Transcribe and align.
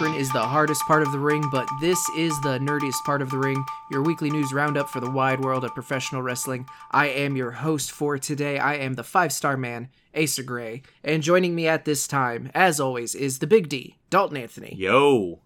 Everyone 0.00 0.16
knows 0.16 0.28
the 0.32 0.38
apron 0.38 0.38
is 0.38 0.44
the 0.44 0.48
hardest 0.48 0.82
part 0.86 1.02
of 1.02 1.12
the 1.12 1.18
ring, 1.18 1.44
but 1.52 1.68
this 1.78 1.98
is 2.16 2.32
the 2.40 2.58
nerdiest 2.58 3.04
part 3.04 3.20
of 3.20 3.28
the 3.30 3.36
ring, 3.36 3.62
your 3.90 4.02
weekly 4.02 4.30
news 4.30 4.50
roundup 4.50 4.88
for 4.88 4.98
the 4.98 5.10
wide 5.10 5.40
world 5.40 5.62
of 5.62 5.74
professional 5.74 6.22
wrestling. 6.22 6.66
I 6.90 7.08
am 7.08 7.36
your 7.36 7.50
host 7.50 7.90
for 7.92 8.16
today. 8.16 8.58
I 8.58 8.76
am 8.76 8.94
the 8.94 9.04
five 9.04 9.30
star 9.30 9.58
man, 9.58 9.90
Asa 10.16 10.42
Gray, 10.42 10.82
and 11.04 11.22
joining 11.22 11.54
me 11.54 11.68
at 11.68 11.84
this 11.84 12.06
time, 12.08 12.50
as 12.54 12.80
always, 12.80 13.14
is 13.14 13.40
the 13.40 13.46
Big 13.46 13.68
D, 13.68 13.96
Dalton 14.08 14.38
Anthony. 14.38 14.74
Yo. 14.74 15.40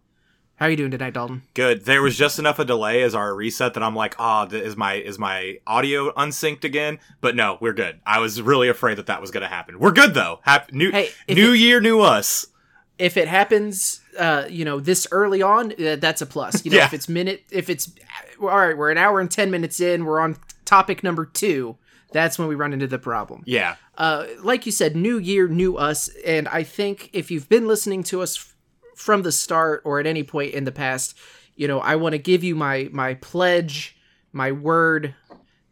How 0.57 0.66
are 0.66 0.71
you 0.71 0.77
doing 0.77 0.93
tonight, 0.93 1.15
Dalton? 1.15 1.43
Good. 1.55 1.85
There 1.85 2.01
was 2.01 2.16
just 2.16 2.39
enough 2.39 2.61
a 2.61 2.65
delay 2.65 3.02
as 3.02 3.13
our 3.16 3.35
reset 3.35 3.75
that 3.75 3.83
I'm 3.83 3.97
like, 3.97 4.15
ah, 4.21 4.47
oh, 4.49 4.55
is 4.55 4.77
my 4.77 4.95
is 4.95 5.19
my 5.19 5.59
audio 5.66 6.13
unsynced 6.16 6.63
again? 6.63 7.01
But 7.21 7.35
no, 7.35 7.59
we're 7.61 7.73
good. 7.73 7.99
I 8.07 8.21
was 8.21 8.41
really 8.41 8.69
afraid 8.69 8.99
that 8.99 9.07
that 9.07 9.21
was 9.21 9.33
going 9.33 9.43
to 9.43 9.49
happen. 9.49 9.80
We're 9.80 9.91
good 9.91 10.15
though. 10.15 10.39
Happy 10.43 10.77
new 10.77 10.93
Hey, 10.93 11.11
new 11.29 11.52
it- 11.55 11.59
year, 11.59 11.80
new 11.80 12.01
us. 12.02 12.47
If 12.98 13.16
it 13.16 13.27
happens, 13.29 14.01
uh, 14.19 14.45
you 14.48 14.65
know, 14.65 14.79
this 14.79 15.07
early 15.11 15.43
on, 15.43 15.73
uh, 15.85 15.96
that's 15.96 16.23
a 16.23 16.27
plus. 16.27 16.65
You 16.65 16.71
know, 16.71 16.77
Yeah. 16.79 16.85
if 16.87 16.95
it's 16.95 17.09
minute, 17.09 17.43
if 17.51 17.68
it's 17.68 17.91
all 18.41 18.46
right, 18.49 18.77
we're 18.77 18.91
an 18.91 18.99
hour 18.99 19.21
and 19.21 19.30
ten 19.30 19.51
minutes 19.51 19.80
in, 19.80 20.05
we're 20.05 20.21
on 20.21 20.37
topic 20.65 21.02
number 21.02 21.24
two. 21.27 21.77
That's 22.13 22.38
when 22.38 22.46
we 22.46 22.55
run 22.55 22.73
into 22.73 22.87
the 22.87 22.99
problem. 22.99 23.43
Yeah. 23.46 23.77
uh, 23.99 24.27
like 24.43 24.66
you 24.66 24.73
said, 24.73 24.95
new 24.96 25.18
year, 25.18 25.46
new 25.49 25.77
us. 25.77 26.09
And 26.24 26.46
I 26.49 26.63
think 26.65 27.10
if 27.13 27.30
you've 27.30 27.49
been 27.49 27.66
listening 27.66 28.02
to 28.05 28.23
us 28.23 28.37
f- 28.37 28.55
from 28.96 29.23
the 29.23 29.30
start 29.33 29.83
or 29.85 29.99
at 30.01 30.07
any 30.07 30.23
point 30.24 30.52
in 30.55 30.65
the 30.65 30.73
past, 30.73 31.16
you 31.57 31.66
know, 31.68 31.79
I 31.80 31.96
want 31.96 32.13
to 32.15 32.18
give 32.18 32.43
you 32.45 32.55
my 32.57 32.88
my 32.93 33.15
pledge, 33.15 33.96
my 34.33 34.51
word 34.52 35.15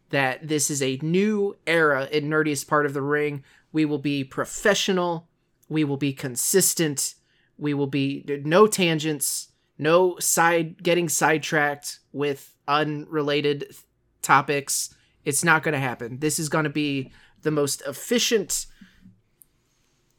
that 0.09 0.47
this 0.47 0.69
is 0.69 0.81
a 0.81 0.99
new 1.01 1.55
era 1.65 2.07
in 2.11 2.29
nerdiest 2.29 2.67
part 2.67 2.85
of 2.85 2.93
the 2.93 3.01
ring. 3.01 3.43
We 3.71 3.83
will 3.85 3.97
be 3.97 4.23
professional. 4.23 5.27
We 5.69 5.83
will 5.85 5.97
be 5.97 6.13
consistent. 6.13 7.15
We 7.63 7.73
will 7.73 7.87
be 7.87 8.23
no 8.43 8.67
tangents, 8.67 9.47
no 9.77 10.19
side 10.19 10.83
getting 10.83 11.07
sidetracked 11.07 11.99
with 12.11 12.53
unrelated 12.67 13.73
topics. 14.21 14.93
It's 15.23 15.43
not 15.45 15.63
going 15.63 15.73
to 15.73 15.79
happen. 15.79 16.19
This 16.19 16.37
is 16.39 16.49
going 16.49 16.65
to 16.65 16.69
be 16.69 17.11
the 17.41 17.51
most 17.51 17.81
efficient 17.87 18.65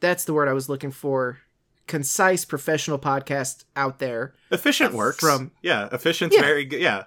that's 0.00 0.24
the 0.24 0.32
word 0.34 0.48
I 0.48 0.52
was 0.54 0.68
looking 0.68 0.90
for. 0.90 1.38
Concise 1.86 2.44
professional 2.46 2.98
podcast 2.98 3.64
out 3.76 3.98
there. 3.98 4.34
Efficient 4.50 4.94
uh, 4.94 4.96
works. 4.96 5.20
from- 5.20 5.50
yeah, 5.62 5.88
efficient's 5.92 6.34
Yeah. 6.34 6.42
very 6.42 6.64
good. 6.64 6.80
Yeah. 6.80 7.04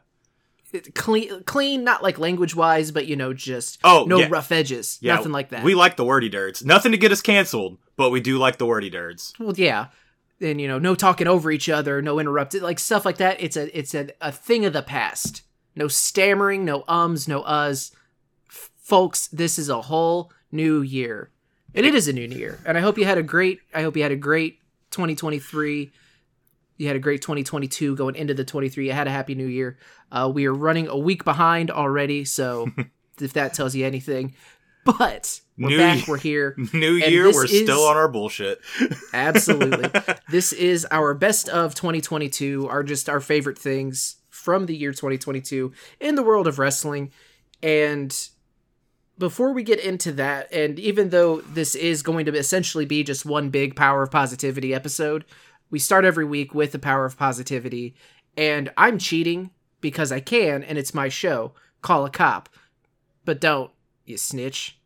Clean 0.93 1.43
clean, 1.45 1.83
not 1.83 2.03
like 2.03 2.19
language 2.19 2.53
wise, 2.55 2.91
but 2.91 3.08
you 3.08 3.15
know, 3.15 3.33
just 3.33 3.80
Oh, 3.83 4.05
no 4.08 4.19
yeah. 4.19 4.27
rough 4.30 4.52
edges. 4.52 4.97
Yeah. 5.02 5.15
Nothing 5.15 5.31
like 5.31 5.49
that. 5.49 5.63
We 5.63 5.73
like 5.75 5.95
the 5.95 6.03
wordy 6.05 6.30
dirts. 6.30 6.63
Nothing 6.63 6.91
to 6.91 6.97
get 6.97 7.11
us 7.11 7.21
canceled, 7.21 7.77
but 7.95 8.09
we 8.11 8.19
do 8.19 8.38
like 8.38 8.58
the 8.58 8.65
wordy 8.67 8.89
dirts. 8.89 9.33
well 9.39 9.53
yeah. 9.58 9.88
And 10.39 10.61
you 10.61 10.67
know, 10.67 10.80
no 10.80 10.95
talking 10.95 11.27
over 11.27 11.52
each 11.52 11.69
other, 11.69 12.02
no 12.02 12.19
interrupted 12.19 12.61
like 12.61 12.80
stuff 12.80 13.05
like 13.05 13.17
that. 13.17 13.41
It's 13.41 13.57
a 13.57 13.75
it's 13.77 13.95
a, 13.95 14.09
a 14.21 14.31
thing 14.31 14.66
of 14.66 14.73
the 14.73 14.83
past. 14.83 15.41
No 15.75 15.88
stammering, 15.88 16.66
no 16.66 16.83
ums, 16.87 17.27
no 17.27 17.43
uhs. 17.43 17.92
F- 18.49 18.71
folks, 18.77 19.27
this 19.27 19.58
is 19.58 19.70
a 19.70 19.81
whole 19.83 20.31
new 20.52 20.81
year. 20.81 21.31
And 21.73 21.86
it 21.86 21.93
is 21.93 22.08
a 22.08 22.14
new 22.14 22.27
year. 22.27 22.59
And 22.65 22.77
I 22.77 22.81
hope 22.81 22.98
you 22.98 23.05
had 23.05 23.17
a 23.17 23.23
great 23.23 23.59
I 23.73 23.81
hope 23.81 23.95
you 23.95 24.03
had 24.03 24.11
a 24.11 24.15
great 24.15 24.59
2023. 24.92 25.92
You 26.77 26.87
had 26.87 26.95
a 26.95 26.99
great 26.99 27.21
2022 27.21 27.95
going 27.95 28.15
into 28.15 28.36
the 28.36 28.45
23. 28.45 28.86
You 28.87 28.93
had 28.93 29.08
a 29.08 29.11
happy 29.11 29.33
new 29.33 29.48
year. 29.48 29.77
Uh, 30.11 30.31
we 30.33 30.45
are 30.45 30.54
running 30.54 30.87
a 30.87 30.98
week 30.98 31.23
behind 31.23 31.71
already, 31.71 32.23
so 32.23 32.69
if 33.21 33.33
that 33.33 33.54
tells 33.54 33.75
you 33.75 33.86
anything. 33.86 34.36
But 34.98 35.42
we're 35.58 35.70
New 35.70 35.77
back, 35.77 35.98
year. 35.98 36.05
we're 36.08 36.17
here. 36.17 36.55
New 36.73 36.93
year, 36.93 37.31
we're 37.31 37.45
is- 37.45 37.59
still 37.64 37.83
on 37.86 37.98
our 37.98 38.08
bullshit. 38.08 38.61
Absolutely. 39.14 39.89
this 40.30 40.53
is 40.53 40.87
our 40.92 41.14
best 41.14 41.49
of 41.49 41.75
2022, 41.75 42.67
our 42.70 42.83
just 42.83 43.09
our 43.09 43.20
favorite 43.20 43.58
things 43.59 44.17
from 44.30 44.65
the 44.65 44.75
year 44.75 44.92
2022 44.92 45.73
in 45.99 46.15
the 46.15 46.23
world 46.23 46.48
of 46.48 46.58
wrestling. 46.59 47.11
And 47.61 48.15
before 49.17 49.52
we 49.52 49.64
get 49.64 49.80
into 49.80 50.11
that, 50.14 50.53
and 50.53 50.80
even 50.80 51.09
though 51.09 51.42
this 51.42 51.75
is 51.75 52.04
going 52.04 52.25
to 52.27 52.36
essentially 52.37 52.86
be 52.86 53.04
just 53.04 53.25
one 53.25 53.49
big 53.49 53.75
power 53.75 54.04
of 54.04 54.11
positivity 54.11 54.73
episode, 54.73 55.25
we 55.69 55.80
start 55.80 56.05
every 56.05 56.23
week 56.25 56.54
with 56.54 56.71
the 56.71 56.80
power 56.80 57.04
of 57.05 57.17
positivity. 57.17 57.95
And 58.37 58.71
I'm 58.77 58.99
cheating 58.99 59.49
because 59.81 60.11
I 60.11 60.19
can, 60.19 60.64
and 60.64 60.77
it's 60.77 60.93
my 60.93 61.09
show. 61.09 61.54
Call 61.81 62.05
a 62.05 62.09
cop. 62.09 62.48
But 63.25 63.42
don't, 63.42 63.71
you 64.05 64.17
snitch. 64.17 64.77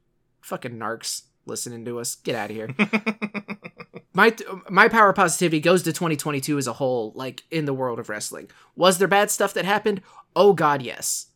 Fucking 0.42 0.78
narcs 0.78 1.24
listening 1.46 1.86
to 1.86 2.00
us. 2.00 2.16
Get 2.16 2.36
out 2.36 2.50
of 2.50 2.56
here. 2.56 2.70
My 4.14 4.36
my 4.70 4.90
power 4.90 5.14
positivity 5.14 5.62
goes 5.62 5.84
to 5.84 5.94
2022 5.94 6.58
as 6.58 6.68
a 6.68 6.74
whole 6.74 7.14
like 7.16 7.44
in 7.50 7.64
the 7.64 7.74
world 7.74 7.98
of 7.98 8.10
wrestling. 8.10 8.50
Was 8.76 8.98
there 8.98 9.08
bad 9.08 9.32
stuff 9.32 9.54
that 9.54 9.64
happened? 9.64 10.02
Oh 10.36 10.52
god 10.52 10.82
yes. 10.82 11.28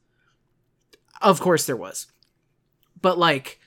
Of 1.21 1.39
course 1.39 1.65
there 1.65 1.77
was. 1.77 2.07
But 3.01 3.17
like 3.17 3.61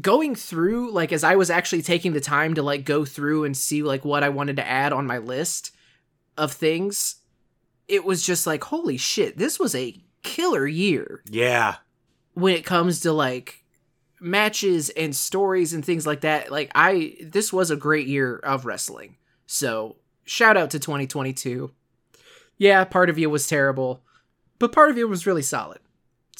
going 0.00 0.34
through 0.34 0.90
like 0.92 1.12
as 1.12 1.24
i 1.24 1.34
was 1.34 1.50
actually 1.50 1.82
taking 1.82 2.12
the 2.12 2.20
time 2.20 2.54
to 2.54 2.62
like 2.62 2.84
go 2.84 3.04
through 3.04 3.44
and 3.44 3.54
see 3.56 3.82
like 3.82 4.02
what 4.04 4.22
i 4.22 4.28
wanted 4.30 4.56
to 4.56 4.66
add 4.66 4.94
on 4.94 5.06
my 5.06 5.18
list 5.18 5.72
of 6.38 6.52
things 6.52 7.16
it 7.86 8.02
was 8.04 8.24
just 8.24 8.46
like 8.46 8.64
holy 8.64 8.96
shit 8.96 9.36
this 9.36 9.58
was 9.58 9.74
a 9.74 10.00
killer 10.22 10.66
year. 10.66 11.22
Yeah. 11.28 11.76
when 12.34 12.54
it 12.54 12.64
comes 12.64 13.00
to 13.00 13.12
like 13.12 13.59
matches 14.20 14.90
and 14.90 15.16
stories 15.16 15.72
and 15.72 15.84
things 15.84 16.06
like 16.06 16.20
that 16.20 16.50
like 16.50 16.70
i 16.74 17.16
this 17.22 17.52
was 17.52 17.70
a 17.70 17.76
great 17.76 18.06
year 18.06 18.36
of 18.36 18.66
wrestling 18.66 19.16
so 19.46 19.96
shout 20.24 20.56
out 20.56 20.70
to 20.70 20.78
2022 20.78 21.70
yeah 22.58 22.84
part 22.84 23.08
of 23.08 23.18
you 23.18 23.30
was 23.30 23.46
terrible 23.46 24.02
but 24.58 24.72
part 24.72 24.90
of 24.90 24.98
you 24.98 25.08
was 25.08 25.26
really 25.26 25.42
solid 25.42 25.78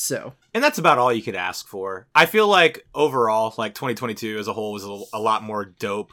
so 0.00 0.32
And 0.54 0.64
that's 0.64 0.78
about 0.78 0.96
all 0.96 1.12
you 1.12 1.22
could 1.22 1.36
ask 1.36 1.66
for. 1.66 2.06
I 2.14 2.24
feel 2.24 2.48
like 2.48 2.86
overall, 2.94 3.54
like 3.58 3.74
2022 3.74 4.38
as 4.38 4.48
a 4.48 4.52
whole 4.54 4.72
was 4.72 4.84
a, 4.84 5.02
a 5.12 5.20
lot 5.20 5.42
more 5.42 5.66
dope 5.66 6.12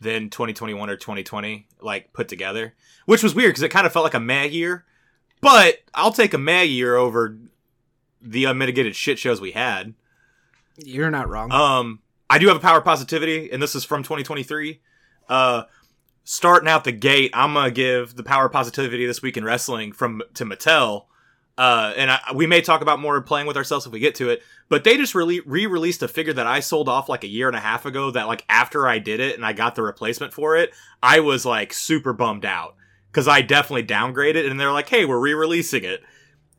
than 0.00 0.30
2021 0.30 0.88
or 0.88 0.96
2020, 0.96 1.66
like 1.82 2.14
put 2.14 2.28
together, 2.28 2.74
which 3.04 3.22
was 3.22 3.34
weird 3.34 3.50
because 3.50 3.62
it 3.62 3.68
kind 3.68 3.86
of 3.86 3.92
felt 3.92 4.04
like 4.04 4.14
a 4.14 4.20
meh 4.20 4.44
year. 4.44 4.86
But 5.42 5.82
I'll 5.94 6.12
take 6.12 6.32
a 6.32 6.38
meh 6.38 6.62
year 6.62 6.96
over 6.96 7.36
the 8.22 8.46
unmitigated 8.46 8.96
shit 8.96 9.18
shows 9.18 9.38
we 9.38 9.52
had. 9.52 9.92
You're 10.78 11.10
not 11.10 11.28
wrong 11.28 11.50
Um, 11.52 12.00
I 12.28 12.38
do 12.38 12.48
have 12.48 12.56
a 12.56 12.60
power 12.60 12.80
positivity, 12.80 13.50
and 13.52 13.62
this 13.62 13.74
is 13.74 13.84
from 13.84 14.02
2023. 14.02 14.80
Uh, 15.28 15.64
starting 16.24 16.68
out 16.68 16.84
the 16.84 16.92
gate, 16.92 17.30
I'm 17.34 17.54
gonna 17.54 17.70
give 17.70 18.16
the 18.16 18.24
power 18.24 18.48
positivity 18.48 19.06
this 19.06 19.22
week 19.22 19.36
in 19.36 19.44
wrestling 19.44 19.92
from 19.92 20.22
to 20.34 20.44
Mattel. 20.44 21.06
Uh, 21.58 21.94
and 21.96 22.10
I, 22.10 22.20
we 22.34 22.46
may 22.46 22.60
talk 22.60 22.82
about 22.82 23.00
more 23.00 23.18
playing 23.22 23.46
with 23.46 23.56
ourselves 23.56 23.86
if 23.86 23.92
we 23.92 23.98
get 23.98 24.14
to 24.16 24.28
it. 24.28 24.42
But 24.68 24.84
they 24.84 24.96
just 24.96 25.14
really 25.14 25.40
re-released 25.40 26.02
a 26.02 26.08
figure 26.08 26.34
that 26.34 26.46
I 26.46 26.60
sold 26.60 26.88
off 26.88 27.08
like 27.08 27.24
a 27.24 27.28
year 27.28 27.48
and 27.48 27.56
a 27.56 27.60
half 27.60 27.86
ago. 27.86 28.10
That 28.10 28.26
like 28.26 28.44
after 28.48 28.86
I 28.86 28.98
did 28.98 29.20
it 29.20 29.36
and 29.36 29.46
I 29.46 29.52
got 29.52 29.74
the 29.74 29.82
replacement 29.82 30.34
for 30.34 30.56
it, 30.56 30.74
I 31.02 31.20
was 31.20 31.46
like 31.46 31.72
super 31.72 32.12
bummed 32.12 32.44
out 32.44 32.74
because 33.10 33.26
I 33.28 33.40
definitely 33.40 33.84
downgraded. 33.84 34.50
And 34.50 34.60
they're 34.60 34.72
like, 34.72 34.88
"Hey, 34.88 35.04
we're 35.04 35.20
re-releasing 35.20 35.84
it." 35.84 36.02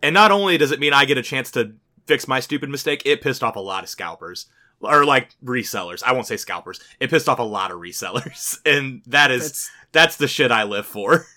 And 0.01 0.13
not 0.13 0.31
only 0.31 0.57
does 0.57 0.71
it 0.71 0.79
mean 0.79 0.93
I 0.93 1.05
get 1.05 1.17
a 1.17 1.23
chance 1.23 1.51
to 1.51 1.73
fix 2.07 2.27
my 2.27 2.39
stupid 2.39 2.69
mistake, 2.69 3.04
it 3.06 3.21
pissed 3.21 3.44
off 3.44 3.56
a 3.56 3.62
lot 3.62 3.83
of 3.83 3.89
scalpers 3.89 4.48
or 4.81 5.06
like 5.06 5.30
resellers. 5.44 6.04
I 6.04 6.13
won't 6.13 6.27
say 6.27 6.38
scalpers. 6.38 6.80
It 7.00 7.09
pissed 7.09 7.30
off 7.30 7.39
a 7.39 7.44
lot 7.44 7.71
of 7.71 7.80
resellers, 7.80 8.59
and 8.65 9.01
that 9.07 9.31
is 9.31 9.44
that's 9.44 9.71
that's 9.92 10.18
the 10.18 10.27
shit 10.27 10.51
I 10.51 10.63
live 10.63 10.86
for. 10.86 11.25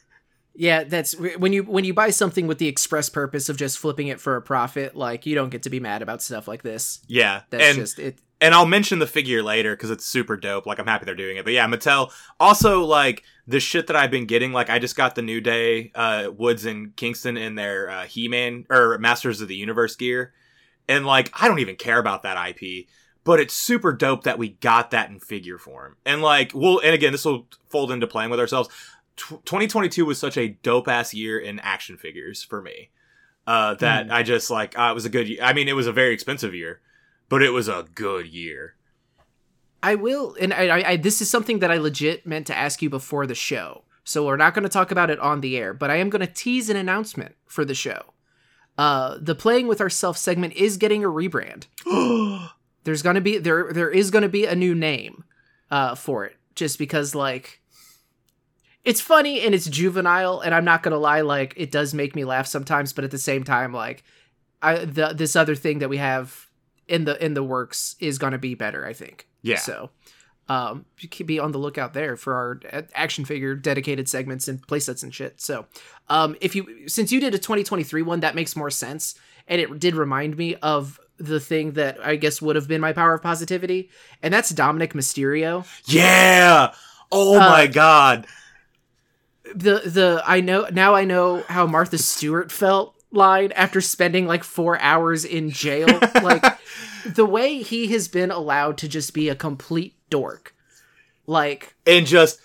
yeah 0.57 0.83
that's 0.83 1.17
when 1.17 1.53
you 1.53 1.63
when 1.63 1.85
you 1.85 1.95
buy 1.95 2.11
something 2.11 2.49
with 2.49 2.59
the 2.59 2.67
express 2.67 3.09
purpose 3.09 3.49
of 3.49 3.57
just 3.57 3.79
flipping 3.79 4.09
it 4.09 4.21
for 4.21 4.35
a 4.35 4.43
profit 4.43 4.97
like 4.97 5.25
you 5.25 5.33
don't 5.33 5.51
get 5.51 5.63
to 5.63 5.71
be 5.71 5.79
mad 5.79 6.03
about 6.03 6.21
stuff 6.21 6.49
like 6.49 6.65
this 6.65 6.99
yeah, 7.07 7.43
that's 7.51 7.65
and 7.65 7.77
just 7.77 7.99
it 8.01 8.19
and 8.41 8.55
I'll 8.55 8.67
mention 8.67 8.99
the 8.99 9.07
figure 9.07 9.43
later 9.43 9.77
because 9.77 9.91
it's 9.91 10.05
super 10.05 10.37
dope. 10.37 10.67
Like 10.67 10.79
I'm 10.79 10.87
happy 10.87 11.05
they're 11.05 11.15
doing 11.15 11.37
it. 11.37 11.45
But 11.45 11.53
yeah, 11.53 11.67
Mattel 11.67 12.11
also 12.39 12.85
like 12.85 13.23
the 13.47 13.61
shit 13.61 13.87
that 13.89 13.97
I've 13.97 14.11
been 14.11 14.27
getting. 14.27 14.53
Like 14.53 14.71
I 14.71 14.79
just 14.79 14.97
got 14.97 15.15
the 15.15 15.23
New 15.23 15.41
Day, 15.41 15.93
uh, 15.95 16.31
Woods 16.37 16.65
and 16.65 16.97
Kingston 16.97 17.37
in 17.37 17.55
their 17.55 17.91
uh, 17.91 18.05
He-Man 18.05 18.67
or 18.71 18.97
Masters 18.99 19.41
of 19.41 19.49
the 19.49 19.57
Universe 19.57 19.95
gear, 19.95 20.33
and 20.91 21.07
like 21.07 21.31
I 21.41 21.49
don't 21.49 21.61
even 21.61 21.77
care 21.77 21.99
about 21.99 22.23
that 22.25 22.51
IP. 22.51 22.87
But 23.23 23.39
it's 23.39 23.53
super 23.53 23.93
dope 23.93 24.25
that 24.25 24.39
we 24.39 24.49
got 24.49 24.91
that 24.93 25.11
in 25.11 25.21
figure 25.21 25.59
form. 25.59 25.97
And 26.07 26.23
like, 26.23 26.53
well, 26.55 26.81
and 26.83 26.95
again, 26.95 27.13
this 27.13 27.25
will 27.25 27.47
fold 27.69 27.93
into 27.93 28.07
playing 28.07 28.31
with 28.31 28.41
ourselves. 28.41 28.71
Tw 29.17 29.45
2022 29.45 30.07
was 30.07 30.19
such 30.19 30.39
a 30.39 30.49
dope 30.49 30.89
ass 30.89 31.13
year 31.13 31.39
in 31.39 31.59
action 31.61 31.99
figures 31.99 32.43
for 32.43 32.63
me. 32.63 32.91
Uh, 33.47 33.75
that 33.75 34.07
Hmm. 34.07 34.13
I 34.13 34.23
just 34.23 34.51
like, 34.51 34.79
uh, 34.79 34.89
it 34.91 34.95
was 34.95 35.05
a 35.05 35.11
good 35.11 35.29
year. 35.29 35.41
I 35.43 35.53
mean, 35.53 35.69
it 35.69 35.77
was 35.77 35.87
a 35.87 35.93
very 35.93 36.15
expensive 36.15 36.55
year, 36.55 36.81
but 37.29 37.43
it 37.43 37.51
was 37.51 37.69
a 37.69 37.87
good 37.95 38.27
year. 38.27 38.77
I 39.83 39.95
will, 39.97 40.37
and 40.41 40.53
I, 40.55 40.69
I, 40.69 40.89
I 40.91 40.97
this 40.97 41.21
is 41.21 41.31
something 41.31 41.59
that 41.59 41.71
I 41.71 41.77
legit 41.77 42.27
meant 42.27 42.47
to 42.47 42.57
ask 42.57 42.81
you 42.81 42.89
before 42.89 43.27
the 43.27 43.35
show. 43.35 43.85
So 44.05 44.27
we're 44.27 44.37
not 44.37 44.55
going 44.55 44.63
to 44.63 44.69
talk 44.69 44.91
about 44.91 45.11
it 45.11 45.19
on 45.21 45.41
the 45.41 45.57
air, 45.59 45.75
but 45.75 45.91
I 45.91 45.97
am 45.97 46.11
going 46.11 46.27
to 46.27 46.33
tease 46.33 46.71
an 46.71 46.77
announcement 46.77 47.37
for 47.47 47.65
the 47.65 47.75
show. 47.75 48.15
Uh, 48.81 49.19
the 49.21 49.35
playing 49.35 49.67
with 49.67 49.79
ourselves 49.79 50.19
segment 50.19 50.55
is 50.55 50.79
getting 50.79 51.05
a 51.05 51.09
rebrand. 51.09 51.67
There's 52.85 53.03
going 53.03 53.17
to 53.17 53.21
be 53.21 53.37
there 53.37 53.75
there 53.75 53.91
is 53.91 54.11
to 54.11 54.27
be 54.27 54.47
a 54.47 54.55
new 54.55 54.75
name 54.75 55.25
uh, 55.71 55.95
for 55.95 56.25
it, 56.25 56.37
just 56.55 56.79
because 56.79 57.15
like 57.15 57.61
it's 58.83 59.03
funny 59.03 59.43
and 59.43 59.55
it's 59.55 59.67
juvenile, 59.67 60.41
and 60.41 60.55
I'm 60.55 60.65
not 60.65 60.83
gonna 60.83 60.97
lie, 60.97 61.21
like 61.21 61.53
it 61.59 61.71
does 61.71 61.93
make 61.93 62.17
me 62.17 62.25
laugh 62.25 62.47
sometimes, 62.47 62.95
but 62.95 63.05
at 63.05 63.11
the 63.11 63.19
same 63.19 63.45
time, 63.45 63.75
like 63.75 64.03
I 64.63 64.87
the 64.87 65.13
this 65.15 65.37
other 65.37 65.55
thing 65.55 65.81
that 65.81 65.91
we 65.91 65.99
have 65.99 66.47
in 66.89 67.05
the 67.05 67.23
in 67.23 67.35
the 67.35 67.45
works 67.45 67.97
is 68.01 68.17
gonna 68.17 68.39
be 68.39 68.55
better, 68.55 68.87
I 68.87 68.95
think. 68.95 69.29
Yeah. 69.43 69.59
So 69.59 69.91
um 70.51 70.85
you 70.99 71.09
can 71.09 71.27
be 71.27 71.39
on 71.39 71.53
the 71.53 71.59
lookout 71.59 71.95
there 71.95 72.17
for 72.17 72.35
our 72.35 72.61
action 72.95 73.25
figure 73.25 73.55
dedicated 73.55 74.09
segments 74.09 74.49
and 74.49 74.67
playsets 74.67 75.03
and 75.03 75.15
shit. 75.15 75.41
So 75.41 75.67
um 76.09 76.37
if 76.41 76.55
you 76.57 76.89
since 76.89 77.13
you 77.13 77.21
did 77.21 77.35
a 77.35 77.39
2023 77.39 78.03
one, 78.03 78.21
that 78.21 78.35
makes 78.35 78.57
more 78.57 78.71
sense. 78.71 79.15
And 79.49 79.61
it 79.61 79.79
did 79.79 79.95
remind 79.95 80.37
me 80.37 80.57
of 80.57 81.01
the 81.19 81.41
thing 81.41 81.73
that 81.73 81.99
I 82.05 82.17
guess 82.17 82.41
would 82.43 82.57
have 82.57 82.67
been 82.69 82.81
my 82.81 82.93
power 82.93 83.15
of 83.15 83.23
positivity, 83.23 83.91
and 84.23 84.33
that's 84.35 84.51
Dominic 84.51 84.93
Mysterio. 84.95 85.67
Yeah. 85.87 86.73
Oh 87.13 87.37
Uh, 87.37 87.41
my 87.41 87.67
god. 87.67 88.27
the 89.55 89.83
the 89.85 90.23
I 90.27 90.41
know 90.41 90.67
now 90.73 90.95
I 90.95 91.05
know 91.05 91.43
how 91.49 91.67
Martha 91.67 91.99
Stewart 91.99 92.51
felt 92.53 92.95
line 93.13 93.53
after 93.53 93.81
spending 93.81 94.27
like 94.27 94.45
four 94.45 94.81
hours 94.81 95.25
in 95.25 95.51
jail. 95.51 95.87
like 96.23 96.45
the 97.05 97.27
way 97.27 97.63
he 97.63 97.89
has 97.89 98.09
been 98.09 98.31
allowed 98.31 98.79
to 98.79 98.89
just 98.89 99.13
be 99.15 99.29
a 99.29 99.35
complete 99.35 99.95
dork. 100.11 100.55
Like 101.27 101.75
and 101.87 102.07
just 102.07 102.41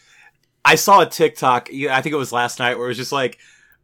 I 0.63 0.75
saw 0.75 1.01
a 1.01 1.05
TikTok. 1.05 1.69
I 1.89 2.01
think 2.01 2.13
it 2.13 2.17
was 2.17 2.31
last 2.31 2.59
night 2.59 2.77
where 2.77 2.85
it 2.85 2.89
was 2.89 2.97
just 2.97 3.11
like, 3.11 3.37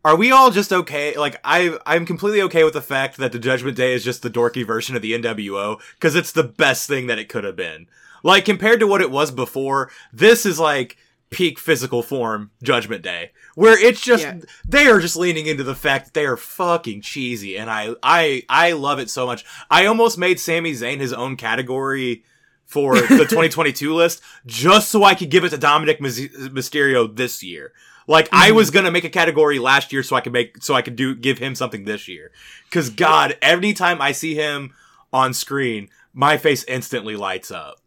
"Are 0.06 0.16
we 0.16 0.32
all 0.32 0.52
just 0.52 0.72
okay?" 0.72 1.16
Like 1.18 1.40
I, 1.44 1.78
I'm 1.86 2.06
completely 2.06 2.42
okay 2.44 2.64
with 2.64 2.74
the 2.74 2.82
fact 2.82 3.18
that 3.18 3.32
the 3.32 3.40
Judgment 3.40 3.78
Day 3.78 3.94
is 3.94 4.04
just 4.04 4.22
the 4.22 4.30
dorky 4.30 4.66
version 4.66 4.96
of 4.96 5.02
the 5.02 5.14
NWO 5.14 5.80
because 5.96 6.16
it's 6.16 6.32
the 6.32 6.44
best 6.44 6.88
thing 6.88 7.08
that 7.08 7.20
it 7.20 7.30
could 7.30 7.44
have 7.44 7.56
been. 7.56 7.88
Like 8.24 8.46
compared 8.46 8.80
to 8.80 8.88
what 8.88 9.02
it 9.02 9.12
was 9.12 9.32
before, 9.32 9.90
this 10.14 10.46
is 10.46 10.60
like 10.60 10.98
peak 11.32 11.58
physical 11.58 12.04
form 12.04 12.52
Judgment 12.62 13.02
Day, 13.02 13.32
where 13.56 13.80
it's 13.80 14.02
just 14.02 14.24
Yeah. 14.24 14.40
they 14.68 14.88
are 14.88 15.00
just 15.00 15.16
leaning 15.16 15.48
into 15.48 15.64
the 15.64 15.74
fact 15.76 16.06
that 16.06 16.14
they 16.14 16.26
are 16.26 16.38
fucking 16.38 17.02
cheesy, 17.02 17.58
and 17.58 17.70
I, 17.72 17.96
I, 18.04 18.44
I 18.50 18.74
love 18.74 19.00
it 19.00 19.10
so 19.10 19.26
much. 19.26 19.46
I 19.70 19.86
almost 19.86 20.18
made 20.18 20.40
Sami 20.40 20.74
Zayn 20.74 21.00
his 21.00 21.14
own 21.14 21.38
category 21.38 22.24
for 22.72 22.96
the 22.96 23.08
2022 23.30 23.94
list 23.94 24.22
just 24.46 24.90
so 24.90 25.04
I 25.04 25.14
could 25.14 25.30
give 25.30 25.44
it 25.44 25.50
to 25.50 25.58
Dominic 25.58 26.00
Mysterio 26.00 27.14
this 27.14 27.44
year. 27.44 27.74
Like 28.08 28.30
I 28.32 28.52
mhm. 28.52 28.56
was 28.56 28.72
gonna 28.72 28.92
make 28.92 29.04
a 29.04 29.10
category 29.10 29.60
last 29.60 29.92
year 29.92 30.04
so 30.04 30.16
I 30.16 30.22
could 30.22 30.34
make 30.34 30.64
so 30.64 30.74
I 30.74 30.82
could 30.82 30.96
do 30.96 31.14
give 31.14 31.38
him 31.38 31.54
something 31.54 31.84
this 31.84 32.08
year. 32.08 32.32
Cause 32.72 32.90
God, 32.90 33.38
every 33.42 33.74
time 33.74 34.02
I 34.02 34.14
see 34.14 34.36
him 34.36 34.74
on 35.12 35.34
screen, 35.34 35.90
my 36.14 36.38
face 36.38 36.64
instantly 36.64 37.16
lights 37.16 37.52
up. 37.52 37.82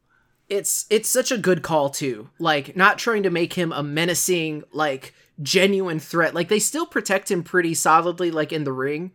it's 0.48 0.84
it's 0.90 1.08
such 1.08 1.32
a 1.32 1.38
good 1.38 1.62
call 1.62 1.88
too. 1.90 2.28
Like 2.38 2.76
not 2.76 2.98
trying 2.98 3.22
to 3.22 3.31
make 3.31 3.54
him 3.54 3.72
a 3.72 3.82
menacing, 3.82 4.64
like 4.72 5.14
genuine 5.42 5.98
threat. 5.98 6.34
Like 6.34 6.48
they 6.48 6.58
still 6.58 6.86
protect 6.86 7.31
him 7.31 7.42
pretty 7.42 7.75
solidly, 7.75 8.31
like 8.31 8.52
in 8.52 8.64
the 8.64 8.72
ring. 8.72 9.12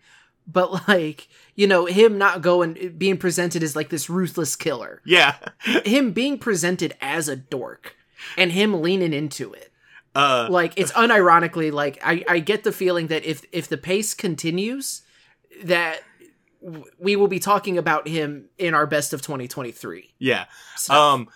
But 0.51 0.88
like, 0.88 1.28
you 1.56 1.68
know, 1.68 1.86
him 1.86 2.18
not 2.18 2.42
going 2.42 2.96
being 2.98 3.18
presented 3.18 3.63
as 3.63 3.75
like 3.75 3.90
this 3.90 4.10
ruthless 4.10 4.56
killer. 4.56 5.01
Yeah. 5.06 5.36
him 5.86 6.12
being 6.12 6.38
presented 6.38 6.96
as 7.01 7.28
a 7.28 7.36
dork 7.36 7.96
and 8.38 8.51
him 8.51 8.81
leaning 8.81 9.13
into 9.13 9.54
it 9.54 9.72
Uh 10.16 10.48
like 10.50 10.74
it's 10.75 10.92
unironically 10.92 11.72
like 11.72 12.00
I, 12.04 12.24
I 12.28 12.40
get 12.40 12.63
the 12.63 12.72
feeling 12.72 13.07
that 13.07 13.24
if 13.24 13.46
if 13.51 13.68
the 13.68 13.78
pace 13.78 14.13
continues 14.13 15.04
that 15.63 16.01
we 16.98 17.16
will 17.16 17.28
be 17.28 17.40
talking 17.40 17.78
about 17.78 18.07
him 18.07 18.50
in 18.57 18.74
our 18.74 18.86
best 18.86 19.13
of 19.13 19.22
2023 19.22 20.13
yeah. 20.19 20.45
so, 20.75 20.94
Um 20.94 21.30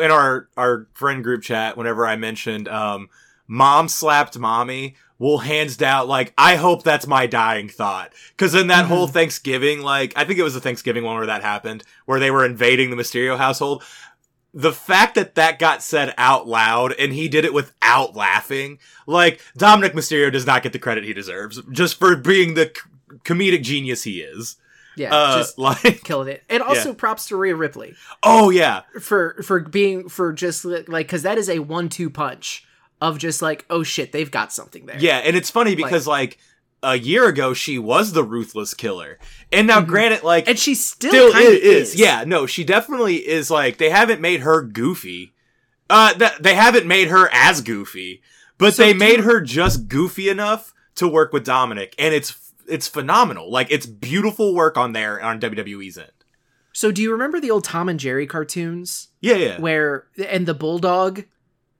in 0.00 0.10
our 0.10 0.48
our 0.56 0.88
friend 0.94 1.22
group 1.22 1.42
chat, 1.42 1.76
whenever 1.76 2.06
I 2.06 2.16
mentioned 2.16 2.68
um 2.68 3.08
mom 3.46 3.88
slapped 3.88 4.38
mommy, 4.38 4.96
well 5.18 5.38
hands 5.38 5.76
down 5.76 6.08
like 6.08 6.32
I 6.36 6.56
hope 6.56 6.82
that's 6.82 7.06
my 7.06 7.26
dying 7.26 7.68
thought. 7.68 8.12
Cause 8.36 8.54
in 8.54 8.66
that 8.68 8.84
Mhm. 8.84 8.88
whole 8.88 9.06
Thanksgiving, 9.06 9.80
like 9.82 10.12
I 10.16 10.24
think 10.24 10.38
it 10.38 10.42
was 10.42 10.54
the 10.54 10.60
Thanksgiving 10.60 11.04
one 11.04 11.16
where 11.16 11.26
that 11.26 11.42
happened, 11.42 11.82
where 12.04 12.20
they 12.20 12.30
were 12.30 12.44
invading 12.44 12.90
the 12.90 12.96
Mysterio 12.96 13.38
household. 13.38 13.82
The 14.54 14.72
fact 14.72 15.16
that 15.16 15.34
that 15.34 15.58
got 15.58 15.82
said 15.82 16.14
out 16.16 16.46
loud 16.48 16.92
and 16.98 17.12
he 17.12 17.28
did 17.28 17.44
it 17.44 17.52
without 17.52 18.16
laughing, 18.16 18.78
like 19.06 19.42
Dominic 19.56 19.92
Mysterio 19.92 20.32
does 20.32 20.46
not 20.46 20.62
get 20.62 20.72
the 20.72 20.78
credit 20.78 21.04
he 21.04 21.12
deserves 21.12 21.60
just 21.72 21.98
for 21.98 22.16
being 22.16 22.54
the 22.54 22.72
c- 22.74 23.16
comedic 23.24 23.62
genius 23.62 24.04
he 24.04 24.20
is. 24.22 24.56
yeah 24.96 25.14
Uh, 25.14 25.36
just 25.38 25.58
like, 25.58 26.02
killing 26.04 26.28
it 26.28 26.42
and 26.48 26.62
also 26.62 26.94
props 26.94 27.28
to 27.28 27.36
Rhea 27.36 27.54
Ripley 27.54 27.94
oh 28.22 28.48
yeah, 28.48 28.80
for 29.00 29.42
for 29.42 29.60
being 29.60 30.08
for 30.08 30.32
just 30.32 30.64
like 30.64 30.88
because 31.06 31.20
that 31.22 31.36
is 31.36 31.50
a 31.50 31.58
one-two 31.58 32.08
punch 32.08 32.65
of 33.00 33.18
just 33.18 33.42
like 33.42 33.64
oh 33.70 33.82
shit 33.82 34.12
they've 34.12 34.30
got 34.30 34.52
something 34.52 34.86
there 34.86 34.98
Yeah, 34.98 35.18
and 35.18 35.36
it's 35.36 35.50
funny 35.50 35.74
because 35.74 36.06
like, 36.06 36.38
a 36.82 36.96
year 36.96 37.26
ago 37.26 37.52
she 37.54 37.78
was 37.78 38.12
the 38.12 38.22
ruthless 38.24 38.74
killer, 38.74 39.18
and 39.52 39.66
now 39.66 39.80
Mhm. 39.80 39.86
granted, 39.86 40.22
like 40.22 40.48
and 40.48 40.58
she 40.58 40.74
still, 40.74 41.10
still 41.10 41.32
kind 41.32 41.48
of 41.48 41.54
is, 41.54 41.94
is. 41.94 42.00
Yeah, 42.00 42.24
no, 42.26 42.46
she 42.46 42.64
definitely 42.64 43.16
is. 43.26 43.50
Like 43.50 43.78
they 43.78 43.90
haven't 43.90 44.20
made 44.20 44.40
her 44.40 44.62
goofy. 44.62 45.34
Uh, 45.88 46.12
th- 46.14 46.38
they 46.40 46.54
haven't 46.54 46.86
made 46.86 47.08
her 47.08 47.28
as 47.32 47.60
goofy, 47.60 48.20
but 48.58 48.74
So 48.74 48.82
they 48.82 48.92
do 48.92 48.98
made 48.98 49.20
her 49.20 49.40
just 49.40 49.88
goofy 49.88 50.28
enough 50.28 50.74
to 50.96 51.06
work 51.08 51.32
with 51.32 51.44
Dominic, 51.44 51.94
and 51.98 52.14
it's 52.14 52.34
it's 52.68 52.88
phenomenal. 52.88 53.50
Like 53.50 53.68
it's 53.70 53.86
beautiful 53.86 54.54
work 54.54 54.76
on 54.76 54.92
there 54.92 55.22
on 55.22 55.40
WWE's 55.40 55.96
end. 55.98 56.10
so 56.72 56.92
do 56.92 57.00
you 57.02 57.10
remember 57.12 57.40
the 57.40 57.50
old 57.50 57.64
Tom 57.64 57.88
and 57.88 57.98
Jerry 57.98 58.26
cartoons 58.26 59.08
Yeah, 59.20 59.36
yeah, 59.36 59.60
where 59.60 60.06
and 60.28 60.46
the 60.46 60.54
bulldog 60.54 61.24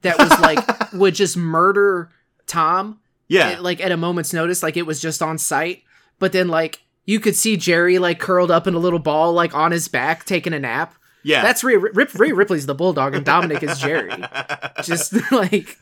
that 0.06 0.18
was 0.18 0.30
like 0.40 0.92
would 0.92 1.14
just 1.14 1.36
murder 1.36 2.10
Tom 2.46 3.00
yeah. 3.28 3.50
eh, 3.50 3.56
like 3.60 3.80
at 3.80 3.92
a 3.92 3.96
moment's 3.96 4.32
notice 4.32 4.62
like 4.62 4.76
it 4.76 4.86
was 4.86 5.00
just 5.00 5.22
on 5.22 5.38
site 5.38 5.82
but 6.18 6.32
then 6.32 6.48
like 6.48 6.80
you 7.04 7.20
could 7.20 7.36
see 7.36 7.56
Jerry 7.56 7.98
like 7.98 8.18
curled 8.18 8.50
up 8.50 8.66
in 8.66 8.74
a 8.74 8.78
little 8.78 8.98
ball 8.98 9.32
like 9.32 9.54
on 9.54 9.72
his 9.72 9.88
back 9.88 10.24
taking 10.24 10.52
a 10.52 10.58
nap 10.58 10.94
yeah. 11.22 11.42
that's 11.42 11.64
Rhea, 11.64 11.78
Rip, 11.78 12.14
Rhea 12.14 12.34
Ripley's 12.34 12.66
the 12.66 12.74
bulldog 12.74 13.14
and 13.14 13.24
Dominic 13.24 13.62
is 13.62 13.78
Jerry 13.78 14.12
just 14.82 15.14
like 15.32 15.78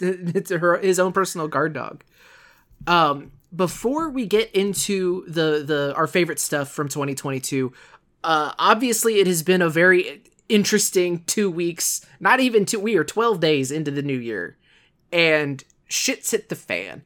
it's 0.00 0.50
her 0.50 0.78
his 0.78 0.98
own 0.98 1.12
personal 1.12 1.48
guard 1.48 1.72
dog 1.72 2.04
um 2.86 3.32
before 3.54 4.10
we 4.10 4.26
get 4.26 4.50
into 4.52 5.24
the 5.26 5.64
the 5.64 5.94
our 5.96 6.06
favorite 6.06 6.38
stuff 6.38 6.70
from 6.70 6.88
2022 6.88 7.72
uh 8.24 8.52
obviously 8.58 9.20
it 9.20 9.26
has 9.26 9.42
been 9.42 9.62
a 9.62 9.68
very 9.68 10.22
interesting 10.48 11.22
two 11.24 11.50
weeks 11.50 12.04
not 12.20 12.40
even 12.40 12.64
two 12.64 12.80
we 12.80 12.96
are 12.96 13.04
12 13.04 13.40
days 13.40 13.70
into 13.70 13.90
the 13.90 14.02
new 14.02 14.18
year 14.18 14.56
and 15.12 15.64
shit's 15.88 16.30
hit 16.30 16.48
the 16.48 16.56
fan. 16.56 17.02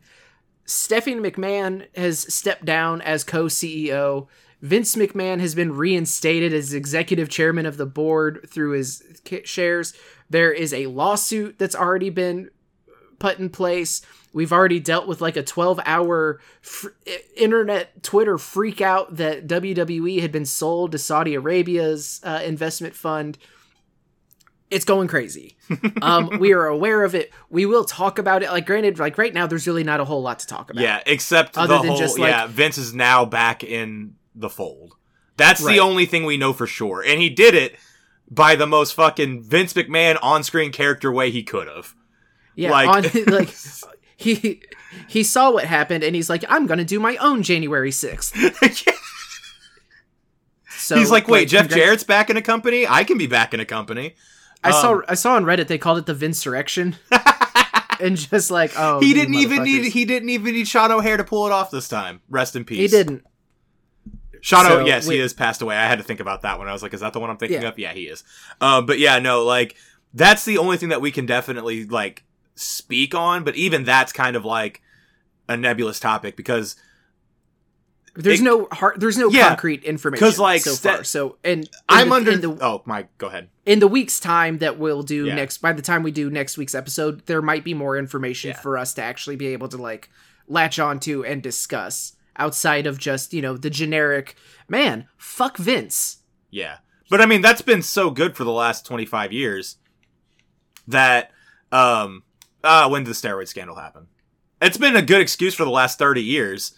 Stephanie 0.64 1.30
mcmahon 1.30 1.86
has 1.96 2.32
stepped 2.32 2.64
down 2.64 3.00
as 3.02 3.24
co-ceo 3.24 4.28
vince 4.60 4.94
mcmahon 4.94 5.40
has 5.40 5.54
been 5.54 5.74
reinstated 5.76 6.52
as 6.52 6.72
executive 6.72 7.28
chairman 7.28 7.66
of 7.66 7.76
the 7.76 7.86
board 7.86 8.46
through 8.48 8.70
his 8.72 9.02
shares. 9.44 9.92
There 10.30 10.52
is 10.52 10.72
a 10.72 10.86
lawsuit 10.86 11.58
that's 11.58 11.74
already 11.74 12.10
been 12.10 12.50
put 13.22 13.38
in 13.38 13.48
place. 13.48 14.02
We've 14.32 14.52
already 14.52 14.80
dealt 14.80 15.06
with 15.06 15.20
like 15.20 15.36
a 15.36 15.42
12 15.44 15.78
hour 15.86 16.40
fr- 16.60 16.88
internet 17.36 18.02
Twitter 18.02 18.36
freak 18.36 18.80
out 18.80 19.16
that 19.16 19.46
WWE 19.46 20.20
had 20.20 20.32
been 20.32 20.44
sold 20.44 20.90
to 20.92 20.98
Saudi 20.98 21.34
Arabia's 21.34 22.20
uh, 22.24 22.42
investment 22.44 22.94
fund. 22.96 23.38
It's 24.70 24.84
going 24.84 25.06
crazy. 25.06 25.56
um, 26.02 26.38
we 26.40 26.52
are 26.52 26.66
aware 26.66 27.04
of 27.04 27.14
it. 27.14 27.30
We 27.50 27.64
will 27.66 27.84
talk 27.84 28.18
about 28.18 28.42
it. 28.42 28.50
Like, 28.50 28.66
granted, 28.66 28.98
like 28.98 29.18
right 29.18 29.32
now, 29.32 29.46
there's 29.46 29.66
really 29.66 29.84
not 29.84 30.00
a 30.00 30.04
whole 30.04 30.22
lot 30.22 30.40
to 30.40 30.46
talk 30.46 30.70
about. 30.70 30.82
Yeah, 30.82 31.00
except 31.06 31.56
Other 31.56 31.74
the 31.76 31.82
than 31.82 31.88
whole 31.90 31.98
just, 31.98 32.18
like- 32.18 32.30
yeah, 32.30 32.46
Vince 32.48 32.78
is 32.78 32.92
now 32.92 33.24
back 33.24 33.62
in 33.62 34.16
the 34.34 34.48
fold. 34.48 34.94
That's 35.36 35.60
Right. 35.60 35.74
the 35.74 35.80
only 35.80 36.06
thing 36.06 36.24
we 36.24 36.36
know 36.38 36.52
for 36.52 36.66
sure. 36.66 37.02
And 37.06 37.20
he 37.20 37.28
did 37.30 37.54
it 37.54 37.76
by 38.30 38.56
the 38.56 38.66
most 38.66 38.94
fucking 38.94 39.42
Vince 39.42 39.74
McMahon 39.74 40.18
on-screen 40.22 40.72
character 40.72 41.12
way 41.12 41.30
he 41.30 41.42
could 41.42 41.68
have. 41.68 41.94
Yeah. 42.54 42.70
like- 42.70 42.88
on, 43.16 43.24
like 43.26 43.54
he 44.16 44.62
he 45.08 45.22
saw 45.22 45.50
what 45.50 45.64
happened 45.64 46.04
and 46.04 46.14
he's 46.14 46.28
like, 46.30 46.44
I'm 46.48 46.66
gonna 46.66 46.84
do 46.84 47.00
my 47.00 47.16
own 47.16 47.42
January 47.42 47.90
6th. 47.90 48.32
So 50.78 50.96
He's 50.96 51.10
like, 51.10 51.28
wait, 51.28 51.48
Jeff 51.48 51.68
congrat- 51.68 51.76
Jarrett's 51.76 52.04
back 52.04 52.28
in 52.28 52.36
a 52.36 52.42
company? 52.42 52.86
I 52.88 53.04
can 53.04 53.16
be 53.18 53.26
back 53.28 53.54
in 53.54 53.60
a 53.60 53.64
company. 53.64 54.16
I 54.64 54.72
saw 54.72 54.94
Um, 54.94 55.02
I 55.08 55.14
saw 55.14 55.34
on 55.36 55.44
Reddit 55.44 55.68
they 55.68 55.78
called 55.78 55.98
it 55.98 56.06
the 56.06 56.14
Vincerection. 56.14 56.96
and 58.00 58.16
just 58.16 58.50
like, 58.50 58.72
oh, 58.76 59.00
he 59.00 59.12
didn't 59.14 59.34
even 59.34 59.62
need 59.62 59.92
he 59.92 60.04
didn't 60.04 60.30
even 60.30 60.54
need 60.54 60.66
Sean 60.66 60.90
O'Haire 60.90 61.16
to 61.18 61.24
pull 61.24 61.46
it 61.46 61.52
off 61.52 61.70
this 61.70 61.88
time. 61.88 62.20
Rest 62.28 62.56
in 62.56 62.64
peace. 62.64 62.78
He 62.78 62.88
didn't. 62.88 63.24
Sean, 64.40 64.64
So, 64.66 64.80
o- 64.80 64.84
yes, 64.84 65.06
wait- 65.06 65.16
he 65.16 65.20
has 65.20 65.32
passed 65.32 65.62
away. 65.62 65.76
I 65.76 65.86
had 65.86 65.98
to 65.98 66.04
think 66.04 66.18
about 66.18 66.42
that 66.42 66.58
one. 66.58 66.66
I 66.68 66.72
was 66.72 66.82
like, 66.82 66.94
is 66.94 67.00
that 67.00 67.12
the 67.12 67.20
one 67.20 67.30
I'm 67.30 67.36
thinking 67.36 67.62
Yeah. 67.62 67.68
of? 67.68 67.78
Yeah, 67.78 67.92
he 67.92 68.02
is. 68.08 68.24
Um, 68.60 68.86
but 68.86 68.98
yeah, 68.98 69.20
no, 69.20 69.44
like 69.44 69.76
that's 70.14 70.44
the 70.44 70.58
only 70.58 70.78
thing 70.78 70.88
that 70.88 71.00
we 71.00 71.12
can 71.12 71.26
definitely 71.26 71.84
like 71.84 72.24
speak 72.54 73.14
on. 73.14 73.44
But 73.44 73.56
even 73.56 73.84
that's 73.84 74.12
kind 74.12 74.36
of 74.36 74.44
like 74.44 74.82
a 75.48 75.56
nebulous 75.56 75.98
topic 76.00 76.36
because 76.36 76.76
there's 78.14 78.40
it- 78.40 78.44
no 78.44 78.68
hard, 78.70 79.00
there's 79.00 79.16
no 79.18 79.30
Yeah, 79.30 79.48
concrete 79.48 79.84
information 79.84 80.24
'cause, 80.26 80.38
like, 80.38 80.60
so 80.62 80.72
sta- 80.72 80.94
far. 80.96 81.04
So 81.04 81.38
and 81.42 81.68
I'm 81.88 82.10
the, 82.10 82.14
under. 82.14 82.36
the, 82.36 82.58
oh 82.60 82.82
my, 82.84 83.06
go 83.18 83.26
ahead. 83.28 83.48
in 83.64 83.78
the 83.78 83.88
week's 83.88 84.20
time 84.20 84.58
that 84.58 84.78
we'll 84.78 85.02
do 85.02 85.26
Yeah. 85.26 85.34
next 85.34 85.58
by 85.58 85.72
the 85.72 85.82
time 85.82 86.02
we 86.02 86.10
do 86.10 86.28
next 86.30 86.58
week's 86.58 86.74
episode 86.74 87.24
there 87.26 87.40
might 87.40 87.64
be 87.64 87.72
more 87.74 87.96
information 87.96 88.50
Yeah. 88.50 88.60
for 88.60 88.76
us 88.76 88.92
to 88.94 89.02
actually 89.02 89.36
be 89.36 89.46
able 89.48 89.68
to 89.68 89.76
like 89.78 90.10
latch 90.46 90.78
onto 90.78 91.24
and 91.24 91.42
discuss 91.42 92.12
outside 92.36 92.86
of 92.86 92.98
just 92.98 93.32
you 93.32 93.40
know 93.40 93.56
the 93.56 93.70
generic 93.70 94.36
man 94.68 95.06
fuck 95.16 95.56
vince 95.56 96.18
Yeah. 96.50 96.78
But 97.08 97.20
I 97.22 97.26
mean, 97.26 97.40
that's 97.42 97.60
been 97.62 97.82
so 97.82 98.10
good 98.10 98.36
for 98.36 98.44
the 98.44 98.52
last 98.52 98.84
25 98.86 99.32
years 99.32 99.76
that, 100.88 101.30
um, 101.70 102.22
uh, 102.64 102.88
when 102.88 103.04
did 103.04 103.10
the 103.10 103.14
steroid 103.14 103.48
scandal 103.48 103.76
happen? 103.76 104.06
It's 104.60 104.76
been 104.76 104.96
a 104.96 105.02
good 105.02 105.20
excuse 105.20 105.54
for 105.54 105.64
the 105.64 105.70
last 105.70 105.98
30 105.98 106.22
years, 106.22 106.72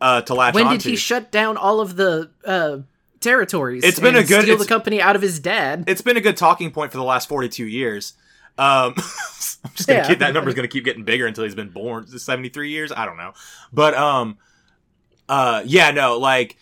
uh, 0.00 0.20
to 0.22 0.34
latch 0.34 0.54
when 0.54 0.68
did 0.68 0.82
he 0.82 0.94
shut 0.96 1.30
down 1.32 1.56
all 1.56 1.80
of 1.80 1.96
the 1.96 2.30
uh 2.44 2.78
territories 3.20 3.82
It's 3.82 3.98
been 3.98 4.14
a 4.14 4.22
good- 4.22 4.42
steal 4.42 4.56
the 4.56 4.64
company 4.64 5.02
out 5.02 5.16
of 5.16 5.22
his 5.22 5.40
dad 5.40 5.82
it's 5.88 6.00
been 6.02 6.16
a 6.16 6.20
good 6.20 6.36
talking 6.36 6.70
point 6.70 6.92
for 6.92 6.98
the 6.98 7.04
last 7.04 7.28
42 7.28 7.64
years. 7.66 8.12
Um, 8.56 8.94
I'm 8.96 9.70
just 9.74 9.88
gonna 9.88 10.00
Yeah. 10.00 10.06
keep 10.08 10.20
that 10.20 10.32
number's 10.34 10.54
gonna 10.54 10.68
keep 10.68 10.84
getting 10.84 11.02
bigger 11.04 11.26
until 11.26 11.42
he's 11.44 11.54
been 11.56 11.70
born. 11.70 12.06
73 12.06 12.70
years? 12.70 12.92
I 12.92 13.04
don't 13.06 13.16
know. 13.16 13.32
But, 13.72 13.94
um, 13.94 14.38
uh, 15.28 15.62
yeah, 15.66 15.90
no, 15.90 16.16
like, 16.18 16.56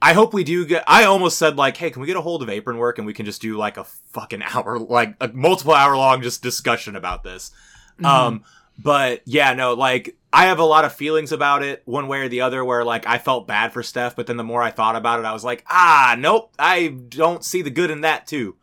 I 0.00 0.12
hope 0.12 0.32
we 0.32 0.44
do 0.44 0.64
get. 0.64 0.84
I 0.86 1.04
almost 1.04 1.38
said 1.38 1.56
like, 1.56 1.76
hey, 1.76 1.90
can 1.90 2.00
we 2.00 2.06
get 2.06 2.16
a 2.16 2.20
hold 2.20 2.42
of 2.42 2.48
Apron 2.48 2.78
Work 2.78 2.98
and 2.98 3.06
we 3.06 3.14
can 3.14 3.26
just 3.26 3.42
do 3.42 3.56
like 3.56 3.76
a 3.76 3.84
fucking 3.84 4.42
hour, 4.42 4.78
like 4.78 5.16
a 5.20 5.28
multiple 5.28 5.74
hour 5.74 5.96
long 5.96 6.22
just 6.22 6.42
discussion 6.42 6.94
about 6.94 7.24
this. 7.24 7.50
Mm-hmm. 7.94 8.06
Um, 8.06 8.44
but 8.78 9.22
yeah, 9.24 9.54
no, 9.54 9.74
like 9.74 10.16
I 10.32 10.46
have 10.46 10.60
a 10.60 10.64
lot 10.64 10.84
of 10.84 10.92
feelings 10.92 11.32
about 11.32 11.64
it, 11.64 11.82
one 11.84 12.06
way 12.06 12.20
or 12.20 12.28
the 12.28 12.42
other. 12.42 12.64
Where 12.64 12.84
like 12.84 13.06
I 13.06 13.18
felt 13.18 13.48
bad 13.48 13.72
for 13.72 13.82
Steph, 13.82 14.14
but 14.14 14.28
then 14.28 14.36
the 14.36 14.44
more 14.44 14.62
I 14.62 14.70
thought 14.70 14.94
about 14.94 15.18
it, 15.18 15.26
I 15.26 15.32
was 15.32 15.44
like, 15.44 15.64
ah, 15.68 16.14
nope, 16.16 16.52
I 16.58 16.88
don't 16.88 17.44
see 17.44 17.62
the 17.62 17.70
good 17.70 17.90
in 17.90 18.02
that 18.02 18.26
too. 18.26 18.56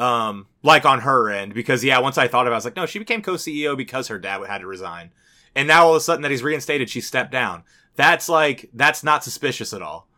Um, 0.00 0.48
like 0.64 0.84
on 0.84 1.00
her 1.00 1.30
end, 1.30 1.54
because 1.54 1.84
yeah, 1.84 2.00
once 2.00 2.18
I 2.18 2.26
thought 2.26 2.46
about, 2.46 2.52
it, 2.52 2.54
I 2.54 2.56
was 2.56 2.64
like, 2.64 2.76
no, 2.76 2.86
she 2.86 2.98
became 2.98 3.22
co-CEO 3.22 3.76
because 3.76 4.08
her 4.08 4.18
dad 4.18 4.44
had 4.46 4.58
to 4.58 4.66
resign, 4.66 5.12
and 5.54 5.68
now 5.68 5.84
all 5.84 5.92
of 5.92 5.98
a 5.98 6.00
sudden 6.00 6.22
that 6.22 6.32
he's 6.32 6.42
reinstated, 6.42 6.90
she 6.90 7.00
stepped 7.00 7.30
down. 7.30 7.62
That's 7.94 8.28
like 8.28 8.68
that's 8.74 9.04
not 9.04 9.22
suspicious 9.22 9.72
at 9.72 9.82
all. 9.82 10.08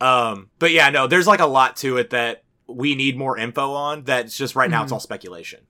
Um, 0.00 0.50
but 0.58 0.72
yeah, 0.72 0.90
no, 0.90 1.06
there's 1.06 1.26
like 1.26 1.40
a 1.40 1.46
lot 1.46 1.76
to 1.76 1.96
it 1.96 2.10
that 2.10 2.42
we 2.66 2.94
need 2.94 3.16
more 3.16 3.38
info 3.38 3.72
on. 3.72 4.04
That's 4.04 4.36
just 4.36 4.54
right 4.56 4.70
now 4.70 4.82
it's 4.82 4.90
Mhm. 4.90 4.94
all 4.96 5.00
speculation. 5.00 5.60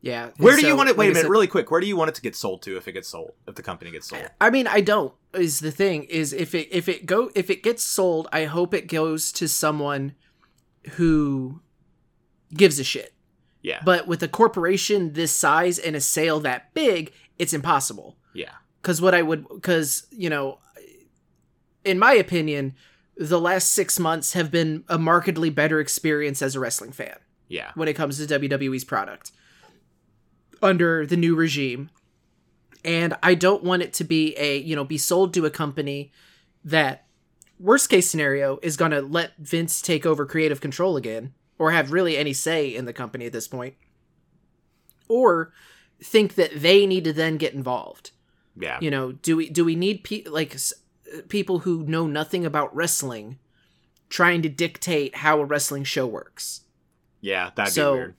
yeah 0.00 0.30
Where 0.36 0.56
do 0.56 0.64
you 0.66 0.76
want 0.76 0.88
it? 0.88 0.96
Wait 0.96 1.06
like 1.06 1.10
a 1.12 1.14
minute, 1.14 1.22
said- 1.22 1.30
really 1.30 1.46
quick. 1.48 1.70
Where 1.72 1.80
do 1.80 1.86
you 1.86 1.96
want 1.96 2.08
it 2.08 2.14
to 2.14 2.22
get 2.22 2.36
sold 2.36 2.62
to 2.62 2.76
if 2.76 2.86
it 2.86 2.92
gets 2.92 3.08
sold? 3.08 3.32
If 3.48 3.56
the 3.56 3.62
company 3.64 3.90
gets 3.90 4.08
sold? 4.08 4.28
I 4.40 4.48
mean, 4.50 4.66
I 4.68 4.80
don't. 4.80 5.12
Is 5.34 5.58
the 5.60 5.72
thing 5.72 6.04
is 6.04 6.32
if 6.32 6.54
it 6.54 6.68
if 6.70 6.88
it 6.88 7.04
go 7.04 7.30
if 7.34 7.50
it 7.50 7.62
gets 7.64 7.82
sold, 7.82 8.28
I 8.32 8.44
hope 8.44 8.72
it 8.74 8.86
goes 8.86 9.32
to 9.32 9.48
someone 9.48 10.14
who 10.92 11.60
gives 12.54 12.78
a 12.78 12.84
shit. 12.84 13.12
Yeah, 13.60 13.80
But 13.84 14.06
with 14.06 14.22
a 14.22 14.28
corporation 14.28 15.14
this 15.14 15.32
size 15.32 15.78
and 15.80 15.96
a 15.96 16.00
sale 16.00 16.38
that 16.40 16.72
big, 16.74 17.12
it's 17.40 17.52
impossible. 17.52 18.16
yeah, 18.32 18.52
Because 18.80 19.02
what 19.02 19.14
I 19.14 19.22
would, 19.22 19.48
because 19.48 20.06
you 20.12 20.30
know, 20.30 20.60
in 21.84 21.98
my 21.98 22.12
opinion, 22.12 22.74
the 23.16 23.40
last 23.40 23.72
six 23.72 23.98
months 23.98 24.32
have 24.34 24.50
been 24.50 24.84
a 24.88 24.98
markedly 24.98 25.50
better 25.50 25.80
experience 25.80 26.40
as 26.40 26.54
a 26.54 26.60
wrestling 26.60 26.92
fan 26.92 27.16
yeah, 27.48 27.72
when 27.74 27.88
it 27.88 27.94
comes 27.94 28.24
to 28.24 28.38
WWE's 28.38 28.84
product 28.84 29.32
under 30.62 31.04
the 31.06 31.16
new 31.16 31.34
regime. 31.34 31.90
And 32.84 33.16
I 33.22 33.34
don't 33.34 33.64
want 33.64 33.82
it 33.82 33.92
to 33.94 34.04
be 34.04 34.36
a, 34.36 34.58
you 34.58 34.76
know, 34.76 34.84
be 34.84 34.98
sold 34.98 35.34
to 35.34 35.44
a 35.44 35.50
company 35.50 36.12
that 36.64 37.06
worst 37.58 37.90
case 37.90 38.08
scenario 38.08 38.58
is 38.62 38.76
going 38.76 38.92
to 38.92 39.02
let 39.02 39.36
Vince 39.36 39.82
take 39.82 40.06
over 40.06 40.24
creative 40.24 40.60
control 40.60 40.96
again 40.96 41.34
or 41.58 41.72
have 41.72 41.90
really 41.90 42.16
any 42.16 42.32
say 42.32 42.74
in 42.74 42.84
the 42.84 42.92
company 42.92 43.26
at 43.26 43.32
this 43.32 43.48
point. 43.48 43.74
Or 45.08 45.52
think 46.02 46.36
that 46.36 46.60
they 46.60 46.86
need 46.86 47.04
to 47.04 47.12
then 47.12 47.36
get 47.36 47.54
involved. 47.54 48.12
yeah. 48.56 48.78
You 48.80 48.90
know, 48.90 49.12
do 49.12 49.36
we 49.36 49.50
do 49.50 49.64
we 49.64 49.74
need 49.74 50.04
pe- 50.04 50.24
like 50.24 50.56
people 51.28 51.60
who 51.60 51.84
know 51.84 52.06
nothing 52.06 52.44
about 52.44 52.74
wrestling 52.74 53.38
trying 54.08 54.42
to 54.42 54.48
dictate 54.48 55.16
how 55.16 55.40
a 55.40 55.44
wrestling 55.44 55.84
show 55.84 56.06
works? 56.06 56.62
Yeah, 57.20 57.50
that'd 57.54 57.72
So, 57.74 57.92
be 57.92 57.98
weird. 57.98 58.14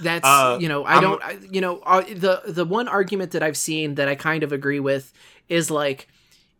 That's 0.00 0.24
Uh, 0.26 0.58
you 0.60 0.68
know 0.68 0.84
I 0.84 0.92
I'm- 0.94 1.02
don't 1.02 1.22
I, 1.24 1.38
you 1.50 1.60
know 1.60 1.80
uh, 1.80 2.02
the 2.02 2.42
the 2.46 2.64
one 2.64 2.86
argument 2.86 3.32
that 3.32 3.42
I've 3.42 3.56
seen 3.56 3.96
that 3.96 4.06
I 4.08 4.14
kind 4.14 4.42
of 4.44 4.52
agree 4.52 4.78
with 4.80 5.12
is 5.48 5.70
like 5.72 6.06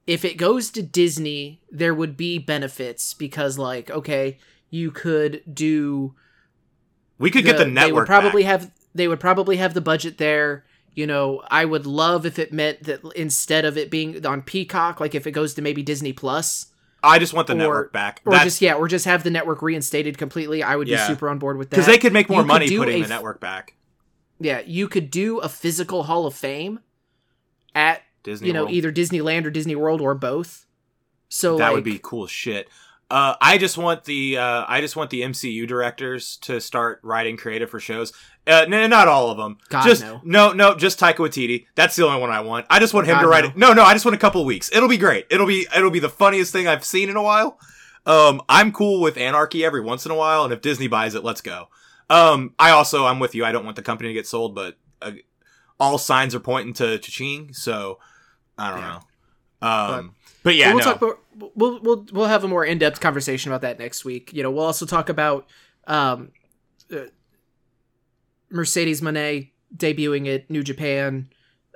if 0.08 0.24
it 0.24 0.36
goes 0.36 0.70
to 0.72 0.82
Disney 0.82 1.60
there 1.70 1.94
would 1.94 2.16
be 2.16 2.38
benefits 2.38 3.14
because 3.14 3.56
like 3.56 3.90
okay 3.90 4.38
you 4.70 4.90
could 4.90 5.42
do 5.52 6.14
We 7.16 7.30
could 7.30 7.44
get 7.44 7.58
the 7.58 7.64
they 7.64 7.70
network. 7.70 7.94
would 7.94 8.06
probably 8.06 8.42
back. 8.42 8.60
have 8.62 8.70
they 8.92 9.06
would 9.06 9.20
probably 9.20 9.56
have 9.58 9.72
the 9.72 9.80
budget 9.80 10.18
there 10.18 10.64
you 10.94 11.06
know 11.06 11.42
I 11.50 11.64
would 11.64 11.86
love 11.86 12.26
if 12.26 12.38
it 12.38 12.52
meant 12.52 12.84
that 12.84 13.00
instead 13.14 13.64
of 13.64 13.76
it 13.78 13.90
being 13.90 14.24
on 14.26 14.42
Peacock 14.42 15.00
like 15.00 15.14
if 15.14 15.26
it 15.26 15.32
goes 15.32 15.54
to 15.54 15.62
maybe 15.62 15.82
Disney 15.82 16.12
Plus 16.12 16.66
I 17.02 17.18
just 17.20 17.32
want 17.32 17.46
the 17.46 17.52
or- 17.52 17.56
network 17.56 17.92
back. 17.92 18.20
or 18.26 18.32
That's 18.32 18.44
just 18.44 18.60
yeah 18.62 18.74
or 18.74 18.88
just 18.88 19.04
have 19.04 19.22
the 19.22 19.30
network 19.30 19.62
reinstated 19.62 20.18
completely 20.18 20.62
I 20.62 20.74
would 20.76 20.88
Yeah. 20.88 21.06
be 21.06 21.12
super 21.14 21.28
on 21.28 21.38
board 21.38 21.56
with 21.58 21.70
that 21.70 21.76
because 21.76 21.86
they 21.86 21.98
could 21.98 22.12
make 22.12 22.28
more 22.28 22.40
You 22.40 22.46
money 22.46 22.76
putting 22.76 23.00
a 23.00 23.02
the 23.02 23.08
network 23.08 23.40
back. 23.40 23.74
yeah, 24.40 24.60
you 24.66 24.88
could 24.88 25.10
do 25.10 25.38
a 25.38 25.48
physical 25.48 26.04
Hall 26.04 26.26
of 26.26 26.34
Fame 26.34 26.80
at 27.74 28.02
Disney, 28.22 28.48
you 28.48 28.52
know 28.52 28.62
World. 28.64 28.74
either 28.74 28.92
Disneyland 28.92 29.44
or 29.46 29.50
Disney 29.50 29.76
World 29.76 30.00
or 30.00 30.14
both. 30.14 30.66
So 31.28 31.56
that 31.58 31.66
like, 31.66 31.74
would 31.74 31.84
be 31.84 32.00
cool 32.02 32.26
shit. 32.26 32.68
Uh, 33.10 33.34
I 33.40 33.56
just 33.58 33.78
want 33.78 34.04
the 34.04 34.36
uh, 34.38 34.64
I 34.68 34.80
just 34.80 34.96
want 34.96 35.10
the 35.10 35.22
MCU 35.22 35.66
directors 35.66 36.36
to 36.42 36.60
start 36.60 37.00
writing 37.02 37.36
creative 37.36 37.70
for 37.70 37.80
shows. 37.80 38.12
Uh, 38.48 38.64
n- 38.66 38.88
not 38.88 39.08
all 39.08 39.30
of 39.30 39.36
them. 39.36 39.58
God, 39.68 39.84
just 39.84 40.02
no. 40.02 40.20
no, 40.24 40.52
no, 40.52 40.74
just 40.74 40.98
Taika 40.98 41.16
Waititi. 41.16 41.66
That's 41.74 41.94
the 41.96 42.06
only 42.06 42.20
one 42.20 42.30
I 42.30 42.40
want. 42.40 42.66
I 42.70 42.78
just 42.78 42.94
want 42.94 43.06
him 43.06 43.16
God, 43.16 43.22
to 43.22 43.28
write 43.28 43.44
no. 43.44 43.50
it. 43.50 43.56
No, 43.56 43.72
no, 43.74 43.82
I 43.82 43.92
just 43.92 44.04
want 44.06 44.14
a 44.14 44.18
couple 44.18 44.44
weeks. 44.44 44.70
It'll 44.72 44.88
be 44.88 44.96
great. 44.96 45.26
It'll 45.30 45.46
be 45.46 45.66
it'll 45.76 45.90
be 45.90 45.98
the 45.98 46.08
funniest 46.08 46.50
thing 46.52 46.66
I've 46.66 46.84
seen 46.84 47.10
in 47.10 47.16
a 47.16 47.22
while. 47.22 47.60
Um, 48.06 48.40
I'm 48.48 48.72
cool 48.72 49.02
with 49.02 49.18
anarchy 49.18 49.64
every 49.64 49.82
once 49.82 50.06
in 50.06 50.12
a 50.12 50.14
while, 50.14 50.44
and 50.44 50.52
if 50.52 50.62
Disney 50.62 50.88
buys 50.88 51.14
it, 51.14 51.22
let's 51.22 51.42
go. 51.42 51.68
Um, 52.08 52.54
I 52.58 52.70
also 52.70 53.04
I'm 53.04 53.18
with 53.18 53.34
you. 53.34 53.44
I 53.44 53.52
don't 53.52 53.64
want 53.64 53.76
the 53.76 53.82
company 53.82 54.08
to 54.08 54.14
get 54.14 54.26
sold, 54.26 54.54
but 54.54 54.78
uh, 55.02 55.12
all 55.78 55.98
signs 55.98 56.34
are 56.34 56.40
pointing 56.40 56.72
to 56.74 56.98
Ching. 56.98 57.52
So 57.52 57.98
I 58.56 58.70
don't 58.70 58.80
Yeah. 58.80 58.88
know. 58.88 59.00
Um, 59.60 60.14
but, 60.42 60.54
yeah, 60.54 60.68
we'll 60.68 60.78
no. 60.78 60.84
talk 60.84 61.02
about 61.02 61.18
we'll 61.54 61.80
we'll 61.80 62.06
we'll 62.12 62.26
have 62.26 62.44
a 62.44 62.48
more 62.48 62.64
in 62.64 62.78
depth 62.78 63.00
conversation 63.00 63.50
about 63.50 63.60
that 63.62 63.78
next 63.78 64.04
week. 64.04 64.32
You 64.32 64.42
know, 64.42 64.50
we'll 64.50 64.64
also 64.64 64.86
talk 64.86 65.08
about 65.08 65.46
um, 65.86 66.30
uh, 66.90 67.06
Mercedes 68.50 69.00
Moné 69.00 69.50
debuting 69.76 70.32
at 70.32 70.50
New 70.50 70.62
Japan. 70.62 71.28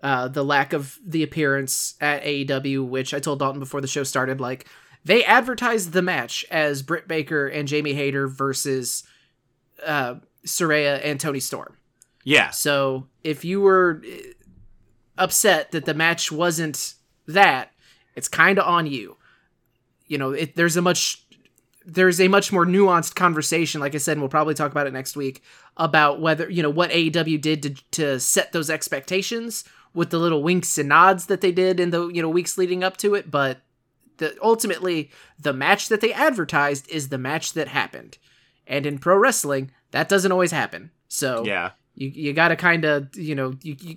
Uh, 0.03 0.27
the 0.27 0.45
lack 0.45 0.73
of 0.73 0.99
the 1.07 1.23
appearance 1.23 1.95
at 2.01 2.25
AEW, 2.25 2.89
which 2.89 3.15
I 3.15 3.21
told 3.21 3.39
Dalton 3.39 3.61
before 3.61 3.81
the 3.81 3.87
show 3.87 4.03
started, 4.03 4.41
like 4.41 4.67
they 5.05 5.25
advertised 5.25 5.93
the 5.93 6.03
match 6.03 6.45
as 6.51 6.83
Britt 6.83 7.07
Baker 7.07 7.47
and 7.47 7.69
Jamie 7.69 7.95
Hayter 7.95 8.27
versus 8.27 9.05
uh, 9.87 10.17
Saraya 10.45 11.01
and 11.05 11.21
Toni 11.21 11.41
Storm. 11.41 11.77
yeah, 12.25 12.51
So 12.51 13.07
if 13.23 13.45
you 13.45 13.61
were 13.61 14.03
uh, 14.05 14.17
upset 15.19 15.71
that 15.71 15.85
the 15.85 15.95
match 15.95 16.33
wasn't 16.33 16.95
that, 17.29 17.71
it's 18.17 18.29
kind 18.29 18.59
of 18.59 18.67
on 18.67 18.87
you. 18.87 19.17
You 20.07 20.19
know, 20.19 20.33
it, 20.33 20.57
there's 20.57 20.77
a 20.77 20.83
much 20.83 21.22
there's 21.85 22.21
a 22.21 22.29
much 22.29 22.53
more 22.53 22.67
nuanced 22.67 23.15
conversation. 23.15 23.81
Like 23.81 23.95
I 23.95 23.99
said, 23.99 24.13
and 24.13 24.23
we'll 24.23 24.29
probably 24.29 24.55
talk 24.55 24.71
about 24.71 24.87
it 24.87 24.93
next 24.93 25.17
week 25.17 25.43
about 25.77 26.21
whether 26.21 26.49
you 26.51 26.63
know 26.63 26.71
what 26.71 26.91
AEW 26.91 27.41
did 27.41 27.63
to 27.63 27.71
to 27.93 28.21
set 28.21 28.53
those 28.53 28.71
expectations 28.71 29.65
with 29.95 30.11
the 30.11 30.19
little 30.19 30.43
winks 30.43 30.79
and 30.79 30.89
nods 30.89 31.27
that 31.27 31.41
they 31.41 31.53
did 31.53 31.81
in 31.81 31.91
the 31.91 32.09
you 32.09 32.23
know 32.23 32.29
weeks 32.29 32.57
leading 32.59 32.85
up 32.85 32.97
to 32.99 33.15
it. 33.15 33.31
But 33.31 33.63
the 34.19 34.37
ultimately 34.43 35.11
the 35.39 35.53
match 35.53 35.89
that 35.89 36.01
they 36.01 36.13
advertised 36.13 36.89
is 36.89 37.09
the 37.09 37.19
match 37.19 37.53
that 37.55 37.69
happened, 37.69 38.19
and 38.67 38.87
in 38.87 38.99
pro 38.99 39.17
wrestling 39.17 39.71
that 39.91 40.09
doesn't 40.09 40.33
always 40.33 40.51
happen. 40.51 40.91
So 41.09 41.45
yeah. 41.45 41.73
you 41.95 42.09
you 42.09 42.33
got 42.33 42.49
to 42.49 42.57
kind 42.57 42.85
of 42.85 43.15
you 43.17 43.35
know 43.35 43.55
you 43.63 43.77
you, 43.81 43.97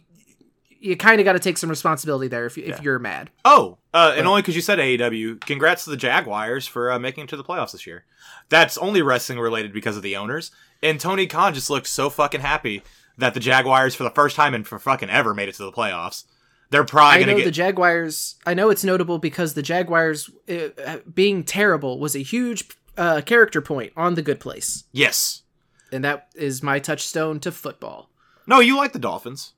you 0.79 0.95
kind 0.97 1.19
of 1.19 1.25
got 1.25 1.33
to 1.33 1.39
take 1.39 1.57
some 1.57 1.69
responsibility 1.69 2.27
there 2.27 2.45
if 2.45 2.57
Yeah. 2.57 2.65
if 2.73 2.81
you're 2.81 2.99
mad. 2.99 3.29
Oh, 3.43 3.77
uh, 3.93 4.13
and 4.17 4.27
only 4.27 4.41
because 4.41 4.55
you 4.55 4.61
said 4.61 4.79
AEW, 4.79 5.39
congrats 5.41 5.83
to 5.85 5.89
the 5.89 5.97
Jaguars 5.97 6.67
for 6.67 6.91
uh, 6.91 6.99
making 6.99 7.23
it 7.25 7.29
to 7.31 7.37
the 7.37 7.43
playoffs 7.43 7.71
this 7.71 7.87
year. 7.87 8.05
That's 8.49 8.77
only 8.77 9.01
wrestling 9.01 9.39
related 9.39 9.73
because 9.73 9.97
of 9.97 10.03
the 10.03 10.15
owners. 10.15 10.51
And 10.83 10.99
Tony 10.99 11.27
Khan 11.27 11.53
just 11.53 11.69
looked 11.69 11.87
so 11.87 12.09
fucking 12.09 12.41
happy 12.41 12.83
that 13.17 13.33
the 13.33 13.39
Jaguars, 13.39 13.95
for 13.95 14.03
the 14.03 14.09
first 14.11 14.35
time 14.35 14.53
in 14.53 14.63
for 14.63 14.77
fucking 14.77 15.09
ever, 15.09 15.33
made 15.33 15.49
it 15.49 15.55
to 15.55 15.63
the 15.63 15.71
playoffs. 15.71 16.25
They're 16.71 16.83
probably 16.83 17.17
I 17.17 17.19
know 17.21 17.25
gonna 17.27 17.37
get 17.37 17.45
the 17.45 17.51
Jaguars. 17.51 18.35
I 18.45 18.53
know 18.53 18.69
it's 18.69 18.83
notable 18.83 19.17
because 19.19 19.53
the 19.53 19.61
Jaguars 19.61 20.29
uh, 20.49 20.97
being 21.13 21.43
terrible 21.43 21.99
was 21.99 22.15
a 22.15 22.19
huge 22.23 22.65
uh, 22.97 23.21
character 23.21 23.61
point 23.61 23.93
on 23.95 24.15
the 24.15 24.21
Good 24.21 24.39
Place, 24.39 24.83
yes. 24.91 25.43
and 25.91 26.03
that 26.03 26.27
is 26.35 26.63
my 26.63 26.79
touchstone 26.79 27.39
to 27.41 27.51
football. 27.51 28.09
No, 28.47 28.59
you 28.59 28.75
like 28.77 28.93
the 28.93 28.99
Dolphins. 28.99 29.53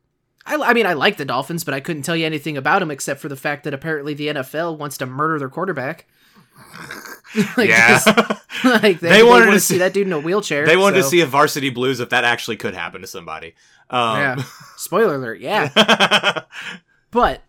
I, 0.47 0.55
I 0.69 0.73
mean, 0.73 0.85
I 0.85 0.93
like 0.93 1.17
the 1.17 1.25
Dolphins, 1.25 1.63
but 1.63 1.73
I 1.73 1.79
couldn't 1.79 2.03
tell 2.03 2.15
you 2.15 2.25
anything 2.25 2.57
about 2.57 2.79
them 2.79 2.89
except 2.91 3.19
for 3.19 3.27
the 3.29 3.35
fact 3.35 3.63
that 3.65 3.73
apparently 3.73 4.13
the 4.13 4.27
NFL 4.27 4.77
wants 4.77 4.97
to 4.99 5.05
murder 5.05 5.37
their 5.39 5.49
quarterback. 5.49 6.07
like, 7.57 7.69
yeah. 7.69 7.89
just- 7.89 8.07
like 8.63 8.99
they, 8.99 9.09
They 9.09 9.17
they 9.17 9.23
wanted 9.23 9.45
wanted 9.47 9.51
to 9.51 9.59
see 9.59 9.73
see- 9.75 9.77
that 9.79 9.93
dude 9.93 10.07
in 10.07 10.13
a 10.13 10.19
wheelchair. 10.19 10.65
they 10.65 10.77
wanted 10.77 10.97
to 10.97 11.03
see 11.03 11.21
a 11.21 11.25
varsity 11.25 11.69
blues 11.69 11.99
if 11.99 12.09
that 12.09 12.23
actually 12.23 12.57
could 12.57 12.73
happen 12.73 13.01
to 13.01 13.07
somebody. 13.07 13.53
Um, 13.89 14.17
Yeah. 14.19 14.43
Spoiler 14.77 15.15
alert. 15.15 15.39
Yeah. 15.41 16.43
But 17.11 17.43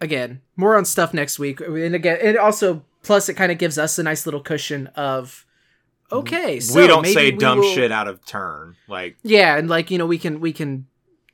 again, 0.00 0.40
more 0.56 0.76
on 0.76 0.84
stuff 0.84 1.14
next 1.14 1.38
week. 1.38 1.60
And 1.60 1.94
again, 1.94 2.18
it 2.20 2.36
also 2.36 2.84
plus 3.02 3.28
it 3.28 3.34
kind 3.34 3.52
of 3.52 3.58
gives 3.58 3.78
us 3.78 3.98
a 3.98 4.02
nice 4.02 4.26
little 4.26 4.40
cushion 4.40 4.88
of 4.88 5.44
okay, 6.12 6.60
so 6.60 6.80
we 6.80 6.86
don't 6.86 7.06
say 7.06 7.30
dumb 7.30 7.58
will- 7.60 7.72
shit 7.74 7.90
out 7.92 8.08
of 8.08 8.24
turn. 8.26 8.76
Like, 8.88 9.16
Yeah, 9.22 9.56
and 9.56 9.68
like 9.68 9.90
you 9.90 9.98
know, 9.98 10.06
we 10.06 10.18
can 10.18 10.40
we 10.40 10.52
can 10.52 10.86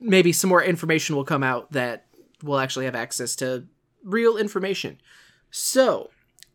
maybe 0.02 0.32
some 0.32 0.48
more 0.48 0.62
information 0.62 1.16
will 1.16 1.24
come 1.24 1.42
out 1.42 1.72
that 1.72 2.06
we'll 2.42 2.58
actually 2.58 2.84
have 2.86 2.94
access 2.94 3.36
to 3.36 3.66
real 4.04 4.36
information. 4.36 5.00
So, 5.50 6.10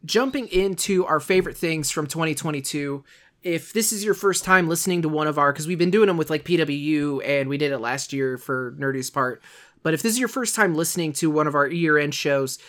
jumping 0.05 0.47
into 0.47 1.05
our 1.05 1.19
favorite 1.19 1.57
things 1.57 1.91
from 1.91 2.07
2022. 2.07 3.03
If 3.43 3.71
this 3.71 3.91
is 3.91 4.03
your 4.03 4.13
first 4.13 4.43
time 4.43 4.67
listening 4.67 5.01
to 5.03 5.09
one 5.09 5.27
of 5.27 5.37
our, 5.37 5.51
because 5.51 5.67
we've 5.67 5.77
been 5.77 5.91
doing 5.91 6.07
them 6.07 6.17
with 6.17 6.29
like 6.29 6.43
PWU 6.43 7.21
and 7.25 7.47
we 7.47 7.57
did 7.57 7.71
it 7.71 7.77
last 7.79 8.11
year 8.11 8.37
for 8.37 8.75
Nerdy's 8.77 9.09
part, 9.09 9.41
but 9.83 9.93
if 9.93 10.01
this 10.01 10.13
is 10.13 10.19
your 10.19 10.27
first 10.27 10.55
time 10.55 10.75
listening 10.75 11.13
to 11.13 11.29
one 11.29 11.47
of 11.47 11.55
our 11.55 11.67
year 11.67 11.97
end 11.97 12.13
shows, 12.13 12.59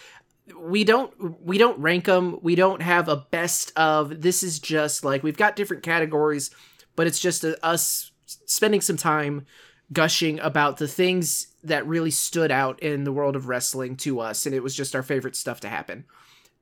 we 0.58 0.84
don't 0.84 1.42
we 1.44 1.58
don't 1.58 1.78
rank 1.78 2.04
them. 2.04 2.38
We 2.42 2.54
don't 2.54 2.82
have 2.82 3.08
a 3.08 3.16
best 3.16 3.72
of. 3.76 4.22
This 4.22 4.42
is 4.42 4.58
just 4.58 5.04
like 5.04 5.22
we've 5.22 5.36
got 5.36 5.56
different 5.56 5.82
categories, 5.82 6.50
but 6.96 7.06
it's 7.06 7.18
just 7.18 7.44
a, 7.44 7.62
us 7.64 8.12
spending 8.46 8.80
some 8.80 8.96
time 8.96 9.46
gushing 9.92 10.38
about 10.40 10.76
the 10.76 10.88
things 10.88 11.48
that 11.64 11.86
really 11.86 12.10
stood 12.10 12.50
out 12.50 12.80
in 12.80 13.04
the 13.04 13.12
world 13.12 13.36
of 13.36 13.48
wrestling 13.48 13.96
to 13.96 14.20
us, 14.20 14.46
and 14.46 14.54
it 14.54 14.62
was 14.62 14.74
just 14.74 14.94
our 14.94 15.02
favorite 15.02 15.36
stuff 15.36 15.60
to 15.60 15.68
happen. 15.68 16.04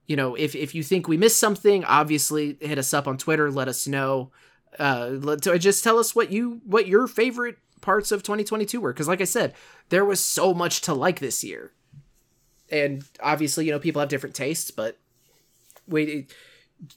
You 0.07 0.17
know, 0.17 0.35
if 0.35 0.55
if 0.55 0.75
you 0.75 0.83
think 0.83 1.09
we 1.09 1.17
missed 1.17 1.39
something, 1.39 1.85
obviously 1.85 2.57
hit 2.61 2.79
us 2.79 2.95
up 2.95 3.09
on 3.09 3.19
Twitter. 3.19 3.51
Let 3.51 3.69
us 3.69 3.87
know. 3.87 4.31
Uh, 4.79 5.11
let, 5.13 5.43
just 5.43 5.83
tell 5.83 5.99
us 5.99 6.15
what 6.15 6.31
you 6.31 6.61
what 6.65 6.87
your 6.87 7.07
favorite 7.07 7.57
parts 7.81 8.13
of 8.13 8.23
2022 8.23 8.81
were, 8.81 8.93
because 8.93 9.09
like 9.09 9.21
I 9.21 9.25
said, 9.25 9.55
there 9.89 10.05
was 10.05 10.21
so 10.21 10.55
much 10.55 10.81
to 10.83 10.95
like 10.95 11.21
this 11.21 11.43
year 11.43 11.73
and 12.71 13.05
obviously 13.21 13.67
you 13.67 13.73
know 13.73 13.79
people 13.79 14.01
have 14.01 14.09
different 14.09 14.35
tastes 14.35 14.71
but 14.71 14.99
we 15.87 16.27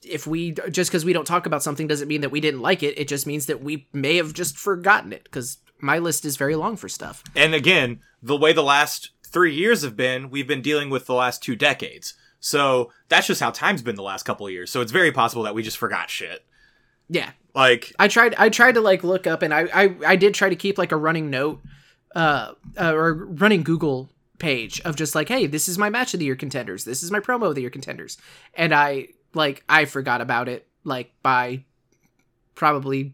if 0.03 0.27
we 0.27 0.51
just 0.71 0.89
because 0.89 1.05
we 1.05 1.13
don't 1.13 1.25
talk 1.27 1.45
about 1.45 1.63
something 1.63 1.87
doesn't 1.87 2.07
mean 2.07 2.21
that 2.21 2.31
we 2.31 2.41
didn't 2.41 2.61
like 2.61 2.83
it 2.83 2.97
it 2.97 3.07
just 3.07 3.27
means 3.27 3.45
that 3.45 3.61
we 3.61 3.87
may 3.93 4.17
have 4.17 4.33
just 4.33 4.57
forgotten 4.57 5.13
it 5.13 5.23
because 5.23 5.57
my 5.81 5.97
list 5.99 6.25
is 6.25 6.37
very 6.37 6.55
long 6.55 6.75
for 6.75 6.89
stuff 6.89 7.23
and 7.35 7.53
again, 7.53 7.99
the 8.21 8.35
way 8.37 8.53
the 8.53 8.63
last 8.63 9.11
three 9.25 9.53
years 9.53 9.83
have 9.83 9.95
been, 9.95 10.29
we've 10.29 10.47
been 10.47 10.61
dealing 10.61 10.89
with 10.89 11.05
the 11.05 11.13
last 11.13 11.43
two 11.43 11.55
decades. 11.55 12.15
So 12.39 12.91
that's 13.09 13.27
just 13.27 13.41
how 13.41 13.51
time's 13.51 13.81
been 13.81 13.95
the 13.95 14.03
last 14.03 14.23
couple 14.23 14.47
of 14.47 14.51
years. 14.51 14.71
So 14.71 14.81
it's 14.81 14.91
very 14.91 15.11
possible 15.11 15.43
that 15.43 15.53
we 15.53 15.61
just 15.63 15.77
forgot 15.77 16.09
shit. 16.09 16.45
yeah 17.09 17.31
Like, 17.53 17.93
i 17.99 18.07
tried 18.07 18.35
i 18.35 18.49
tried 18.49 18.73
to 18.73 18.81
like 18.81 19.03
look 19.03 19.27
up 19.27 19.41
and 19.41 19.53
i 19.53 19.67
i, 19.73 19.95
I 20.05 20.15
did 20.15 20.33
try 20.33 20.49
to 20.49 20.55
keep 20.55 20.77
like 20.77 20.91
a 20.91 20.97
running 20.97 21.29
note 21.29 21.61
uh, 22.15 22.53
uh 22.79 22.93
or 22.93 23.13
running 23.13 23.63
google 23.63 24.09
page 24.39 24.81
of 24.81 24.95
just 24.95 25.15
like 25.15 25.27
hey 25.27 25.47
this 25.47 25.67
is 25.67 25.77
my 25.77 25.89
match 25.89 26.13
of 26.13 26.19
the 26.19 26.25
year 26.25 26.35
contenders 26.35 26.85
this 26.85 27.03
is 27.03 27.11
my 27.11 27.19
promo 27.19 27.49
of 27.49 27.55
the 27.55 27.61
year 27.61 27.69
contenders 27.69 28.17
and 28.53 28.73
i 28.73 29.07
like 29.33 29.63
i 29.67 29.85
forgot 29.85 30.21
about 30.21 30.47
it 30.47 30.67
like 30.83 31.11
by 31.21 31.63
probably 32.55 33.13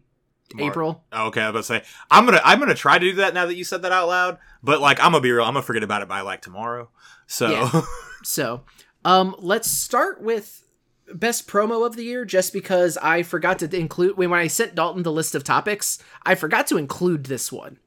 March. 0.54 0.70
april 0.70 1.04
okay, 1.12 1.40
I 1.40 1.50
was 1.50 1.68
about 1.68 1.80
to 1.80 1.86
say, 1.86 1.90
I'm 2.10 2.24
gonna, 2.24 2.40
I'm 2.44 2.58
gonna 2.58 2.74
try 2.74 2.98
to 2.98 3.10
do 3.10 3.16
that 3.16 3.34
now 3.34 3.46
that 3.46 3.56
you 3.56 3.64
said 3.64 3.82
that 3.82 3.92
out 3.92 4.08
loud. 4.08 4.38
But 4.62 4.80
like, 4.80 5.00
I'm 5.00 5.12
gonna 5.12 5.20
be 5.20 5.32
real, 5.32 5.44
I'm 5.44 5.54
gonna 5.54 5.62
forget 5.62 5.82
about 5.82 6.02
it 6.02 6.08
by 6.08 6.20
like 6.20 6.42
tomorrow. 6.42 6.88
So, 7.26 7.50
Yeah. 7.50 7.82
So, 8.22 8.62
um, 9.04 9.36
let's 9.38 9.70
start 9.70 10.20
with 10.20 10.66
best 11.14 11.46
promo 11.46 11.86
of 11.86 11.94
the 11.94 12.02
year, 12.02 12.24
just 12.24 12.52
because 12.52 12.98
I 12.98 13.22
forgot 13.22 13.60
to 13.60 13.76
include 13.76 14.16
when 14.16 14.32
I 14.32 14.48
sent 14.48 14.74
Dalton 14.74 15.04
the 15.04 15.12
list 15.12 15.36
of 15.36 15.44
topics, 15.44 16.02
I 16.24 16.34
forgot 16.34 16.66
to 16.68 16.76
include 16.76 17.26
this 17.26 17.52
one, 17.52 17.78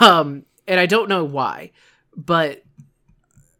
um, 0.00 0.44
and 0.68 0.78
I 0.78 0.84
don't 0.84 1.08
know 1.08 1.24
why, 1.24 1.70
but 2.14 2.62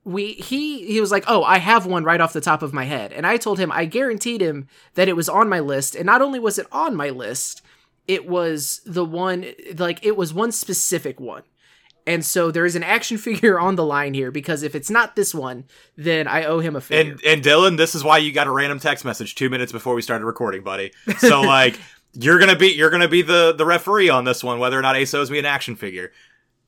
we 0.05 0.35
he 0.35 0.87
he 0.87 1.01
was 1.01 1.11
like, 1.11 1.25
oh, 1.27 1.43
I 1.43 1.59
have 1.59 1.87
one 1.87 2.05
right 2.05 2.21
off 2.21 2.35
the 2.35 2.41
top 2.41 2.63
of 2.63 2.75
my 2.75 2.85
head, 2.85 3.13
and 3.13 3.27
I 3.27 3.39
told 3.39 3.59
him 3.59 3.73
I 3.73 3.87
guaranteed 3.87 4.43
him 4.43 4.69
that 4.95 5.09
it 5.09 5.17
was 5.17 5.29
on 5.29 5.49
my 5.49 5.61
list, 5.61 5.95
and 5.95 6.05
not 6.05 6.21
only 6.21 6.39
was 6.39 6.59
it 6.59 6.67
on 6.71 6.95
my 6.95 7.09
list, 7.09 7.63
it 8.07 8.29
was 8.29 8.81
the 8.85 9.05
one 9.05 9.47
like 9.77 10.05
it 10.05 10.17
was 10.17 10.33
one 10.35 10.53
specific 10.53 11.21
one. 11.21 11.43
And 12.07 12.23
so 12.23 12.51
there 12.51 12.67
is 12.67 12.77
an 12.77 12.83
action 12.83 13.17
figure 13.19 13.59
on 13.59 13.77
the 13.77 13.85
line 13.85 14.15
here 14.15 14.31
because 14.31 14.63
if 14.63 14.75
it's 14.75 14.91
not 14.91 15.17
this 15.17 15.35
one, 15.35 15.65
then 15.97 16.29
I 16.29 16.45
owe 16.45 16.61
him 16.61 16.77
a 16.77 16.81
figure. 16.81 17.13
and 17.13 17.25
and 17.25 17.43
Dylan, 17.43 17.77
this 17.77 17.95
is 17.95 18.05
why 18.05 18.19
you 18.19 18.33
got 18.33 18.47
a 18.47 18.51
random 18.51 18.79
text 18.79 19.05
message 19.05 19.35
two 19.35 19.49
minutes 19.49 19.73
before 19.73 19.95
we 19.95 20.03
started 20.03 20.25
recording, 20.25 20.63
buddy. 20.63 20.93
So 21.19 21.41
like, 21.43 21.79
you're 22.13 22.39
gonna 22.39 22.57
be, 22.57 22.69
you're 22.69 22.91
gonna 22.91 23.09
be 23.09 23.23
the 23.23 23.55
the 23.57 23.65
referee 23.65 24.11
on 24.11 24.25
this 24.25 24.45
one, 24.45 24.59
whether 24.59 24.79
or 24.79 24.83
not 24.83 24.97
Ace 24.97 25.15
owes 25.15 25.31
me 25.31 25.39
an 25.39 25.47
action 25.47 25.77
figure. 25.77 26.13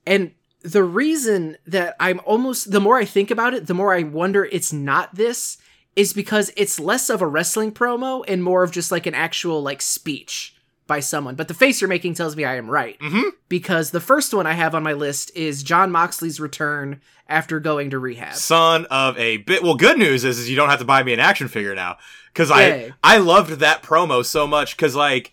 And 0.06 0.32
the 0.62 0.82
reason 0.82 1.56
that 1.66 1.94
I'm 2.00 2.20
almost 2.24 2.70
the 2.70 2.80
more 2.80 2.96
I 2.96 3.04
think 3.04 3.30
about 3.30 3.54
it, 3.54 3.66
the 3.66 3.74
more 3.74 3.94
I 3.94 4.02
wonder 4.02 4.44
it's 4.44 4.72
not 4.72 5.14
this 5.14 5.58
is 5.94 6.12
because 6.12 6.50
it's 6.56 6.80
less 6.80 7.08
of 7.08 7.22
a 7.22 7.26
wrestling 7.26 7.72
promo 7.72 8.24
and 8.28 8.42
more 8.42 8.62
of 8.62 8.70
just 8.70 8.90
like 8.90 9.06
an 9.06 9.14
actual 9.14 9.62
like 9.62 9.80
speech 9.80 10.55
by 10.86 11.00
someone. 11.00 11.34
But 11.34 11.48
the 11.48 11.54
face 11.54 11.80
you're 11.80 11.88
making 11.88 12.14
tells 12.14 12.36
me 12.36 12.44
I 12.44 12.56
am 12.56 12.70
right. 12.70 12.98
Mhm. 13.00 13.30
Because 13.48 13.90
the 13.90 14.00
first 14.00 14.32
one 14.32 14.46
I 14.46 14.52
have 14.52 14.74
on 14.74 14.82
my 14.82 14.92
list 14.92 15.30
is 15.34 15.62
Jon 15.62 15.90
Moxley's 15.90 16.38
return 16.40 17.00
after 17.28 17.58
going 17.58 17.90
to 17.90 17.98
rehab. 17.98 18.34
son 18.34 18.86
of 18.86 19.18
a 19.18 19.38
bit. 19.38 19.62
Well, 19.62 19.74
good 19.74 19.98
news 19.98 20.24
is, 20.24 20.38
is 20.38 20.48
you 20.48 20.54
don't 20.56 20.68
have 20.70 20.78
to 20.78 20.84
buy 20.84 21.02
me 21.02 21.12
an 21.12 21.20
action 21.20 21.48
figure 21.48 21.74
now 21.74 21.96
because 22.32 22.50
Yay. 22.50 22.92
I 23.02 23.14
I 23.16 23.18
loved 23.18 23.52
that 23.60 23.82
promo 23.82 24.24
so 24.24 24.46
much 24.46 24.76
because 24.76 24.94
like 24.94 25.32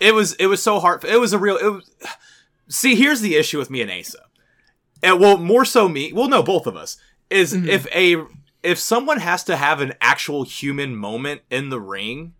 it 0.00 0.14
was 0.14 0.34
it 0.34 0.46
was 0.46 0.62
so 0.62 0.80
hard. 0.80 1.04
It 1.04 1.18
was 1.20 1.32
a 1.32 1.38
real. 1.38 1.56
It 1.56 1.68
was, 1.72 1.90
see, 2.68 2.94
here's 2.94 3.20
the 3.20 3.36
issue 3.36 3.58
with 3.58 3.70
me 3.70 3.80
and 3.80 3.90
Asa, 3.90 4.18
and 5.02 5.18
well, 5.20 5.38
more 5.38 5.64
so 5.64 5.88
me. 5.88 6.12
Well, 6.12 6.28
no, 6.28 6.42
both 6.42 6.66
of 6.66 6.76
us 6.76 6.96
is 7.30 7.54
Mhm. 7.54 7.66
if 7.68 7.86
a 7.94 8.24
if 8.62 8.78
someone 8.78 9.18
has 9.20 9.44
to 9.44 9.56
have 9.56 9.80
an 9.80 9.94
actual 10.00 10.44
human 10.44 10.94
moment 10.96 11.42
in 11.50 11.68
the 11.70 11.80
ring. 11.80 12.34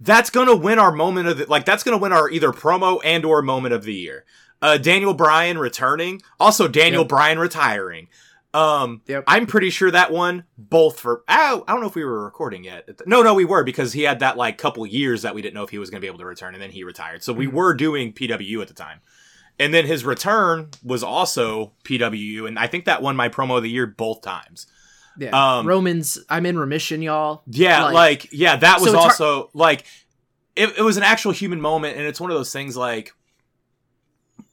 That's 0.00 0.30
gonna 0.30 0.56
win 0.56 0.78
our 0.78 0.92
moment 0.92 1.28
of 1.28 1.38
the, 1.38 1.46
like 1.46 1.64
that's 1.64 1.82
gonna 1.82 1.98
win 1.98 2.12
our 2.12 2.30
either 2.30 2.52
promo 2.52 3.00
and 3.04 3.24
or 3.24 3.42
moment 3.42 3.74
of 3.74 3.84
the 3.84 3.94
year. 3.94 4.24
Uh, 4.62 4.76
Daniel 4.78 5.14
Bryan 5.14 5.58
returning, 5.58 6.20
also 6.38 6.68
Daniel 6.68 7.02
Yep. 7.02 7.08
Bryan 7.08 7.38
retiring. 7.38 8.08
Um, 8.52 9.02
Yep. 9.06 9.24
I'm 9.28 9.46
pretty 9.46 9.70
sure 9.70 9.90
that 9.90 10.10
one 10.10 10.44
both 10.58 10.98
for. 10.98 11.22
Oh, 11.28 11.64
I 11.68 11.72
don't 11.72 11.80
know 11.82 11.86
if 11.86 11.94
we 11.94 12.04
were 12.04 12.24
recording 12.24 12.64
yet. 12.64 12.88
No, 13.06 13.22
no, 13.22 13.32
we 13.34 13.44
were 13.44 13.62
because 13.62 13.92
he 13.92 14.02
had 14.02 14.18
that 14.20 14.36
like 14.36 14.58
couple 14.58 14.84
years 14.86 15.22
that 15.22 15.34
we 15.34 15.42
didn't 15.42 15.54
know 15.54 15.62
if 15.62 15.70
he 15.70 15.78
was 15.78 15.88
going 15.88 16.00
to 16.00 16.04
be 16.04 16.08
able 16.08 16.18
to 16.18 16.26
return, 16.26 16.54
and 16.54 16.62
then 16.62 16.70
he 16.72 16.82
retired. 16.82 17.22
So 17.22 17.32
we 17.32 17.46
Mhm. 17.46 17.52
were 17.52 17.74
doing 17.74 18.12
PWU 18.12 18.60
at 18.60 18.68
the 18.68 18.74
time, 18.74 19.00
and 19.58 19.72
then 19.72 19.86
his 19.86 20.04
return 20.04 20.70
was 20.82 21.02
also 21.04 21.72
PWU, 21.84 22.46
and 22.46 22.58
I 22.58 22.66
think 22.66 22.86
that 22.86 23.02
won 23.02 23.14
my 23.16 23.28
promo 23.28 23.56
of 23.58 23.62
the 23.62 23.70
year 23.70 23.86
both 23.86 24.20
times. 24.22 24.66
Yeah. 25.18 25.30
Um, 25.58 25.66
Romans, 25.66 26.18
I'm 26.28 26.46
in 26.46 26.58
remission, 26.58 27.02
y'all. 27.02 27.42
Yeah, 27.46 27.84
Like- 27.84 27.94
like, 27.94 28.28
yeah, 28.32 28.56
that 28.56 28.80
was 28.80 28.90
So 28.90 28.96
hard- 28.98 29.10
also 29.10 29.50
like 29.54 29.84
it, 30.56 30.76
it 30.78 30.82
was 30.82 30.96
an 30.96 31.02
actual 31.02 31.32
human 31.32 31.60
moment, 31.60 31.96
and 31.96 32.06
it's 32.06 32.20
one 32.20 32.30
of 32.30 32.36
those 32.36 32.52
things 32.52 32.76
like 32.76 33.12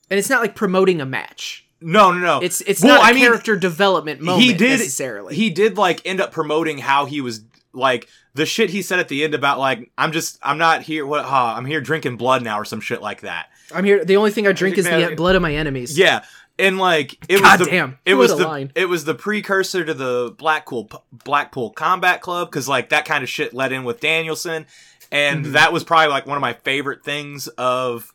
And 0.09 0.17
it's 0.19 0.29
not 0.29 0.41
like 0.41 0.55
promoting 0.55 1.01
a 1.01 1.05
match. 1.05 1.65
no, 1.81 2.11
no, 2.11 2.19
no. 2.19 2.39
It's 2.41 2.61
it's 2.61 2.83
Well, 2.83 2.95
not 2.95 3.03
a 3.05 3.09
I 3.09 3.13
mean, 3.13 3.23
character 3.23 3.55
development 3.55 4.21
moment 4.21 4.43
he 4.43 4.53
did 4.53 4.79
necessarily. 4.79 5.35
he 5.35 5.49
did 5.49 5.77
like 5.77 6.01
end 6.05 6.21
up 6.21 6.31
promoting 6.31 6.77
how 6.79 7.05
he 7.05 7.21
was 7.21 7.41
like 7.73 8.07
the 8.33 8.45
shit 8.45 8.69
he 8.71 8.81
said 8.81 8.99
at 8.99 9.07
the 9.09 9.23
end 9.23 9.33
about 9.35 9.59
like 9.59 9.91
I'm 9.97 10.11
just 10.11 10.39
I'm 10.41 10.57
not 10.57 10.81
here 10.83 11.05
what 11.05 11.25
huh, 11.25 11.53
I'm 11.55 11.65
here 11.65 11.81
drinking 11.81 12.17
blood 12.17 12.43
now 12.43 12.59
or 12.59 12.65
some 12.65 12.81
shit 12.81 13.01
like 13.01 13.21
that. 13.21 13.47
I'm 13.75 13.83
here. 13.83 14.05
The 14.05 14.15
only 14.17 14.31
thing 14.31 14.47
I 14.47 14.53
drink 14.53 14.77
is 14.77 14.85
the 14.85 15.13
blood 15.17 15.35
of 15.35 15.41
my 15.41 15.53
enemies. 15.53 15.97
Yeah, 15.97 16.23
and 16.59 16.77
like 16.77 17.13
it 17.29 17.41
God 17.41 17.59
was 17.59 17.67
the 17.67 17.71
damn. 17.71 17.99
it 18.05 18.13
was 18.15 18.35
the 18.37 18.47
line. 18.47 18.71
it 18.75 18.85
was 18.89 19.05
the 19.05 19.13
precursor 19.15 19.83
to 19.85 19.93
the 19.93 20.33
Blackpool 20.37 20.89
Blackpool 21.11 21.71
Combat 21.71 22.21
Club 22.21 22.49
because 22.49 22.67
like 22.67 22.89
that 22.89 23.05
kind 23.05 23.23
of 23.23 23.29
shit 23.29 23.53
led 23.53 23.71
in 23.71 23.83
with 23.83 23.99
Danielson, 23.99 24.65
and 25.11 25.45
Mhm. 25.45 25.51
that 25.53 25.71
was 25.73 25.83
probably 25.83 26.07
like 26.09 26.25
one 26.25 26.37
of 26.37 26.41
my 26.41 26.53
favorite 26.53 27.03
things 27.03 27.47
of 27.49 28.13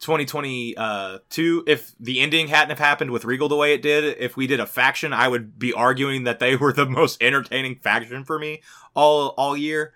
2022. 0.00 1.64
If 1.66 1.92
the 2.00 2.20
ending 2.20 2.48
hadn't 2.48 2.70
have 2.70 2.78
happened 2.78 3.10
with 3.10 3.24
Regal 3.24 3.48
the 3.48 3.56
way 3.56 3.74
it 3.74 3.82
did, 3.82 4.16
if 4.18 4.36
we 4.36 4.46
did 4.46 4.60
a 4.60 4.66
faction, 4.66 5.12
I 5.12 5.28
would 5.28 5.58
be 5.58 5.72
arguing 5.72 6.24
that 6.24 6.38
they 6.38 6.56
were 6.56 6.72
the 6.72 6.86
most 6.86 7.22
entertaining 7.22 7.76
faction 7.76 8.24
for 8.24 8.38
me 8.38 8.62
all 8.94 9.28
all 9.36 9.56
year. 9.56 9.92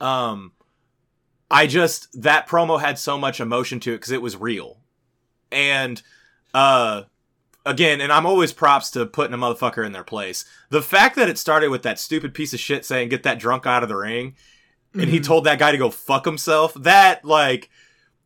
Um, 0.00 0.52
I 1.50 1.66
just 1.66 2.22
that 2.22 2.46
promo 2.48 2.80
had 2.80 2.98
so 2.98 3.18
much 3.18 3.40
emotion 3.40 3.80
to 3.80 3.92
it 3.92 3.96
because 3.96 4.12
it 4.12 4.22
was 4.22 4.36
real, 4.36 4.78
and 5.50 6.00
uh 6.54 7.02
again, 7.68 8.00
and 8.00 8.12
I'm 8.12 8.26
always 8.26 8.52
props 8.52 8.90
to 8.92 9.06
putting 9.06 9.34
a 9.34 9.38
motherfucker 9.38 9.84
in 9.84 9.92
their 9.92 10.04
place. 10.04 10.44
The 10.70 10.82
fact 10.82 11.16
that 11.16 11.28
it 11.28 11.38
started 11.38 11.68
with 11.68 11.82
that 11.82 11.98
stupid 11.98 12.34
piece 12.34 12.52
of 12.52 12.60
shit 12.60 12.84
saying 12.84 13.08
"get 13.10 13.22
that 13.24 13.38
drunk 13.38 13.66
out 13.66 13.82
of 13.82 13.88
the 13.88 13.96
ring," 13.96 14.34
and 14.94 15.04
he 15.10 15.20
Mhm. 15.20 15.24
told 15.24 15.44
that 15.44 15.58
guy 15.58 15.70
to 15.72 15.78
go 15.78 15.90
fuck 15.90 16.24
himself. 16.24 16.72
That 16.74 17.24
like, 17.24 17.68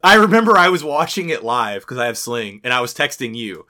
I 0.03 0.15
remember 0.15 0.57
I 0.57 0.69
was 0.69 0.83
watching 0.85 1.29
it 1.31 1.45
live 1.45 1.83
because 1.83 1.99
I 1.99 2.07
have 2.07 2.19
Sling, 2.19 2.61
and 2.65 2.73
I 2.73 2.81
was 2.81 2.95
texting 2.95 3.35
you, 3.37 3.67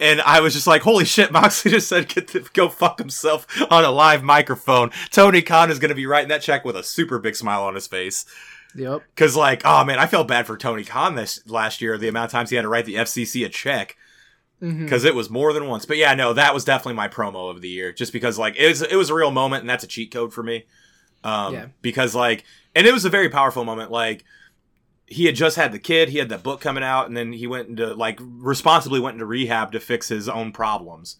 and 0.00 0.20
I 0.22 0.40
was 0.40 0.54
just 0.54 0.66
like, 0.66 0.82
"Holy 0.82 1.04
shit!" 1.04 1.32
Moxley 1.32 1.70
just 1.70 1.88
said, 1.88 2.08
"Get 2.08 2.28
the, 2.28 2.40
go 2.52 2.68
fuck 2.68 2.98
himself" 2.98 3.46
on 3.70 3.84
a 3.84 3.90
live 3.90 4.22
microphone. 4.22 4.90
Tony 5.10 5.42
Khan 5.42 5.70
is 5.70 5.78
going 5.78 5.88
to 5.90 5.94
be 5.94 6.06
writing 6.06 6.28
that 6.28 6.42
check 6.42 6.64
with 6.64 6.76
a 6.76 6.82
super 6.82 7.18
big 7.18 7.36
smile 7.36 7.62
on 7.64 7.74
his 7.74 7.86
face. 7.86 8.24
Yep. 8.74 9.02
Because, 9.14 9.34
like, 9.34 9.62
oh 9.64 9.82
man, 9.84 9.98
I 9.98 10.06
felt 10.06 10.28
bad 10.28 10.46
for 10.46 10.56
Tony 10.56 10.84
Khan 10.84 11.14
this 11.14 11.40
last 11.46 11.80
year. 11.80 11.96
The 11.98 12.08
amount 12.08 12.26
of 12.26 12.32
times 12.32 12.50
he 12.50 12.56
had 12.56 12.62
to 12.62 12.68
write 12.68 12.84
the 12.84 12.96
FCC 12.96 13.44
a 13.44 13.48
check 13.48 13.96
Because 14.60 15.04
it 15.04 15.14
was 15.14 15.30
more 15.30 15.52
than 15.52 15.66
once. 15.68 15.86
But 15.86 15.98
yeah, 15.98 16.14
no, 16.14 16.32
that 16.32 16.52
was 16.52 16.64
definitely 16.64 16.94
my 16.94 17.08
promo 17.08 17.50
of 17.50 17.60
the 17.60 17.68
year. 17.68 17.92
Just 17.92 18.12
because, 18.12 18.38
like, 18.38 18.56
it 18.56 18.66
was 18.66 18.82
it 18.82 18.96
was 18.96 19.10
a 19.10 19.14
real 19.14 19.30
moment, 19.30 19.60
and 19.60 19.70
that's 19.70 19.84
a 19.84 19.88
cheat 19.88 20.10
code 20.10 20.32
for 20.32 20.42
me. 20.42 20.64
Um, 21.24 21.54
Yeah. 21.54 21.66
Because, 21.80 22.14
like, 22.14 22.44
and 22.74 22.86
it 22.86 22.92
was 22.92 23.04
a 23.04 23.10
very 23.10 23.28
powerful 23.28 23.64
moment. 23.64 23.90
Like, 23.90 24.24
he 25.06 25.24
had 25.24 25.34
just 25.34 25.56
had 25.56 25.72
the 25.72 25.78
kid, 25.78 26.10
he 26.10 26.18
had 26.18 26.28
that 26.28 26.42
book 26.42 26.60
coming 26.60 26.82
out, 26.84 27.06
and 27.06 27.16
then 27.16 27.32
he 27.32 27.46
went 27.46 27.68
into 27.68 27.94
like 27.94 28.18
responsibly 28.20 29.00
went 29.00 29.14
into 29.14 29.26
rehab 29.26 29.72
to 29.72 29.80
fix 29.80 30.08
his 30.08 30.28
own 30.28 30.52
problems. 30.52 31.16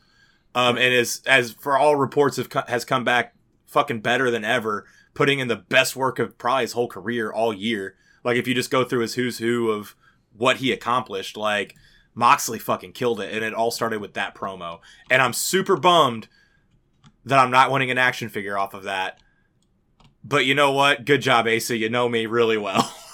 Um, 0.54 0.76
and 0.76 0.92
as 0.92 1.22
as 1.26 1.52
for 1.52 1.78
all 1.78 1.96
reports 1.96 2.36
have 2.36 2.50
co- 2.50 2.64
has 2.68 2.84
come 2.84 3.04
back 3.04 3.34
fucking 3.66 4.00
better 4.00 4.30
than 4.30 4.44
ever, 4.44 4.84
putting 5.14 5.38
in 5.38 5.48
the 5.48 5.56
best 5.56 5.96
work 5.96 6.18
of 6.18 6.36
probably 6.38 6.62
his 6.64 6.72
whole 6.72 6.88
career 6.88 7.32
all 7.32 7.54
year. 7.54 7.94
Like 8.24 8.36
if 8.36 8.46
you 8.46 8.54
just 8.54 8.70
go 8.70 8.84
through 8.84 9.00
his 9.00 9.14
who's 9.14 9.38
who 9.38 9.70
of 9.70 9.94
what 10.36 10.58
he 10.58 10.70
accomplished, 10.72 11.36
like 11.36 11.74
Moxley 12.18 12.58
fucking 12.58 12.92
killed 12.92 13.20
it, 13.20 13.32
and 13.32 13.44
it 13.44 13.54
all 13.54 13.70
started 13.70 14.00
with 14.00 14.14
that 14.14 14.34
promo. 14.34 14.80
And 15.10 15.22
I'm 15.22 15.32
super 15.32 15.76
bummed 15.76 16.28
that 17.24 17.38
I'm 17.38 17.50
not 17.50 17.70
winning 17.70 17.90
an 17.90 17.98
action 17.98 18.28
figure 18.28 18.58
off 18.58 18.74
of 18.74 18.82
that. 18.84 19.20
But 20.24 20.44
you 20.44 20.54
know 20.54 20.72
what? 20.72 21.04
Good 21.04 21.22
job, 21.22 21.46
Asa. 21.46 21.76
You 21.76 21.88
know 21.88 22.08
me 22.08 22.26
really 22.26 22.58
well. 22.58 22.92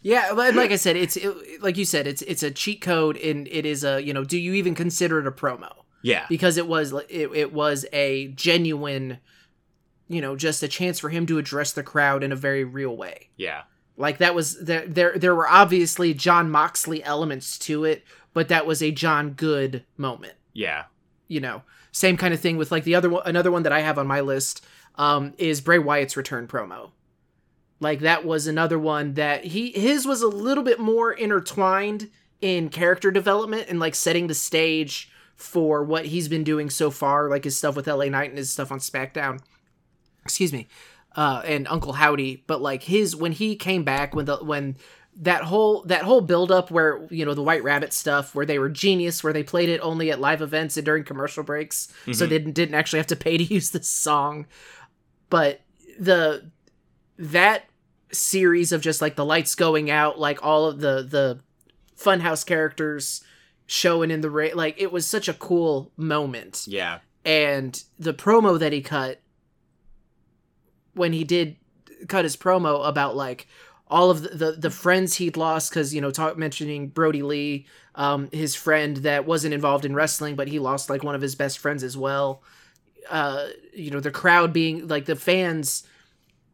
Yeah, 0.00 0.30
like 0.30 0.70
I 0.70 0.76
said, 0.76 0.96
it's 0.96 1.16
it, 1.16 1.60
like 1.60 1.76
you 1.76 1.84
said, 1.84 2.06
it's 2.06 2.22
it's 2.22 2.44
a 2.44 2.52
cheat 2.52 2.80
code, 2.80 3.16
and 3.16 3.48
it 3.48 3.66
is 3.66 3.82
a 3.82 4.00
you 4.00 4.14
know, 4.14 4.22
do 4.22 4.38
you 4.38 4.54
even 4.54 4.76
consider 4.76 5.18
it 5.18 5.26
a 5.26 5.32
promo? 5.32 5.72
yeah. 6.02 6.24
Because 6.28 6.56
it 6.56 6.66
was 6.66 6.92
it, 7.08 7.30
it 7.34 7.52
was 7.52 7.84
a 7.92 8.28
genuine, 8.28 9.18
you 10.08 10.20
know, 10.20 10.36
just 10.36 10.62
a 10.62 10.68
chance 10.68 10.98
for 10.98 11.08
him 11.08 11.26
to 11.26 11.38
address 11.38 11.72
the 11.72 11.82
crowd 11.82 12.22
in 12.22 12.32
a 12.32 12.36
very 12.36 12.64
real 12.64 12.96
way. 12.96 13.28
Yeah. 13.36 13.62
Like 13.96 14.18
that 14.18 14.34
was 14.34 14.58
there 14.60 14.86
there 14.86 15.18
there 15.18 15.34
were 15.34 15.48
obviously 15.48 16.14
Jon 16.14 16.50
Moxley 16.50 17.02
elements 17.02 17.58
to 17.60 17.84
it, 17.84 18.04
but 18.38 18.46
that 18.46 18.66
was 18.66 18.80
a 18.84 18.92
Jon 18.92 19.30
Good 19.30 19.84
moment. 19.96 20.34
Yeah. 20.52 20.84
You 21.26 21.40
know, 21.40 21.62
same 21.90 22.16
kind 22.16 22.32
of 22.32 22.38
thing 22.38 22.56
with 22.56 22.70
like 22.70 22.84
the 22.84 22.94
other 22.94 23.10
one. 23.10 23.24
Another 23.26 23.50
one 23.50 23.64
that 23.64 23.72
I 23.72 23.80
have 23.80 23.98
on 23.98 24.06
my 24.06 24.20
list 24.20 24.64
um, 24.94 25.34
is 25.38 25.60
Bray 25.60 25.80
Wyatt's 25.80 26.16
return 26.16 26.46
promo. 26.46 26.92
Like 27.80 27.98
that 27.98 28.24
was 28.24 28.46
another 28.46 28.78
one 28.78 29.14
that 29.14 29.46
he 29.46 29.72
his 29.72 30.06
was 30.06 30.22
a 30.22 30.28
little 30.28 30.62
bit 30.62 30.78
more 30.78 31.12
intertwined 31.12 32.12
in 32.40 32.68
character 32.68 33.10
development 33.10 33.66
and 33.68 33.80
like 33.80 33.96
setting 33.96 34.28
the 34.28 34.34
stage 34.34 35.10
for 35.34 35.82
what 35.82 36.06
he's 36.06 36.28
been 36.28 36.44
doing 36.44 36.70
so 36.70 36.92
far, 36.92 37.28
like 37.28 37.42
his 37.42 37.56
stuff 37.56 37.74
with 37.74 37.88
LA 37.88 38.04
Knight 38.04 38.28
and 38.28 38.38
his 38.38 38.50
stuff 38.50 38.70
on 38.70 38.78
SmackDown. 38.78 39.40
Excuse 40.22 40.52
me. 40.52 40.68
Uh, 41.16 41.42
and 41.44 41.66
Uncle 41.66 41.94
Howdy, 41.94 42.44
but 42.46 42.62
like 42.62 42.84
his 42.84 43.16
when 43.16 43.32
he 43.32 43.56
came 43.56 43.82
back 43.82 44.14
when 44.14 44.26
the 44.26 44.36
when 44.36 44.76
that 45.20 45.42
whole 45.42 45.82
that 45.82 46.02
whole 46.02 46.20
build 46.20 46.52
up 46.52 46.70
where 46.70 47.06
you 47.10 47.24
know 47.24 47.34
the 47.34 47.42
White 47.42 47.64
Rabbit 47.64 47.92
stuff 47.92 48.34
where 48.34 48.46
they 48.46 48.58
were 48.58 48.68
genius 48.68 49.24
where 49.24 49.32
they 49.32 49.42
played 49.42 49.68
it 49.68 49.80
only 49.80 50.10
at 50.10 50.20
live 50.20 50.40
events 50.40 50.76
and 50.76 50.86
during 50.86 51.02
commercial 51.02 51.42
breaks 51.42 51.92
so 52.04 52.10
mm-hmm. 52.10 52.20
they 52.20 52.28
didn't, 52.28 52.52
didn't 52.52 52.74
actually 52.76 53.00
have 53.00 53.08
to 53.08 53.16
pay 53.16 53.36
to 53.36 53.44
use 53.54 53.70
the 53.70 53.82
song. 53.82 54.46
But 55.28 55.60
the 55.98 56.50
that 57.18 57.64
series 58.12 58.70
of 58.70 58.80
just 58.80 59.02
like 59.02 59.16
the 59.16 59.24
lights 59.24 59.54
going 59.54 59.90
out 59.90 60.18
like 60.18 60.42
all 60.44 60.66
of 60.66 60.80
the 60.80 61.02
the 61.02 61.40
funhouse 61.98 62.46
characters 62.46 63.22
showing 63.66 64.10
in 64.10 64.20
the 64.20 64.52
like 64.54 64.80
it 64.80 64.92
was 64.92 65.04
such 65.04 65.28
a 65.28 65.34
cool 65.34 65.90
moment. 65.96 66.64
Yeah. 66.68 67.00
and 67.24 67.82
the 67.98 68.14
promo 68.14 68.58
that 68.58 68.72
he 68.72 68.80
cut 68.80 69.20
when 70.94 71.12
he 71.12 71.24
did 71.24 71.56
cut 72.06 72.24
his 72.24 72.36
promo 72.36 72.86
about 72.86 73.16
like 73.16 73.48
all 73.90 74.10
of 74.10 74.22
the 74.22 74.28
the, 74.30 74.52
the 74.52 74.70
friends 74.70 75.14
he'd 75.16 75.36
lost 75.36 75.70
because 75.70 75.94
you 75.94 76.00
know 76.00 76.10
talk 76.10 76.36
mentioning 76.38 76.88
Brodie 76.88 77.22
Lee, 77.22 77.66
um, 77.94 78.28
his 78.32 78.54
friend 78.54 78.98
that 78.98 79.26
wasn't 79.26 79.54
involved 79.54 79.84
in 79.84 79.94
wrestling, 79.94 80.34
but 80.36 80.48
he 80.48 80.58
lost 80.58 80.90
like 80.90 81.02
one 81.02 81.14
of 81.14 81.20
his 81.22 81.34
best 81.34 81.58
friends 81.58 81.82
as 81.82 81.96
well. 81.96 82.42
Uh, 83.08 83.46
you 83.72 83.90
know 83.90 84.00
the 84.00 84.10
crowd 84.10 84.52
being 84.52 84.86
like 84.88 85.06
the 85.06 85.16
fans 85.16 85.84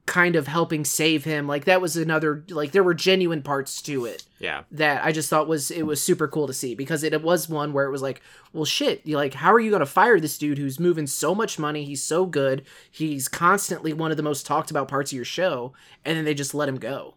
kind 0.06 0.36
of 0.36 0.46
helping 0.46 0.84
save 0.84 1.24
him 1.24 1.48
like 1.48 1.64
that 1.64 1.80
was 1.80 1.96
another 1.96 2.44
like 2.50 2.72
there 2.72 2.82
were 2.84 2.92
genuine 2.92 3.40
parts 3.40 3.80
to 3.80 4.04
it 4.04 4.22
Yeah. 4.38 4.64
that 4.70 5.02
I 5.02 5.12
just 5.12 5.30
thought 5.30 5.48
was 5.48 5.70
it 5.70 5.84
was 5.86 6.02
super 6.02 6.28
cool 6.28 6.46
to 6.46 6.52
see 6.52 6.74
because 6.74 7.02
it, 7.02 7.14
it 7.14 7.22
was 7.22 7.48
one 7.48 7.72
where 7.72 7.86
it 7.86 7.90
was 7.90 8.02
like, 8.02 8.20
well, 8.52 8.66
shit, 8.66 9.00
you 9.06 9.16
like, 9.16 9.32
how 9.32 9.50
are 9.50 9.58
you 9.58 9.70
gonna 9.70 9.86
fire 9.86 10.20
this 10.20 10.36
dude 10.36 10.58
who's 10.58 10.78
moving 10.78 11.06
so 11.06 11.34
much 11.34 11.58
money? 11.58 11.84
He's 11.86 12.02
so 12.02 12.26
good. 12.26 12.66
He's 12.90 13.28
constantly 13.28 13.94
one 13.94 14.10
of 14.10 14.18
the 14.18 14.22
most 14.22 14.44
talked 14.44 14.70
about 14.70 14.88
parts 14.88 15.10
of 15.10 15.16
your 15.16 15.24
show, 15.24 15.72
and 16.04 16.18
then 16.18 16.26
they 16.26 16.34
just 16.34 16.54
let 16.54 16.68
him 16.68 16.76
go. 16.78 17.14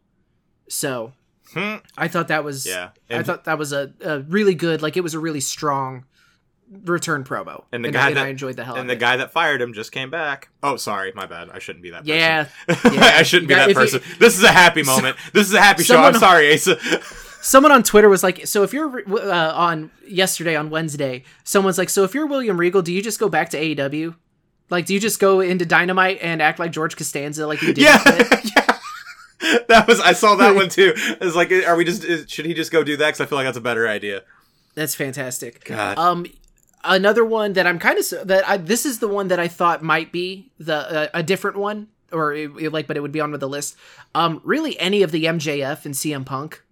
So 0.69 1.13
Hmm. 1.53 1.75
I 1.97 2.07
thought 2.09 2.27
that 2.27 2.43
was 2.43 2.65
Yeah. 2.67 2.89
I 3.09 3.23
thought 3.23 3.45
that 3.45 3.57
was 3.57 3.71
a, 3.71 3.93
a 4.01 4.19
really 4.19 4.53
good 4.53 4.81
like 4.81 4.97
it 4.97 5.01
was 5.01 5.13
a 5.13 5.19
really 5.19 5.39
strong 5.39 6.03
return 6.83 7.23
promo, 7.23 7.63
And 7.71 7.83
the 7.85 7.89
I- 7.89 7.91
guy 7.91 8.07
and 8.09 8.17
that- 8.17 8.25
I 8.25 8.29
enjoyed 8.29 8.57
the 8.57 8.65
hell. 8.65 8.75
And 8.75 8.89
the 8.89 8.93
it. 8.95 8.99
guy 8.99 9.15
that 9.17 9.31
fired 9.31 9.61
him 9.61 9.71
just 9.73 9.93
came 9.93 10.09
back. 10.09 10.49
Oh, 10.61 10.75
sorry, 10.75 11.13
my 11.15 11.25
bad. 11.25 11.49
I 11.49 11.59
shouldn't 11.59 11.81
be 11.83 11.91
that 11.91 12.05
person. 12.05 12.17
Yeah, 12.17 12.47
I 13.17 13.23
shouldn't 13.23 13.47
be 13.47 13.53
that 13.55 13.73
person. 13.73 14.01
this 14.19 14.37
is 14.37 14.43
a 14.43 14.51
happy 14.51 14.83
moment. 14.83 15.15
this 15.31 15.47
is 15.47 15.53
a 15.53 15.61
happy 15.61 15.83
show. 15.83 15.97
I'm 16.03 16.15
sorry, 16.15 16.53
Asa. 16.53 16.77
someone 17.41 17.71
on 17.71 17.83
Twitter 17.83 18.09
was 18.09 18.21
like, 18.23 18.45
"So 18.45 18.63
if 18.63 18.73
you're 18.73 19.01
uh, 19.09 19.53
on 19.53 19.91
yesterday 20.05 20.57
on 20.57 20.69
Wednesday, 20.69 21.23
someone's 21.45 21.77
like, 21.77 21.89
so 21.89 22.03
if 22.03 22.13
you're 22.13 22.27
William 22.27 22.59
Regal, 22.59 22.81
do 22.81 22.91
you 22.91 23.01
just 23.01 23.17
go 23.19 23.29
back 23.29 23.49
to 23.51 23.57
AEW? 23.57 24.15
Like, 24.69 24.85
do 24.87 24.93
you 24.93 24.99
just 24.99 25.21
go 25.21 25.39
into 25.39 25.65
Dynamite 25.65 26.19
and 26.21 26.41
act 26.41 26.59
like 26.59 26.71
George 26.73 26.97
Costanza, 26.97 27.47
like 27.47 27.61
you 27.61 27.69
did? 27.73 27.77
yeah, 27.77 28.01
yeah. 28.57 28.66
That 29.67 29.85
was 29.87 29.99
I 29.99 30.13
saw 30.13 30.35
that 30.35 30.55
one 30.55 30.69
too. 30.77 30.93
It's 30.95 31.35
like, 31.35 31.51
are 31.51 31.75
we 31.75 31.85
just? 31.85 32.03
Is, 32.03 32.29
should 32.29 32.45
he 32.45 32.53
just 32.53 32.71
go 32.71 32.83
do 32.83 32.97
that? 32.97 33.07
Because 33.07 33.21
I 33.21 33.25
feel 33.25 33.37
like 33.37 33.45
that's 33.45 33.57
a 33.57 33.61
better 33.61 33.87
idea. 33.87 34.23
That's 34.75 34.95
fantastic. 34.95 35.65
God. 35.65 35.97
Um, 35.97 36.25
another 36.83 37.25
one 37.25 37.53
that 37.53 37.67
I'm 37.67 37.79
kind 37.79 37.99
of 37.99 38.27
that 38.27 38.47
I 38.47 38.57
this 38.57 38.85
is 38.85 38.99
the 38.99 39.07
one 39.07 39.27
that 39.29 39.39
I 39.39 39.47
thought 39.47 39.83
might 39.83 40.11
be 40.11 40.51
the 40.59 40.75
uh, 40.75 41.07
a 41.13 41.23
different 41.23 41.57
one 41.57 41.87
or 42.11 42.33
it, 42.33 42.51
it, 42.59 42.73
like, 42.73 42.87
but 42.87 42.97
it 42.97 43.01
would 43.01 43.11
be 43.11 43.19
on 43.19 43.31
with 43.31 43.41
the 43.41 43.49
list. 43.49 43.75
Um, 44.15 44.41
really, 44.43 44.79
any 44.79 45.03
of 45.03 45.11
the 45.11 45.25
MJF 45.25 45.85
and 45.85 45.93
CM 45.93 46.25
Punk 46.25 46.63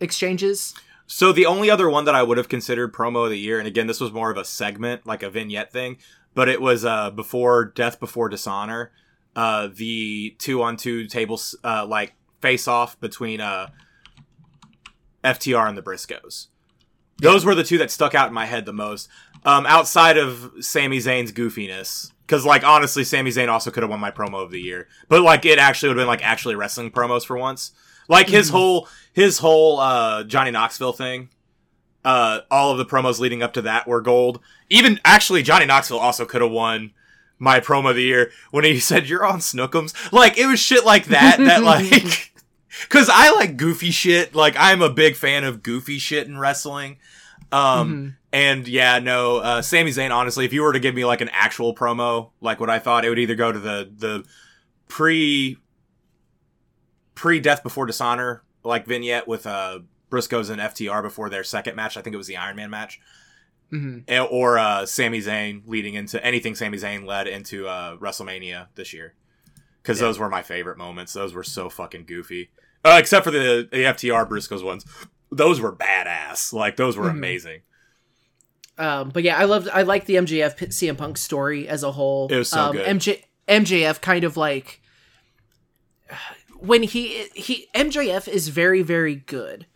exchanges. 0.00 0.74
So 1.06 1.32
the 1.32 1.46
only 1.46 1.70
other 1.70 1.90
one 1.90 2.04
that 2.04 2.14
I 2.14 2.22
would 2.22 2.38
have 2.38 2.48
considered 2.48 2.94
promo 2.94 3.24
of 3.24 3.30
the 3.30 3.38
year, 3.38 3.58
and 3.58 3.66
again, 3.66 3.86
this 3.86 4.00
was 4.00 4.12
more 4.12 4.30
of 4.30 4.36
a 4.36 4.44
segment, 4.44 5.06
like 5.06 5.22
a 5.22 5.30
vignette 5.30 5.72
thing, 5.72 5.98
but 6.34 6.48
it 6.48 6.60
was 6.60 6.84
uh 6.84 7.10
before 7.10 7.64
Death 7.64 7.98
Before 7.98 8.28
Dishonor, 8.28 8.92
uh 9.34 9.68
the 9.72 10.36
two 10.38 10.62
on 10.62 10.76
two 10.76 11.06
tables 11.06 11.56
uh 11.64 11.84
like 11.86 12.14
face 12.40 12.68
off 12.68 12.98
between 13.00 13.40
uh 13.40 13.68
FTR 15.24 15.68
and 15.68 15.76
the 15.76 15.82
Briscoes. 15.82 16.46
Those 17.18 17.44
were 17.44 17.54
the 17.54 17.64
two 17.64 17.78
that 17.78 17.90
stuck 17.90 18.14
out 18.14 18.28
in 18.28 18.34
my 18.34 18.46
head 18.46 18.64
the 18.64 18.72
most. 18.72 19.08
Um, 19.44 19.66
outside 19.66 20.16
of 20.16 20.52
Sami 20.60 20.98
Zayn's 20.98 21.32
goofiness, 21.32 22.12
because 22.26 22.44
like 22.44 22.64
honestly, 22.64 23.04
Sami 23.04 23.30
Zayn 23.30 23.48
also 23.48 23.70
could 23.70 23.82
have 23.82 23.90
won 23.90 24.00
my 24.00 24.10
promo 24.10 24.42
of 24.42 24.50
the 24.50 24.60
year, 24.60 24.88
but 25.08 25.22
like 25.22 25.44
it 25.44 25.58
actually 25.58 25.88
would 25.88 25.96
have 25.96 26.02
been 26.02 26.08
like 26.08 26.24
actually 26.24 26.54
wrestling 26.54 26.90
promos 26.90 27.24
for 27.24 27.36
once. 27.36 27.72
Like 28.08 28.28
his 28.28 28.50
whole 28.50 28.88
his 29.12 29.38
whole 29.38 29.78
uh, 29.78 30.24
Johnny 30.24 30.50
Knoxville 30.50 30.92
thing. 30.92 31.28
Uh, 32.04 32.40
all 32.50 32.72
of 32.72 32.78
the 32.78 32.86
promos 32.86 33.18
leading 33.18 33.42
up 33.42 33.52
to 33.52 33.62
that 33.62 33.86
were 33.86 34.00
gold. 34.00 34.40
Even 34.70 34.98
actually, 35.04 35.42
Johnny 35.42 35.66
Knoxville 35.66 35.98
also 35.98 36.24
could 36.24 36.40
have 36.40 36.50
won 36.50 36.92
my 37.38 37.60
promo 37.60 37.90
of 37.90 37.96
the 37.96 38.02
year 38.02 38.30
when 38.50 38.64
he 38.64 38.78
said 38.80 39.08
you're 39.08 39.24
on 39.24 39.40
Snookums. 39.40 40.12
Like 40.12 40.38
it 40.38 40.46
was 40.46 40.58
shit 40.58 40.84
like 40.84 41.06
that 41.06 41.38
that 41.38 41.62
like. 41.64 42.29
Cause 42.88 43.08
I 43.12 43.32
like 43.32 43.56
goofy 43.56 43.90
shit. 43.90 44.34
Like 44.34 44.54
I'm 44.58 44.80
a 44.82 44.90
big 44.90 45.16
fan 45.16 45.44
of 45.44 45.62
goofy 45.62 45.98
shit 45.98 46.26
in 46.26 46.38
wrestling. 46.38 46.98
Um, 47.52 48.16
and 48.32 48.68
yeah, 48.68 49.00
no, 49.00 49.38
uh, 49.38 49.60
Sami 49.62 49.90
Zayn, 49.90 50.14
honestly, 50.14 50.44
if 50.44 50.52
you 50.52 50.62
were 50.62 50.72
to 50.72 50.78
give 50.78 50.94
me 50.94 51.04
like 51.04 51.20
an 51.20 51.30
actual 51.32 51.74
promo, 51.74 52.30
like 52.40 52.60
what 52.60 52.70
I 52.70 52.78
thought, 52.78 53.04
it 53.04 53.08
would 53.08 53.18
either 53.18 53.34
go 53.34 53.50
to 53.50 53.58
the, 53.58 53.90
the 53.96 54.24
pre, 54.86 55.58
pre 57.14 57.40
Death 57.40 57.62
Before 57.62 57.86
Dishonor, 57.86 58.42
like 58.62 58.86
vignette 58.86 59.26
with, 59.26 59.46
uh, 59.46 59.80
Briscoes 60.10 60.50
and 60.50 60.60
FTR 60.60 61.02
before 61.02 61.28
their 61.30 61.44
second 61.44 61.76
match. 61.76 61.96
I 61.96 62.02
think 62.02 62.14
it 62.14 62.18
was 62.18 62.26
the 62.26 62.36
Iron 62.36 62.56
Man 62.56 62.70
match. 62.70 63.00
hmm 63.70 63.98
Eh, 64.08 64.20
Or, 64.20 64.58
uh, 64.58 64.84
Sami 64.86 65.20
Zayn 65.20 65.62
leading 65.66 65.94
into 65.94 66.24
anything 66.24 66.54
Sami 66.54 66.78
Zayn 66.78 67.06
led 67.06 67.26
into, 67.28 67.66
uh, 67.68 67.96
WrestleMania 67.96 68.66
this 68.74 68.92
year. 68.92 69.14
Cause 69.82 69.98
those 69.98 70.18
were 70.18 70.28
my 70.28 70.42
favorite 70.42 70.76
moments. 70.78 71.12
Those 71.14 71.32
were 71.34 71.42
so 71.42 71.68
fucking 71.70 72.04
goofy. 72.04 72.50
Uh, 72.84 72.96
except 72.98 73.24
for 73.24 73.30
the, 73.30 73.68
the 73.70 73.78
FTR 73.78 74.28
Briscoes 74.28 74.64
ones. 74.64 74.84
Those 75.32 75.60
were 75.60 75.72
badass. 75.74 76.52
Like, 76.52 76.76
those 76.76 76.96
were 76.96 77.06
Mhm. 77.06 77.10
amazing. 77.10 77.60
Um, 78.78 79.10
but 79.10 79.22
yeah, 79.22 79.36
I 79.38 79.44
loved 79.44 79.68
I 79.68 79.82
like 79.82 80.06
the 80.06 80.14
MJF 80.16 80.56
CM 80.56 80.96
Punk 80.96 81.18
story 81.18 81.68
as 81.68 81.82
a 81.82 81.92
whole. 81.92 82.28
It 82.30 82.36
was 82.36 82.48
so 82.48 82.60
um, 82.60 82.76
good. 82.76 82.86
MJ 82.86 83.24
MJF 83.46 84.00
kind 84.00 84.24
of 84.24 84.36
like 84.38 84.80
when 86.58 86.82
he 86.82 87.24
he 87.34 87.68
MJF 87.74 88.26
is 88.28 88.48
very 88.48 88.82
very 88.82 89.16
good, 89.16 89.66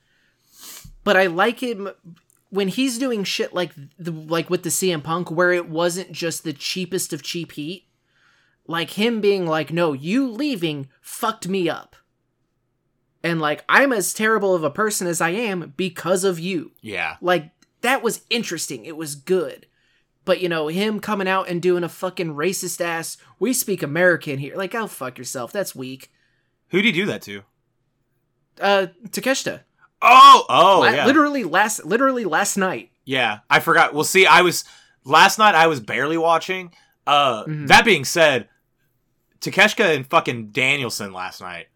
but 1.03 1.17
I 1.17 1.27
like 1.27 1.61
him 1.62 1.90
when 2.51 2.69
he's 2.69 2.99
doing 2.99 3.25
shit 3.25 3.53
like 3.53 3.73
the 3.99 4.11
like 4.12 4.49
with 4.49 4.62
the 4.62 4.71
CM 4.71 5.03
Punk 5.03 5.31
where 5.31 5.53
it 5.53 5.69
wasn't 5.69 6.12
just 6.12 6.45
the 6.45 6.53
cheapest 6.55 7.12
of 7.12 7.23
cheap 7.23 7.53
heat, 7.53 7.87
like 8.66 8.90
him 8.90 9.20
being 9.20 9.46
like, 9.46 9.72
"No, 9.72 9.92
you 9.92 10.29
leaving 10.31 10.88
fucked 11.00 11.48
me 11.48 11.68
up." 11.68 11.96
And 13.22 13.40
like 13.40 13.64
I'm 13.68 13.92
as 13.92 14.12
terrible 14.12 14.55
of 14.55 14.64
a 14.64 14.70
person 14.70 15.07
as 15.07 15.20
I 15.20 15.31
am 15.31 15.72
because 15.77 16.24
of 16.24 16.38
you. 16.38 16.72
Yeah. 16.83 17.16
Like 17.20 17.50
that 17.81 18.03
was 18.03 18.22
interesting. 18.31 18.85
It 18.85 18.96
was 18.96 19.14
good. 19.14 19.66
But 20.27 20.40
you 20.40 20.48
know, 20.48 20.68
him 20.68 21.00
coming 21.00 21.29
out 21.29 21.48
and 21.48 21.61
doing 21.61 21.85
a 21.85 21.88
fucking 21.88 22.35
racist 22.35 22.81
ass, 22.81 23.16
we 23.38 23.53
speak 23.53 23.83
American 23.83 24.38
here. 24.38 24.57
Like, 24.57 24.74
oh 24.74 24.87
fuck 24.87 25.16
yourself. 25.18 25.53
That's 25.53 25.74
weak. 25.74 26.11
Who'd 26.68 26.85
he 26.85 26.92
do 26.92 27.07
that 27.07 27.22
to? 27.22 27.42
Uh 28.61 28.87
Takeshita. 29.09 29.61
Oh, 30.03 30.44
oh, 30.50 30.81
La- 30.81 30.90
yeah. 30.90 31.07
Literally 31.07 31.44
last 31.44 31.85
literally 31.85 32.24
last 32.24 32.57
night. 32.59 32.90
Yeah, 33.07 33.38
I 33.48 33.61
forgot. 33.61 33.94
Well, 33.94 34.05
see, 34.05 34.27
I 34.27 34.42
was 34.42 34.64
last 35.05 35.38
night. 35.38 35.55
I 35.55 35.66
was 35.66 35.81
barely 35.81 36.18
watching. 36.18 36.72
Uh, 37.07 37.44
Mhm. 37.44 37.68
that 37.68 37.85
being 37.85 38.05
said, 38.05 38.48
Takeshita 39.45 39.95
and 39.97 40.07
fucking 40.07 40.49
Danielson 40.49 41.13
last 41.13 41.41
night. 41.41 41.67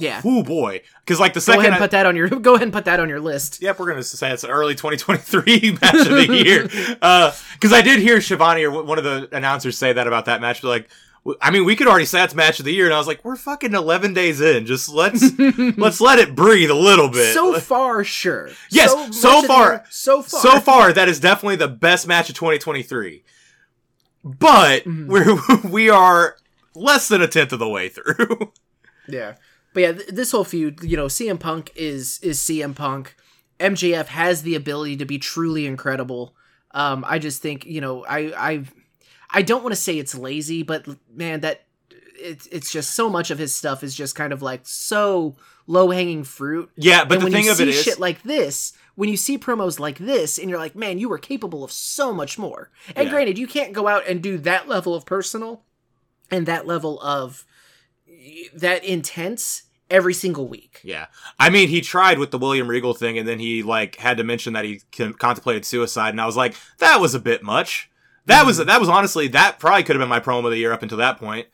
Yeah. 0.00 0.20
Oh 0.24 0.44
boy, 0.44 0.82
because 1.04 1.18
like 1.18 1.32
the 1.32 1.38
Go 1.40 1.44
second. 1.44 1.60
ahead 1.60 1.72
and 1.72 1.74
I- 1.74 1.78
put 1.80 1.90
that 1.90 2.06
on 2.06 2.14
your 2.14 2.28
go 2.28 2.54
ahead 2.54 2.62
and 2.62 2.72
put 2.72 2.84
that 2.84 3.00
on 3.00 3.08
your 3.08 3.18
list. 3.20 3.60
Yep, 3.60 3.78
we're 3.80 3.88
gonna 3.88 4.02
say 4.04 4.30
it's 4.30 4.44
an 4.44 4.50
early 4.50 4.74
2023 4.76 5.78
match 5.82 5.94
of 5.94 6.08
the 6.08 6.26
year. 6.44 6.68
Because 7.58 7.72
I 7.72 7.82
did 7.82 7.98
hear 8.00 8.20
Schiavone 8.20 8.62
or 8.62 8.82
one 8.84 8.98
of 8.98 9.04
the 9.04 9.28
announcers 9.32 9.76
say 9.76 9.92
that 9.92 10.06
about 10.06 10.26
that 10.26 10.40
match. 10.40 10.62
But 10.62 10.68
like, 10.68 10.88
I 11.42 11.50
mean, 11.50 11.64
we 11.64 11.74
could 11.74 11.88
already 11.88 12.04
say 12.04 12.22
it's 12.22 12.32
match 12.36 12.60
of 12.60 12.64
the 12.64 12.72
year, 12.72 12.84
and 12.84 12.94
I 12.94 12.98
was 12.98 13.08
like, 13.08 13.24
we're 13.24 13.34
fucking 13.34 13.74
11 13.74 14.14
days 14.14 14.40
in. 14.40 14.64
Just 14.66 14.88
let's 14.88 15.36
let's 15.76 16.00
let 16.00 16.20
it 16.20 16.36
breathe 16.36 16.70
a 16.70 16.74
little 16.76 17.08
bit. 17.10 17.34
So 17.34 17.58
far, 17.58 18.04
sure. 18.04 18.50
Yes, 18.70 18.92
so 19.20 19.42
the 19.42 19.48
far- 19.48 19.70
year, 19.72 19.84
so 19.90 20.22
far, 20.22 20.40
so 20.40 20.60
far, 20.60 20.92
that 20.92 21.08
is 21.08 21.18
definitely 21.18 21.56
the 21.56 21.66
best 21.66 22.06
match 22.06 22.28
of 22.28 22.36
2023. 22.36 23.24
But 24.24 24.84
Mhm. 24.84 25.06
we're 25.08 25.68
we 25.68 25.90
are 25.90 26.36
less 26.74 27.08
than 27.08 27.20
a 27.22 27.28
tenth 27.28 27.52
of 27.52 27.58
the 27.58 27.68
way 27.68 27.88
through. 27.88 28.52
Yeah, 29.10 29.36
but 29.72 29.80
yeah, 29.80 29.92
th- 29.92 30.08
this 30.08 30.32
whole 30.32 30.44
feud, 30.44 30.82
you 30.82 30.94
know, 30.96 31.06
CM 31.06 31.40
Punk 31.40 31.72
is 31.74 32.18
is 32.22 32.38
CM 32.40 32.74
Punk. 32.76 33.16
MJF 33.58 34.06
has 34.08 34.42
the 34.42 34.54
ability 34.54 34.98
to 34.98 35.06
be 35.06 35.16
truly 35.18 35.64
incredible. 35.66 36.34
Um, 36.72 37.04
I 37.08 37.18
just 37.18 37.40
think 37.40 37.64
you 37.64 37.80
know, 37.80 38.04
I 38.04 38.18
I 38.36 38.64
I 39.30 39.40
don't 39.40 39.62
want 39.62 39.74
to 39.74 39.80
say 39.80 39.98
it's 39.98 40.14
lazy, 40.14 40.62
but 40.62 40.86
man, 41.10 41.40
that 41.40 41.64
it's 42.20 42.46
it's 42.48 42.70
just 42.70 42.90
so 42.94 43.08
much 43.08 43.30
of 43.30 43.38
his 43.38 43.54
stuff 43.54 43.82
is 43.82 43.94
just 43.94 44.14
kind 44.14 44.32
of 44.34 44.42
like 44.42 44.60
so 44.64 45.36
low 45.66 45.88
hanging 45.90 46.22
fruit. 46.24 46.70
yeah, 46.76 47.04
but 47.06 47.14
and 47.14 47.20
the 47.22 47.24
when 47.24 47.32
thing 47.32 47.44
you 47.44 47.50
of 47.50 47.56
see 47.56 47.62
it 47.62 47.68
is, 47.70 47.82
shit 47.82 47.98
like 47.98 48.22
this, 48.24 48.74
when 48.94 49.08
you 49.08 49.16
see 49.16 49.38
promos 49.38 49.78
like 49.78 49.96
this, 49.98 50.36
and 50.38 50.50
you're 50.50 50.58
like, 50.58 50.76
man, 50.76 50.98
you 50.98 51.08
were 51.08 51.16
capable 51.18 51.64
of 51.64 51.72
so 51.72 52.12
much 52.12 52.38
more. 52.38 52.70
And 52.94 53.06
Yeah. 53.06 53.10
granted, 53.14 53.38
you 53.38 53.46
can't 53.46 53.72
go 53.72 53.88
out 53.88 54.06
and 54.06 54.22
do 54.22 54.36
that 54.38 54.68
level 54.68 54.94
of 54.94 55.06
personal 55.06 55.62
and 56.30 56.46
that 56.46 56.66
level 56.66 57.00
of 57.00 57.44
that 58.54 58.84
intense 58.84 59.62
every 59.90 60.14
single 60.14 60.46
week. 60.46 60.80
Yeah. 60.84 61.06
I 61.38 61.50
mean, 61.50 61.68
he 61.68 61.80
tried 61.80 62.18
with 62.18 62.30
the 62.30 62.38
William 62.38 62.68
Regal 62.68 62.94
thing 62.94 63.16
and 63.18 63.26
then 63.26 63.38
he 63.38 63.62
like 63.62 63.96
had 63.96 64.18
to 64.18 64.24
mention 64.24 64.52
that 64.52 64.64
he 64.64 64.82
con- 64.92 65.14
contemplated 65.14 65.64
suicide 65.64 66.10
and 66.10 66.20
I 66.20 66.26
was 66.26 66.36
like, 66.36 66.54
that 66.78 67.00
was 67.00 67.14
a 67.14 67.18
bit 67.18 67.42
much. 67.42 67.90
That 68.26 68.44
was 68.44 68.58
Mm-hmm. 68.58 68.66
that 68.68 68.80
was 68.80 68.88
honestly 68.90 69.28
that 69.28 69.58
probably 69.58 69.84
could 69.84 69.96
have 69.96 70.00
been 70.00 70.08
my 70.10 70.20
promo 70.20 70.44
of 70.44 70.50
the 70.50 70.58
year 70.58 70.72
up 70.72 70.82
until 70.82 70.98
that 70.98 71.18
point. 71.18 71.46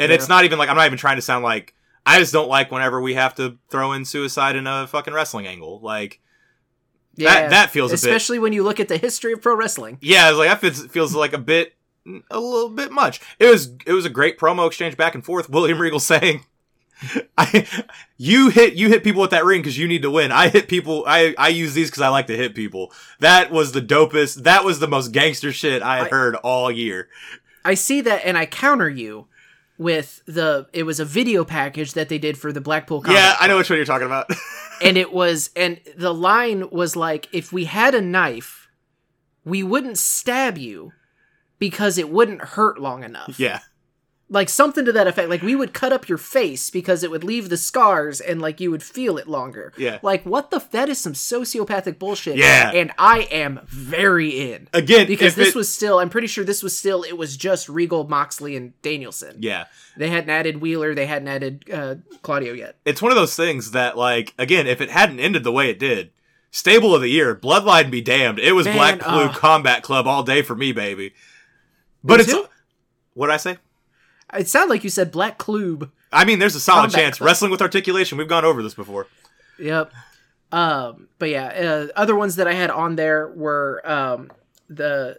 And 0.00 0.10
it's 0.12 0.28
not 0.28 0.44
even 0.44 0.58
like 0.58 0.68
I'm 0.68 0.76
not 0.76 0.86
even 0.86 0.98
trying 0.98 1.16
to 1.16 1.22
sound 1.22 1.44
like 1.44 1.74
I 2.04 2.18
just 2.18 2.32
don't 2.32 2.48
like 2.48 2.70
whenever 2.72 3.00
we 3.00 3.14
have 3.14 3.34
to 3.36 3.58
throw 3.68 3.92
in 3.92 4.04
suicide 4.04 4.56
in 4.56 4.66
a 4.66 4.86
fucking 4.88 5.14
wrestling 5.14 5.46
angle. 5.46 5.80
Like 5.80 6.20
that 7.16 7.50
that 7.50 7.70
feels 7.70 7.92
a 7.92 7.94
bit 7.94 8.02
especially 8.02 8.38
when 8.38 8.52
you 8.52 8.62
look 8.64 8.80
at 8.80 8.88
the 8.88 8.96
history 8.96 9.32
of 9.32 9.42
pro 9.42 9.54
wrestling. 9.54 9.98
Yeah, 10.00 10.26
I 10.26 10.30
like 10.30 10.48
that 10.48 10.60
feels, 10.60 10.86
feels 10.86 11.14
like 11.14 11.32
a 11.32 11.38
bit 11.38 11.74
a 12.30 12.40
little 12.40 12.70
bit 12.70 12.90
much. 12.90 13.20
It 13.38 13.46
was 13.46 13.72
it 13.86 13.92
was 13.92 14.04
a 14.04 14.10
great 14.10 14.38
promo 14.38 14.66
exchange 14.66 14.96
back 14.96 15.14
and 15.14 15.24
forth. 15.24 15.48
William 15.50 15.80
Regal 15.80 16.00
saying, 16.00 16.44
"I 17.36 17.66
you 18.16 18.48
hit 18.48 18.74
you 18.74 18.88
hit 18.88 19.04
people 19.04 19.22
with 19.22 19.30
that 19.30 19.44
ring 19.44 19.60
because 19.60 19.78
you 19.78 19.88
need 19.88 20.02
to 20.02 20.10
win. 20.10 20.32
I 20.32 20.48
hit 20.48 20.68
people. 20.68 21.04
I 21.06 21.34
I 21.38 21.48
use 21.48 21.74
these 21.74 21.90
because 21.90 22.02
I 22.02 22.08
like 22.08 22.26
to 22.28 22.36
hit 22.36 22.54
people. 22.54 22.92
That 23.20 23.50
was 23.50 23.72
the 23.72 23.82
dopest. 23.82 24.44
That 24.44 24.64
was 24.64 24.80
the 24.80 24.88
most 24.88 25.12
gangster 25.12 25.52
shit 25.52 25.82
I 25.82 25.98
had 25.98 26.06
I- 26.06 26.10
heard 26.10 26.34
all 26.36 26.70
year. 26.70 27.08
I 27.64 27.74
see 27.74 28.00
that, 28.02 28.24
and 28.24 28.38
I 28.38 28.46
counter 28.46 28.88
you 28.88 29.26
with 29.76 30.22
the. 30.26 30.68
It 30.72 30.84
was 30.84 31.00
a 31.00 31.04
video 31.04 31.44
package 31.44 31.92
that 31.92 32.08
they 32.08 32.18
did 32.18 32.38
for 32.38 32.52
the 32.52 32.60
Blackpool. 32.60 33.02
Combat 33.02 33.22
yeah, 33.22 33.36
I 33.38 33.46
know 33.46 33.58
which 33.58 33.68
one 33.68 33.76
you're 33.76 33.84
talking 33.84 34.06
about. 34.06 34.30
and 34.82 34.96
it 34.96 35.12
was, 35.12 35.50
and 35.54 35.80
the 35.96 36.14
line 36.14 36.70
was 36.70 36.96
like, 36.96 37.28
if 37.32 37.52
we 37.52 37.66
had 37.66 37.94
a 37.94 38.00
knife, 38.00 38.68
we 39.44 39.62
wouldn't 39.62 39.98
stab 39.98 40.56
you 40.56 40.92
because 41.58 41.98
it 41.98 42.10
wouldn't 42.10 42.40
hurt 42.42 42.80
long 42.80 43.02
enough. 43.04 43.38
yeah, 43.38 43.60
like 44.30 44.48
something 44.50 44.84
to 44.84 44.92
that 44.92 45.06
effect. 45.06 45.30
Like 45.30 45.40
we 45.42 45.56
would 45.56 45.72
cut 45.72 45.90
up 45.92 46.06
your 46.08 46.18
face 46.18 46.68
because 46.70 47.02
it 47.02 47.10
would 47.10 47.24
leave 47.24 47.48
the 47.48 47.56
scars 47.56 48.20
and 48.20 48.42
like 48.42 48.60
you 48.60 48.70
would 48.70 48.82
feel 48.82 49.16
it 49.16 49.26
longer. 49.26 49.72
Yeah. 49.78 49.98
like 50.02 50.24
what 50.26 50.50
the 50.50 50.56
f- 50.58 50.70
that 50.72 50.88
is 50.90 50.98
some 50.98 51.14
sociopathic 51.14 51.98
bullshit. 51.98 52.36
Yeah. 52.36 52.70
and 52.74 52.92
i 52.98 53.20
am 53.30 53.60
very 53.66 54.52
in. 54.52 54.68
Again 54.74 55.06
because 55.06 55.28
if 55.32 55.36
this 55.36 55.48
it- 55.48 55.54
was 55.54 55.72
still 55.72 55.98
i'm 55.98 56.10
pretty 56.10 56.26
sure 56.26 56.44
this 56.44 56.62
was 56.62 56.76
still 56.76 57.02
it 57.04 57.16
was 57.16 57.36
just 57.38 57.68
regal 57.70 58.06
moxley 58.06 58.54
and 58.54 58.80
danielson. 58.82 59.36
Yeah. 59.40 59.64
they 59.96 60.10
hadn't 60.10 60.30
added 60.30 60.60
wheeler. 60.60 60.94
They 60.94 61.06
hadn't 61.06 61.28
added 61.28 61.64
uh 61.72 61.94
claudio 62.22 62.52
yet. 62.52 62.76
It's 62.84 63.00
one 63.00 63.10
of 63.12 63.16
those 63.16 63.34
things 63.34 63.70
that 63.70 63.96
like 63.96 64.34
again 64.38 64.66
if 64.66 64.80
it 64.82 64.90
hadn't 64.90 65.20
ended 65.20 65.42
the 65.42 65.52
way 65.52 65.70
it 65.70 65.78
did 65.78 66.10
stable 66.50 66.94
of 66.94 67.00
the 67.00 67.08
year 67.08 67.34
bloodline 67.34 67.90
be 67.90 68.02
damned. 68.02 68.38
It 68.38 68.52
was 68.52 68.66
Man, 68.66 68.76
black 68.76 68.98
blue 68.98 69.24
uh, 69.26 69.32
combat 69.32 69.82
club 69.82 70.06
all 70.06 70.22
day 70.22 70.42
for 70.42 70.54
me 70.54 70.72
baby 70.72 71.14
but 72.04 72.20
it's 72.20 72.30
too. 72.32 72.46
what 73.14 73.30
i 73.30 73.36
say 73.36 73.56
it 74.34 74.48
sounded 74.48 74.70
like 74.70 74.84
you 74.84 74.90
said 74.90 75.10
black 75.10 75.38
club 75.38 75.90
i 76.12 76.24
mean 76.24 76.38
there's 76.38 76.54
a 76.54 76.60
solid 76.60 76.82
Combat 76.90 77.00
chance 77.00 77.18
club. 77.18 77.26
wrestling 77.26 77.50
with 77.50 77.62
articulation 77.62 78.18
we've 78.18 78.28
gone 78.28 78.44
over 78.44 78.62
this 78.62 78.74
before 78.74 79.06
Yep. 79.60 79.92
Um, 80.52 81.08
but 81.18 81.28
yeah, 81.30 81.46
uh, 81.48 81.86
other 81.96 82.14
ones 82.14 82.36
that 82.36 82.46
I 82.46 82.52
had 82.54 82.70
on 82.70 82.94
there 82.96 83.28
were 83.28 83.82
um, 83.84 84.30
the 84.70 85.18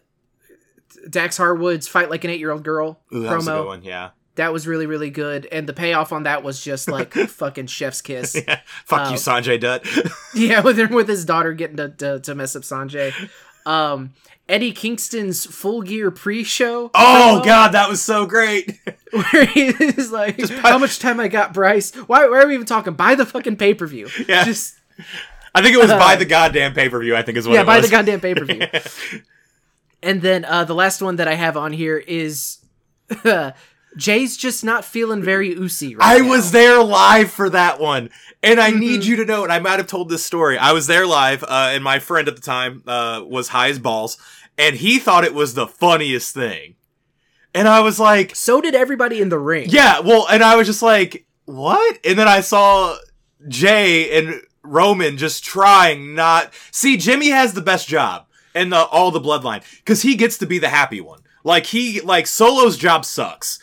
Dax 1.10 1.38
Harwood's 1.38 1.88
"Fight 1.88 2.10
Like 2.10 2.24
an 2.24 2.30
Eight 2.32 2.40
Year 2.40 2.52
Old 2.52 2.64
Girl" 2.64 3.00
Ooh, 3.14 3.20
that 3.24 3.30
promo. 3.34 3.36
was 3.36 3.48
a 3.48 3.52
good 3.52 3.66
one 3.66 3.84
yeah 3.84 4.10
That 4.36 4.54
was 4.54 4.66
really 4.66 4.86
really 4.88 5.10
good, 5.10 5.46
and 5.52 5.68
the 5.68 5.74
payoff 5.74 6.12
on 6.14 6.24
that 6.24 6.42
was 6.42 6.64
just 6.64 6.88
like 6.92 7.14
fucking 7.14 7.68
chef's 7.68 8.02
kiss. 8.02 8.34
yeah 8.36 8.62
fuck 8.86 9.08
Oh. 9.08 9.12
you 9.12 9.18
sanjay 9.18 9.60
dutt 9.60 9.86
yeah, 10.34 10.62
with 10.62 10.80
him 10.80 10.94
with 10.94 11.08
his 11.10 11.26
daughter 11.26 11.54
getting 11.54 11.78
to, 11.78 11.90
to, 11.90 12.20
to 12.22 12.34
mess 12.34 12.56
up 12.56 12.64
Sanjay. 12.64 13.14
Um, 13.66 14.14
Eddie 14.50 14.72
Kingston's 14.74 15.46
Full 15.46 15.84
Gear 15.84 16.12
pre-show. 16.12 16.92
oh 16.94 17.42
god 17.46 17.70
that 17.74 17.88
was 17.88 18.02
so 18.02 18.26
great 18.26 18.80
where 19.12 19.46
he's 19.46 20.12
like, 20.12 20.38
Just 20.38 20.52
"How 20.54 20.78
much 20.78 21.00
time 21.00 21.20
I 21.20 21.28
got, 21.30 21.54
Bryce? 21.54 21.94
Why, 21.96 22.28
why 22.28 22.42
are 22.42 22.48
we 22.48 22.56
even 22.56 22.66
talking? 22.66 22.94
Buy 22.94 23.16
the 23.16 23.26
fucking 23.26 23.56
pay 23.58 23.74
per 23.74 23.86
view. 23.88 24.10
Yeah. 24.28 24.44
just 24.44 24.76
i 25.56 25.62
think 25.62 25.74
it 25.74 25.80
was 25.80 25.92
by 25.92 26.16
the 26.18 26.26
goddamn 26.26 26.74
pay-per-view 26.74 27.16
i 27.16 27.22
think 27.22 27.38
is 27.38 27.48
what 27.48 27.54
yeah, 27.54 27.62
it 27.62 27.66
buy 27.66 27.78
was 27.78 27.86
the 27.90 27.92
goddamn 27.96 28.20
pay 28.22 28.34
per 28.36 28.44
view." 28.46 28.62
And 30.02 30.22
then 30.22 30.46
uh, 30.46 30.64
the 30.64 30.74
last 30.74 31.02
one 31.02 31.18
that 31.18 31.28
I 31.28 31.34
have 31.34 31.58
on 31.58 31.74
here 31.74 31.98
is 31.98 32.60
Jay's 33.98 34.38
just 34.38 34.64
not 34.64 34.86
feeling 34.86 35.22
very 35.22 35.50
oozy 35.52 35.96
right 35.96 36.16
I 36.18 36.20
now. 36.20 36.30
was 36.30 36.52
there 36.52 36.82
live 36.82 37.32
for 37.32 37.50
that 37.50 37.80
one. 37.82 38.10
And 38.42 38.62
I 38.62 38.70
need 38.70 39.02
Mm-hmm. 39.02 39.10
you 39.10 39.16
to 39.18 39.26
know, 39.26 39.44
and 39.44 39.52
I 39.52 39.60
might 39.60 39.78
have 39.80 39.88
told 39.88 40.08
this 40.08 40.26
story. 40.26 40.58
I 40.58 40.72
was 40.72 40.88
there 40.88 41.06
live, 41.06 41.44
uh, 41.44 41.72
and 41.74 41.84
my 41.84 42.00
friend 42.00 42.30
at 42.30 42.36
the 42.38 42.42
time 42.42 42.82
uh, 42.88 43.22
was 43.28 43.50
high 43.50 43.68
as 43.68 43.78
balls, 43.80 44.18
and 44.60 44.76
he 44.76 45.00
thought 45.00 45.24
it 45.24 45.34
was 45.34 45.56
the 45.56 45.66
funniest 45.68 46.34
thing. 46.36 46.76
And 47.56 47.68
I 47.68 47.80
was 47.80 48.00
like, 48.00 48.36
So 48.36 48.62
did 48.62 48.76
everybody 48.76 49.22
in 49.22 49.30
the 49.30 49.40
ring. 49.40 49.70
yeah, 49.70 50.00
well, 50.02 50.28
and 50.30 50.44
I 50.44 50.56
was 50.56 50.68
just 50.68 50.84
like, 50.84 51.26
what? 51.46 51.98
And 52.06 52.20
then 52.20 52.28
I 52.28 52.42
saw 52.42 52.96
Jay 53.48 54.20
and 54.20 54.42
Roman 54.62 55.18
just 55.18 55.44
trying 55.44 56.14
not. 56.14 56.54
See, 56.72 56.96
Jimmy 56.98 57.30
has 57.30 57.54
the 57.54 57.62
best 57.62 57.88
job 57.88 58.28
in 58.54 58.70
the 58.70 58.84
all 58.86 59.10
the 59.10 59.20
bloodline 59.22 59.64
because 59.78 60.04
he 60.04 60.16
gets 60.16 60.38
to 60.40 60.46
be 60.46 60.60
the 60.60 60.70
happy 60.70 61.02
one. 61.02 61.22
Like 61.44 61.66
he 61.68 62.02
like 62.02 62.28
Solo's 62.28 62.78
job 62.78 63.06
sucks. 63.06 63.58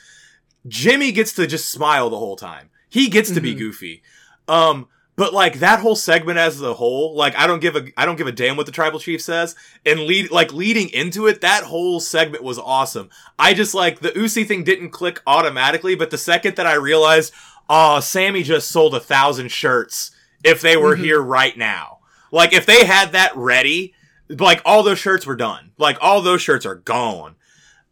Jimmy 0.67 1.13
gets 1.13 1.33
to 1.35 1.47
just 1.47 1.69
smile 1.71 2.11
the 2.11 2.19
whole 2.19 2.35
time. 2.37 2.71
He 2.89 3.09
gets 3.09 3.31
to 3.33 3.41
be 3.41 3.55
Mhm. 3.55 3.59
goofy. 3.59 4.03
Um, 4.49 4.89
but 5.17 5.33
like 5.33 5.61
that 5.61 5.81
whole 5.81 5.97
segment 5.97 6.39
as 6.39 6.61
a 6.61 6.75
whole, 6.75 7.15
like 7.17 7.35
I 7.37 7.47
don't 7.47 7.61
give 7.61 7.75
a 7.75 7.87
I 7.97 8.05
don't 8.05 8.17
give 8.17 8.27
a 8.27 8.33
damn 8.33 8.57
what 8.57 8.67
the 8.67 8.73
tribal 8.73 9.01
chief 9.01 9.23
says. 9.23 9.55
And 9.85 10.01
lead 10.01 10.31
like 10.31 10.53
leading 10.53 10.91
into 10.91 11.27
it, 11.27 11.41
that 11.41 11.65
whole 11.65 12.01
segment 12.01 12.45
was 12.45 12.59
awesome. 12.59 13.09
I 13.39 13.55
just 13.55 13.75
like 13.75 14.01
the 14.01 14.13
Usi 14.15 14.45
thing 14.45 14.63
didn't 14.63 14.91
click 14.91 15.21
automatically, 15.27 15.95
but 15.95 16.11
the 16.11 16.19
second 16.19 16.57
that 16.57 16.67
I 16.67 16.75
realized, 16.75 17.33
oh, 17.69 18.01
Sami 18.01 18.43
just 18.43 18.69
sold 18.71 18.95
a 18.95 19.01
thousand 19.01 19.51
shirts 19.51 20.11
if 20.45 20.61
they 20.61 20.77
were 20.77 20.97
Mhm. 20.97 21.01
here 21.05 21.21
right 21.21 21.57
now. 21.57 21.99
Like 22.31 22.53
if 22.53 22.67
they 22.67 22.85
had 22.85 23.13
that 23.13 23.35
ready, 23.35 23.95
like 24.29 24.61
all 24.67 24.83
those 24.83 24.99
shirts 24.99 25.25
were 25.25 25.37
done. 25.37 25.71
Like 25.79 25.97
all 26.01 26.21
those 26.21 26.43
shirts 26.43 26.67
are 26.67 26.75
gone. 26.75 27.36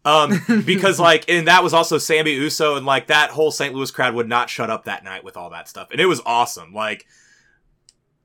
Um, 0.05 0.41
because 0.67 1.01
like, 1.01 1.25
and 1.29 1.49
that 1.49 1.63
was 1.63 1.73
also 1.75 1.99
Sami 1.99 2.33
Uso, 2.33 2.77
and 2.77 2.85
like 2.85 3.07
that 3.07 3.31
whole 3.31 3.51
St. 3.51 3.75
Louis 3.75 3.91
crowd 3.91 4.15
would 4.15 4.29
not 4.29 4.51
shut 4.51 4.71
up 4.71 4.85
that 4.85 5.03
night 5.05 5.25
with 5.25 5.37
all 5.37 5.51
that 5.51 5.69
stuff, 5.69 5.91
and 5.91 6.01
it 6.01 6.07
was 6.07 6.21
awesome. 6.27 6.75
Like, 6.75 7.07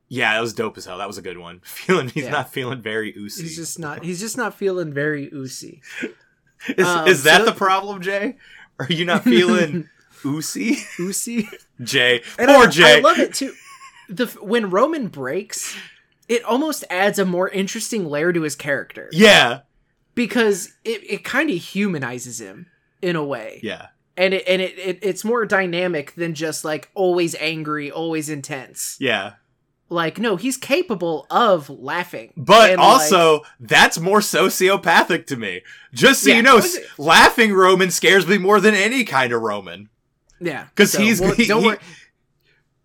Yeah, 0.09 0.33
that 0.33 0.41
was 0.41 0.53
dope 0.53 0.77
as 0.77 0.85
hell. 0.85 0.97
That 0.97 1.07
was 1.07 1.17
a 1.17 1.21
good 1.21 1.37
one. 1.37 1.59
Feeling 1.63 2.09
he's 2.09 2.25
Yeah. 2.25 2.31
not 2.31 2.51
feeling 2.51 2.81
very 2.81 3.13
oozy. 3.15 3.43
He's 3.43 3.55
just 3.55 3.79
not. 3.79 4.03
He's 4.03 4.19
just 4.19 4.35
not 4.37 4.53
feeling 4.55 4.91
very 4.93 5.29
oozy. 5.33 5.81
is, 6.67 6.85
um, 6.85 7.07
is 7.07 7.23
that 7.23 7.39
so- 7.39 7.45
the 7.45 7.53
problem, 7.53 8.01
Jey? 8.01 8.37
Are 8.79 8.87
you 8.89 9.05
not 9.05 9.23
feeling 9.23 9.87
oozy? 10.25 10.77
Oozy. 10.99 11.47
Jey. 11.81 12.21
And 12.37 12.47
Poor 12.47 12.65
I, 12.65 12.69
Jey. 12.69 12.97
I 12.97 12.99
love 13.01 13.19
it 13.19 13.33
too. 13.33 13.53
The 14.09 14.25
when 14.41 14.69
Roman 14.69 15.07
breaks, 15.07 15.75
it 16.27 16.43
almost 16.43 16.83
adds 16.89 17.19
a 17.19 17.25
more 17.25 17.47
interesting 17.49 18.05
layer 18.09 18.33
to 18.33 18.41
his 18.41 18.55
character 18.55 19.09
yeah. 19.11 19.59
Because 20.15 20.73
it, 20.83 21.01
it 21.09 21.23
kind 21.23 21.49
of 21.49 21.57
humanizes 21.57 22.39
him 22.41 22.67
in 23.01 23.15
a 23.15 23.23
way, 23.23 23.59
Yeah. 23.63 23.87
and 24.17 24.33
it 24.33 24.43
and 24.47 24.61
it, 24.61 24.77
it 24.77 24.99
it's 25.01 25.23
more 25.23 25.45
dynamic 25.45 26.13
than 26.15 26.33
just 26.33 26.65
like 26.65 26.89
always 26.93 27.35
angry, 27.35 27.89
always 27.91 28.29
intense. 28.29 28.97
Yeah. 28.99 29.33
Like 29.91 30.19
no, 30.19 30.35
he's 30.35 30.55
capable 30.57 31.25
of 31.31 31.67
laughing, 31.69 32.33
But 32.37 32.69
And, 32.71 32.79
like, 32.79 32.87
also, 32.87 33.41
that's 33.59 33.99
more 33.99 34.19
sociopathic 34.19 35.25
to 35.27 35.35
me. 35.37 35.61
Just 35.93 36.23
so 36.23 36.29
Yeah. 36.29 36.35
you 36.37 36.41
know, 36.43 36.57
s- 36.57 36.77
laughing 36.99 37.53
Roman 37.53 37.89
scares 37.89 38.27
me 38.27 38.37
more 38.37 38.59
than 38.59 38.75
any 38.75 39.03
kind 39.03 39.33
of 39.33 39.41
Roman. 39.41 39.89
yeah, 40.39 40.67
'Cause 40.75 40.91
So, 40.91 41.01
he's- 41.01 41.19
well, 41.19 41.33
he- 41.33 41.47
don't 41.47 41.61
he- 41.61 41.67
worry. 41.69 41.77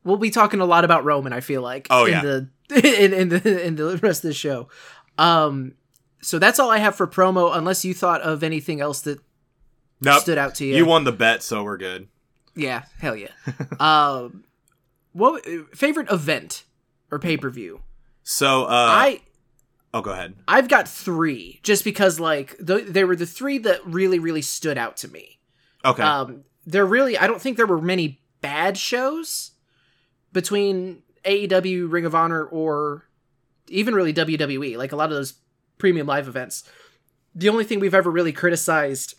We'll 0.03 0.17
be 0.19 0.31
talking 0.31 0.61
a 0.61 0.65
lot 0.67 0.85
about 0.85 1.05
Roman. 1.05 1.33
I 1.33 1.41
feel 1.41 1.61
like. 1.63 1.87
Oh, 1.91 2.05
in 2.07 2.13
yeah. 2.13 2.23
the 2.23 2.49
in, 3.05 3.13
in 3.13 3.29
the 3.31 3.67
in 3.67 3.77
the 3.77 3.97
rest 3.99 4.25
of 4.25 4.29
the 4.29 4.35
show. 4.35 4.69
Um, 5.19 5.75
so 6.25 6.39
that's 6.39 6.59
all 6.59 6.71
I 6.71 6.79
have 6.79 6.97
for 6.97 7.07
promo. 7.07 7.57
Unless 7.57 7.85
you 7.85 7.95
thought 7.95 8.23
of 8.23 8.43
anything 8.43 8.81
else 8.81 9.01
that 9.03 9.21
Nope. 10.01 10.21
stood 10.21 10.39
out 10.39 10.55
to 10.57 10.65
you. 10.67 10.77
You 10.77 10.87
won 10.87 11.05
the 11.05 11.13
bet, 11.13 11.43
so 11.43 11.63
we're 11.63 11.77
good. 11.77 12.09
Yeah, 12.55 12.85
hell 12.99 13.17
yeah. 13.17 13.29
um, 13.81 14.45
what 15.13 15.45
favorite 15.75 16.11
event 16.11 16.65
or 17.11 17.19
pay 17.19 17.37
per 17.37 17.51
view? 17.51 17.81
So, 18.23 18.65
uh, 18.65 18.69
I 18.71 19.21
oh, 19.93 20.01
go 20.01 20.13
ahead. 20.13 20.35
I've 20.49 20.69
got 20.69 20.89
three, 20.89 21.61
just 21.63 21.85
because 21.85 22.19
like 22.19 22.57
th- 22.65 22.87
they 22.87 23.05
were 23.05 23.17
the 23.17 23.27
three 23.27 23.59
that 23.59 23.85
really 23.87 24.19
really 24.19 24.43
stood 24.43 24.79
out 24.79 24.97
to 24.99 25.09
me. 25.09 25.39
Okay. 25.85 26.03
Um, 26.03 26.45
there 26.67 26.87
really 26.87 27.19
I 27.19 27.27
don't 27.27 27.41
think 27.41 27.57
there 27.57 27.67
were 27.67 27.81
many 27.81 28.21
bad 28.41 28.77
shows 28.77 29.53
between 30.33 31.03
AEW, 31.25 31.91
Ring 31.91 32.05
of 32.05 32.15
Honor, 32.15 32.45
or 32.45 33.05
even 33.69 33.95
really 33.95 34.13
WWE. 34.13 34.77
Like 34.77 34.93
a 34.93 34.97
lot 34.97 35.11
of 35.11 35.17
those 35.17 35.35
premium 35.79 36.07
live 36.07 36.29
events. 36.29 36.65
The 37.35 37.49
only 37.49 37.65
thing 37.65 37.81
we've 37.81 37.95
ever 37.95 38.11
really 38.11 38.33
criticized, 38.33 39.15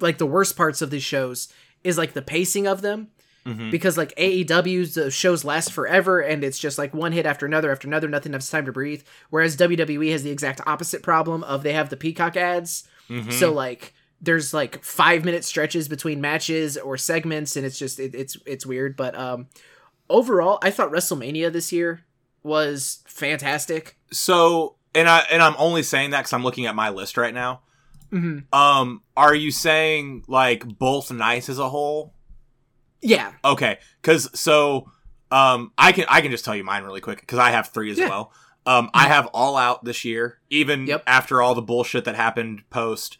like 0.00 0.18
the 0.18 0.26
worst 0.26 0.56
parts 0.56 0.82
of 0.82 0.90
these 0.90 1.02
shows, 1.02 1.48
is 1.84 1.98
like 1.98 2.12
the 2.12 2.22
pacing 2.22 2.66
of 2.66 2.82
them. 2.82 3.08
Mhm. 3.46 3.70
Because 3.70 3.96
like 3.96 4.14
AEW's 4.16 4.94
the 4.94 5.10
shows 5.10 5.44
last 5.44 5.72
forever 5.72 6.20
and 6.20 6.44
it's 6.44 6.58
just 6.58 6.76
like 6.76 6.92
one 6.92 7.12
hit 7.12 7.24
after 7.24 7.46
another 7.46 7.70
after 7.70 7.88
another, 7.88 8.08
nothing 8.08 8.32
has 8.34 8.50
time 8.50 8.66
to 8.66 8.72
breathe. 8.72 9.02
Whereas 9.30 9.56
WWE 9.56 10.10
has 10.12 10.22
the 10.22 10.30
exact 10.30 10.60
opposite 10.66 11.02
problem 11.02 11.42
of 11.44 11.62
they 11.62 11.72
have 11.72 11.88
the 11.88 11.96
Peacock 11.96 12.36
ads. 12.36 12.84
Mhm. 13.08 13.32
So 13.32 13.52
like 13.52 13.94
there's 14.20 14.52
like 14.52 14.82
five 14.84 15.24
minute 15.24 15.44
stretches 15.44 15.88
between 15.88 16.20
matches 16.20 16.76
or 16.76 16.96
segments, 16.98 17.56
and 17.56 17.64
it's 17.64 17.78
just 17.78 17.98
it, 18.00 18.14
it's 18.14 18.36
it's 18.44 18.66
weird. 18.66 18.96
But 18.96 19.16
um, 19.16 19.46
overall, 20.10 20.58
I 20.60 20.70
thought 20.70 20.90
WrestleMania 20.90 21.52
this 21.52 21.72
year 21.72 22.04
was 22.42 22.98
fantastic. 23.06 23.96
So, 24.10 24.74
and 24.94 25.08
I 25.08 25.20
and 25.30 25.42
I'm 25.42 25.54
only 25.58 25.82
saying 25.82 26.10
that 26.10 26.20
because 26.20 26.32
I'm 26.32 26.42
looking 26.42 26.66
at 26.66 26.74
my 26.74 26.90
list 26.90 27.16
right 27.16 27.34
now. 27.34 27.62
hmm 28.10 28.38
Um, 28.52 29.02
are 29.16 29.34
you 29.34 29.50
saying 29.50 30.24
like 30.28 30.66
both 30.78 31.10
nights 31.10 31.48
as 31.48 31.58
a 31.58 31.68
whole? 31.68 32.14
Yeah, 33.00 33.32
Okay, 33.44 33.78
because 34.02 34.28
so 34.38 34.90
um, 35.30 35.72
I 35.78 35.92
can 35.92 36.06
I 36.08 36.20
can 36.20 36.30
just 36.32 36.44
tell 36.44 36.56
you 36.56 36.64
mine 36.64 36.82
really 36.84 37.00
quick 37.00 37.20
because 37.20 37.38
I 37.38 37.50
have 37.50 37.68
three 37.68 37.90
as 37.92 37.98
Yeah. 37.98 38.08
well. 38.08 38.32
Um, 38.66 38.90
I 38.92 39.08
have 39.08 39.26
all 39.28 39.56
out 39.56 39.84
this 39.84 40.04
year, 40.04 40.40
even 40.50 40.86
Yep. 40.86 41.04
after 41.06 41.40
all 41.40 41.54
the 41.54 41.62
bullshit 41.62 42.04
that 42.04 42.16
happened 42.16 42.62
post. 42.70 43.18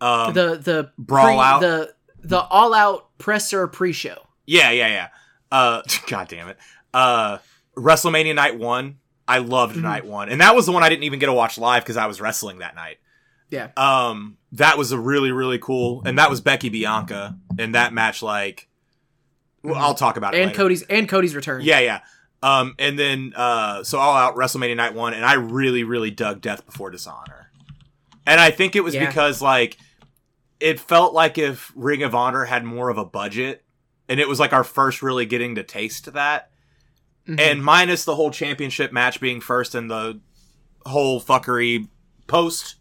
Um, 0.00 0.32
the 0.34 0.56
the 0.56 0.92
Brawl 0.98 1.38
Out? 1.40 1.60
the 1.60 1.94
the 2.22 2.40
all 2.40 2.74
out 2.74 3.16
presser 3.18 3.66
pre 3.68 3.92
show. 3.92 4.26
yeah, 4.46 4.70
yeah, 4.70 4.88
yeah. 4.88 5.08
Uh, 5.52 5.82
God 6.08 6.28
damn 6.28 6.48
it. 6.48 6.58
Uh, 6.92 7.38
WrestleMania 7.76 8.34
night 8.34 8.58
one. 8.58 8.98
I 9.30 9.38
loved 9.38 9.76
Mhm. 9.76 9.82
night 9.82 10.04
one, 10.06 10.28
and 10.28 10.40
that 10.40 10.54
was 10.56 10.66
the 10.66 10.72
one 10.72 10.82
I 10.82 10.88
didn't 10.88 11.04
even 11.04 11.18
get 11.18 11.26
to 11.26 11.32
watch 11.32 11.56
live 11.58 11.82
because 11.84 11.96
I 11.96 12.06
was 12.06 12.20
wrestling 12.20 12.58
that 12.58 12.74
night. 12.74 12.98
Yeah. 13.48 13.68
Um, 13.76 14.36
that 14.52 14.76
was 14.78 14.92
a 14.92 14.98
really 14.98 15.30
really 15.32 15.58
cool, 15.58 16.02
and 16.04 16.18
that 16.18 16.28
was 16.30 16.40
Becky 16.40 16.68
Bianca, 16.68 17.36
and 17.58 17.74
that 17.74 17.92
match 17.92 18.22
like, 18.22 18.68
well, 19.62 19.76
I'll 19.76 19.94
talk 19.94 20.16
about 20.16 20.34
it 20.34 20.42
and. 20.42 20.54
Cody's 20.54 20.82
and 20.82 21.08
Cody's 21.08 21.34
return. 21.34 21.62
Yeah, 21.62 21.80
yeah. 21.80 22.00
Um, 22.42 22.74
and 22.78 22.98
then 22.98 23.32
uh, 23.36 23.84
so 23.84 23.98
all 23.98 24.16
out 24.16 24.34
WrestleMania 24.34 24.76
night 24.76 24.94
one, 24.94 25.12
and 25.14 25.24
I 25.24 25.34
really, 25.34 25.84
really 25.84 26.10
dug 26.10 26.40
Death 26.40 26.64
Before 26.64 26.90
Dishonor, 26.90 27.50
and 28.26 28.40
I 28.40 28.50
think 28.50 28.74
it 28.76 28.82
was 28.82 28.94
Yeah. 28.94 29.06
because 29.06 29.42
like 29.42 29.76
it 30.58 30.78
felt 30.80 31.12
like 31.14 31.38
if 31.38 31.72
Ring 31.74 32.02
of 32.02 32.14
Honor 32.14 32.44
had 32.44 32.64
more 32.64 32.88
of 32.88 32.98
a 32.98 33.04
budget, 33.04 33.64
and 34.08 34.18
it 34.20 34.28
was 34.28 34.38
like 34.40 34.52
our 34.52 34.64
first 34.64 35.02
really 35.02 35.26
getting 35.26 35.54
to 35.56 35.62
taste 35.62 36.12
that, 36.12 36.49
Mhm. 37.30 37.40
and 37.40 37.64
minus 37.64 38.04
the 38.04 38.16
whole 38.16 38.30
championship 38.30 38.92
match 38.92 39.20
being 39.20 39.40
first 39.40 39.74
and 39.74 39.90
the 39.90 40.20
whole 40.86 41.20
fuckery 41.20 41.88
post 42.26 42.76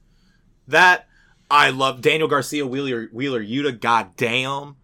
that. 0.68 1.06
I 1.52 1.72
love 1.72 2.02
Daniel 2.02 2.28
Garcia 2.28 2.66
Wheeler 2.68 3.08
Wheeler 3.12 3.44
Yuta. 3.44 3.80
God 3.80 4.16
damn, 4.18 4.76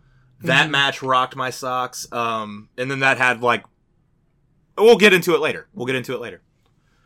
that 0.41 0.67
Mhm. 0.67 0.71
match 0.71 1.01
rocked 1.03 1.35
my 1.35 1.51
socks. 1.51 2.07
Um, 2.11 2.69
and 2.77 2.89
then 2.89 2.99
that 3.01 3.17
had 3.19 3.41
like, 3.43 3.63
we'll 4.77 4.97
get 4.97 5.13
into 5.13 5.35
it 5.35 5.41
later. 5.41 5.67
We'll 5.73 5.85
get 5.85 5.95
into 5.95 6.13
it 6.15 6.19
later. 6.21 6.41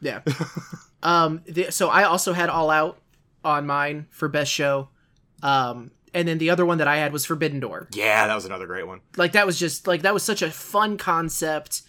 Yeah. 0.01 0.21
um. 1.03 1.41
The, 1.45 1.71
so 1.71 1.89
I 1.89 2.03
also 2.03 2.31
had 2.33 2.49
All 2.49 2.69
Out 2.69 2.99
on 3.43 3.65
mine 3.67 4.07
for 4.11 4.27
best 4.29 4.51
show. 4.51 4.89
Um. 5.43 5.91
And 6.13 6.27
then 6.27 6.37
the 6.39 6.49
other 6.49 6.65
one 6.65 6.79
that 6.79 6.87
I 6.87 6.95
had 6.97 7.13
was 7.13 7.25
Forbidden 7.25 7.59
Door. 7.59 7.89
Yeah, 7.93 8.25
that 8.27 8.33
was 8.35 8.45
another 8.45 8.65
great 8.65 8.87
one. 8.87 9.01
Like 9.17 9.33
that 9.33 9.45
was 9.45 9.59
just 9.59 9.85
like 9.87 10.01
that 10.03 10.13
was 10.13 10.23
such 10.23 10.41
a 10.41 10.49
fun 10.49 10.97
concept. 10.97 11.81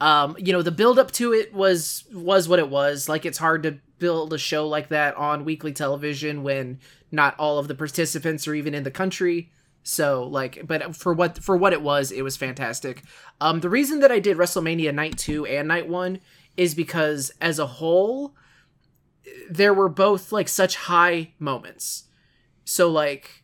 Um. 0.00 0.36
You 0.38 0.52
know 0.52 0.62
the 0.62 0.70
build 0.70 0.98
up 0.98 1.12
to 1.12 1.32
it 1.32 1.54
was 1.54 2.04
was 2.12 2.48
what 2.48 2.58
it 2.58 2.68
was. 2.68 3.08
Like 3.08 3.24
it's 3.24 3.38
hard 3.38 3.62
to 3.64 3.78
build 3.98 4.32
a 4.32 4.38
show 4.38 4.66
like 4.66 4.88
that 4.88 5.16
on 5.16 5.44
weekly 5.44 5.72
television 5.72 6.42
when 6.42 6.78
not 7.10 7.34
all 7.38 7.58
of 7.58 7.68
the 7.68 7.74
participants 7.74 8.46
are 8.46 8.54
even 8.54 8.74
in 8.74 8.82
the 8.82 8.90
country. 8.90 9.50
So 9.82 10.24
like, 10.24 10.66
but 10.66 10.96
for 10.96 11.12
what 11.12 11.42
for 11.42 11.56
what 11.56 11.72
it 11.72 11.82
was, 11.82 12.10
it 12.10 12.22
was 12.22 12.36
fantastic. 12.36 13.02
Um, 13.40 13.60
the 13.60 13.68
reason 13.68 14.00
that 14.00 14.10
I 14.10 14.18
did 14.18 14.36
WrestleMania 14.36 14.94
Night 14.94 15.18
Two 15.18 15.46
and 15.46 15.68
Night 15.68 15.88
One 15.88 16.20
is 16.56 16.74
because 16.74 17.32
as 17.40 17.58
a 17.58 17.66
whole, 17.66 18.34
there 19.50 19.74
were 19.74 19.88
both 19.88 20.32
like 20.32 20.48
such 20.48 20.76
high 20.76 21.32
moments. 21.38 22.04
So 22.64 22.90
like 22.90 23.43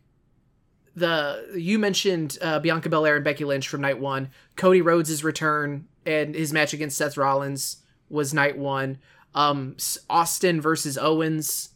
the 0.97 1.47
you 1.57 1.79
mentioned 1.79 2.39
uh, 2.43 2.59
Bianca 2.61 2.89
Belair 2.89 3.17
and 3.17 3.25
Becky 3.25 3.45
Lynch 3.45 3.69
from 3.69 3.81
Night 3.81 3.99
One, 3.99 4.31
Cody 4.57 4.83
Rhodes' 4.83 5.23
return 5.25 5.87
and 6.07 6.35
his 6.35 6.53
match 6.53 6.73
against 6.73 6.97
Seth 6.99 7.17
Rollins 7.17 7.79
was 8.09 8.35
Night 8.35 8.57
One. 8.59 8.99
Um, 9.35 9.77
Austin 10.09 10.61
versus 10.61 10.99
Owens 10.99 11.71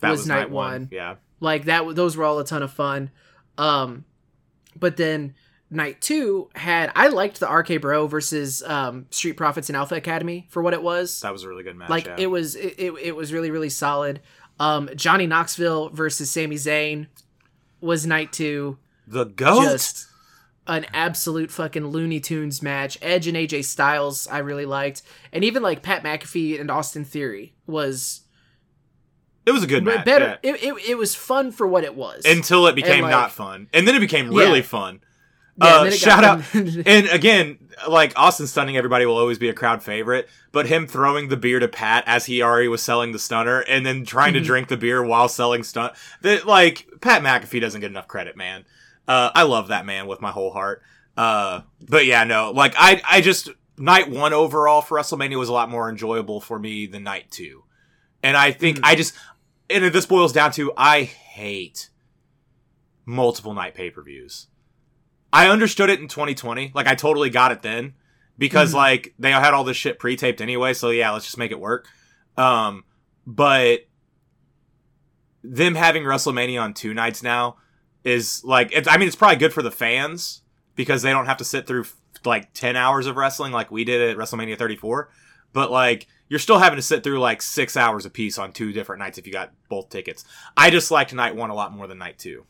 That 0.00 0.10
Was 0.10 0.20
was, 0.20 0.26
night 0.28 0.38
night, 0.40 0.50
one. 0.50 0.72
one. 0.72 0.88
Yeah. 0.90 1.14
like 1.40 1.64
that 1.66 1.94
those 1.94 2.16
were 2.16 2.24
all 2.24 2.38
a 2.40 2.44
ton 2.44 2.62
of 2.64 2.72
fun 2.72 3.10
um 3.56 4.04
but 4.76 4.96
then 4.96 5.34
night 5.70 6.00
two 6.00 6.48
had 6.56 6.90
i 6.96 7.06
liked 7.08 7.38
the 7.38 7.46
rk 7.46 7.80
bro 7.80 8.06
versus 8.08 8.62
um 8.64 9.06
street 9.10 9.34
profits 9.34 9.68
and 9.68 9.76
alpha 9.76 9.94
academy 9.94 10.46
for 10.50 10.62
what 10.62 10.74
it 10.74 10.82
was 10.82 11.20
That 11.20 11.32
was 11.32 11.44
a 11.44 11.48
really 11.48 11.62
good 11.62 11.76
match. 11.76 11.88
like 11.90 12.06
yeah. 12.06 12.16
it 12.18 12.26
was 12.26 12.56
it, 12.56 12.74
it, 12.78 12.92
it 13.00 13.16
was 13.16 13.32
really 13.32 13.52
really 13.52 13.70
solid 13.70 14.20
um 14.58 14.90
johnny 14.96 15.26
knoxville 15.28 15.90
versus 15.90 16.28
Sami 16.30 16.56
Zayn 16.56 17.06
was 17.80 18.06
night 18.06 18.32
two 18.32 18.78
the 19.06 19.24
goat. 19.24 19.64
just 19.64 20.06
an 20.66 20.86
absolute 20.94 21.50
fucking 21.50 21.86
Looney 21.88 22.20
Tunes 22.20 22.62
match. 22.62 22.96
Edge 23.02 23.26
and 23.26 23.36
AJ 23.36 23.64
Styles, 23.66 24.26
I 24.28 24.38
really 24.38 24.64
liked, 24.64 25.02
and 25.32 25.44
even 25.44 25.62
like 25.62 25.82
Pat 25.82 26.02
McAfee 26.02 26.58
and 26.60 26.70
Austin 26.70 27.04
Theory 27.04 27.54
was 27.66 28.22
it 29.46 29.52
was 29.52 29.62
a 29.62 29.66
good 29.66 29.84
match. 29.84 30.04
better. 30.06 30.38
yeah. 30.42 30.52
It, 30.54 30.62
it 30.64 30.88
it 30.90 30.94
was 30.98 31.14
fun 31.14 31.52
for 31.52 31.66
what 31.66 31.84
it 31.84 31.94
was. 31.94 32.24
Until 32.24 32.66
it 32.66 32.74
became 32.74 33.02
like- 33.02 33.10
not 33.10 33.30
fun, 33.32 33.68
and 33.74 33.86
then 33.86 33.94
it 33.94 34.00
became 34.00 34.30
really 34.30 34.60
Yeah. 34.60 34.64
fun. 34.64 35.00
Yeah, 35.56 35.66
uh, 35.66 35.90
shout 35.90 36.24
out 36.24 36.42
and 36.54 37.06
again, 37.08 37.58
like 37.88 38.12
Austin 38.16 38.46
stunning 38.46 38.76
everybody 38.76 39.06
will 39.06 39.16
always 39.16 39.38
be 39.38 39.48
a 39.48 39.52
crowd 39.54 39.82
favorite, 39.82 40.28
but 40.52 40.66
him 40.66 40.86
throwing 40.86 41.28
the 41.28 41.36
beer 41.36 41.60
to 41.60 41.68
Pat 41.68 42.02
as 42.06 42.26
he 42.26 42.42
already 42.42 42.68
was 42.68 42.82
selling 42.82 43.12
the 43.12 43.18
stunner 43.18 43.60
and 43.60 43.86
then 43.86 44.04
trying 44.04 44.34
to 44.34 44.40
drink 44.40 44.68
the 44.68 44.76
beer 44.76 45.02
while 45.04 45.28
selling 45.28 45.62
stun 45.62 45.90
that 46.22 46.46
like 46.46 46.88
Pat 47.00 47.22
McAfee 47.22 47.60
doesn't 47.60 47.80
get 47.80 47.90
enough 47.90 48.08
credit, 48.08 48.36
man. 48.36 48.64
Uh, 49.06 49.30
I 49.34 49.42
love 49.44 49.68
that 49.68 49.86
man 49.86 50.06
with 50.06 50.20
my 50.20 50.30
whole 50.30 50.50
heart. 50.52 50.82
Uh, 51.16 51.60
but 51.80 52.06
yeah, 52.06 52.24
no, 52.24 52.50
like 52.50 52.74
I, 52.76 53.00
I 53.08 53.20
just 53.20 53.50
night 53.78 54.10
one 54.10 54.32
overall 54.32 54.80
for 54.82 54.98
WrestleMania 54.98 55.38
was 55.38 55.48
a 55.48 55.52
lot 55.52 55.68
more 55.70 55.88
enjoyable 55.88 56.40
for 56.40 56.58
me 56.58 56.86
than 56.86 57.04
night 57.04 57.30
two, 57.30 57.62
and 58.22 58.36
I 58.36 58.50
think 58.50 58.78
Mhm. 58.78 58.84
I 58.84 58.94
just 58.96 59.14
and 59.70 59.84
this 59.84 60.06
boils 60.06 60.32
down 60.32 60.50
to 60.52 60.72
I 60.76 61.04
hate 61.04 61.90
multiple 63.06 63.54
night 63.54 63.74
pay 63.74 63.90
per 63.90 64.02
views. 64.02 64.48
I 65.34 65.48
understood 65.48 65.90
it 65.90 66.00
in 66.00 66.08
2020. 66.08 66.70
Like 66.74 66.86
I 66.86 66.94
totally 66.94 67.28
got 67.28 67.52
it 67.52 67.60
then. 67.62 67.94
because 68.36 68.72
Mhm. 68.72 68.76
like 68.76 69.14
they 69.18 69.30
had 69.30 69.54
all 69.54 69.62
this 69.62 69.76
shit 69.76 69.98
pre-taped 70.00 70.40
anyway. 70.40 70.74
So 70.74 70.90
yeah, 70.90 71.10
let's 71.12 71.24
just 71.24 71.38
make 71.38 71.52
it 71.52 71.60
work. 71.60 71.86
Um, 72.36 72.82
but 73.26 73.86
them 75.42 75.74
having 75.74 76.02
WrestleMania 76.02 76.60
on 76.60 76.74
two 76.74 76.94
nights 76.94 77.22
now 77.22 77.56
is 78.02 78.42
like 78.44 78.70
it's, 78.72 78.88
I 78.88 78.96
mean 78.96 79.06
it's 79.06 79.16
probably 79.16 79.36
good 79.36 79.52
for 79.52 79.62
the 79.62 79.70
fans 79.70 80.42
because 80.74 81.02
they 81.02 81.10
don't 81.10 81.26
have 81.26 81.36
to 81.38 81.44
sit 81.44 81.66
through 81.66 81.84
like 82.24 82.52
10 82.54 82.76
hours 82.76 83.06
of 83.06 83.16
wrestling 83.16 83.52
like 83.52 83.70
we 83.70 83.84
did 83.84 84.00
at 84.10 84.16
WrestleMania 84.16 84.58
34 84.58 85.10
but 85.52 85.70
like 85.70 86.06
you're 86.28 86.40
still 86.40 86.58
having 86.58 86.76
to 86.76 86.82
sit 86.82 87.04
through 87.04 87.20
like 87.20 87.42
6 87.42 87.76
hours 87.76 88.06
a 88.06 88.10
piece 88.10 88.38
on 88.38 88.52
two 88.52 88.72
different 88.72 88.98
nights 89.00 89.18
if 89.18 89.26
you 89.26 89.32
got 89.32 89.52
both 89.68 89.90
tickets. 89.90 90.24
I 90.56 90.70
just 90.70 90.90
liked 90.90 91.12
night 91.14 91.36
1 91.36 91.50
a 91.50 91.54
lot 91.54 91.72
more 91.72 91.86
than 91.86 91.98
night 91.98 92.18
2. 92.18 92.44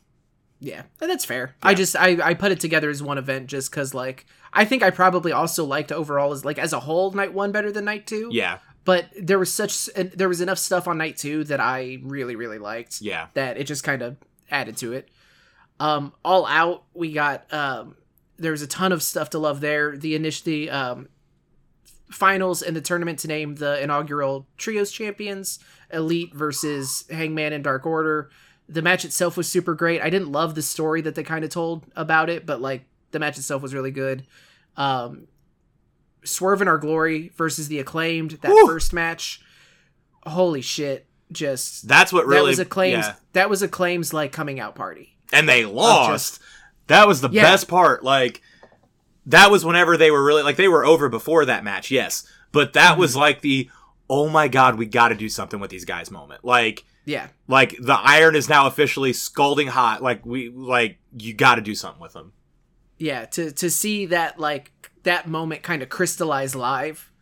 Yeah, 0.60 0.82
and 1.00 1.10
that's 1.10 1.24
fair. 1.24 1.54
I 1.62 1.74
just 1.74 1.96
I 1.96 2.18
I 2.22 2.34
put 2.34 2.52
it 2.52 2.60
together 2.60 2.88
as 2.88 3.02
one 3.02 3.18
event 3.18 3.48
just 3.48 3.70
because 3.70 3.92
like 3.92 4.26
I 4.52 4.64
think 4.64 4.82
I 4.82 4.90
probably 4.90 5.32
also 5.32 5.64
liked 5.64 5.92
overall 5.92 6.32
as 6.32 6.44
like 6.44 6.58
as 6.58 6.72
a 6.72 6.80
whole 6.80 7.10
night 7.10 7.34
one 7.34 7.52
better 7.52 7.70
than 7.70 7.84
night 7.84 8.06
two. 8.06 8.28
Yeah. 8.32 8.58
But 8.84 9.06
there 9.20 9.38
was 9.38 9.52
such 9.52 9.86
there 9.94 10.28
was 10.28 10.40
enough 10.40 10.58
stuff 10.58 10.86
on 10.88 10.98
night 10.98 11.16
two 11.16 11.44
that 11.44 11.60
I 11.60 11.98
really 12.02 12.36
really 12.36 12.58
liked. 12.58 13.00
Yeah. 13.00 13.28
that 13.34 13.56
it 13.58 13.64
just 13.64 13.84
kind 13.84 14.02
of 14.02 14.16
added 14.50 14.76
to 14.78 14.92
it. 14.92 15.08
Um, 15.80 16.12
all 16.24 16.46
out, 16.46 16.84
we 16.94 17.12
got 17.12 17.52
um, 17.52 17.96
there 18.38 18.52
was 18.52 18.62
a 18.62 18.66
ton 18.66 18.92
of 18.92 19.02
stuff 19.02 19.30
to 19.30 19.38
love 19.38 19.60
there. 19.60 19.96
The 19.96 20.14
initial 20.14 20.44
the 20.44 20.70
um, 20.70 21.08
finals 22.10 22.62
and 22.62 22.76
the 22.76 22.80
tournament 22.80 23.18
to 23.20 23.28
name 23.28 23.56
the 23.56 23.82
inaugural 23.82 24.46
trios 24.56 24.92
champions, 24.92 25.58
Elite 25.92 26.34
versus 26.34 27.04
Hangman 27.10 27.52
and 27.52 27.64
Dark 27.64 27.86
Order. 27.86 28.30
The 28.68 28.82
match 28.82 29.04
itself 29.04 29.36
was 29.36 29.48
super 29.48 29.74
great. 29.74 30.00
I 30.00 30.10
didn't 30.10 30.32
love 30.32 30.54
the 30.54 30.62
story 30.62 31.00
that 31.02 31.14
they 31.14 31.22
kind 31.22 31.44
of 31.44 31.50
told 31.50 31.84
about 31.96 32.30
it, 32.30 32.46
but 32.46 32.60
like 32.60 32.84
the 33.10 33.18
match 33.18 33.36
itself 33.38 33.60
was 33.62 33.74
really 33.74 33.90
good. 33.90 34.26
Um, 34.76 35.28
Swerve 36.24 36.62
in 36.62 36.68
Our 36.68 36.78
Glory 36.78 37.30
versus 37.36 37.68
the 37.68 37.78
Acclaimed, 37.78 38.32
that 38.42 38.50
Woo! 38.50 38.66
first 38.66 38.92
match. 38.92 39.40
Holy 40.26 40.62
shit. 40.62 41.06
Just 41.32 41.88
That's 41.88 42.12
what 42.12 42.26
really 42.26 42.42
that 42.42 42.48
was 42.48 42.58
acclaims 42.60 43.06
yeah. 43.06 43.14
that 43.32 43.50
was 43.50 43.62
acclaims 43.62 44.12
like 44.12 44.30
coming 44.30 44.60
out 44.60 44.74
party 44.74 45.16
and 45.32 45.48
they 45.48 45.64
lost. 45.64 46.38
that 46.86 47.08
was 47.08 47.22
the 47.22 47.30
Yeah. 47.30 47.42
best 47.42 47.66
part. 47.66 48.04
Like 48.04 48.40
that 49.26 49.50
was 49.50 49.64
whenever 49.64 49.96
they 49.96 50.10
were 50.10 50.22
really 50.22 50.42
like 50.42 50.56
they 50.56 50.68
were 50.68 50.84
over 50.84 51.08
before 51.08 51.44
that 51.46 51.64
match, 51.64 51.90
yes. 51.90 52.26
But 52.52 52.74
that 52.74 52.92
Mm-hmm. 52.92 53.00
was 53.00 53.16
like 53.16 53.40
the 53.40 53.68
oh 54.08 54.28
my 54.28 54.48
god, 54.48 54.76
we 54.78 54.86
got 54.86 55.08
to 55.08 55.14
do 55.14 55.28
something 55.28 55.58
with 55.60 55.70
these 55.70 55.86
guys 55.86 56.10
moment. 56.10 56.44
Like 56.44 56.84
yeah 57.04 57.28
like 57.48 57.76
the 57.80 57.94
iron 57.94 58.34
is 58.34 58.48
now 58.48 58.66
officially 58.66 59.12
scalding 59.12 59.68
hot. 59.68 60.02
Like 60.02 60.24
we 60.24 60.48
like 60.48 60.98
you 61.16 61.34
got 61.34 61.56
to 61.56 61.60
do 61.60 61.74
something 61.74 62.00
with 62.00 62.12
them. 62.14 62.32
yeah 62.98 63.24
to 63.26 63.50
to 63.52 63.70
see 63.70 64.06
that 64.06 64.38
like 64.38 64.72
that 65.02 65.28
moment 65.28 65.62
kind 65.62 65.82
of 65.82 65.88
crystallize 65.88 66.54
live 66.54 67.12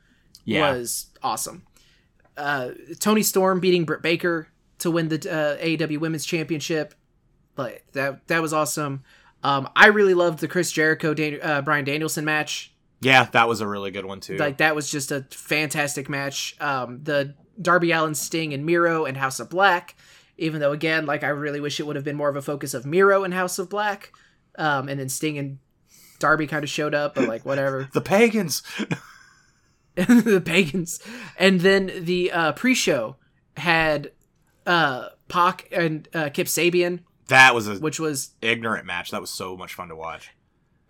yeah. 0.45 0.73
was 0.73 1.07
awesome 1.23 1.65
uh 2.37 2.71
toni 3.01 3.23
storm 3.23 3.61
beating 3.61 3.85
britt 3.85 4.03
baker 4.03 4.49
to 4.79 4.91
win 4.91 5.09
the 5.09 5.17
uh, 5.31 5.57
aew 5.65 5.99
women's 5.99 6.25
championship 6.25 6.95
like 7.57 7.85
that 7.93 8.27
that 8.29 8.41
was 8.41 8.53
awesome 8.53 9.03
um 9.43 9.69
i 9.77 9.87
really 9.89 10.15
loved 10.15 10.39
the 10.39 10.49
chris 10.49 10.71
jericho 10.73 11.13
Dan- 11.15 11.41
uh, 11.43 11.61
bryan 11.63 11.85
danielson 11.85 12.25
match 12.25 12.69
yeah, 13.01 13.25
that 13.33 13.49
was 13.49 13.61
a 13.61 13.67
really 13.67 13.91
good 13.91 14.05
one 14.07 14.21
too. 14.21 14.37
like 14.37 14.59
that 14.59 14.77
was 14.77 14.89
just 14.89 15.11
a 15.11 15.27
fantastic 15.31 16.09
match 16.09 16.55
um 16.61 17.01
the 17.03 17.35
darby 17.61 17.91
allin 17.93 18.15
sting 18.15 18.53
and 18.55 18.65
miro 18.65 19.05
and 19.05 19.17
house 19.17 19.39
of 19.41 19.49
black 19.51 19.95
even 20.39 20.61
though 20.61 20.73
again 20.73 21.05
like 21.07 21.23
i 21.23 21.29
really 21.29 21.61
wish 21.61 21.79
it 21.79 21.87
would 21.87 21.97
have 21.97 22.05
been 22.05 22.17
more 22.17 22.29
of 22.29 22.37
a 22.37 22.43
focus 22.43 22.75
of 22.75 22.87
miro 22.87 23.25
and 23.25 23.35
house 23.35 23.59
of 23.59 23.69
black 23.69 24.13
um 24.59 24.89
and 24.89 24.99
then 24.99 25.09
sting 25.09 25.37
and 25.39 25.59
darby 26.19 26.47
kind 26.47 26.65
of 26.65 26.71
showed 26.71 26.95
up 26.95 27.15
but 27.15 27.29
like 27.29 27.45
whatever 27.45 27.89
the 27.95 28.01
pagans. 28.01 28.63
the 29.95 30.43
pagans 30.45 31.01
and 31.39 31.61
then 31.61 31.91
the 32.05 32.31
uh 32.33 32.53
pre-show 32.53 33.17
had 33.57 34.11
uh 34.67 35.09
Pac 35.29 35.69
and 35.73 36.09
uh, 36.13 36.29
Kip 36.29 36.47
Sabian, 36.47 37.01
That 37.29 37.55
was 37.55 37.67
a 37.67 37.77
which 37.77 37.99
was, 37.99 38.33
ignorant 38.43 38.85
match. 38.85 39.11
That 39.13 39.21
was 39.23 39.31
so 39.31 39.57
much 39.57 39.73
fun 39.73 39.89
to 39.89 39.97
watch. 39.97 40.31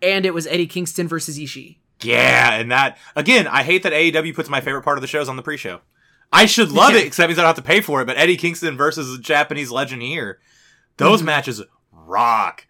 and 0.01 0.25
it 0.25 0.33
was 0.33 0.45
Eddie 0.47 0.67
Kingston 0.67 1.07
versus 1.07 1.39
Ishii. 1.39 1.77
Yeah, 2.01 2.55
and 2.55 2.69
that 2.71 2.97
again, 3.15 3.47
I 3.47 3.63
hate 3.63 3.83
that 3.83 3.93
AEW 3.93 4.35
puts 4.35 4.49
my 4.49 4.59
favorite 4.59 4.81
part 4.83 4.97
of 4.97 5.01
the 5.01 5.07
shows 5.07 5.29
on 5.29 5.37
the 5.37 5.43
pre-show. 5.43 5.79
I 6.33 6.45
should 6.47 6.71
love 6.81 6.95
it 6.95 7.05
except 7.05 7.27
means 7.29 7.37
I 7.39 7.43
don't 7.43 7.49
have 7.55 7.55
to 7.57 7.61
pay 7.61 7.79
for 7.81 8.01
it. 8.01 8.05
But 8.05 8.17
Eddie 8.17 8.35
Kingston 8.37 8.75
versus 8.75 9.13
a 9.17 9.21
Japanese 9.21 9.71
legend 9.71 10.01
here, 10.01 10.39
those 10.97 11.21
Mhm. 11.21 11.25
matches 11.25 11.61
rock. 11.91 12.65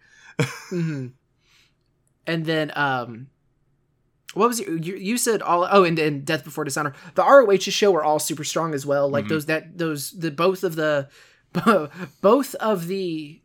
hmm 0.70 1.06
And 2.26 2.46
then, 2.46 2.72
um, 2.74 3.26
what 4.32 4.48
was 4.48 4.58
it? 4.60 4.68
you? 4.84 4.96
You 4.96 5.18
said 5.18 5.42
all. 5.42 5.68
Oh, 5.70 5.84
and, 5.84 5.98
and 5.98 6.24
Death 6.24 6.42
Before 6.42 6.64
Dishonor. 6.64 6.94
The 7.14 7.22
ROH 7.22 7.58
show 7.70 7.90
were 7.92 8.02
all 8.02 8.18
super 8.18 8.44
strong 8.44 8.72
as 8.74 8.84
well. 8.86 9.08
Like 9.10 9.26
Mhm. 9.26 9.28
those 9.28 9.46
that 9.46 9.76
those 9.78 10.10
the 10.12 10.30
both 10.30 10.64
of 10.64 10.74
the 10.74 11.08
both 12.22 12.54
of 12.56 12.86
the, 12.88 13.40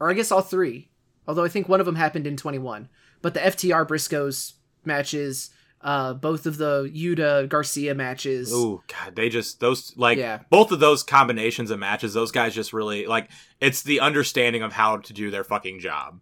or 0.00 0.10
I 0.10 0.14
guess 0.14 0.32
all 0.32 0.40
three. 0.42 0.90
Although 1.28 1.44
I 1.44 1.48
think 1.48 1.68
one 1.68 1.78
of 1.80 1.86
them 1.86 1.94
happened 1.96 2.26
in 2.26 2.36
twenty 2.36 2.58
one. 2.58 2.88
But 3.22 3.34
the 3.34 3.40
FTR 3.40 3.86
Briscoes 3.86 4.54
matches, 4.84 5.50
uh, 5.82 6.14
both 6.14 6.46
of 6.46 6.56
the 6.58 6.90
Yuta 6.94 7.48
Garcia 7.48 7.94
matches. 7.94 8.50
Oh 8.52 8.82
God, 8.86 9.16
they 9.16 9.28
just 9.28 9.60
those 9.60 9.94
like 9.96 10.18
Yeah. 10.18 10.40
both 10.50 10.72
of 10.72 10.80
those 10.80 11.02
combinations 11.02 11.70
of 11.70 11.78
matches. 11.78 12.14
Those 12.14 12.32
guys 12.32 12.54
just 12.54 12.72
really 12.72 13.06
like 13.06 13.30
it's 13.60 13.82
the 13.82 14.00
understanding 14.00 14.62
of 14.62 14.72
how 14.72 14.98
to 14.98 15.12
do 15.12 15.30
their 15.30 15.44
fucking 15.44 15.80
job, 15.80 16.20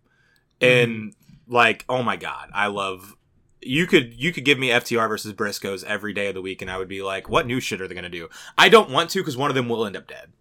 and 0.61 1.15
like 1.49 1.85
oh 1.89 2.03
my 2.03 2.17
god, 2.17 2.51
I 2.55 2.69
love. 2.69 3.15
You 3.61 3.87
could 3.89 4.15
you 4.15 4.33
could 4.33 4.45
give 4.45 4.59
me 4.59 4.69
FTR 4.69 5.09
versus 5.09 5.33
Briscoes 5.33 5.83
every 5.85 6.13
day 6.13 6.29
of 6.29 6.35
the 6.35 6.43
week, 6.43 6.63
and 6.63 6.71
I 6.71 6.79
would 6.79 6.87
be 6.89 7.03
like, 7.03 7.29
what 7.29 7.45
new 7.47 7.59
shit 7.59 7.81
are 7.81 7.89
they 7.89 7.95
gonna 7.97 8.09
do? 8.09 8.29
I 8.57 8.69
don't 8.69 8.91
want 8.91 9.11
to 9.11 9.19
because 9.19 9.37
one 9.37 9.51
of 9.51 9.57
them 9.57 9.69
will 9.69 9.85
end 9.85 9.97
up 9.97 10.07
dead. 10.07 10.33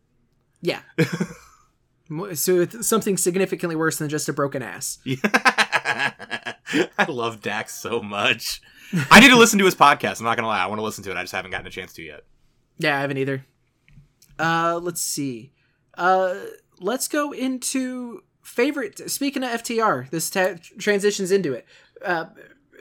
Yeah. 0.61 0.81
So 2.35 2.61
it's 2.61 2.87
something 2.87 3.17
significantly 3.17 3.75
worse 3.75 3.97
than 3.97 4.07
just 4.07 4.29
a 4.29 4.33
broken 4.33 4.63
ass. 4.63 4.99
I 5.05 6.53
love 7.09 7.41
Dax 7.41 7.75
so 7.75 8.01
much. 8.01 8.61
I 9.11 9.19
need 9.19 9.29
to 9.29 9.35
listen 9.37 9.59
to 9.59 9.65
his 9.65 9.75
podcast. 9.75 10.19
I'm 10.19 10.25
not 10.25 10.35
gonna 10.37 10.47
lie, 10.47 10.59
I 10.63 10.67
want 10.67 10.79
to 10.79 10.83
listen 10.83 11.03
to 11.05 11.11
it. 11.11 11.17
I 11.17 11.21
just 11.23 11.33
haven't 11.33 11.51
gotten 11.51 11.67
a 11.67 11.71
chance 11.71 11.93
to 11.93 12.01
yet. 12.03 12.23
Yeah, 12.77 12.97
I 12.97 13.01
haven't 13.01 13.17
either. 13.17 13.45
Uh, 14.39 14.79
let's 14.81 15.01
see. 15.01 15.51
Uh, 15.97 16.35
let's 16.79 17.07
go 17.07 17.31
into 17.31 18.21
favorite. 18.43 19.09
Speaking 19.09 19.43
of 19.43 19.49
FTR, 19.63 20.09
this 20.09 20.29
ta- 20.29 20.55
transitions 20.77 21.31
into 21.31 21.53
it. 21.53 21.65
Uh, 22.05 22.25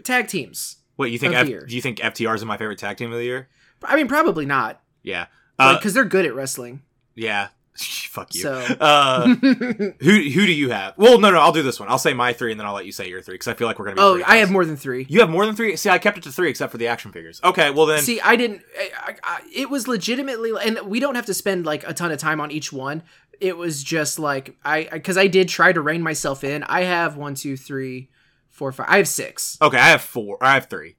tag 0.05 0.29
teams. 0.29 0.77
What 0.97 1.11
you 1.11 1.19
think? 1.19 1.35
F- 1.35 1.47
do 1.47 1.75
you 1.75 1.83
think 1.83 1.99
FTR 1.99 2.35
is 2.35 2.45
my 2.45 2.57
favorite 2.57 2.79
tag 2.79 2.97
team 2.99 3.11
of 3.13 3.19
the 3.19 3.25
year? 3.25 3.49
I 3.83 3.97
mean, 3.97 4.09
probably 4.09 4.47
not, 4.47 4.81
Yeah. 5.03 5.27
Uh, 5.59 5.77
because 5.77 5.95
they're 5.95 6.05
good 6.05 6.27
at 6.27 6.35
wrestling. 6.35 6.83
yeah. 7.15 7.49
Fuck 8.11 8.35
you. 8.35 8.41
So, 8.43 8.55
Uh, 8.81 9.27
who 9.37 9.93
who 10.01 10.47
do 10.47 10.53
you 10.53 10.71
have? 10.71 10.95
Well, 10.97 11.19
no, 11.21 11.31
no. 11.31 11.39
I'll 11.41 11.53
do 11.53 11.63
this 11.63 11.79
one. 11.79 11.89
I'll 11.89 11.99
say 11.99 12.15
my 12.15 12.33
three, 12.33 12.51
and 12.51 12.59
then 12.61 12.67
I'll 12.67 12.75
let 12.75 12.87
you 12.87 12.93
say 12.93 13.09
your 13.09 13.21
three 13.23 13.35
because 13.35 13.49
I 13.49 13.55
feel 13.55 13.67
like 13.67 13.79
we're 13.79 13.85
gonna 13.87 13.97
be. 13.97 14.03
oh, 14.03 14.23
I 14.27 14.39
have 14.39 14.51
more 14.51 14.65
than 14.65 14.77
three. 14.77 15.07
You 15.09 15.21
have 15.21 15.31
more 15.31 15.45
than 15.47 15.55
three. 15.57 15.77
See, 15.77 15.91
I 15.91 15.99
kept 15.99 16.17
it 16.19 16.25
to 16.25 16.33
three, 16.33 16.49
except 16.51 16.73
for 16.73 16.79
the 16.79 16.87
action 16.89 17.13
figures. 17.13 17.41
Okay, 17.45 17.71
well 17.71 17.87
then. 17.87 18.01
See, 18.03 18.21
I 18.21 18.37
didn't. 18.37 18.63
I, 18.79 18.91
I, 19.03 19.15
I, 19.23 19.41
it 19.55 19.71
was 19.71 19.87
legitimately, 19.89 20.53
and 20.63 20.81
we 20.87 21.01
don't 21.01 21.15
have 21.15 21.27
to 21.27 21.35
spend 21.35 21.67
like 21.67 21.87
a 21.89 21.93
ton 21.95 22.11
of 22.13 22.19
time 22.19 22.41
on 22.41 22.51
each 22.51 22.73
one. 22.73 23.03
It 23.41 23.57
was 23.57 23.83
just 23.85 24.19
like 24.19 24.57
I, 24.65 24.89
because 24.91 25.19
I 25.19 25.27
did 25.27 25.49
try 25.49 25.73
to 25.73 25.81
rein 25.81 26.01
myself 26.03 26.43
in. 26.43 26.63
I 26.63 26.83
have 26.85 27.17
one, 27.19 27.35
two, 27.35 27.57
three, 27.57 28.09
four, 28.49 28.73
five. 28.73 28.87
I 28.89 28.97
have 28.97 29.09
six. 29.09 29.59
Okay, 29.61 29.77
I 29.77 29.89
have 29.91 30.01
four. 30.01 30.39
I 30.41 30.55
have 30.55 30.67
three. 30.71 30.97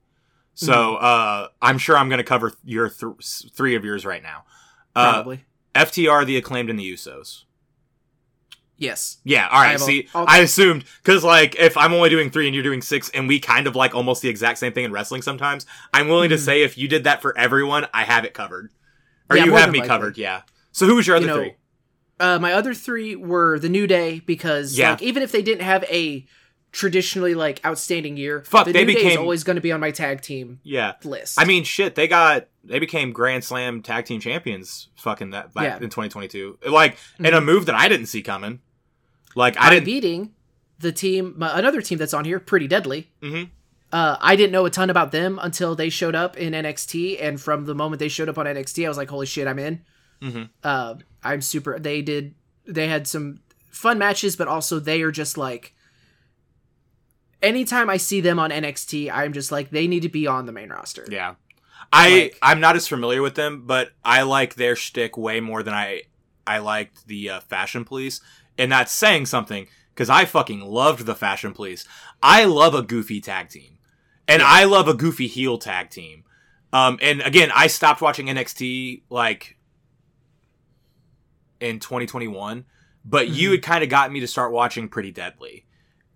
So 0.53 0.71
Mm-hmm. 0.73 1.05
uh, 1.05 1.47
I'm 1.61 1.77
sure 1.77 1.95
I'm 1.97 2.09
gonna 2.09 2.23
cover 2.23 2.51
your 2.63 2.89
th- 2.89 3.13
three 3.53 3.75
of 3.75 3.83
yours 3.85 4.05
right 4.05 4.21
now. 4.23 4.43
Uh, 4.95 5.13
Probably. 5.13 5.45
FTR, 5.77 6.25
the 6.25 6.37
acclaimed, 6.37 6.69
and 6.69 6.79
the 6.79 6.91
Usos. 6.93 7.43
Yes. 8.79 9.17
Yeah, 9.23 9.47
all 9.47 9.59
I 9.59 9.65
right. 9.67 9.75
a- 9.75 9.79
See, 9.79 10.07
I'll- 10.13 10.43
assumed 10.43 10.83
because 11.03 11.23
like 11.23 11.55
if 11.55 11.75
I'm 11.77 11.93
only 11.93 12.09
doing 12.09 12.29
three 12.29 12.45
and 12.47 12.53
you're 12.53 12.63
doing 12.63 12.81
six, 12.83 13.09
and 13.09 13.27
we 13.27 13.39
kind 13.39 13.65
of 13.65 13.75
like 13.75 13.95
almost 13.95 14.21
the 14.21 14.29
exact 14.29 14.59
same 14.59 14.71
thing 14.71 14.83
in 14.85 14.91
wrestling 14.91 15.23
sometimes, 15.23 15.65
I'm 15.93 16.07
willing 16.07 16.29
to 16.29 16.35
Mhm. 16.35 16.45
say 16.45 16.61
if 16.61 16.77
you 16.77 16.87
did 16.87 17.03
that 17.05 17.21
for 17.21 17.35
everyone, 17.37 17.87
I 17.93 18.03
have 18.03 18.23
it 18.23 18.35
covered, 18.35 18.69
or 19.31 19.37
Yeah, 19.37 19.45
you 19.45 19.53
have 19.55 19.71
me 19.71 19.79
likely. 19.79 19.87
covered. 19.87 20.17
Yeah. 20.17 20.41
So 20.71 20.85
who 20.85 20.95
was 20.95 21.07
your 21.07 21.15
other 21.15 21.25
You 21.25 21.31
know, 21.31 21.37
three? 21.39 21.53
Uh, 22.19 22.37
my 22.39 22.53
other 22.53 22.75
three 22.75 23.15
were 23.15 23.57
the 23.57 23.69
New 23.69 23.87
Day 23.87 24.19
because 24.25 24.77
Yeah. 24.77 24.91
like 24.91 25.01
even 25.01 25.23
if 25.23 25.31
they 25.31 25.41
didn't 25.41 25.63
have 25.63 25.83
a 25.85 26.27
traditionally 26.77 27.33
like 27.33 27.59
outstanding 27.65 28.17
year, 28.17 28.43
Fuck, 28.43 28.67
the 28.67 28.71
they 28.71 28.85
New 28.85 28.93
Day 28.93 28.99
is 28.99 29.03
became- 29.05 29.19
always 29.19 29.43
going 29.43 29.55
to 29.55 29.61
be 29.61 29.71
on 29.71 29.79
my 29.79 29.89
tag 29.89 30.21
team 30.21 30.59
Yeah. 30.63 30.93
list. 31.03 31.41
I 31.41 31.45
mean, 31.45 31.63
shit, 31.63 31.95
they 31.95 32.07
got 32.07 32.47
they 32.63 32.77
became 32.77 33.11
Grand 33.13 33.43
Slam 33.43 33.81
tag 33.81 34.05
team 34.05 34.19
champions. 34.19 34.89
Fucking 34.97 35.31
that 35.31 35.53
back 35.55 35.63
Yeah. 35.63 35.83
in 35.83 35.89
2022, 35.89 36.59
like 36.69 36.97
in 37.17 37.33
a 37.33 37.41
move 37.41 37.65
that 37.65 37.73
I 37.75 37.87
didn't 37.87 38.05
see 38.05 38.21
coming. 38.21 38.59
Like 39.35 39.55
I 39.59 39.71
didn't. 39.71 39.85
beating 39.85 40.33
the 40.79 40.91
team, 40.91 41.33
my, 41.35 41.57
another 41.57 41.81
team 41.81 41.97
that's 41.97 42.13
on 42.13 42.25
here, 42.25 42.39
pretty 42.39 42.67
deadly. 42.67 43.09
Mhm. 43.23 43.49
Uh, 43.91 44.17
I 44.21 44.35
didn't 44.35 44.51
know 44.51 44.65
a 44.65 44.69
ton 44.69 44.91
about 44.91 45.11
them 45.11 45.39
until 45.41 45.73
they 45.73 45.89
showed 45.89 46.13
up 46.13 46.37
in 46.37 46.53
NXT, 46.53 47.17
and 47.19 47.41
from 47.41 47.65
the 47.65 47.73
moment 47.73 47.99
they 47.99 48.09
showed 48.09 48.29
up 48.29 48.37
on 48.37 48.45
NXT, 48.45 48.85
I 48.85 48.89
was 48.89 48.97
like, 48.97 49.09
"Holy 49.09 49.25
shit, 49.25 49.47
I'm 49.47 49.57
in!" 49.57 49.81
Mhm. 50.21 50.49
Uh, 50.63 50.95
I'm 51.23 51.41
super. 51.41 51.79
They 51.79 52.03
did. 52.03 52.35
They 52.67 52.87
had 52.87 53.07
some 53.07 53.39
fun 53.71 53.97
matches, 53.97 54.35
but 54.35 54.47
also 54.47 54.77
they 54.79 55.01
are 55.01 55.11
just 55.11 55.37
like 55.37 55.73
anytime 57.41 57.89
I 57.89 57.97
see 57.97 58.21
them 58.21 58.39
on 58.39 58.49
NXT, 58.51 59.11
I'm 59.11 59.33
just 59.33 59.51
like 59.51 59.69
they 59.69 59.87
need 59.87 60.01
to 60.03 60.09
be 60.09 60.27
on 60.27 60.45
the 60.45 60.51
main 60.51 60.69
roster. 60.69 61.05
Yeah. 61.09 61.35
I 61.93 62.09
Like- 62.09 62.39
I'm 62.41 62.59
not 62.59 62.75
as 62.75 62.87
familiar 62.87 63.21
with 63.21 63.35
them, 63.35 63.63
but 63.65 63.91
I 64.03 64.23
like 64.23 64.55
their 64.55 64.75
shtick 64.75 65.17
way 65.17 65.39
more 65.39 65.63
than 65.63 65.73
I 65.73 66.03
I 66.45 66.59
liked 66.59 67.07
the 67.07 67.29
uh, 67.29 67.39
Fashion 67.41 67.83
Police, 67.83 68.21
and 68.57 68.71
that's 68.71 68.91
saying 68.91 69.25
something 69.25 69.67
because 69.93 70.09
I 70.09 70.23
fucking 70.25 70.61
loved 70.61 71.05
the 71.05 71.15
Fashion 71.15 71.53
Police. 71.53 71.85
I 72.23 72.45
love 72.45 72.73
a 72.73 72.81
goofy 72.81 73.19
tag 73.19 73.49
team, 73.49 73.77
and 74.29 74.41
I 74.41 74.63
love 74.63 74.87
a 74.87 74.93
goofy 74.93 75.27
heel 75.27 75.57
tag 75.57 75.89
team. 75.89 76.23
Um, 76.71 76.99
and 77.01 77.21
again, 77.21 77.49
I 77.53 77.67
stopped 77.67 78.01
watching 78.01 78.27
NXT 78.27 79.03
like 79.09 79.57
in 81.59 81.79
2021, 81.79 82.65
but 83.03 83.27
you 83.29 83.49
Mhm. 83.49 83.51
had 83.55 83.61
kind 83.63 83.83
of 83.83 83.89
got 83.89 84.11
me 84.11 84.19
to 84.21 84.27
start 84.27 84.51
watching 84.51 84.87
Pretty 84.89 85.11
Deadly, 85.11 85.65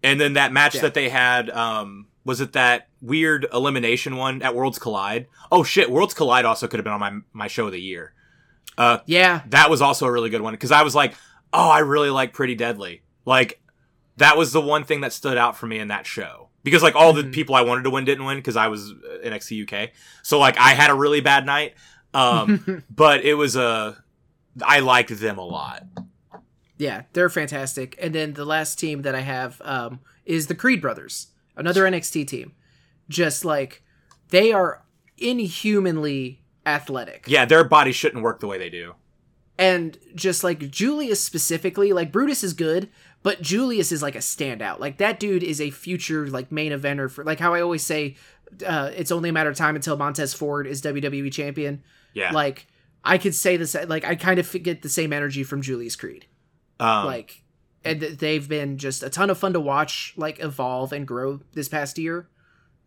and 0.03 0.19
then 0.19 0.33
that 0.33 0.51
match 0.51 0.75
Yeah. 0.75 0.81
that 0.81 0.93
they 0.93 1.09
had. 1.09 1.49
Um, 1.49 2.07
was 2.23 2.39
it 2.39 2.53
that 2.53 2.87
weird 3.01 3.47
elimination 3.51 4.15
one 4.15 4.41
at 4.43 4.53
Worlds 4.55 4.77
Collide? 4.77 5.27
Oh 5.51 5.63
shit, 5.63 5.89
Worlds 5.89 6.13
Collide 6.13 6.45
also 6.45 6.67
could 6.67 6.77
have 6.79 6.83
been 6.83 6.93
on 6.93 6.99
my 6.99 7.13
my 7.33 7.47
show 7.47 7.65
of 7.65 7.71
the 7.71 7.81
year. 7.81 8.13
Uh, 8.77 8.99
Yeah, 9.05 9.41
that 9.47 9.69
was 9.69 9.81
also 9.81 10.05
a 10.05 10.11
really 10.11 10.29
good 10.29 10.41
one 10.41 10.53
because 10.53 10.71
I 10.71 10.83
was 10.83 10.93
like, 10.95 11.13
oh, 11.51 11.69
I 11.69 11.79
really 11.79 12.09
like 12.09 12.33
Pretty 12.33 12.55
Deadly. 12.55 13.01
Like 13.25 13.61
that 14.17 14.37
was 14.37 14.51
the 14.53 14.61
one 14.61 14.83
thing 14.83 15.01
that 15.01 15.13
stood 15.13 15.37
out 15.37 15.57
for 15.57 15.65
me 15.67 15.79
in 15.79 15.87
that 15.87 16.05
show 16.05 16.49
because 16.63 16.83
like 16.83 16.95
all 16.95 17.11
the 17.13 17.23
Mhm. 17.23 17.33
people 17.33 17.55
I 17.55 17.61
wanted 17.61 17.83
to 17.83 17.89
win 17.89 18.05
didn't 18.05 18.25
win 18.25 18.37
because 18.37 18.55
I 18.55 18.67
was 18.67 18.91
uh, 18.91 19.17
NXT 19.27 19.63
UK. 19.63 19.89
So 20.21 20.37
like 20.39 20.57
I 20.59 20.69
had 20.75 20.89
a 20.91 20.93
really 20.95 21.21
bad 21.21 21.45
night. 21.45 21.73
Um, 22.13 22.83
but 22.89 23.23
it 23.25 23.33
was 23.33 23.55
a 23.55 23.97
I 24.61 24.79
liked 24.81 25.09
them 25.17 25.37
a 25.39 25.45
lot. 25.45 25.83
Yeah, 26.81 27.03
they're 27.13 27.29
fantastic. 27.29 27.95
And 28.01 28.13
then 28.15 28.33
the 28.33 28.45
last 28.45 28.79
team 28.79 29.03
that 29.03 29.13
I 29.13 29.21
have 29.21 29.61
um, 29.63 29.99
is 30.25 30.47
the 30.47 30.55
Creed 30.55 30.81
brothers, 30.81 31.27
another 31.55 31.83
NXT 31.83 32.25
team. 32.27 32.53
Just 33.07 33.45
like 33.45 33.83
they 34.29 34.51
are 34.51 34.83
inhumanly 35.17 36.41
athletic. 36.65 37.25
Yeah, 37.27 37.45
their 37.45 37.63
bodies 37.63 37.95
shouldn't 37.95 38.23
work 38.23 38.39
the 38.39 38.47
way 38.47 38.57
they 38.57 38.69
do. 38.69 38.95
and 39.57 39.97
just 40.15 40.43
like 40.43 40.71
Julius 40.71 41.21
specifically, 41.21 41.93
like 41.93 42.11
Brutus 42.11 42.43
is 42.43 42.53
good, 42.53 42.89
but 43.21 43.41
Julius 43.41 43.91
is 43.91 44.01
like 44.01 44.15
a 44.15 44.19
standout. 44.19 44.79
Like 44.79 44.97
that 44.97 45.19
dude 45.19 45.43
is 45.43 45.61
a 45.61 45.69
future 45.69 46.27
like 46.27 46.51
main 46.51 46.71
eventer 46.71 47.11
for 47.11 47.23
like 47.23 47.39
how 47.39 47.53
I 47.53 47.61
always 47.61 47.83
say, 47.83 48.15
uh, 48.65 48.89
it's 48.95 49.11
only 49.11 49.29
a 49.29 49.33
matter 49.33 49.49
of 49.51 49.55
time 49.55 49.75
until 49.75 49.97
Montez 49.97 50.33
Ford 50.33 50.65
is 50.65 50.81
WWE 50.81 51.31
champion. 51.31 51.83
Yeah. 52.13 52.31
Like 52.31 52.65
I 53.03 53.17
could 53.19 53.35
say 53.35 53.57
this, 53.57 53.75
like 53.87 54.03
I 54.03 54.15
kind 54.15 54.39
of 54.39 54.51
get 54.63 54.81
the 54.81 54.89
same 54.89 55.13
energy 55.13 55.43
from 55.43 55.61
Julius 55.61 55.95
Creed. 55.95 56.25
Um, 56.81 57.05
like, 57.05 57.41
and 57.85 58.01
they've 58.01 58.47
been 58.47 58.77
just 58.77 59.01
a 59.03 59.09
ton 59.09 59.29
of 59.29 59.37
fun 59.37 59.53
to 59.53 59.59
watch, 59.59 60.13
like 60.17 60.39
evolve 60.43 60.91
and 60.93 61.07
grow 61.07 61.39
this 61.53 61.67
past 61.69 61.97
year. 61.97 62.27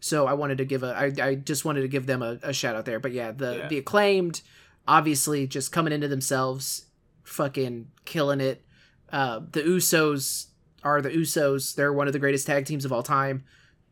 So 0.00 0.26
I 0.26 0.34
wanted 0.34 0.58
to 0.58 0.64
give 0.66 0.82
a, 0.82 0.94
I, 0.94 1.12
I 1.30 1.34
just 1.36 1.64
wanted 1.64 1.80
to 1.82 1.88
give 1.88 2.06
them 2.06 2.22
a, 2.22 2.38
a 2.42 2.52
shout 2.52 2.76
out 2.76 2.84
there. 2.84 3.00
But 3.00 3.12
yeah, 3.12 3.32
the 3.32 3.56
Yeah. 3.56 3.68
the 3.68 3.78
acclaimed, 3.78 4.42
obviously 4.86 5.46
just 5.46 5.72
coming 5.72 5.92
into 5.92 6.08
themselves, 6.08 6.86
fucking 7.22 7.88
killing 8.04 8.40
it. 8.40 8.62
Uh, 9.10 9.40
the 9.52 9.62
Usos 9.62 10.46
are 10.82 11.00
the 11.00 11.10
Usos. 11.10 11.74
They're 11.74 11.92
one 11.92 12.06
of 12.06 12.12
the 12.12 12.18
greatest 12.18 12.46
tag 12.46 12.66
teams 12.66 12.84
of 12.84 12.92
all 12.92 13.02
time. 13.02 13.44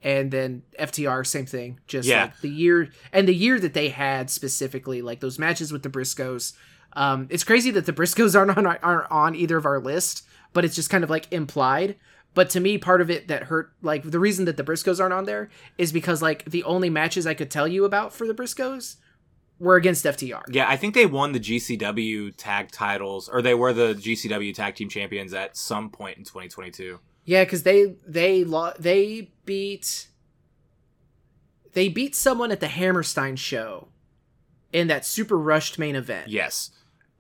And 0.03 0.31
then 0.33 0.63
FTR, 0.79 1.25
same 1.27 1.47
thing. 1.47 1.79
Just 1.87 2.09
Yeah. 2.09 2.25
like 2.25 2.41
the 2.41 2.49
year 2.51 2.89
and 3.13 3.27
the 3.29 3.35
year 3.35 3.59
that 3.61 3.73
they 3.73 3.89
had 3.89 4.31
specifically, 4.31 5.01
like 5.01 5.21
those 5.21 5.39
matches 5.39 5.73
with 5.73 5.83
the 5.83 5.89
Briscoes. 5.91 6.53
Um, 6.95 7.27
it's 7.31 7.45
crazy 7.45 7.71
that 7.73 7.87
the 7.87 7.93
Briscoes 7.93 8.35
aren't 8.39 8.57
on 8.57 8.67
aren't 8.67 9.11
on 9.11 9.35
either 9.35 9.57
of 9.57 9.67
our 9.67 9.81
list, 9.81 10.25
but 10.53 10.65
it's 10.65 10.75
just 10.75 10.91
kind 10.91 11.05
of 11.05 11.11
like 11.11 11.33
implied. 11.33 11.97
But 12.35 12.49
to 12.51 12.61
me, 12.61 12.79
part 12.79 13.01
of 13.03 13.11
it 13.11 13.29
that 13.29 13.45
hurt, 13.45 13.73
like 13.83 14.11
the 14.11 14.19
reason 14.19 14.47
that 14.47 14.57
the 14.57 14.65
Briscoes 14.65 15.01
aren't 15.01 15.13
on 15.13 15.25
there 15.25 15.51
is 15.77 15.93
because 15.93 16.23
like 16.23 16.47
the 16.47 16.65
only 16.65 16.89
matches 16.89 17.27
I 17.27 17.35
could 17.35 17.51
tell 17.51 17.69
you 17.69 17.85
about 17.85 18.15
for 18.15 18.27
the 18.27 18.35
Briscoes 18.35 18.97
were 19.59 19.77
against 19.77 20.05
FTR. 20.05 20.43
yeah, 20.49 20.69
I 20.69 20.77
think 20.77 20.95
they 20.95 21.07
won 21.07 21.33
the 21.33 21.39
GCW 21.41 22.35
tag 22.37 22.73
titles, 22.73 23.29
or 23.29 23.43
they 23.43 23.55
were 23.55 23.73
the 23.73 23.95
GCW 23.95 24.53
tag 24.55 24.75
team 24.75 24.89
champions 24.89 25.33
at 25.35 25.57
some 25.57 25.89
point 25.91 26.19
in 26.19 26.25
2022. 26.25 26.99
Yeah, 27.25 27.45
because 27.45 27.63
they 27.63 27.95
they 28.07 28.45
lo- 28.45 28.73
they 28.79 29.31
beat 29.45 30.09
they 31.75 31.89
beat 31.89 32.15
someone 32.15 32.51
at 32.51 32.61
the 32.61 32.69
Hammerstein 32.69 33.37
show 33.37 33.89
in 34.73 34.89
that 34.89 35.05
super 35.05 35.39
rushed 35.39 35.79
main 35.79 35.97
event. 35.97 36.29
Yes. 36.29 36.71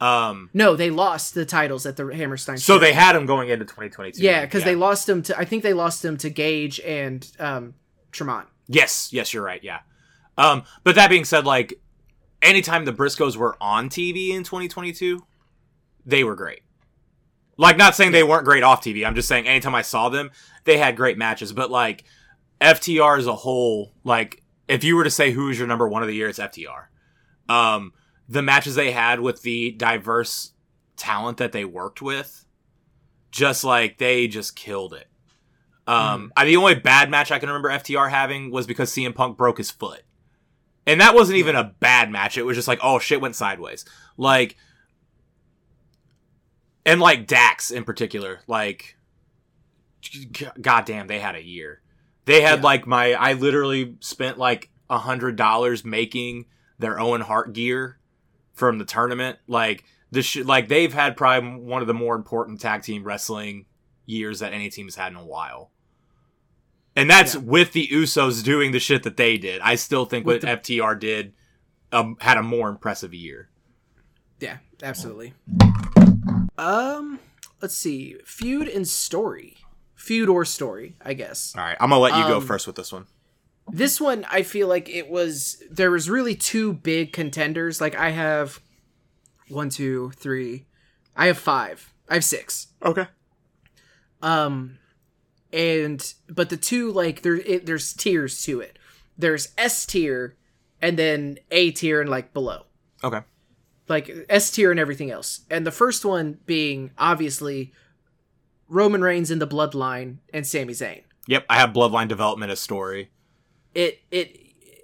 Um, 0.02 0.50
No, 0.52 0.74
they 0.74 0.90
lost 0.90 1.34
the 1.34 1.44
titles 1.46 1.86
at 1.86 1.96
the 1.96 2.06
Hammerstein. 2.14 2.58
so 2.58 2.78
they 2.78 2.92
had 2.92 3.14
them 3.14 3.24
going 3.24 3.48
into 3.48 3.64
2022. 3.64 4.20
yeah, 4.22 4.44
because 4.44 4.64
they 4.64 4.74
lost 4.74 5.06
them 5.06 5.22
to 5.22 5.38
I 5.38 5.44
think 5.44 5.62
they 5.62 5.74
lost 5.74 6.02
them 6.02 6.16
to 6.18 6.30
Gage 6.30 6.80
and 6.80 7.26
um, 7.38 7.74
Tremont. 8.10 8.48
Yes, 8.66 9.10
yes, 9.12 9.32
you're 9.32 9.44
right. 9.44 9.62
Yeah. 9.62 9.80
Um, 10.36 10.64
but 10.82 10.94
that 10.96 11.08
being 11.10 11.24
said, 11.24 11.44
like 11.46 11.74
anytime 12.40 12.84
the 12.84 12.92
Briscoes 12.92 13.36
were 13.36 13.56
on 13.60 13.88
TV 13.88 14.30
in 14.30 14.42
2022, 14.42 15.24
they 16.04 16.24
were 16.24 16.34
great. 16.34 16.62
Like, 17.58 17.76
not 17.76 17.94
saying 17.94 18.10
they 18.12 18.22
weren't 18.24 18.44
great 18.44 18.62
off 18.64 18.82
TV. 18.82 19.06
I'm 19.06 19.14
just 19.14 19.28
saying 19.28 19.46
anytime 19.46 19.74
I 19.74 19.82
saw 19.82 20.08
them, 20.08 20.30
they 20.64 20.78
had 20.78 20.96
great 20.96 21.16
matches. 21.18 21.52
But 21.52 21.70
like 21.70 22.02
FTR 22.60 23.18
as 23.18 23.26
a 23.26 23.36
whole, 23.36 23.92
like 24.02 24.42
if 24.66 24.82
you 24.82 24.96
were 24.96 25.04
to 25.04 25.10
say 25.10 25.30
who 25.30 25.48
is 25.50 25.58
your 25.58 25.68
number 25.68 25.86
one 25.88 26.02
of 26.02 26.08
the 26.08 26.14
year, 26.14 26.28
it's 26.28 26.38
FTR. 26.40 26.86
Um, 27.48 27.92
the 28.32 28.42
matches 28.42 28.74
they 28.74 28.92
had 28.92 29.20
with 29.20 29.42
the 29.42 29.72
diverse 29.72 30.52
talent 30.96 31.36
that 31.36 31.52
they 31.52 31.64
worked 31.66 32.00
with, 32.00 32.46
just 33.30 33.62
like 33.62 33.98
they 33.98 34.26
just 34.26 34.56
killed 34.56 34.94
it. 34.94 35.06
Um, 35.86 36.32
I, 36.36 36.46
the 36.46 36.56
only 36.56 36.74
bad 36.76 37.10
match 37.10 37.30
I 37.30 37.38
can 37.38 37.48
remember 37.48 37.68
FTR 37.68 38.08
having 38.10 38.50
was 38.50 38.66
because 38.66 38.90
CM 38.90 39.14
Punk 39.14 39.36
broke 39.36 39.58
his 39.58 39.70
foot, 39.70 40.02
and 40.86 41.00
that 41.00 41.14
wasn't 41.14 41.38
even 41.38 41.56
a 41.56 41.74
bad 41.80 42.10
match. 42.10 42.38
It 42.38 42.44
was 42.46 42.56
just 42.56 42.68
like, 42.68 42.78
oh 42.82 42.98
shit, 42.98 43.20
went 43.20 43.36
sideways. 43.36 43.84
Like, 44.16 44.56
and 46.86 47.00
like 47.00 47.26
Dax 47.26 47.70
in 47.70 47.84
particular, 47.84 48.40
like, 48.46 48.96
goddamn, 50.60 51.06
they 51.06 51.18
had 51.18 51.34
a 51.34 51.44
year. 51.44 51.82
They 52.24 52.40
had 52.40 52.60
Yeah. 52.60 52.64
like 52.64 52.86
my, 52.86 53.12
I 53.12 53.34
literally 53.34 53.96
spent 54.00 54.38
like 54.38 54.70
a 54.88 54.98
hundred 54.98 55.36
dollars 55.36 55.84
making 55.84 56.46
their 56.78 56.98
Owen 56.98 57.20
Hart 57.20 57.52
gear 57.52 57.98
from 58.54 58.78
the 58.78 58.84
tournament. 58.84 59.38
Like 59.46 59.84
this, 60.10 60.26
sh- 60.26 60.44
like 60.44 60.68
they've 60.68 60.92
had 60.92 61.16
probably 61.16 61.50
one 61.60 61.80
of 61.82 61.88
the 61.88 61.94
more 61.94 62.14
important 62.14 62.60
tag 62.60 62.82
team 62.82 63.04
wrestling 63.04 63.66
years 64.06 64.40
that 64.40 64.52
any 64.52 64.68
team 64.70 64.86
has 64.86 64.96
had 64.96 65.12
in 65.12 65.16
a 65.18 65.24
while. 65.24 65.70
And 66.94 67.08
that's 67.08 67.34
Yeah. 67.34 67.40
with 67.40 67.72
the 67.72 67.88
Usos 67.88 68.42
doing 68.44 68.72
the 68.72 68.78
shit 68.80 69.02
that 69.04 69.16
they 69.16 69.38
did. 69.38 69.60
I 69.62 69.76
still 69.76 70.04
think 70.04 70.26
With 70.26 70.44
what 70.44 70.62
FTR 70.62 70.98
did 70.98 71.32
um, 71.92 72.16
had 72.20 72.36
a 72.36 72.42
more 72.42 72.68
impressive 72.68 73.14
year. 73.14 73.48
Yeah, 74.40 74.58
absolutely. 74.82 75.34
Um, 76.58 77.18
let's 77.60 77.74
see, 77.76 78.16
feud 78.24 78.68
and 78.68 78.86
story, 78.86 79.56
feud 79.94 80.28
or 80.28 80.44
story, 80.44 80.96
I 81.04 81.14
guess. 81.14 81.54
All 81.56 81.62
right, 81.64 81.76
I'm 81.80 81.90
gonna 81.90 82.00
let 82.00 82.16
you 82.16 82.24
go 82.24 82.38
Um, 82.38 82.46
first 82.46 82.66
with 82.66 82.76
this 82.76 82.92
one. 82.92 83.06
This 83.70 84.00
one, 84.00 84.26
I 84.30 84.42
feel 84.42 84.68
like 84.68 84.88
it 84.88 85.08
was 85.08 85.62
there 85.70 85.90
was 85.90 86.10
really 86.10 86.34
two 86.34 86.72
big 86.72 87.12
contenders. 87.12 87.80
Like 87.80 87.94
I 87.94 88.10
have 88.10 88.60
one, 89.48 89.70
two, 89.70 90.10
three. 90.16 90.66
I 91.16 91.26
have 91.26 91.38
five. 91.38 91.92
I 92.08 92.14
have 92.14 92.24
six. 92.24 92.68
Okay. 92.82 93.06
Um, 94.20 94.78
and 95.52 96.12
but 96.28 96.50
the 96.50 96.56
two 96.56 96.90
like 96.90 97.22
there 97.22 97.36
it, 97.36 97.66
there's 97.66 97.92
tiers 97.92 98.42
to 98.42 98.60
it. 98.60 98.78
There's 99.16 99.48
S 99.56 99.86
tier, 99.86 100.36
and 100.80 100.98
then 100.98 101.38
A 101.50 101.70
tier, 101.70 102.00
and 102.00 102.10
like 102.10 102.32
below. 102.32 102.66
Okay. 103.04 103.20
like 103.88 104.10
S 104.28 104.50
tier 104.50 104.70
and 104.70 104.80
everything 104.80 105.10
else. 105.10 105.42
And 105.50 105.66
the 105.66 105.70
first 105.70 106.04
one 106.04 106.38
being 106.46 106.90
obviously 106.98 107.72
Roman 108.68 109.02
Reigns 109.02 109.30
in 109.30 109.38
the 109.38 109.46
Bloodline 109.46 110.18
and 110.32 110.46
Sami 110.46 110.72
Zayn. 110.72 111.02
Yep, 111.28 111.46
I 111.48 111.58
have 111.58 111.70
Bloodline 111.70 112.08
Development 112.08 112.50
as 112.50 112.58
story. 112.58 113.10
It 113.74 114.00
it 114.10 114.38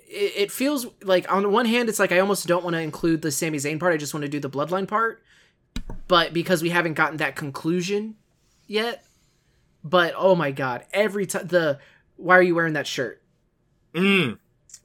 it 0.08 0.50
feels 0.50 0.86
like 1.02 1.30
on 1.30 1.42
the 1.42 1.48
one 1.48 1.66
hand 1.66 1.88
it's 1.88 1.98
like 1.98 2.12
I 2.12 2.18
almost 2.18 2.46
don't 2.46 2.64
want 2.64 2.74
to 2.74 2.80
include 2.80 3.22
the 3.22 3.30
Sami 3.30 3.58
Zayn 3.58 3.78
part. 3.78 3.92
I 3.92 3.96
just 3.96 4.14
want 4.14 4.22
to 4.22 4.28
do 4.28 4.40
the 4.40 4.50
Bloodline 4.50 4.88
part. 4.88 5.22
But 6.06 6.32
because 6.32 6.62
we 6.62 6.70
haven't 6.70 6.94
gotten 6.94 7.18
that 7.18 7.36
conclusion 7.36 8.16
yet. 8.66 9.04
But 9.84 10.14
oh 10.16 10.34
my 10.34 10.50
god, 10.50 10.84
every 10.92 11.26
time 11.26 11.46
the 11.46 11.78
why 12.16 12.36
are 12.36 12.42
you 12.42 12.54
wearing 12.54 12.72
that 12.72 12.86
shirt? 12.86 13.22
Mm, 13.94 14.38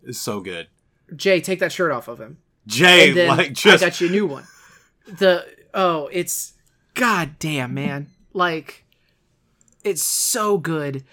it's 0.03 0.19
so 0.19 0.39
good. 0.39 0.67
Jey, 1.15 1.41
take 1.41 1.59
that 1.59 1.71
shirt 1.71 1.91
off 1.91 2.07
of 2.07 2.19
him. 2.19 2.37
Jey, 2.67 3.27
like 3.27 3.53
just 3.53 3.83
I 3.83 3.87
got 3.87 4.01
you 4.01 4.07
a 4.07 4.11
new 4.11 4.25
one. 4.25 4.45
The 5.07 5.45
oh, 5.73 6.09
it's 6.11 6.53
god 6.93 7.37
damn 7.39 7.73
man. 7.73 8.07
Like 8.33 8.85
it's 9.83 10.03
so 10.03 10.57
good. 10.57 11.03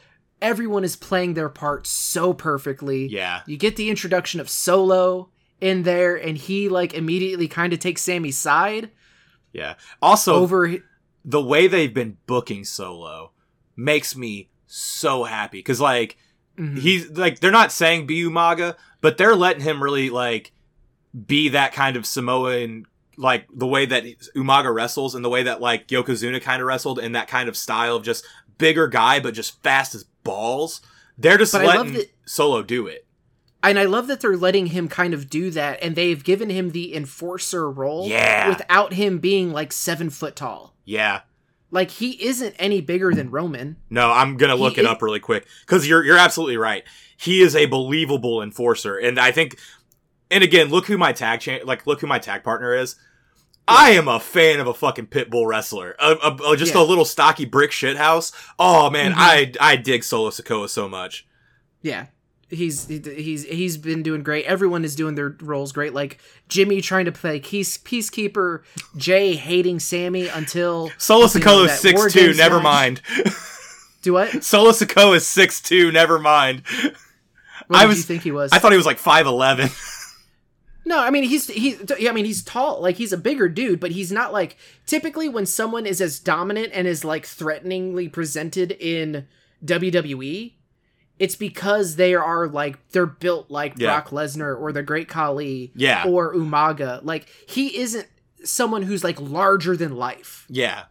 Everyone 0.42 0.84
is 0.84 0.96
playing 0.96 1.34
their 1.34 1.48
part 1.48 1.86
so 1.86 2.32
perfectly. 2.32 3.06
yeah, 3.08 3.42
You 3.46 3.56
get 3.56 3.76
the 3.76 3.90
introduction 3.90 4.40
of 4.40 4.48
Solo 4.48 5.28
in 5.60 5.82
there 5.82 6.16
and 6.16 6.38
he 6.38 6.68
like 6.68 6.94
immediately 6.94 7.46
kind 7.48 7.72
of 7.72 7.78
takes 7.78 8.02
Sami's 8.02 8.38
side 8.38 8.90
yeah. 9.52 9.74
Also, 10.00 10.34
over 10.36 10.76
the 11.24 11.42
way 11.42 11.66
they've 11.66 11.92
been 11.92 12.16
booking 12.26 12.64
Solo 12.64 13.32
makes 13.76 14.14
me 14.16 14.48
so 14.68 15.24
happy 15.24 15.58
because 15.58 15.80
like 15.80 16.16
Mhm. 16.56 16.78
he's 16.78 17.10
like 17.10 17.40
they're 17.40 17.50
not 17.50 17.72
saying 17.72 18.06
be 18.06 18.22
Umaga, 18.22 18.76
but 19.00 19.18
they're 19.18 19.34
letting 19.34 19.62
him 19.62 19.82
really 19.82 20.08
like 20.08 20.52
be 21.26 21.48
that 21.48 21.72
kind 21.72 21.96
of 21.96 22.06
Samoan 22.06 22.86
like 23.16 23.46
the 23.52 23.66
way 23.66 23.84
that 23.86 24.04
Umaga 24.36 24.72
wrestles 24.72 25.14
and 25.16 25.24
the 25.24 25.28
way 25.28 25.42
that 25.42 25.60
like 25.60 25.88
Yokozuna 25.88 26.40
kind 26.40 26.62
of 26.62 26.66
wrestled 26.66 26.98
in 27.00 27.12
that 27.12 27.26
kind 27.28 27.48
of 27.48 27.56
style 27.56 27.96
of 27.96 28.04
just 28.04 28.24
bigger 28.56 28.86
guy 28.86 29.18
but 29.20 29.34
just 29.34 29.60
fast 29.64 29.94
as 29.96 30.04
balls. 30.24 30.80
They're 31.18 31.38
just 31.38 31.52
But 31.52 31.64
letting 31.64 31.92
that- 31.94 32.10
Solo 32.24 32.62
do 32.62 32.86
it. 32.86 33.06
And 33.62 33.78
I 33.78 33.84
love 33.84 34.06
that 34.06 34.20
they're 34.20 34.36
letting 34.38 34.66
him 34.66 34.88
kind 34.88 35.12
of 35.12 35.28
do 35.28 35.50
that, 35.50 35.78
and 35.82 35.94
they've 35.94 36.22
given 36.24 36.48
him 36.48 36.70
the 36.70 36.94
enforcer 36.94 37.70
role 37.70 38.08
Yeah. 38.08 38.48
without 38.48 38.94
him 38.94 39.18
being 39.18 39.52
like 39.52 39.72
seven 39.72 40.08
foot 40.08 40.34
tall. 40.34 40.74
Yeah. 40.86 41.20
Like 41.70 41.90
he 41.90 42.12
isn't 42.24 42.54
any 42.58 42.80
bigger 42.80 43.12
than 43.14 43.30
Roman. 43.30 43.76
No, 43.90 44.10
I'm 44.10 44.36
gonna 44.38 44.56
look 44.56 44.74
He 44.74 44.80
it 44.80 44.84
is- 44.84 44.90
up 44.90 45.02
really 45.02 45.20
quick 45.20 45.46
because 45.66 45.86
you're 45.86 46.02
you're 46.04 46.16
absolutely 46.16 46.56
right. 46.56 46.84
He 47.16 47.42
is 47.42 47.54
a 47.54 47.66
believable 47.66 48.42
enforcer, 48.42 48.96
and 48.96 49.18
I 49.20 49.30
think, 49.30 49.58
and 50.30 50.42
again, 50.42 50.70
look 50.70 50.86
who 50.86 50.96
my 50.96 51.12
tag 51.12 51.40
cha- 51.40 51.58
like 51.64 51.86
look 51.86 52.00
who 52.00 52.06
my 52.06 52.18
tag 52.18 52.42
partner 52.42 52.74
is. 52.74 52.96
I 53.70 53.90
am 53.90 54.08
a 54.08 54.20
fan 54.20 54.60
of 54.60 54.66
a 54.66 54.74
fucking 54.74 55.06
pit 55.06 55.30
bull 55.30 55.46
wrestler, 55.46 55.94
a, 55.98 56.12
a- 56.22 56.52
a- 56.52 56.56
just 56.56 56.74
Yeah. 56.74 56.80
a 56.80 56.84
little 56.84 57.04
stocky 57.04 57.44
brick 57.44 57.72
shit 57.72 57.96
house. 57.96 58.32
Oh 58.58 58.90
man, 58.90 59.12
Mhm. 59.12 59.16
I 59.18 59.52
I 59.60 59.76
dig 59.76 60.04
Solo 60.04 60.30
Sikoa 60.30 60.68
so 60.68 60.88
much. 60.88 61.26
Yeah. 61.82 62.06
He's 62.48 62.88
he- 62.88 62.98
he's 62.98 63.44
he's 63.44 63.76
been 63.76 64.02
doing 64.02 64.22
great. 64.24 64.44
Everyone 64.44 64.84
is 64.84 64.96
doing 64.96 65.14
their 65.14 65.36
roles 65.40 65.70
great. 65.70 65.94
Like 65.94 66.18
Jimmy 66.48 66.80
trying 66.80 67.04
to 67.04 67.12
play 67.12 67.38
peace, 67.38 67.78
peacekeeper, 67.78 68.62
Jey 68.96 69.36
hating 69.36 69.78
Sami 69.78 70.26
until 70.26 70.90
Solo 70.98 71.26
Sikoa 71.26 71.66
is 71.66 71.78
six 71.78 72.12
two. 72.12 72.34
Never 72.34 72.56
match. 72.56 72.64
mind. 72.64 73.02
do 74.02 74.12
what? 74.14 74.42
Solo 74.44 74.70
Sikoa 74.72 75.16
is 75.16 75.26
six 75.26 75.60
two. 75.60 75.92
Never 75.92 76.18
mind. 76.18 76.62
What 77.68 77.78
I 77.78 77.82
did 77.82 77.88
was- 77.90 77.98
you 77.98 78.02
think 78.02 78.24
he 78.24 78.32
was? 78.32 78.50
I 78.52 78.58
thought 78.58 78.72
he 78.72 78.76
was 78.76 78.86
like 78.86 78.98
five 78.98 79.26
eleven. 79.26 79.68
No, 80.90 80.98
I 80.98 81.10
mean 81.10 81.22
he's 81.22 81.46
he. 81.46 81.76
I 82.08 82.12
mean 82.12 82.24
he's 82.24 82.42
tall, 82.42 82.82
like 82.82 82.96
he's 82.96 83.12
a 83.12 83.16
bigger 83.16 83.48
dude, 83.48 83.78
but 83.80 83.92
he's 83.92 84.10
not 84.10 84.32
like 84.32 84.56
typically 84.86 85.28
when 85.28 85.46
someone 85.46 85.86
is 85.86 86.00
as 86.00 86.18
dominant 86.18 86.72
and 86.74 86.86
is 86.88 87.04
like 87.04 87.24
threateningly 87.24 88.08
presented 88.08 88.72
in 88.72 89.26
WWE, 89.64 90.54
it's 91.20 91.36
because 91.36 91.94
they 91.96 92.14
are 92.14 92.48
like 92.48 92.76
they're 92.90 93.06
built 93.06 93.50
like 93.50 93.74
Yeah. 93.78 94.00
Brock 94.00 94.10
Lesnar 94.10 94.58
or 94.60 94.72
the 94.72 94.82
Great 94.82 95.06
Khali 95.08 95.70
Yeah. 95.76 96.04
or 96.08 96.34
Umaga. 96.34 97.00
Like 97.04 97.28
he 97.48 97.78
isn't 97.78 98.08
someone 98.42 98.82
who's 98.82 99.04
like 99.04 99.20
larger 99.20 99.76
than 99.76 99.94
life. 99.96 100.46
Yeah. 100.48 100.84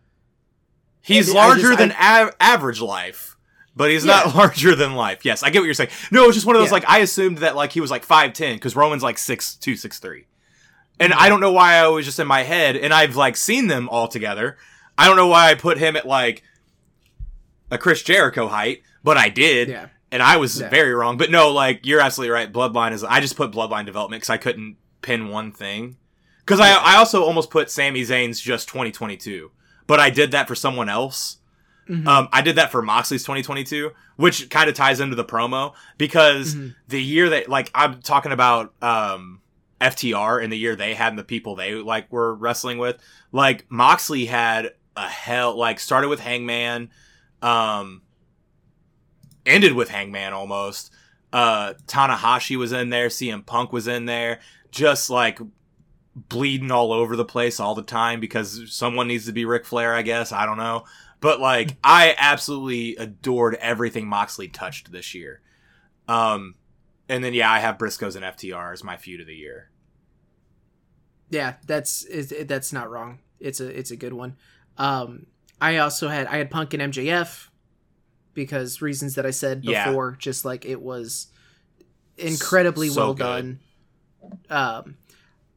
He's 1.01 1.27
And 1.27 1.35
larger 1.35 1.61
just- 1.69 1.79
than 1.79 1.91
av- 1.93 2.35
average 2.39 2.79
life, 2.81 3.35
but 3.75 3.89
he's 3.89 4.05
not 4.05 4.35
larger 4.35 4.75
than 4.75 4.95
life. 4.95 5.23
Yes, 5.25 5.43
I 5.43 5.49
get 5.49 5.59
what 5.59 5.65
you're 5.65 5.73
saying. 5.73 5.89
No, 6.11 6.25
it's 6.25 6.35
just 6.35 6.45
one 6.45 6.55
of 6.55 6.61
those 6.61 6.69
Yeah. 6.69 6.73
like 6.75 6.89
I 6.89 6.99
assumed 6.99 7.39
that 7.39 7.55
like 7.55 7.71
he 7.71 7.81
was 7.81 7.91
like 7.91 8.05
5'10 8.05 8.55
because 8.55 8.75
Roman's 8.75 9.03
like 9.03 9.17
6'2, 9.17 9.73
6'3. 9.73 10.25
And 10.99 11.13
I 11.13 11.29
don't 11.29 11.39
know 11.39 11.51
why 11.53 11.75
I 11.75 11.87
was 11.87 12.05
just 12.05 12.19
in 12.19 12.27
my 12.27 12.43
head, 12.43 12.75
and 12.75 12.93
I've 12.93 13.15
like 13.15 13.37
seen 13.37 13.67
them 13.67 13.87
all 13.89 14.07
together. 14.09 14.57
I 14.97 15.07
don't 15.07 15.15
know 15.15 15.27
why 15.27 15.49
I 15.49 15.55
put 15.55 15.77
him 15.77 15.95
at 15.95 16.05
like 16.05 16.43
a 17.71 17.77
Chris 17.77 18.01
Jericho 18.03 18.47
height, 18.47 18.81
but 19.03 19.17
I 19.17 19.29
did. 19.29 19.69
Yeah. 19.69 19.87
And 20.11 20.23
I 20.23 20.37
was 20.37 20.59
Yeah. 20.59 20.69
very 20.69 20.93
wrong. 20.93 21.17
But 21.17 21.29
no, 21.31 21.51
like 21.51 21.85
you're 21.85 22.01
absolutely 22.01 22.31
right. 22.33 22.51
Bloodline 22.51 22.91
is 22.93 23.03
I 23.03 23.19
just 23.19 23.35
put 23.37 23.51
Bloodline 23.51 23.85
development 23.85 24.21
because 24.21 24.29
I 24.31 24.37
couldn't 24.37 24.77
pin 25.01 25.29
one 25.29 25.51
thing. 25.51 25.97
Because 26.39 26.59
I 26.59 26.71
I 26.73 26.95
also 26.97 27.23
almost 27.23 27.49
put 27.51 27.69
Sami 27.69 28.01
Zayn's 28.01 28.39
just 28.41 28.67
2022, 28.69 29.51
but 29.87 29.99
I 29.99 30.09
did 30.09 30.31
that 30.31 30.47
for 30.47 30.55
someone 30.55 30.89
else. 30.89 31.37
Mhm. 31.89 32.07
Um, 32.07 32.29
I 32.31 32.41
did 32.41 32.55
that 32.57 32.71
for 32.71 32.81
Moxley's 32.81 33.23
2022, 33.23 33.91
which 34.15 34.49
kind 34.49 34.69
of 34.69 34.75
ties 34.75 34.99
into 34.99 35.15
the 35.15 35.25
promo 35.25 35.73
because 35.97 36.53
Mhm. 36.55 36.75
the 36.87 37.01
year 37.01 37.29
that 37.29 37.49
like 37.49 37.71
I'm 37.73 38.01
talking 38.01 38.31
about 38.31 38.73
um 38.81 39.41
FTR 39.81 40.37
and 40.43 40.51
the 40.51 40.57
year 40.57 40.75
they 40.75 40.93
had 40.93 41.09
and 41.13 41.17
the 41.19 41.23
people 41.23 41.55
they 41.55 41.73
like 41.73 42.11
were 42.11 42.35
wrestling 42.35 42.77
with. 42.77 42.97
Like 43.31 43.65
Moxley 43.69 44.25
had 44.25 44.73
a 44.95 45.07
hell 45.07 45.57
like 45.57 45.79
started 45.79 46.09
with 46.09 46.19
Hangman, 46.19 46.89
um 47.41 48.01
ended 49.45 49.73
with 49.73 49.89
Hangman 49.89 50.33
almost. 50.33 50.91
Uh 51.33 51.73
Tanahashi 51.87 52.55
was 52.57 52.71
in 52.71 52.89
there, 52.89 53.07
CM 53.07 53.41
Punk 53.45 53.71
was 53.73 53.87
in 53.87 54.05
there, 54.05 54.39
just 54.71 55.09
like 55.09 55.39
bleeding 56.15 56.71
all 56.71 56.91
over 56.91 57.15
the 57.15 57.23
place 57.25 57.59
all 57.59 57.75
the 57.75 57.81
time 57.83 58.19
because 58.19 58.63
someone 58.73 59.07
needs 59.07 59.25
to 59.25 59.31
be 59.31 59.45
Ric 59.45 59.65
Flair, 59.65 59.93
I 59.95 60.01
guess. 60.01 60.31
I 60.31 60.45
don't 60.45 60.57
know. 60.57 60.83
But 61.21 61.39
like 61.39 61.75
I 61.83 62.15
absolutely 62.17 62.95
adored 62.95 63.55
everything 63.55 64.07
Moxley 64.07 64.47
touched 64.47 64.91
this 64.91 65.13
year. 65.13 65.41
Um 66.07 66.55
and 67.07 67.23
then 67.23 67.33
yeah, 67.33 67.51
I 67.51 67.59
have 67.59 67.77
Briscoes 67.77 68.15
and 68.15 68.23
FTR 68.23 68.71
as 68.73 68.83
my 68.83 68.95
feud 68.97 69.19
of 69.21 69.27
the 69.27 69.35
year. 69.35 69.69
Yeah, 71.29 71.55
that's 71.65 72.03
is 72.05 72.33
that's 72.47 72.73
not 72.73 72.89
wrong. 72.89 73.19
It's 73.39 73.59
a 73.59 73.67
it's 73.67 73.91
a 73.91 73.95
good 73.95 74.13
one. 74.13 74.35
Um, 74.77 75.25
I 75.61 75.77
also 75.77 76.07
had 76.07 76.27
I 76.27 76.37
had 76.37 76.49
Punk 76.49 76.73
and 76.73 76.93
MJF 76.93 77.47
because 78.33 78.81
reasons 78.81 79.15
that 79.15 79.25
I 79.25 79.31
said 79.31 79.63
Yeah. 79.63 79.85
before. 79.87 80.15
Just 80.19 80.45
like 80.45 80.65
it 80.65 80.81
was 80.81 81.27
incredibly 82.17 82.89
So 82.89 83.01
well 83.07 83.13
good. 83.13 83.23
done. 83.23 83.59
Um, 84.49 84.97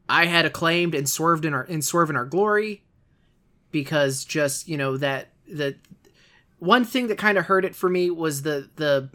I 0.08 0.26
had 0.26 0.44
acclaimed 0.44 0.94
and 0.94 1.08
swerved 1.08 1.44
in 1.44 1.54
our 1.54 1.64
in 1.64 1.82
swerve 1.82 2.10
in 2.10 2.16
our 2.16 2.24
glory 2.26 2.82
because 3.70 4.24
just 4.24 4.68
you 4.68 4.76
know 4.76 4.96
that 4.98 5.28
the 5.52 5.76
one 6.58 6.84
thing 6.84 7.08
that 7.08 7.18
kind 7.18 7.36
of 7.38 7.46
hurt 7.46 7.64
it 7.64 7.74
for 7.74 7.88
me 7.88 8.10
was 8.10 8.42
the 8.42 8.68
the 8.76 9.10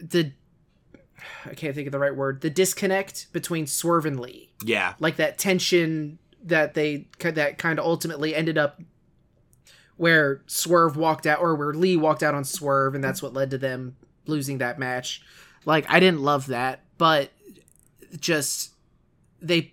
the 0.00 0.32
I 1.46 1.54
can't 1.54 1.74
think 1.74 1.86
of 1.86 1.92
the 1.92 1.98
right 1.98 2.14
word 2.14 2.40
the 2.40 2.50
disconnect 2.50 3.32
between 3.32 3.66
Swerve 3.66 4.04
and 4.06 4.20
Lee 4.20 4.50
Yeah. 4.62 4.94
like 4.98 5.16
that 5.16 5.38
tension 5.38 6.18
that 6.44 6.74
they 6.74 7.08
that 7.20 7.58
kind 7.58 7.78
of 7.78 7.84
ultimately 7.86 8.34
ended 8.34 8.58
up 8.58 8.80
where 9.96 10.42
Swerve 10.46 10.96
walked 10.96 11.26
out 11.26 11.40
or 11.40 11.54
where 11.54 11.72
Lee 11.72 11.96
walked 11.96 12.22
out 12.22 12.34
on 12.34 12.44
Swerve 12.44 12.94
and 12.94 13.02
that's 13.02 13.22
what 13.22 13.32
led 13.32 13.50
to 13.52 13.58
them 13.58 13.96
losing 14.26 14.58
that 14.58 14.78
match. 14.78 15.22
Like 15.64 15.86
I 15.88 16.00
didn't 16.00 16.20
love 16.20 16.48
that, 16.48 16.80
but 16.98 17.30
just 18.18 18.72
they 19.40 19.72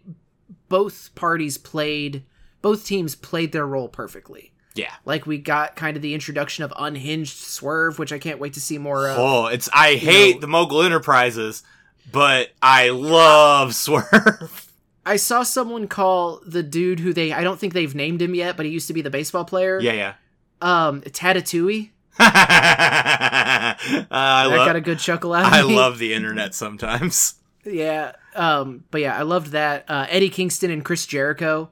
both 0.69 1.13
parties 1.15 1.57
played 1.57 2.23
both 2.61 2.85
teams 2.85 3.15
played 3.15 3.51
their 3.51 3.65
role 3.65 3.89
perfectly. 3.89 4.50
Yeah. 4.75 4.93
Like 5.05 5.25
we 5.25 5.37
got 5.37 5.75
kind 5.75 5.97
of 5.97 6.01
the 6.03 6.13
introduction 6.13 6.63
of 6.63 6.73
unhinged 6.77 7.35
Swerve, 7.37 7.99
which 7.99 8.13
I 8.13 8.19
can't 8.19 8.39
wait 8.39 8.53
to 8.53 8.61
see 8.61 8.77
more 8.77 9.07
of. 9.07 9.17
Oh, 9.19 9.45
it's 9.47 9.69
I 9.73 9.95
hate 9.95 10.35
know- 10.35 10.41
the 10.41 10.47
Mogul 10.47 10.81
Enterprises, 10.83 11.63
but 12.11 12.51
I 12.61 12.89
love 12.89 13.75
Swerve. 13.75 14.67
I 15.05 15.15
saw 15.15 15.43
someone 15.43 15.87
call 15.87 16.41
the 16.45 16.63
dude 16.63 16.99
who 16.99 17.11
they 17.13 17.33
I 17.33 17.43
don't 17.43 17.59
think 17.59 17.73
they've 17.73 17.93
named 17.95 18.21
him 18.21 18.35
yet, 18.35 18.55
but 18.55 18.65
he 18.65 18.71
used 18.71 18.87
to 18.87 18.93
be 18.93 19.01
the 19.01 19.09
baseball 19.09 19.45
player. 19.45 19.79
yeah, 19.79 19.93
yeah. 19.93 20.13
Um, 20.61 21.01
Tatatui. 21.01 21.89
uh, 22.19 22.23
I 22.25 23.75
that 24.11 24.47
love 24.49 24.67
got 24.67 24.75
a 24.75 24.81
good 24.81 24.99
chuckle 24.99 25.33
out 25.33 25.45
of 25.47 25.53
I 25.53 25.63
me. 25.67 25.75
love 25.75 25.97
the 25.97 26.13
internet 26.13 26.53
sometimes. 26.55 27.35
Yeah. 27.63 28.13
Um, 28.35 28.85
but 28.89 29.01
yeah, 29.01 29.15
I 29.15 29.21
loved 29.21 29.51
that. 29.51 29.85
Uh, 29.87 30.07
Eddie 30.09 30.29
Kingston 30.31 30.71
and 30.71 30.83
Chris 30.83 31.05
Jericho. 31.05 31.69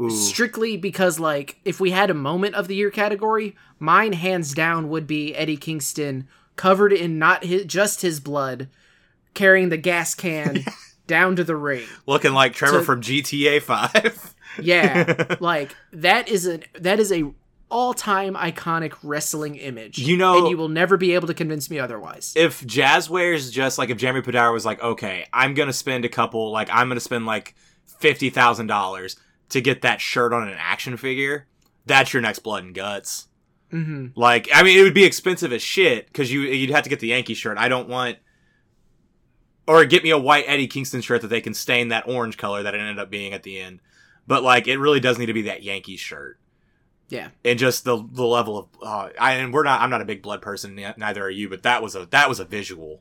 Ooh. 0.00 0.10
Strictly 0.10 0.76
because 0.76 1.18
like 1.18 1.58
if 1.64 1.80
we 1.80 1.90
had 1.90 2.10
a 2.10 2.14
moment 2.14 2.54
of 2.54 2.68
the 2.68 2.74
year 2.76 2.90
category, 2.90 3.56
mine 3.78 4.12
hands 4.12 4.52
down 4.54 4.88
would 4.90 5.06
be 5.06 5.34
Eddie 5.34 5.56
Kingston 5.56 6.28
covered 6.56 6.92
in 6.92 7.18
not 7.18 7.44
his, 7.44 7.64
just 7.64 8.02
his 8.02 8.20
blood, 8.20 8.68
carrying 9.34 9.68
the 9.70 9.76
gas 9.76 10.14
can 10.14 10.64
down 11.06 11.36
to 11.36 11.44
the 11.44 11.56
ring. 11.56 11.86
Looking 12.06 12.32
like 12.32 12.52
Trevor 12.54 12.78
So- 12.80 12.84
from 12.84 13.00
GTA 13.00 13.62
5. 13.62 14.34
Yeah, 14.62 15.36
like 15.38 15.76
that 15.92 16.28
is 16.28 16.48
a 16.48 16.60
that 16.80 16.98
is 16.98 17.12
a 17.12 17.24
all 17.68 17.92
time 17.92 18.34
iconic 18.34 18.94
wrestling 19.02 19.56
image. 19.56 19.98
You 19.98 20.16
know- 20.16 20.38
and 20.38 20.48
you 20.48 20.56
will 20.56 20.70
never 20.70 20.96
be 20.96 21.12
able 21.12 21.26
to 21.26 21.34
convince 21.34 21.68
me 21.68 21.78
otherwise. 21.78 22.32
if 22.36 22.62
Jazwares 22.64 23.52
just 23.52 23.76
like 23.76 23.90
if 23.90 23.98
Jeremy 23.98 24.22
Padawer 24.22 24.54
was 24.54 24.64
like, 24.64 24.82
okay, 24.82 25.26
I'm 25.30 25.52
gonna 25.52 25.74
spend 25.74 26.06
a 26.06 26.08
couple, 26.08 26.50
like 26.52 26.70
I'm 26.72 26.88
gonna 26.88 27.00
spend 27.00 27.26
like 27.26 27.54
fifty 27.98 28.30
thousand 28.30 28.68
dollars 28.68 29.16
to 29.50 29.60
get 29.60 29.82
that 29.82 30.00
shirt 30.00 30.32
on 30.32 30.48
an 30.48 30.56
action 30.58 30.96
figure, 30.96 31.46
that's 31.84 32.12
your 32.12 32.22
next 32.22 32.40
blood 32.40 32.64
and 32.64 32.74
guts. 32.74 33.28
hmm 33.70 34.08
Like, 34.14 34.48
I 34.52 34.62
mean, 34.62 34.78
it 34.78 34.82
would 34.82 34.94
be 34.94 35.04
expensive 35.04 35.52
as 35.52 35.62
shit 35.62 36.06
because 36.06 36.32
you 36.32 36.40
you'd 36.42 36.70
have 36.70 36.84
to 36.84 36.90
get 36.90 37.00
the 37.00 37.08
Yankee 37.08 37.34
shirt. 37.34 37.58
I 37.58 37.68
don't 37.68 37.88
want, 37.88 38.18
or 39.66 39.84
get 39.84 40.02
me 40.02 40.10
a 40.10 40.18
white 40.18 40.44
Eddie 40.46 40.66
Kingston 40.68 41.00
shirt 41.00 41.22
that 41.22 41.28
they 41.28 41.40
can 41.40 41.54
stain 41.54 41.88
that 41.88 42.08
orange 42.08 42.36
color 42.36 42.62
that 42.62 42.74
it 42.74 42.78
ended 42.80 42.98
up 42.98 43.10
being 43.10 43.32
at 43.32 43.42
the 43.42 43.60
end. 43.60 43.80
But 44.26 44.42
like, 44.42 44.66
it 44.68 44.78
really 44.78 45.00
does 45.00 45.18
need 45.18 45.26
to 45.26 45.32
be 45.32 45.42
that 45.42 45.62
Yankee 45.62 45.96
shirt. 45.96 46.38
Yeah. 47.08 47.28
and 47.44 47.56
just 47.56 47.84
the 47.84 48.04
the 48.12 48.24
level 48.26 48.58
of 48.58 48.66
uh, 48.82 49.10
I 49.16 49.34
and 49.34 49.54
we're 49.54 49.62
not 49.62 49.80
I'm 49.80 49.90
not 49.90 50.02
a 50.02 50.04
big 50.04 50.22
blood 50.22 50.42
person 50.42 50.74
neither 50.74 51.22
are 51.22 51.30
you 51.30 51.48
but 51.48 51.62
that 51.62 51.80
was 51.80 51.94
a 51.94 52.06
that 52.06 52.28
was 52.28 52.40
a 52.40 52.44
visual 52.44 53.00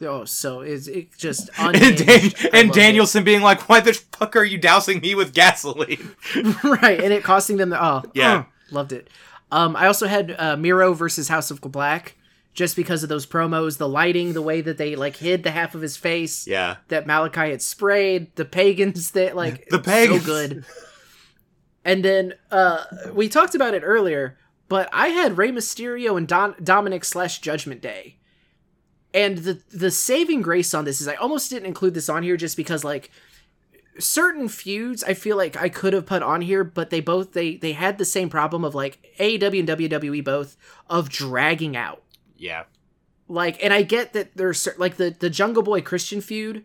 Oh, 0.00 0.24
so 0.24 0.60
it's 0.60 0.86
it 0.86 1.16
just 1.16 1.50
and. 1.58 1.74
Dan- 1.74 2.06
and 2.06 2.32
loved 2.32 2.54
it. 2.54 2.72
Danielson 2.74 3.24
being 3.24 3.42
like 3.42 3.68
why 3.68 3.80
the 3.80 3.92
fuck 3.92 4.36
are 4.36 4.44
you 4.44 4.58
dousing 4.58 5.00
me 5.00 5.14
with 5.14 5.34
gasoline 5.34 6.14
right, 6.64 7.00
and 7.02 7.12
it 7.12 7.24
costing 7.24 7.56
them 7.56 7.70
the 7.70 7.82
oh 7.84 8.02
Yeah. 8.14 8.34
uh, 8.34 8.44
loved 8.70 8.92
it. 8.92 9.08
Um, 9.50 9.74
I 9.76 9.86
also 9.86 10.06
had 10.06 10.34
uh, 10.38 10.56
Miro 10.56 10.92
versus 10.92 11.28
House 11.28 11.50
of 11.50 11.60
Black 11.62 12.14
just 12.54 12.76
because 12.76 13.02
of 13.02 13.08
those 13.08 13.24
promos, 13.24 13.78
the 13.78 13.88
lighting, 13.88 14.32
the 14.34 14.42
way 14.42 14.60
that 14.60 14.78
they 14.78 14.94
like 14.96 15.16
hid 15.16 15.42
the 15.42 15.50
half 15.52 15.74
of 15.74 15.80
his 15.80 15.96
face 15.96 16.46
Yeah. 16.46 16.76
that 16.88 17.06
Malakai 17.06 17.50
had 17.50 17.62
sprayed, 17.62 18.34
the 18.36 18.44
pagans 18.44 19.12
that 19.12 19.34
like 19.36 19.68
The 19.68 19.78
pagans. 19.78 20.22
so 20.22 20.26
good. 20.26 20.64
And 21.84 22.04
then 22.04 22.34
uh 22.50 22.84
we 23.12 23.28
talked 23.28 23.54
about 23.54 23.74
it 23.74 23.82
earlier, 23.84 24.36
but 24.68 24.88
I 24.92 25.08
had 25.08 25.38
Rey 25.38 25.50
Mysterio 25.50 26.16
and 26.18 26.28
Don- 26.28 26.56
Dominic 26.62 27.04
slash 27.04 27.38
Judgment 27.40 27.80
Day. 27.80 28.17
And 29.18 29.38
the 29.38 29.60
the 29.70 29.90
saving 29.90 30.42
grace 30.42 30.72
on 30.74 30.84
this 30.84 31.00
is 31.00 31.08
I 31.08 31.14
almost 31.16 31.50
didn't 31.50 31.66
include 31.66 31.94
this 31.94 32.08
on 32.08 32.22
here 32.22 32.36
just 32.36 32.56
because 32.56 32.84
like 32.84 33.10
certain 33.98 34.48
feuds 34.48 35.02
I 35.02 35.14
feel 35.14 35.36
like 35.36 35.56
I 35.56 35.68
could 35.68 35.92
have 35.92 36.06
put 36.06 36.22
on 36.22 36.40
here, 36.40 36.62
but 36.62 36.90
they 36.90 37.00
both 37.00 37.32
they 37.32 37.56
they 37.56 37.72
had 37.72 37.98
the 37.98 38.04
same 38.04 38.28
problem 38.30 38.64
of 38.64 38.76
like 38.76 38.94
AEW 39.18 39.58
and 39.58 39.68
WWE 39.68 40.22
both 40.22 40.56
of 40.88 41.08
dragging 41.08 41.76
out. 41.76 42.02
Yeah. 42.36 42.64
like 43.26 43.62
and 43.64 43.74
i 43.74 43.82
get 43.82 44.12
that 44.12 44.36
there's 44.36 44.68
like 44.78 44.96
the 44.96 45.10
the 45.18 45.28
jungle 45.28 45.64
boy 45.64 45.80
christian 45.82 46.20
feud 46.20 46.64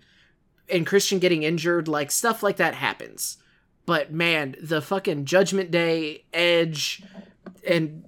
and 0.70 0.86
christian 0.86 1.18
getting 1.18 1.42
injured 1.42 1.88
like 1.88 2.12
stuff 2.12 2.44
like 2.44 2.58
that 2.58 2.76
happens. 2.76 3.38
But 3.88 4.12
man 4.14 4.56
the 4.62 4.82
fucking 4.82 5.26
judgment 5.26 5.72
day 5.72 6.24
edge 6.32 7.02
and 7.68 8.04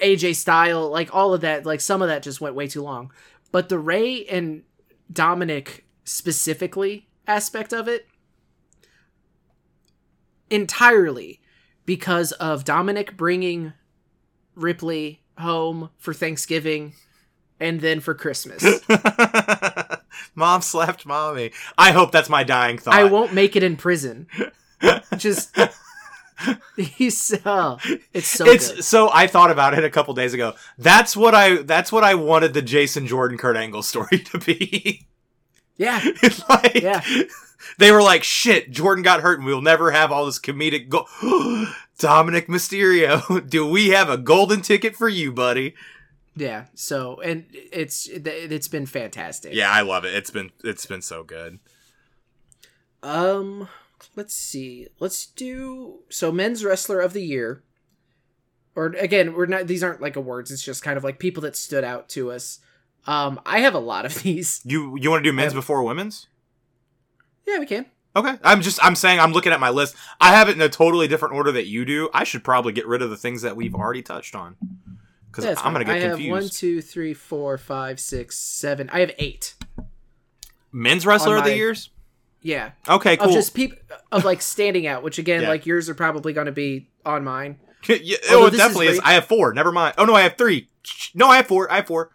aj 0.00 0.34
style 0.36 0.88
like 0.88 1.14
all 1.14 1.34
of 1.34 1.40
that 1.42 1.66
like 1.66 1.80
some 1.80 2.02
of 2.02 2.08
that 2.08 2.22
just 2.22 2.40
went 2.40 2.54
way 2.54 2.66
too 2.68 2.82
long 2.82 3.10
but 3.52 3.68
the 3.68 3.78
rey 3.78 4.24
and 4.26 4.62
dominic 5.12 5.84
specifically 6.04 7.06
aspect 7.26 7.72
of 7.72 7.86
it 7.86 8.08
entirely 10.50 11.40
because 11.86 12.32
of 12.32 12.64
dominic 12.64 13.16
bringing 13.16 13.72
ripley 14.54 15.22
home 15.38 15.90
for 15.98 16.12
thanksgiving 16.12 16.94
and 17.60 17.80
then 17.80 18.00
for 18.00 18.14
Christmas. 18.14 18.80
Mom 20.34 20.62
slapped 20.62 21.06
mommy. 21.06 21.52
I 21.78 21.92
hope 21.92 22.10
that's 22.10 22.28
my 22.28 22.42
dying 22.42 22.78
thought. 22.78 22.94
I 22.94 23.04
won't 23.04 23.32
make 23.32 23.54
it 23.54 23.62
in 23.62 23.76
prison. 23.76 24.26
Just 25.16 25.56
he's 26.76 27.34
oh, 27.44 27.78
it's 28.12 28.28
so 28.28 28.46
it's 28.46 28.72
good. 28.72 28.84
so 28.84 29.10
I 29.12 29.26
thought 29.26 29.50
about 29.50 29.74
it 29.76 29.84
a 29.84 29.90
couple 29.90 30.14
days 30.14 30.34
ago. 30.34 30.54
That's 30.78 31.16
what 31.16 31.34
I 31.34 31.62
that's 31.62 31.90
what 31.92 32.04
I 32.04 32.14
wanted 32.14 32.54
the 32.54 32.62
Jason 32.62 33.06
Jordan 33.06 33.38
Kurt 33.38 33.56
Angle 33.56 33.82
story 33.82 34.18
to 34.32 34.38
be. 34.38 35.06
Yeah, 35.76 36.02
like 36.48 36.74
Yeah. 36.82 37.02
they 37.78 37.90
were 37.92 38.02
like, 38.02 38.22
shit, 38.24 38.70
Jordan 38.70 39.02
got 39.02 39.20
hurt 39.22 39.38
and 39.38 39.46
we'll 39.46 39.62
never 39.62 39.90
have 39.90 40.12
all 40.12 40.26
this 40.26 40.38
comedic 40.38 40.88
go 40.88 41.06
Dominic 41.98 42.48
Mysterio, 42.48 43.48
do 43.48 43.66
we 43.66 43.88
have 43.90 44.08
a 44.10 44.18
golden 44.18 44.60
ticket 44.60 44.94
for 44.96 45.08
you, 45.08 45.32
buddy? 45.32 45.74
yeah. 46.36 46.66
So 46.74 47.20
and 47.20 47.44
it's 47.52 48.08
it's 48.08 48.68
been 48.68 48.86
fantastic. 48.86 49.54
Yeah, 49.54 49.70
I 49.70 49.82
love 49.82 50.04
it. 50.04 50.14
It's 50.14 50.30
been 50.30 50.50
it's 50.64 50.86
been 50.86 51.02
so 51.02 51.22
good. 51.24 51.58
Um, 53.02 53.68
let's 54.16 54.34
see. 54.34 54.88
Let's 54.98 55.26
do 55.26 56.00
so. 56.08 56.30
Men's 56.32 56.64
wrestler 56.64 57.00
of 57.00 57.12
the 57.12 57.22
year, 57.22 57.62
or 58.74 58.86
again, 58.98 59.34
we're 59.34 59.46
not. 59.46 59.66
These 59.66 59.82
aren't 59.82 60.00
like 60.00 60.16
awards. 60.16 60.50
It's 60.50 60.62
just 60.64 60.82
kind 60.82 60.96
of 60.96 61.04
like 61.04 61.18
people 61.18 61.42
that 61.42 61.56
stood 61.56 61.84
out 61.84 62.08
to 62.10 62.30
us. 62.30 62.60
Um, 63.06 63.40
I 63.44 63.60
have 63.60 63.74
a 63.74 63.78
lot 63.80 64.04
of 64.06 64.14
these. 64.22 64.60
You 64.64 64.96
you 64.98 65.10
want 65.10 65.24
to 65.24 65.30
do 65.30 65.34
men's 65.34 65.52
Yeah. 65.52 65.58
before 65.58 65.82
women's? 65.82 66.26
Yeah, 67.46 67.58
we 67.58 67.66
can. 67.66 67.86
Okay. 68.14 68.36
I'm 68.44 68.60
just 68.60 68.78
I'm 68.84 68.94
saying 68.94 69.18
I'm 69.20 69.32
looking 69.32 69.52
at 69.52 69.60
my 69.60 69.70
list. 69.70 69.96
I 70.20 70.30
have 70.36 70.48
it 70.48 70.54
in 70.56 70.62
a 70.62 70.68
totally 70.68 71.08
different 71.08 71.34
order 71.34 71.50
that 71.52 71.66
you 71.66 71.84
do. 71.84 72.10
I 72.12 72.24
should 72.24 72.44
probably 72.44 72.72
get 72.72 72.86
rid 72.86 73.00
of 73.02 73.10
the 73.10 73.16
things 73.16 73.42
that 73.42 73.56
we've 73.56 73.74
already 73.74 74.02
touched 74.02 74.34
on. 74.34 74.56
Because 75.30 75.44
That's 75.44 75.60
I'm 75.64 75.72
gonna 75.72 75.86
get 75.86 75.94
I 75.96 75.98
have 76.00 76.10
one, 76.18 76.18
confused. 76.18 76.56
two, 76.60 76.82
three, 76.82 77.14
four, 77.14 77.56
five, 77.56 77.98
six, 77.98 78.38
seven. 78.38 78.90
I 78.92 79.00
have 79.00 79.12
eight. 79.18 79.54
Men's 80.70 81.06
wrestler 81.06 81.32
on 81.36 81.38
of 81.38 81.44
the 81.46 81.56
years? 81.56 81.88
Yeah, 82.42 82.72
Okay, 82.88 83.16
cool. 83.16 83.28
of 83.28 83.32
just 83.34 83.54
people 83.54 83.78
of 84.10 84.24
like 84.24 84.42
standing 84.42 84.86
out. 84.86 85.02
Which 85.02 85.18
again, 85.18 85.42
Yeah. 85.42 85.48
like 85.48 85.64
yours 85.64 85.88
are 85.88 85.94
probably 85.94 86.32
going 86.32 86.46
to 86.46 86.52
be 86.52 86.88
on 87.06 87.22
mine. 87.24 87.58
yeah, 87.88 88.16
oh, 88.30 88.46
it 88.46 88.50
this 88.50 88.54
is 88.54 88.58
definitely 88.58 88.86
is, 88.88 89.00
I 89.04 89.12
have 89.14 89.26
four. 89.26 89.52
Never 89.54 89.70
mind. 89.72 89.94
Oh 89.98 90.04
no, 90.04 90.14
I 90.14 90.22
have 90.22 90.36
three. 90.36 90.68
No, 91.14 91.28
I 91.28 91.36
have 91.36 91.46
four. 91.46 91.70
I 91.70 91.76
have 91.76 91.86
four. 91.86 92.10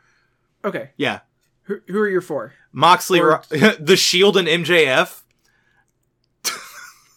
Okay, 0.66 0.90
Yeah. 0.98 1.20
who, 1.64 1.80
who 1.88 1.98
are 2.00 2.10
your 2.10 2.22
four? 2.22 2.54
Moxley, 2.74 3.22
Ro- 3.22 3.42
the 3.50 3.96
Shield, 3.98 4.36
and 4.38 4.48
MJF. 4.48 5.22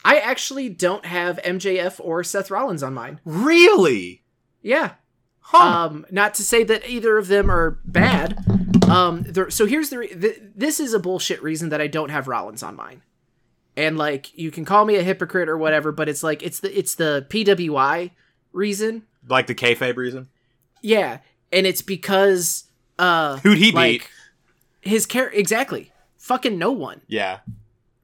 I 0.04 0.18
actually 0.18 0.68
don't 0.68 1.04
have 1.04 1.38
MJF 1.44 2.00
or 2.00 2.22
Seth 2.24 2.50
Rollins 2.50 2.82
on 2.82 2.94
mine. 2.94 3.20
Really? 3.24 4.22
Yeah. 4.62 4.92
Huh. 5.40 5.58
Um, 5.86 6.06
not 6.10 6.34
to 6.34 6.44
say 6.44 6.62
that 6.64 6.88
either 6.88 7.18
of 7.18 7.28
them 7.28 7.50
are 7.50 7.78
bad. 7.84 8.38
Um, 8.90 9.22
there, 9.22 9.50
so 9.50 9.66
here's 9.66 9.90
the, 9.90 9.98
re- 9.98 10.08
th- 10.14 10.40
this 10.54 10.80
is 10.80 10.92
a 10.94 10.98
bullshit 10.98 11.42
reason 11.42 11.68
that 11.70 11.80
I 11.80 11.86
don't 11.86 12.10
have 12.10 12.28
Rollins 12.28 12.62
on 12.62 12.76
mine. 12.76 13.02
And 13.76 13.96
like 13.96 14.36
you 14.36 14.50
can 14.50 14.64
call 14.64 14.84
me 14.84 14.96
a 14.96 15.02
hypocrite 15.02 15.48
or 15.48 15.56
whatever, 15.56 15.92
but 15.92 16.08
it's 16.08 16.22
like 16.22 16.42
it's 16.42 16.60
the 16.60 16.76
it's 16.76 16.96
the 16.96 17.24
PWI 17.30 18.10
reason. 18.52 19.04
like 19.28 19.46
the 19.46 19.54
kayfabe 19.54 19.96
reason. 19.96 20.28
Yeah, 20.82 21.18
and 21.52 21.66
it's 21.66 21.80
because 21.82 22.64
uh 22.98 23.38
Who'd 23.38 23.58
he 23.58 23.70
like 23.72 24.10
beat? 24.82 24.90
his 24.90 25.06
character 25.06 25.38
exactly. 25.38 25.92
Fucking 26.18 26.58
no 26.58 26.72
one. 26.72 27.00
Yeah. 27.06 27.38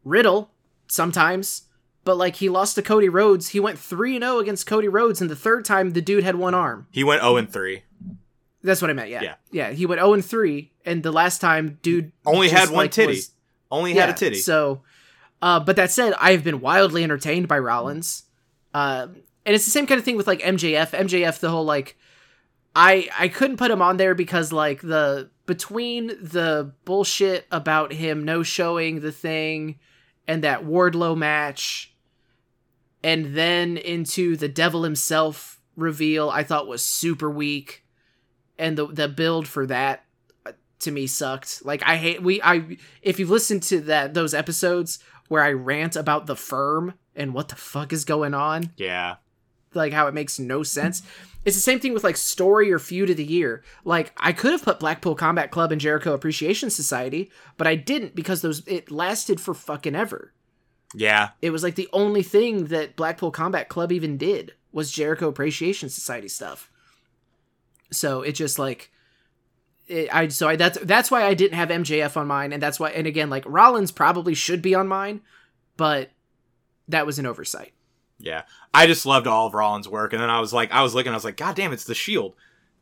Riddle 0.04 0.50
sometimes, 0.86 1.62
but 2.04 2.16
like 2.16 2.36
he 2.36 2.48
lost 2.48 2.76
to 2.76 2.82
Cody 2.82 3.08
Rhodes. 3.08 3.48
He 3.48 3.60
went 3.60 3.78
3 3.78 4.16
and 4.16 4.22
0 4.24 4.38
against 4.38 4.66
Cody 4.66 4.88
Rhodes 4.88 5.20
and 5.20 5.28
the 5.28 5.36
third 5.36 5.64
time 5.64 5.90
the 5.90 6.00
dude 6.00 6.22
had 6.24 6.36
one 6.36 6.54
arm. 6.54 6.86
He 6.92 7.02
went 7.04 7.22
0 7.22 7.36
and 7.36 7.52
3. 7.52 7.82
That's 8.62 8.80
what 8.80 8.88
I 8.90 8.94
meant. 8.94 9.10
Yeah. 9.10 9.22
Yeah. 9.22 9.34
Yeah. 9.50 9.70
He 9.72 9.84
went 9.84 10.00
0 10.00 10.14
and 10.14 10.24
3 10.24 10.70
and 10.86 11.02
the 11.02 11.12
last 11.12 11.40
time 11.40 11.78
dude 11.82 12.12
Only 12.24 12.48
had 12.48 12.68
one 12.70 12.76
like, 12.86 12.92
titty. 12.92 13.12
was- 13.14 13.30
Only 13.70 13.92
yeah, 13.94 14.06
had 14.06 14.10
a 14.10 14.18
titty. 14.18 14.36
So 14.36 14.82
uh 15.42 15.60
but 15.60 15.76
that 15.76 15.90
said, 15.90 16.14
I've 16.18 16.42
been 16.44 16.60
wildly 16.60 17.02
entertained 17.04 17.48
by 17.48 17.58
Rollins. 17.58 18.22
Uh 18.72 19.08
and 19.44 19.54
it's 19.54 19.64
the 19.64 19.70
same 19.70 19.86
kind 19.86 19.98
of 19.98 20.04
thing 20.04 20.16
with 20.16 20.26
like 20.26 20.40
MJF. 20.40 20.90
MJF 20.90 21.38
the 21.40 21.50
whole 21.50 21.64
like 21.64 21.96
I 22.74 23.08
I 23.18 23.28
couldn't 23.28 23.56
put 23.58 23.70
him 23.70 23.82
on 23.82 23.96
there 23.98 24.14
because 24.14 24.52
like 24.52 24.80
the 24.80 25.30
between 25.46 26.08
the 26.08 26.72
bullshit 26.84 27.46
about 27.52 27.92
him 27.92 28.24
no 28.24 28.42
showing 28.42 29.00
the 29.00 29.12
thing 29.12 29.78
and 30.26 30.42
that 30.42 30.64
Wardlow 30.64 31.16
match 31.16 31.92
and 33.04 33.34
then 33.36 33.76
into 33.76 34.36
the 34.36 34.48
devil 34.48 34.82
himself 34.82 35.60
reveal 35.76 36.28
I 36.30 36.42
thought 36.42 36.66
was 36.66 36.84
super 36.84 37.30
weak 37.30 37.84
and 38.58 38.76
the 38.76 38.86
the 38.86 39.06
build 39.08 39.46
for 39.46 39.66
that 39.66 40.04
to 40.80 40.90
me 40.90 41.06
sucked. 41.06 41.64
Like 41.64 41.82
I 41.84 41.96
hate 41.96 42.22
we 42.22 42.40
I 42.42 42.76
if 43.02 43.18
you've 43.18 43.30
listened 43.30 43.62
to 43.64 43.80
that 43.82 44.14
those 44.14 44.34
episodes 44.34 44.98
where 45.28 45.42
I 45.42 45.52
rant 45.52 45.96
about 45.96 46.26
the 46.26 46.36
firm 46.36 46.94
and 47.14 47.34
what 47.34 47.48
the 47.48 47.56
fuck 47.56 47.92
is 47.92 48.04
going 48.04 48.34
on, 48.34 48.72
yeah. 48.76 49.16
like 49.74 49.92
how 49.92 50.06
it 50.06 50.14
makes 50.14 50.38
no 50.38 50.62
sense. 50.62 51.02
It's 51.44 51.56
the 51.56 51.62
same 51.62 51.80
thing 51.80 51.94
with 51.94 52.04
like 52.04 52.16
story 52.16 52.72
or 52.72 52.78
feud 52.78 53.10
of 53.10 53.16
the 53.16 53.24
year. 53.24 53.62
Like 53.84 54.12
I 54.16 54.32
could 54.32 54.52
have 54.52 54.64
put 54.64 54.80
Blackpool 54.80 55.14
Combat 55.14 55.50
Club 55.50 55.72
and 55.72 55.80
Jericho 55.80 56.12
Appreciation 56.12 56.70
Society, 56.70 57.30
but 57.56 57.66
I 57.66 57.74
didn't 57.76 58.14
because 58.14 58.42
those 58.42 58.66
it 58.66 58.90
lasted 58.90 59.40
for 59.40 59.54
fucking 59.54 59.94
ever. 59.94 60.32
Yeah. 60.94 61.30
It 61.42 61.50
was 61.50 61.62
like 61.62 61.74
the 61.74 61.88
only 61.92 62.22
thing 62.22 62.66
that 62.66 62.96
Blackpool 62.96 63.30
Combat 63.30 63.68
Club 63.68 63.92
even 63.92 64.16
did 64.16 64.54
was 64.72 64.90
Jericho 64.90 65.28
Appreciation 65.28 65.88
Society 65.88 66.28
stuff. 66.28 66.70
So 67.90 68.22
it 68.22 68.32
just 68.32 68.58
like 68.58 68.90
it, 69.88 70.14
I 70.14 70.28
so 70.28 70.48
I 70.48 70.56
that's 70.56 70.78
that's 70.80 71.10
why 71.10 71.24
I 71.24 71.34
didn't 71.34 71.56
have 71.56 71.68
MJF 71.68 72.16
on 72.16 72.26
mine, 72.26 72.52
and 72.52 72.62
that's 72.62 72.78
why 72.80 72.90
and 72.90 73.06
again 73.06 73.30
like 73.30 73.44
Rollins 73.46 73.92
probably 73.92 74.34
should 74.34 74.62
be 74.62 74.74
on 74.74 74.88
mine, 74.88 75.20
but 75.76 76.10
that 76.88 77.06
was 77.06 77.18
an 77.18 77.26
oversight. 77.26 77.72
Yeah. 78.18 78.42
I 78.72 78.86
just 78.86 79.04
loved 79.04 79.26
all 79.26 79.46
of 79.48 79.54
Rollins' 79.54 79.88
work. 79.88 80.12
And 80.14 80.22
then 80.22 80.30
I 80.30 80.40
was 80.40 80.52
like, 80.52 80.72
I 80.72 80.82
was 80.82 80.94
looking, 80.94 81.12
I 81.12 81.16
was 81.16 81.24
like, 81.24 81.36
God 81.36 81.54
damn, 81.54 81.72
it's 81.72 81.84
the 81.84 81.94
Shield. 81.94 82.34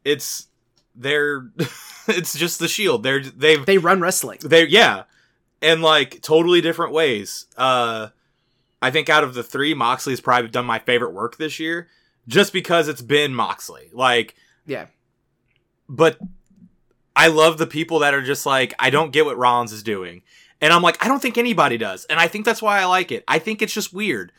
It's, 0.05 0.47
they're, 0.95 1.49
it's 2.09 2.39
just 2.39 2.61
the 2.61 2.69
Shield. 2.69 3.03
They're, 3.03 3.21
they've, 3.21 3.65
They 3.67 3.79
run 3.79 4.01
wrestling. 4.01 4.39
they 4.45 4.67
yeah 4.67 5.05
and 5.63 5.83
like 5.83 6.21
totally 6.23 6.61
different 6.61 6.93
ways 6.93 7.47
uh 7.57 8.09
i 8.83 8.91
think 8.91 9.09
out 9.09 9.25
of 9.25 9.33
the 9.35 9.43
three 9.43 9.73
moxley's 9.73 10.21
probably 10.21 10.51
done 10.51 10.67
my 10.67 10.79
favorite 10.79 11.13
work 11.15 11.37
this 11.39 11.59
year 11.59 11.89
just 12.29 12.53
because 12.53 12.87
it's 12.89 13.01
been 13.01 13.35
moxley 13.35 13.89
like 13.95 14.35
Yeah. 14.67 14.87
but 15.89 16.19
i 17.17 17.29
love 17.29 17.59
the 17.59 17.67
people 17.67 17.99
that 18.01 18.15
are 18.15 18.23
just 18.23 18.45
like 18.47 18.75
i 18.79 18.91
don't 18.91 19.13
get 19.13 19.25
what 19.25 19.37
rollins 19.37 19.73
is 19.73 19.83
doing 19.83 20.23
and 20.61 20.73
i'm 20.73 20.83
like 20.83 21.03
i 21.05 21.09
don't 21.09 21.21
think 21.21 21.39
anybody 21.39 21.77
does 21.77 22.05
and 22.07 22.19
i 22.21 22.27
think 22.29 22.45
that's 22.45 22.63
why 22.63 22.81
i 22.81 22.85
like 22.85 23.11
it 23.13 23.23
i 23.29 23.39
think 23.39 23.61
it's 23.63 23.73
just 23.75 23.93
weird 23.93 24.33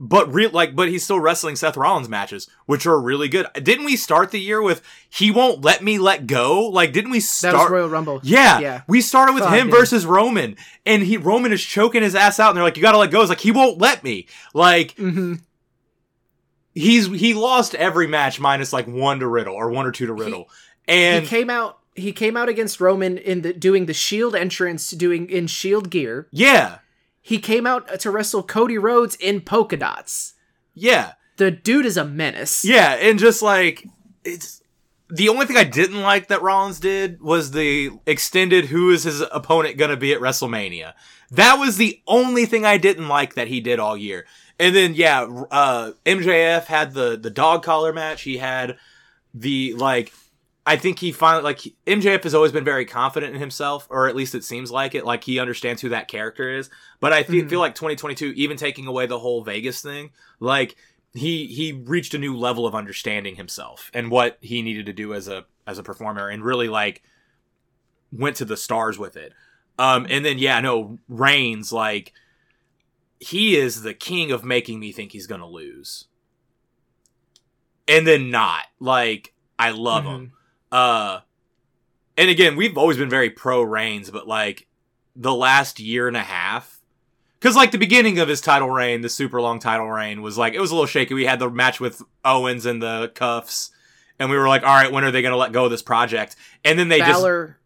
but 0.00 0.32
real 0.32 0.50
like 0.50 0.76
but 0.76 0.88
he's 0.88 1.02
still 1.02 1.18
wrestling 1.18 1.56
Seth 1.56 1.76
Rollins 1.76 2.08
matches 2.08 2.48
which 2.66 2.86
are 2.86 3.00
really 3.00 3.26
good. 3.26 3.48
Didn't 3.54 3.84
we 3.84 3.96
start 3.96 4.30
the 4.30 4.38
year 4.38 4.62
with 4.62 4.80
he 5.10 5.32
won't 5.32 5.62
let 5.64 5.82
me 5.82 5.98
let 5.98 6.28
go? 6.28 6.68
Like 6.68 6.92
didn't 6.92 7.10
we 7.10 7.18
That 7.18 7.24
start 7.24 7.54
was 7.54 7.70
Royal 7.72 7.88
Rumble. 7.88 8.20
yeah, 8.22 8.60
Yeah. 8.60 8.82
We 8.86 9.00
started 9.00 9.32
with 9.34 9.42
Oh, 9.42 9.48
him 9.50 9.68
versus 9.70 10.06
Roman, 10.06 10.56
and 10.86 11.02
he 11.02 11.16
Roman 11.16 11.52
is 11.52 11.60
choking 11.64 12.04
his 12.04 12.14
ass 12.14 12.38
out, 12.38 12.50
and 12.50 12.56
they're 12.56 12.62
like, 12.62 12.76
"You 12.76 12.82
gotta 12.82 12.96
let 12.98 13.10
go." 13.10 13.22
It's 13.22 13.28
like 13.28 13.40
he 13.40 13.50
won't 13.50 13.78
let 13.80 14.04
me. 14.04 14.28
Like 14.54 14.92
hmm 14.96 15.34
he's 16.74 17.06
he 17.08 17.34
lost 17.34 17.74
every 17.74 18.06
match 18.06 18.38
minus 18.38 18.72
like 18.72 18.86
one 18.86 19.18
to 19.20 19.26
Riddle 19.26 19.54
or 19.54 19.70
one 19.70 19.86
or 19.86 19.92
two 19.92 20.06
to 20.06 20.12
Riddle, 20.12 20.48
And 20.86 21.24
he 21.24 21.28
came 21.28 21.50
out. 21.50 21.77
He 21.98 22.12
came 22.12 22.36
out 22.36 22.48
against 22.48 22.80
Roman 22.80 23.18
in 23.18 23.42
the 23.42 23.52
doing 23.52 23.86
the 23.86 23.94
Shield 23.94 24.34
entrance, 24.34 24.90
doing 24.90 25.28
in 25.28 25.46
Shield 25.46 25.90
gear. 25.90 26.28
yeah, 26.30 26.78
He 27.20 27.38
came 27.38 27.66
out 27.66 28.00
to 28.00 28.10
wrestle 28.10 28.42
Cody 28.42 28.78
Rhodes 28.78 29.16
in 29.16 29.40
polka 29.40 29.76
dots. 29.76 30.34
yeah, 30.74 31.12
The 31.36 31.50
dude 31.50 31.86
is 31.86 31.96
a 31.96 32.04
menace. 32.04 32.64
yeah, 32.64 32.92
and 32.94 33.18
just 33.18 33.42
like 33.42 33.86
it's 34.24 34.62
the 35.10 35.28
only 35.30 35.46
thing 35.46 35.56
I 35.56 35.64
didn't 35.64 36.02
like 36.02 36.28
that 36.28 36.42
Rollins 36.42 36.80
did 36.80 37.20
was 37.22 37.52
the 37.52 37.90
extended 38.06 38.66
who 38.66 38.90
is 38.90 39.04
his 39.04 39.22
opponent 39.32 39.78
going 39.78 39.90
to 39.90 39.96
be 39.96 40.12
at 40.12 40.20
WrestleMania. 40.20 40.92
That 41.30 41.54
was 41.54 41.78
the 41.78 42.02
only 42.06 42.44
thing 42.44 42.66
I 42.66 42.76
didn't 42.76 43.08
like 43.08 43.34
that 43.34 43.48
he 43.48 43.60
did 43.60 43.78
all 43.78 43.96
year. 43.96 44.26
And 44.58 44.74
then 44.76 44.94
yeah, 44.94 45.22
uh 45.50 45.92
MJF 46.04 46.64
had 46.64 46.92
the 46.92 47.16
the 47.16 47.30
dog 47.30 47.62
collar 47.62 47.92
match. 47.92 48.22
He 48.22 48.36
had 48.38 48.76
the 49.32 49.72
like 49.74 50.12
I 50.68 50.76
think 50.76 50.98
he 50.98 51.12
finally 51.12 51.42
like 51.44 51.60
MJF 51.86 52.24
has 52.24 52.34
always 52.34 52.52
been 52.52 52.62
very 52.64 52.84
confident 52.84 53.34
in 53.34 53.40
himself, 53.40 53.86
or 53.90 54.06
at 54.06 54.14
least 54.14 54.34
it 54.34 54.44
seems 54.44 54.70
like 54.70 54.94
it. 54.94 55.06
Like 55.06 55.24
he 55.24 55.38
understands 55.38 55.80
who 55.80 55.88
that 55.88 56.08
character 56.08 56.50
is. 56.50 56.68
But 57.00 57.12
I 57.14 57.22
fe- 57.22 57.40
Mhm. 57.42 57.48
feel 57.48 57.60
like 57.60 57.74
2022, 57.74 58.34
even 58.36 58.56
taking 58.58 58.86
away 58.86 59.06
the 59.06 59.18
whole 59.18 59.42
Vegas 59.42 59.80
thing, 59.80 60.10
like 60.40 60.76
he 61.14 61.46
he 61.46 61.72
reached 61.72 62.12
a 62.12 62.18
new 62.18 62.36
level 62.36 62.66
of 62.66 62.74
understanding 62.74 63.36
himself 63.36 63.90
and 63.94 64.10
what 64.10 64.36
he 64.42 64.60
needed 64.60 64.84
to 64.86 64.92
do 64.92 65.14
as 65.14 65.26
a 65.26 65.46
as 65.66 65.78
a 65.78 65.82
performer, 65.82 66.28
and 66.28 66.44
really 66.44 66.68
like 66.68 67.02
went 68.12 68.36
to 68.36 68.44
the 68.44 68.56
stars 68.56 68.98
with 68.98 69.16
it. 69.16 69.32
Um, 69.78 70.06
and 70.10 70.22
then 70.24 70.36
yeah, 70.38 70.60
no 70.60 70.98
Reigns 71.08 71.72
like 71.72 72.12
he 73.20 73.56
is 73.56 73.82
the 73.82 73.94
king 73.94 74.30
of 74.30 74.44
making 74.44 74.80
me 74.80 74.92
think 74.92 75.12
he's 75.12 75.26
gonna 75.26 75.48
lose, 75.48 76.08
and 77.86 78.06
then 78.06 78.30
not 78.30 78.64
like 78.80 79.32
I 79.58 79.70
love 79.70 80.04
him. 80.04 80.32
Uh, 80.70 81.20
and 82.16 82.30
again, 82.30 82.56
we've 82.56 82.76
always 82.76 82.96
been 82.96 83.10
very 83.10 83.30
pro 83.30 83.62
Reigns, 83.62 84.10
but 84.10 84.26
like 84.26 84.66
the 85.14 85.34
last 85.34 85.80
year 85.80 86.08
and 86.08 86.16
a 86.16 86.22
half, 86.22 86.80
because 87.38 87.56
like 87.56 87.70
the 87.70 87.78
beginning 87.78 88.18
of 88.18 88.28
his 88.28 88.40
title 88.40 88.70
reign, 88.70 89.00
the 89.00 89.08
super 89.08 89.40
long 89.40 89.60
title 89.60 89.88
reign 89.88 90.22
was 90.22 90.36
like 90.36 90.54
it 90.54 90.60
was 90.60 90.70
a 90.70 90.74
little 90.74 90.86
shaky. 90.86 91.14
We 91.14 91.26
had 91.26 91.38
the 91.38 91.50
match 91.50 91.80
with 91.80 92.02
Owens 92.24 92.66
and 92.66 92.82
the 92.82 93.12
cuffs, 93.14 93.70
and 94.18 94.30
we 94.30 94.36
were 94.36 94.48
like, 94.48 94.62
all 94.62 94.74
right, 94.74 94.90
when 94.90 95.04
are 95.04 95.10
they 95.10 95.22
going 95.22 95.32
to 95.32 95.38
let 95.38 95.52
go 95.52 95.66
of 95.66 95.70
this 95.70 95.82
project? 95.82 96.36
And 96.64 96.78
then 96.78 96.88
they 96.88 96.98
just 96.98 97.12
Balor, 97.12 97.58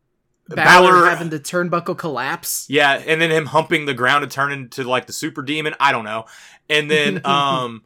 Balor, 0.49 0.65
Balor- 0.65 1.09
having 1.09 1.31
the 1.31 1.41
turnbuckle 1.41 1.97
collapse. 1.97 2.67
yeah, 2.69 3.03
and 3.07 3.21
then 3.21 3.31
him 3.31 3.47
humping 3.47 3.87
the 3.87 3.95
ground 3.95 4.29
to 4.29 4.35
turn 4.35 4.53
into 4.53 4.85
like 4.85 5.07
the 5.07 5.13
super 5.13 5.43
demon. 5.43 5.75
I 5.81 5.93
don't 5.93 6.05
know. 6.05 6.27
And 6.69 6.91
then 6.91 7.21
um 7.27 7.83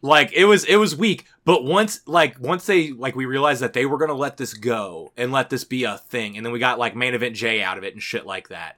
like 0.00 0.32
it 0.32 0.44
was 0.44 0.64
it 0.64 0.76
was 0.76 0.94
weak, 0.96 1.26
but 1.44 1.64
once 1.64 2.00
like 2.06 2.38
once 2.40 2.66
they 2.66 2.92
like 2.92 3.16
we 3.16 3.26
realized 3.26 3.62
that 3.62 3.72
they 3.72 3.84
were 3.86 3.98
gonna 3.98 4.14
let 4.14 4.36
this 4.36 4.54
go 4.54 5.12
and 5.16 5.32
let 5.32 5.50
this 5.50 5.64
be 5.64 5.84
a 5.84 5.98
thing, 5.98 6.36
and 6.36 6.44
then 6.46 6.52
we 6.52 6.58
got 6.58 6.78
like 6.78 6.94
main 6.94 7.14
event 7.14 7.34
Jey 7.34 7.62
out 7.62 7.78
of 7.78 7.84
it 7.84 7.94
and 7.94 8.02
shit 8.02 8.24
like 8.26 8.48
that. 8.48 8.76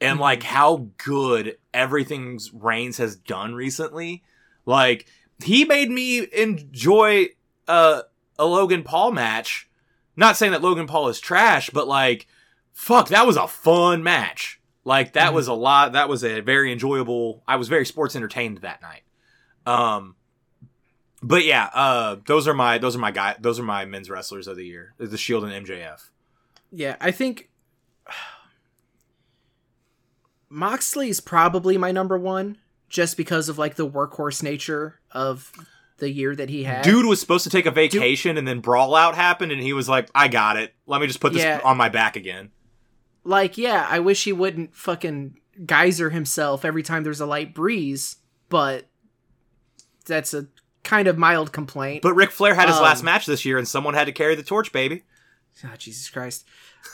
And 0.00 0.18
Mhm. 0.18 0.22
like 0.22 0.42
how 0.42 0.88
good 0.98 1.56
everything's 1.72 2.52
Reigns 2.52 2.98
has 2.98 3.16
done 3.16 3.54
recently. 3.54 4.22
Like 4.66 5.06
he 5.42 5.64
made 5.64 5.90
me 5.90 6.26
enjoy 6.32 7.28
uh, 7.66 8.02
a 8.38 8.44
Logan 8.46 8.82
Paul 8.82 9.12
match. 9.12 9.68
Not 10.16 10.36
saying 10.36 10.52
that 10.52 10.62
Logan 10.62 10.86
Paul 10.86 11.08
is 11.08 11.20
trash, 11.20 11.70
but 11.70 11.88
like 11.88 12.26
fuck, 12.72 13.08
that 13.08 13.26
was 13.26 13.36
a 13.36 13.48
fun 13.48 14.02
match. 14.02 14.60
Like 14.84 15.14
that 15.14 15.32
Mhm. 15.32 15.34
was 15.34 15.48
a 15.48 15.52
lot. 15.54 15.92
That 15.92 16.08
was 16.08 16.22
a 16.24 16.40
very 16.40 16.70
enjoyable. 16.72 17.42
I 17.48 17.56
was 17.56 17.68
very 17.68 17.84
sports 17.84 18.14
entertained 18.14 18.58
that 18.58 18.80
night. 18.82 19.02
Um, 19.66 20.14
but 21.22 21.44
yeah, 21.44 21.68
uh, 21.74 22.16
those 22.26 22.46
are 22.48 22.54
my 22.54 22.78
those 22.78 22.94
are 22.96 23.00
my 23.00 23.10
guy 23.10 23.36
those 23.40 23.58
are 23.58 23.64
my 23.64 23.84
men's 23.84 24.08
wrestlers 24.10 24.46
of 24.46 24.56
the 24.56 24.64
year. 24.66 24.94
The 24.98 25.18
Shield 25.18 25.44
and 25.44 25.66
MJF. 25.66 26.10
Yeah, 26.70 26.96
I 27.00 27.10
think 27.10 27.48
Moxley 30.48 31.08
is 31.08 31.20
probably 31.20 31.76
my 31.76 31.92
number 31.92 32.16
one, 32.18 32.58
just 32.88 33.16
because 33.16 33.48
of 33.48 33.58
like 33.58 33.74
the 33.76 33.88
workhorse 33.88 34.42
nature 34.42 35.00
of 35.12 35.52
the 35.98 36.10
year 36.10 36.34
that 36.34 36.48
he 36.48 36.64
had. 36.64 36.82
Dude 36.84 37.06
was 37.06 37.20
supposed 37.20 37.44
to 37.44 37.50
take 37.50 37.66
a 37.66 37.70
vacation 37.70 38.38
and 38.38 38.46
then 38.46 38.60
brawl 38.60 38.94
out 38.94 39.14
happened 39.16 39.50
and 39.52 39.60
he 39.60 39.72
was 39.72 39.88
like, 39.88 40.08
I 40.14 40.28
got 40.28 40.56
it. 40.56 40.72
Let 40.86 41.00
me 41.00 41.06
just 41.08 41.20
put 41.20 41.32
this 41.32 41.42
Yeah. 41.42 41.60
on 41.64 41.76
my 41.76 41.88
back 41.88 42.16
again. 42.16 42.50
like, 43.24 43.58
yeah, 43.58 43.86
I 43.90 43.98
wish 43.98 44.24
he 44.24 44.32
wouldn't 44.32 44.74
fucking 44.74 45.38
geyser 45.66 46.08
himself 46.10 46.64
every 46.64 46.82
time 46.82 47.02
there's 47.02 47.20
a 47.20 47.26
light 47.26 47.52
breeze, 47.52 48.16
but 48.48 48.86
that's 50.06 50.32
a 50.32 50.46
kind 50.88 51.06
of 51.08 51.18
mild 51.18 51.52
complaint. 51.52 52.02
But 52.02 52.14
Ric 52.14 52.30
Flair 52.30 52.54
had 52.54 52.68
his 52.68 52.76
Um, 52.78 52.82
last 52.82 53.02
match 53.02 53.26
this 53.26 53.44
year 53.44 53.58
and 53.58 53.68
someone 53.68 53.94
had 53.94 54.06
to 54.06 54.12
carry 54.12 54.34
the 54.34 54.42
torch, 54.42 54.72
baby. 54.72 55.04
Oh, 55.64 55.68
Jesus 55.76 56.08
Christ. 56.08 56.46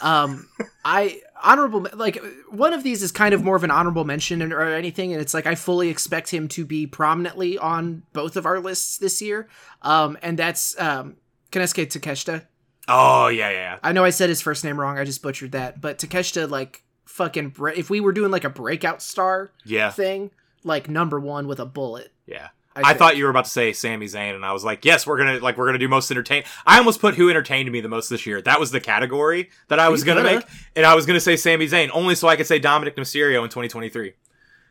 Um, 0.03 0.49
I 0.84 1.20
honorable 1.42 1.86
like 1.95 2.22
one 2.51 2.72
of 2.72 2.82
these 2.82 3.03
is 3.03 3.12
kind 3.12 3.34
of 3.34 3.45
more 3.45 3.57
of 3.57 3.64
an 3.64 3.70
honorable 3.70 4.05
mention 4.05 4.42
or 4.53 4.62
anything, 4.62 5.12
and 5.12 5.20
it's 5.20 5.34
like 5.34 5.47
I 5.47 5.55
fully 5.55 5.88
expect 5.90 6.30
him 6.30 6.49
to 6.49 6.64
be 6.64 6.86
prominently 6.86 7.59
on 7.59 8.03
both 8.12 8.36
of 8.36 8.47
our 8.47 8.61
lists 8.61 8.99
this 8.99 9.20
year. 9.22 9.49
Um, 9.82 10.16
and 10.22 10.38
that's 10.38 10.78
um, 10.80 11.16
Kanesuke 11.53 11.86
Takeshita. 11.86 12.47
Oh 12.88 13.28
yeah, 13.28 13.51
yeah. 13.51 13.57
yeah. 13.57 13.78
I 13.82 13.92
know 13.92 14.05
I 14.05 14.11
said 14.11 14.28
his 14.30 14.40
first 14.42 14.64
name 14.64 14.80
wrong. 14.80 14.99
I 14.99 15.05
just 15.05 15.22
butchered 15.22 15.53
that, 15.53 15.80
but 15.80 15.99
Takeshita 15.99 16.49
like 16.51 16.82
fucking 17.05 17.51
bre- 17.51 17.70
if 17.70 17.90
we 17.90 18.01
were 18.01 18.12
doing 18.12 18.30
like 18.30 18.45
a 18.45 18.51
breakout 18.51 19.03
star 19.03 19.53
Yeah. 19.64 19.90
thing, 19.90 20.30
like 20.64 20.88
number 20.88 21.20
one 21.20 21.47
with 21.47 21.61
a 21.61 21.66
bullet. 21.66 22.12
Yeah. 22.26 22.49
I, 22.76 22.90
I 22.90 22.94
thought 22.94 23.16
you 23.16 23.24
were 23.24 23.30
about 23.30 23.44
to 23.44 23.50
say 23.50 23.72
Sami 23.72 24.06
Zayn, 24.06 24.34
and 24.34 24.44
I 24.44 24.52
was 24.52 24.64
like, 24.64 24.84
"Yes, 24.84 25.06
we're 25.06 25.16
gonna 25.16 25.38
like 25.38 25.56
we're 25.56 25.66
gonna 25.66 25.78
do 25.78 25.86
most 25.88 26.10
entertain." 26.10 26.42
I 26.66 26.78
almost 26.78 27.00
put 27.00 27.14
who 27.14 27.30
entertained 27.30 27.70
me 27.70 27.80
the 27.80 27.88
most 27.88 28.08
this 28.08 28.26
year. 28.26 28.42
That 28.42 28.58
was 28.58 28.70
the 28.72 28.80
category 28.80 29.50
that 29.68 29.78
I 29.78 29.88
was 29.90 30.00
You 30.00 30.06
gonna 30.06 30.22
coulda. 30.22 30.36
make, 30.38 30.46
and 30.74 30.84
I 30.84 30.94
was 30.94 31.06
gonna 31.06 31.20
say 31.20 31.36
Sami 31.36 31.66
Zayn 31.68 31.90
only 31.92 32.14
so 32.16 32.26
I 32.28 32.34
could 32.36 32.46
say 32.46 32.58
Dominic 32.58 32.96
Mysterio 32.96 33.42
in 33.44 33.48
2023. 33.50 34.14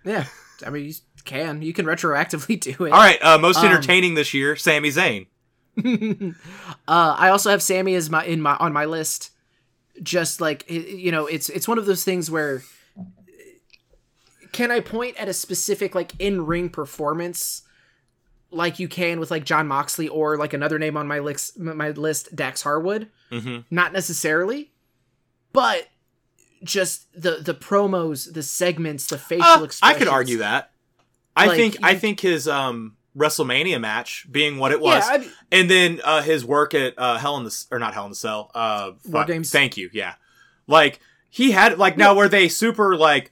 yeah. 0.06 0.26
I 0.66 0.70
mean, 0.70 0.86
you 0.86 0.94
can 1.26 1.62
you 1.62 1.74
can 1.74 1.86
retroactively 1.86 2.60
do 2.60 2.72
it. 2.86 2.92
All 2.92 3.00
right, 3.00 3.18
uh, 3.24 3.38
most 3.38 3.58
Um, 3.58 3.66
entertaining 3.68 4.16
this 4.16 4.34
year, 4.34 4.56
Sami 4.56 4.90
Zayn. 4.90 5.28
uh, 6.88 7.16
I 7.18 7.30
also 7.30 7.50
have 7.50 7.62
Sami 7.62 7.96
as 7.96 8.10
my 8.10 8.24
in 8.26 8.42
my 8.42 8.56
on 8.58 8.74
my 8.74 8.86
list. 8.86 9.32
Just 10.02 10.42
like 10.42 10.70
you 10.70 11.12
know, 11.12 11.26
it's 11.26 11.50
it's 11.50 11.68
one 11.68 11.78
of 11.78 11.86
those 11.86 12.04
things 12.04 12.30
where 12.30 12.64
can 14.52 14.72
I 14.72 14.80
point 14.82 15.18
at 15.18 15.28
a 15.28 15.34
specific 15.34 15.96
like 15.96 16.12
in 16.20 16.46
ring 16.46 16.70
performance, 16.70 17.64
like 18.54 18.80
you 18.80 18.88
can 18.88 19.20
with 19.20 19.32
like 19.32 19.46
Jon 19.46 19.68
Moxley 19.68 20.08
or 20.08 20.38
like 20.38 20.54
another 20.54 20.80
name 20.80 20.96
on 20.98 21.08
my 21.08 21.20
list 21.20 21.60
my 21.60 21.90
list 21.92 22.36
Dax 22.36 22.62
Harwood? 22.62 23.10
hmm 23.30 23.60
Not 23.72 23.94
necessarily, 23.94 24.72
but 25.52 25.88
just 26.64 27.08
the 27.20 27.38
the 27.42 27.54
promos, 27.54 28.32
the 28.34 28.44
segments, 28.44 29.08
the 29.08 29.18
facial 29.18 29.64
Uh, 29.64 29.68
I 29.82 29.94
could 29.96 30.08
argue 30.08 30.38
that. 30.38 30.72
I 31.36 31.48
Like, 31.48 31.58
think 31.58 31.78
I 31.84 31.96
think 31.96 32.20
his 32.20 32.48
um 32.48 32.96
WrestleMania 33.18 33.80
match 33.80 34.26
being 34.32 34.58
what 34.58 34.72
it 34.72 34.80
was, 34.80 35.04
Yeah, 35.08 35.18
I, 35.20 35.28
and 35.52 35.70
then 35.70 36.02
uh, 36.04 36.22
his 36.22 36.44
work 36.46 36.74
at 36.74 36.96
uh, 36.98 37.18
Hell 37.18 37.38
in 37.38 37.44
the 37.44 37.66
or 37.70 37.80
not 37.80 37.94
Hell 37.94 38.06
in 38.06 38.12
the 38.12 38.16
Cell, 38.16 38.50
uh, 38.56 38.92
War 39.06 39.26
Games. 39.26 39.52
Thank 39.52 39.78
you. 39.78 39.90
Yeah, 39.94 40.16
like 40.68 41.00
he 41.30 41.52
had 41.52 41.78
like 41.78 41.98
now 41.98 42.16
were 42.16 42.30
they 42.30 42.48
super 42.48 42.96
like 42.96 43.32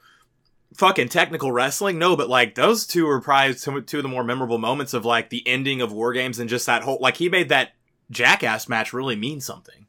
fucking 0.76 1.10
technical 1.10 1.52
wrestling? 1.52 2.00
No, 2.00 2.16
but 2.16 2.30
like 2.30 2.56
those 2.56 2.86
two 2.88 3.06
were 3.06 3.22
probably 3.22 3.54
some, 3.54 3.84
two 3.86 3.98
of 3.98 4.04
the 4.04 4.10
more 4.10 4.24
memorable 4.24 4.58
moments 4.58 4.94
of 4.94 5.06
like 5.06 5.30
the 5.30 5.46
ending 5.48 5.82
of 5.82 5.92
War 5.92 6.14
Games 6.14 6.40
and 6.40 6.50
just 6.50 6.66
that 6.66 6.84
whole 6.84 6.98
like 7.02 7.18
he 7.18 7.30
made 7.30 7.50
that 7.50 7.74
Jackass 8.10 8.68
match 8.68 8.94
really 8.94 9.16
mean 9.16 9.42
something. 9.42 9.88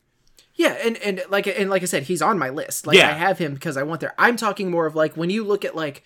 Yeah, 0.54 0.76
and 0.84 0.96
and 0.98 1.22
like 1.30 1.46
and 1.46 1.70
like 1.70 1.82
I 1.82 1.86
said, 1.86 2.04
he's 2.04 2.22
on 2.22 2.38
my 2.38 2.50
list. 2.50 2.86
Like 2.86 2.96
Yeah. 2.96 3.08
I 3.08 3.12
have 3.12 3.38
him 3.38 3.54
because 3.54 3.76
I 3.76 3.82
want 3.82 4.00
there. 4.00 4.14
I'm 4.18 4.36
talking 4.36 4.70
more 4.70 4.86
of 4.86 4.94
like 4.94 5.16
when 5.16 5.30
you 5.30 5.44
look 5.44 5.64
at 5.64 5.74
like 5.74 6.04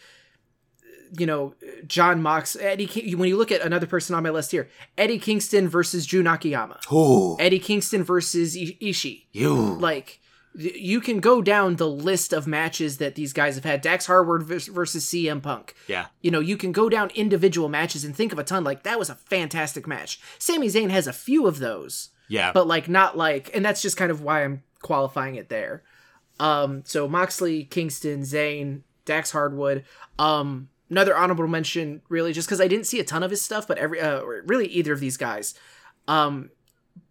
you 1.18 1.26
know 1.26 1.54
Jon 1.86 2.22
Mox, 2.22 2.56
Eddie. 2.56 2.86
King, 2.86 3.18
when 3.18 3.28
you 3.28 3.36
look 3.36 3.52
at 3.52 3.60
another 3.60 3.86
person 3.86 4.14
on 4.14 4.22
my 4.22 4.30
list 4.30 4.52
here, 4.52 4.68
Eddie 4.96 5.18
Kingston 5.18 5.68
versus 5.68 6.06
Jun 6.06 6.26
Akiyama, 6.26 6.78
Ooh, 6.92 7.36
Eddie 7.38 7.58
Kingston 7.58 8.02
versus 8.02 8.56
Ishii. 8.56 9.24
you 9.32 9.54
Like 9.54 10.20
you 10.59 11.00
can 11.00 11.20
go 11.20 11.42
down 11.42 11.76
the 11.76 11.88
list 11.88 12.32
of 12.32 12.46
matches 12.46 12.96
that 12.96 13.14
these 13.14 13.32
guys 13.32 13.57
have 13.57 13.64
had. 13.64 13.82
Dax 13.82 14.07
Harwood 14.07 14.42
versus 14.42 15.04
CM 15.04 15.42
Punk. 15.42 15.74
yeah. 15.86 16.07
You 16.22 16.30
know, 16.30 16.40
you 16.40 16.57
can 16.57 16.72
go 16.72 16.88
down 16.88 17.11
individual 17.14 17.68
matches 17.68 18.04
and 18.04 18.16
think 18.16 18.32
of 18.32 18.38
a 18.38 18.44
ton. 18.44 18.64
Like 18.64 18.82
that 18.84 18.98
was 18.98 19.11
a 19.11 19.14
fantastic 19.14 19.86
match. 19.86 20.18
Sami 20.38 20.68
Zayn 20.68 20.90
has 20.90 21.07
a 21.07 21.12
few 21.12 21.46
of 21.46 21.59
those 21.59 22.09
Yeah, 22.28 22.52
but 22.52 22.66
like 22.66 22.88
not 22.88 23.16
like 23.16 23.50
and 23.54 23.64
that's 23.64 23.82
just 23.82 23.96
kind 23.96 24.11
of 24.11 24.22
why 24.22 24.44
i'm 24.44 24.62
qualifying 24.80 25.34
it 25.36 25.48
there 25.48 25.82
um 26.40 26.82
so 26.84 27.09
moxley 27.09 27.64
kingston 27.64 28.20
zayn 28.22 28.82
dax 29.04 29.30
harwood 29.30 29.84
um 30.18 30.68
another 30.90 31.16
honorable 31.16 31.46
mention 31.48 32.02
really 32.09 32.32
just 32.32 32.46
because 32.46 32.61
i 32.61 32.68
didn't 32.68 32.86
see 32.86 33.00
a 33.00 33.04
ton 33.04 33.22
of 33.22 33.30
his 33.30 33.42
stuff 33.42 33.66
but 33.66 33.78
every 33.78 34.00
uh 34.00 34.18
or 34.20 34.42
really 34.46 34.66
either 34.66 34.92
of 34.92 35.00
these 35.00 35.16
guys 35.16 35.54
um 36.09 36.50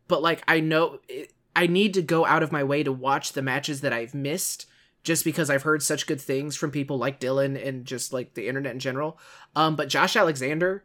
but 0.07 0.21
like 0.21 0.43
i 0.47 0.59
know 0.59 0.99
it, 1.09 1.31
i 1.55 1.67
need 1.67 1.93
to 1.93 2.01
go 2.01 2.25
out 2.25 2.43
of 2.43 2.51
my 2.51 2.63
way 2.63 2.83
to 2.83 2.91
watch 2.91 3.33
the 3.33 3.41
matches 3.41 3.81
that 3.81 3.93
i've 3.93 4.13
missed 4.13 4.65
just 5.03 5.23
because 5.23 5.49
i've 5.49 5.63
heard 5.63 5.81
such 5.83 6.07
good 6.07 6.19
things 6.21 6.55
from 6.55 6.71
people 6.71 6.97
like 6.97 7.19
dylan 7.19 7.61
and 7.67 7.85
just 7.85 8.11
like 8.13 8.33
the 8.33 8.47
internet 8.47 8.73
in 8.73 8.79
general 8.79 9.17
um 9.55 9.75
but 9.75 9.87
josh 9.89 10.15
alexander 10.15 10.83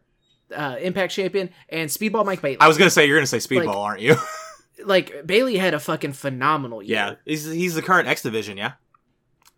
uh 0.55 0.77
impact 0.81 1.13
champion 1.13 1.49
and 1.69 1.91
speedball 1.91 2.25
mike 2.25 2.43
bailey 2.43 2.59
I 2.61 2.69
was 2.69 2.77
gonna 2.79 2.91
say 2.91 3.07
you're 3.07 3.17
gonna 3.17 3.27
say 3.27 3.39
Speedball, 3.39 3.67
Like- 3.67 3.77
aren't 3.77 4.01
you? 4.01 4.17
like 4.85 5.27
Bailey 5.27 5.57
had 5.59 5.75
a 5.75 5.79
fucking 5.79 6.15
phenomenal 6.15 6.83
year. 6.83 6.97
Yeah, 6.97 7.15
he's 7.27 7.45
he's 7.45 7.75
the 7.75 7.83
current 7.83 8.09
X 8.09 8.23
Division. 8.23 8.57
Yeah. 8.57 8.73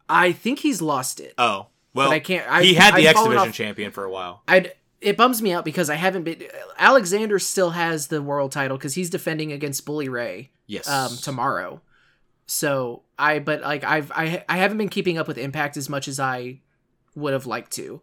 I 0.09 0.33
think 0.33 0.59
he's 0.59 0.83
lost 0.83 1.21
it. 1.21 1.33
Oh 1.39 1.69
well, 1.95 2.09
but 2.09 2.15
I 2.15 2.19
can't. 2.19 2.45
I, 2.51 2.63
he 2.63 2.75
had 2.75 2.95
the 2.95 3.03
I've 3.09 3.15
X 3.15 3.23
Division 3.23 3.49
off- 3.49 3.55
champion 3.55 3.93
for 3.93 4.05
a 4.05 4.11
while. 4.11 4.43
I'd 4.49 4.73
it 5.03 5.17
bums 5.17 5.43
me 5.43 5.53
out 5.53 5.65
because 5.65 5.91
I 5.91 5.97
haven't 5.97 6.23
been. 6.25 6.43
Alexander 6.79 7.39
still 7.39 7.71
has 7.71 8.07
the 8.09 8.23
world 8.23 8.53
title 8.53 8.77
because 8.77 8.95
he's 8.95 9.11
defending 9.11 9.53
against 9.53 9.85
Bully 9.85 10.09
Ray 10.09 10.51
Yes. 10.67 10.89
um, 10.89 11.17
tomorrow. 11.17 11.81
So 12.47 13.03
I, 13.19 13.39
but 13.39 13.63
like 13.63 13.85
I've 13.85 14.11
I 14.13 14.45
I 14.49 14.57
haven't 14.59 14.79
been 14.79 14.89
keeping 14.89 15.19
up 15.19 15.29
with 15.29 15.39
Impact 15.39 15.77
as 15.77 15.89
much 15.89 16.09
as 16.09 16.19
I 16.21 16.61
would 17.15 17.33
have 17.33 17.47
liked 17.47 17.73
to, 17.73 18.01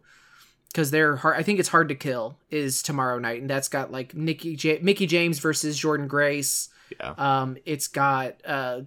because 0.72 0.90
they're 0.90 1.16
hard. 1.16 1.36
I 1.36 1.42
think 1.42 1.58
it's 1.60 1.68
hard 1.68 1.88
to 1.88 1.94
kill 1.94 2.38
is 2.50 2.82
tomorrow 2.82 3.18
night, 3.18 3.40
and 3.40 3.50
that's 3.50 3.68
got 3.68 3.92
like 3.92 4.14
Nikki 4.14 4.56
J- 4.56 4.80
Mickey 4.82 5.06
James 5.06 5.38
versus 5.38 5.80
Jordynne 5.80 6.08
Grace. 6.08 6.68
Yeah. 6.98 7.14
Um, 7.16 7.56
it's 7.64 7.86
got 7.86 8.36
uh, 8.44 8.80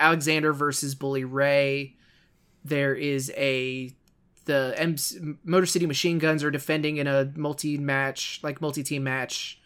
Alexander 0.00 0.52
versus 0.52 0.94
Bully 0.94 1.24
Ray. 1.24 1.96
There 2.64 2.94
is 2.94 3.30
a 3.36 3.92
the 4.48 4.74
M- 4.76 5.38
Motor 5.44 5.66
City 5.66 5.86
Machine 5.86 6.18
Guns 6.18 6.42
are 6.42 6.50
defending 6.50 6.96
in 6.96 7.06
a 7.06 7.30
multi 7.36 7.78
match, 7.78 8.40
like 8.42 8.60
multi 8.60 8.82
team 8.82 9.04
match. 9.04 9.60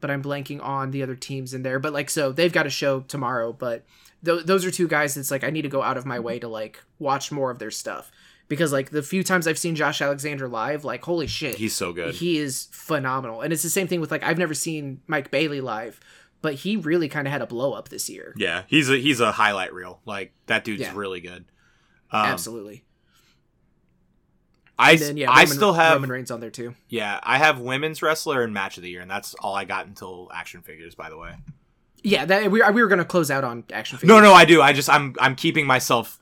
But 0.00 0.10
I'm 0.10 0.22
blanking 0.22 0.62
on 0.62 0.90
the 0.92 1.02
other 1.02 1.16
teams 1.16 1.54
in 1.54 1.62
there. 1.62 1.78
But 1.78 1.92
like, 1.92 2.10
so 2.10 2.30
they've 2.30 2.52
got 2.52 2.66
a 2.66 2.70
show 2.70 3.00
tomorrow. 3.00 3.52
But 3.52 3.84
th- 4.24 4.44
those 4.44 4.64
are 4.64 4.70
two 4.70 4.86
guys 4.86 5.14
that's 5.14 5.30
like 5.30 5.42
I 5.42 5.50
need 5.50 5.62
to 5.62 5.68
go 5.68 5.82
out 5.82 5.96
of 5.96 6.04
my 6.06 6.20
way 6.20 6.38
to 6.38 6.46
like 6.48 6.84
watch 6.98 7.32
more 7.32 7.50
of 7.50 7.58
their 7.58 7.70
stuff 7.72 8.10
because 8.48 8.72
like 8.72 8.90
the 8.90 9.02
few 9.02 9.24
times 9.24 9.46
I've 9.48 9.58
seen 9.58 9.74
Josh 9.74 10.00
Alexander 10.00 10.46
live, 10.48 10.84
like 10.84 11.02
holy 11.04 11.26
shit, 11.26 11.56
He's 11.56 11.74
so 11.74 11.92
good. 11.92 12.14
he 12.14 12.38
is 12.38 12.68
phenomenal. 12.70 13.40
And 13.40 13.52
it's 13.52 13.62
the 13.64 13.70
same 13.70 13.88
thing 13.88 14.00
with 14.00 14.10
like 14.12 14.22
I've 14.22 14.38
never 14.38 14.54
seen 14.54 15.00
Mike 15.08 15.30
Bailey 15.32 15.60
live, 15.60 15.98
but 16.42 16.54
he 16.54 16.76
really 16.76 17.08
kind 17.08 17.26
of 17.26 17.32
had 17.32 17.42
a 17.42 17.46
blow 17.46 17.72
up 17.72 17.88
this 17.88 18.08
year. 18.08 18.34
yeah, 18.36 18.62
he's 18.68 18.88
a 18.88 18.96
he's 18.98 19.18
a 19.20 19.32
highlight 19.32 19.72
reel. 19.74 20.00
Like 20.06 20.32
that 20.46 20.62
dude's 20.64 20.82
Yeah. 20.82 20.92
really 20.94 21.20
good. 21.20 21.44
Um, 22.12 22.24
Absolutely. 22.26 22.84
I 24.78 24.96
then 24.96 25.16
yeah, 25.16 25.30
I 25.30 25.42
Roman, 25.42 25.46
still 25.48 25.72
have 25.72 25.94
Roman 25.94 26.10
Reigns 26.10 26.30
on 26.30 26.40
there 26.40 26.50
too. 26.50 26.74
yeah 26.88 27.18
I 27.22 27.38
have 27.38 27.58
women's 27.60 28.00
wrestler 28.02 28.42
and 28.42 28.54
match 28.54 28.76
of 28.76 28.82
the 28.82 28.90
year, 28.90 29.00
and 29.00 29.10
that's 29.10 29.34
all 29.34 29.54
I 29.54 29.64
got 29.64 29.86
until 29.86 30.30
action 30.32 30.62
figures. 30.62 30.94
By 30.94 31.10
the 31.10 31.18
way. 31.18 31.34
Yeah, 32.04 32.24
that 32.26 32.50
we, 32.50 32.62
we 32.62 32.82
were 32.82 32.88
gonna 32.88 33.04
close 33.04 33.30
out 33.30 33.42
on 33.44 33.64
action 33.72 33.98
figures. 33.98 34.08
No, 34.08 34.20
no, 34.20 34.32
I 34.32 34.44
do. 34.44 34.62
I 34.62 34.72
just 34.72 34.88
I'm 34.88 35.16
I'm 35.20 35.34
keeping 35.34 35.66
myself 35.66 36.20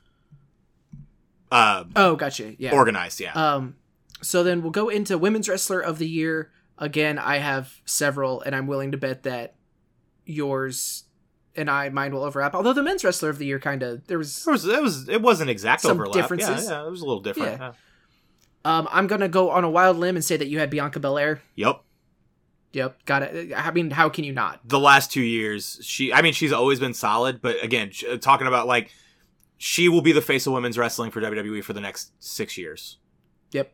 uh 1.52 1.84
Oh, 1.94 2.16
gotcha. 2.16 2.54
Yeah. 2.58 2.72
organized. 2.74 3.20
Yeah. 3.20 3.32
Um, 3.32 3.76
so 4.22 4.42
then 4.42 4.62
we'll 4.62 4.70
go 4.70 4.88
into 4.88 5.18
women's 5.18 5.48
wrestler 5.48 5.80
of 5.80 5.98
the 5.98 6.08
year. 6.08 6.50
Again, 6.78 7.18
I 7.18 7.38
have 7.38 7.80
several, 7.84 8.40
and 8.42 8.54
I'm 8.54 8.66
willing 8.66 8.92
to 8.92 8.98
bet 8.98 9.22
that 9.22 9.54
yours 10.24 11.04
and 11.54 11.70
I 11.70 11.88
mine 11.88 12.12
will 12.12 12.22
overlap. 12.24 12.54
Although 12.54 12.72
the 12.72 12.82
men's 12.82 13.04
wrestler 13.04 13.30
of 13.30 13.38
the 13.38 13.46
year 13.46 13.58
kind 13.58 13.82
of 13.82 14.06
there 14.06 14.18
was. 14.18 14.44
There 14.44 14.52
was, 14.52 14.66
it 14.66 14.82
was 14.82 15.08
it 15.08 15.22
wasn't 15.22 15.50
exact 15.50 15.82
Some 15.82 15.92
overlap. 15.92 16.14
differences. 16.14 16.64
Yeah, 16.64 16.82
yeah, 16.82 16.86
it 16.86 16.90
was 16.90 17.00
a 17.00 17.06
little 17.06 17.22
different. 17.22 17.52
Yeah. 17.58 17.66
yeah. 17.68 17.72
Um, 18.66 18.88
I'm 18.90 19.06
gonna 19.06 19.28
go 19.28 19.50
on 19.50 19.62
a 19.62 19.70
wild 19.70 19.96
limb 19.96 20.16
and 20.16 20.24
say 20.24 20.36
that 20.36 20.48
you 20.48 20.58
had 20.58 20.70
Bianca 20.70 20.98
Belair. 20.98 21.40
Yep. 21.54 21.82
Yep, 22.72 23.04
got 23.04 23.22
it. 23.22 23.52
I 23.56 23.70
mean, 23.70 23.92
how 23.92 24.08
can 24.08 24.24
you 24.24 24.32
not? 24.32 24.60
The 24.64 24.80
last 24.80 25.12
two 25.12 25.22
years, 25.22 25.78
she 25.82 26.12
I 26.12 26.20
mean 26.20 26.32
she's 26.32 26.52
always 26.52 26.80
been 26.80 26.92
solid, 26.92 27.40
but 27.40 27.62
again, 27.62 27.92
talking 28.20 28.48
about 28.48 28.66
like 28.66 28.90
she 29.56 29.88
will 29.88 30.02
be 30.02 30.10
the 30.10 30.20
face 30.20 30.48
of 30.48 30.52
women's 30.52 30.76
wrestling 30.76 31.12
for 31.12 31.20
WWE 31.20 31.62
for 31.62 31.74
the 31.74 31.80
next 31.80 32.12
six 32.18 32.58
years. 32.58 32.98
Yep. 33.52 33.72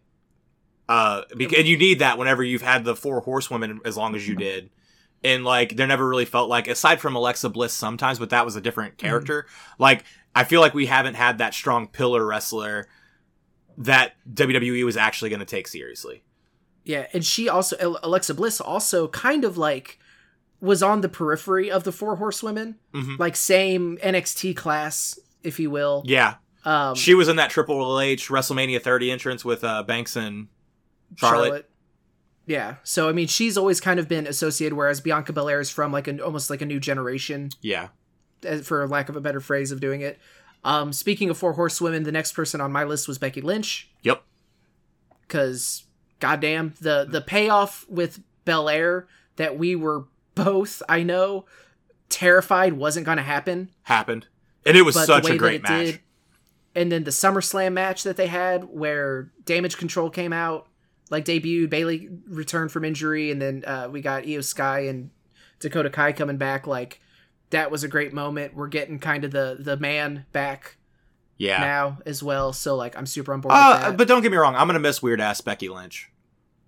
Uh, 0.90 1.22
because, 1.38 1.58
and 1.58 1.66
you 1.66 1.78
need 1.78 2.00
that 2.00 2.18
whenever 2.18 2.44
you've 2.44 2.60
had 2.60 2.84
the 2.84 2.94
four 2.94 3.20
horsewomen 3.20 3.80
as 3.86 3.96
long 3.96 4.14
as 4.14 4.28
you 4.28 4.36
did. 4.36 4.68
And 5.24 5.42
like, 5.42 5.76
there 5.76 5.86
never 5.86 6.06
really 6.06 6.24
felt 6.24 6.50
like, 6.50 6.68
aside 6.68 7.00
from 7.00 7.16
Alexa 7.16 7.48
Bliss 7.48 7.72
sometimes, 7.72 8.18
but 8.18 8.30
that 8.30 8.44
was 8.44 8.56
a 8.56 8.60
different 8.60 8.98
character. 8.98 9.46
Like, 9.78 10.04
I 10.34 10.44
feel 10.44 10.60
like 10.60 10.74
we 10.74 10.86
haven't 10.86 11.14
had 11.14 11.38
that 11.38 11.54
strong 11.54 11.88
pillar 11.88 12.24
wrestler 12.26 12.88
that 13.84 14.12
WWE 14.32 14.84
was 14.84 14.96
actually 14.96 15.30
going 15.30 15.40
to 15.40 15.46
take 15.46 15.68
seriously. 15.68 16.22
Yeah, 16.84 17.06
and 17.12 17.24
she 17.24 17.48
also 17.48 17.96
Alexa 18.02 18.34
Bliss 18.34 18.60
also 18.60 19.08
kind 19.08 19.44
of 19.44 19.56
like 19.56 19.98
was 20.60 20.82
on 20.82 21.00
the 21.00 21.08
periphery 21.08 21.70
of 21.70 21.84
the 21.84 21.92
four 21.92 22.16
horsewomen, 22.16 22.76
Mhm. 22.94 23.18
like 23.18 23.36
same 23.36 23.98
NXT 24.02 24.54
class, 24.56 25.18
if 25.42 25.58
you 25.60 25.70
will. 25.70 26.02
Yeah, 26.06 26.34
Um, 26.64 26.94
she 26.94 27.14
was 27.14 27.28
in 27.28 27.36
that 27.36 27.50
Triple 27.50 28.00
H 28.00 28.28
WrestleMania 28.28 28.80
30 28.80 29.10
entrance 29.10 29.44
with 29.44 29.64
uh, 29.64 29.82
Banks 29.82 30.14
and 30.16 30.48
Charlotte. 31.16 31.68
Yeah, 32.46 32.76
so 32.82 33.08
I 33.08 33.12
mean, 33.12 33.28
she's 33.28 33.56
always 33.56 33.80
kind 33.80 34.00
of 34.00 34.08
been 34.08 34.26
associated, 34.26 34.74
whereas 34.76 35.00
Bianca 35.00 35.32
Belair 35.32 35.60
is 35.60 35.70
from 35.70 35.92
like 35.92 36.08
an 36.08 36.20
almost 36.20 36.50
like 36.50 36.60
a 36.62 36.66
new 36.66 36.80
generation, 36.80 37.50
Yeah, 37.60 37.88
uh, 38.48 38.58
for 38.58 38.86
lack 38.88 39.08
of 39.08 39.14
a 39.16 39.20
better 39.20 39.40
phrase 39.40 39.70
of 39.70 39.80
doing 39.80 40.00
it. 40.00 40.18
Um, 40.64 40.92
speaking 40.92 41.28
of 41.30 41.36
four 41.38 41.54
horsewomen, 41.54 42.04
the 42.04 42.12
next 42.12 42.32
person 42.32 42.60
on 42.60 42.70
my 42.70 42.84
list 42.84 43.08
was 43.08 43.18
Becky 43.18 43.40
Lynch. 43.40 43.90
Yep. 44.02 44.22
because 45.22 45.84
goddamn 46.20 46.74
the 46.80 47.06
the 47.08 47.20
payoff 47.20 47.84
with 47.88 48.20
Belair 48.44 49.06
that 49.36 49.58
we 49.58 49.74
were 49.74 50.04
both 50.34 50.82
I 50.88 51.02
know 51.02 51.46
terrified 52.08 52.74
wasn't 52.74 53.06
going 53.06 53.16
to 53.16 53.22
happen, 53.24 53.70
happened, 53.84 54.26
and 54.64 54.76
it 54.76 54.82
was 54.82 54.94
but 54.94 55.06
such 55.06 55.28
a 55.30 55.36
great 55.36 55.62
match. 55.62 55.86
did, 55.86 56.00
and 56.74 56.92
then 56.92 57.04
the 57.04 57.10
SummerSlam 57.10 57.72
match 57.72 58.02
that 58.04 58.16
they 58.16 58.26
had 58.28 58.64
where 58.64 59.30
Damage 59.44 59.76
Control 59.78 60.10
came 60.10 60.32
out, 60.32 60.68
like 61.10 61.24
debuted, 61.24 61.70
Bayley 61.70 62.08
returned 62.28 62.70
from 62.70 62.84
injury, 62.84 63.30
and 63.30 63.40
then 63.42 63.64
uh, 63.66 63.88
we 63.90 64.00
got 64.00 64.24
Iyo 64.24 64.44
Sky 64.44 64.80
and 64.80 65.10
Dakota 65.60 65.90
Kai 65.90 66.12
coming 66.12 66.36
back. 66.36 66.66
Like 66.66 67.00
that 67.52 67.70
was 67.70 67.84
a 67.84 67.88
great 67.88 68.12
moment. 68.12 68.54
We're 68.54 68.68
getting 68.68 68.98
kind 68.98 69.24
of 69.24 69.30
the 69.30 69.56
the 69.58 69.76
man 69.78 70.26
back 70.32 70.76
Yeah. 71.38 71.58
now 71.60 71.98
as 72.04 72.22
well. 72.22 72.52
So 72.52 72.76
like 72.76 72.96
I'm 72.98 73.06
super 73.06 73.32
on 73.32 73.40
board 73.40 73.52
with 73.52 73.58
Uh, 73.62 73.78
that. 73.90 73.96
but 73.96 74.08
don't 74.08 74.20
get 74.22 74.30
me 74.30 74.36
wrong, 74.36 74.54
I'm 74.56 74.66
gonna 74.66 74.78
miss 74.80 75.00
weird 75.02 75.20
ass 75.20 75.40
Becky 75.40 75.68
Lynch. 75.68 76.10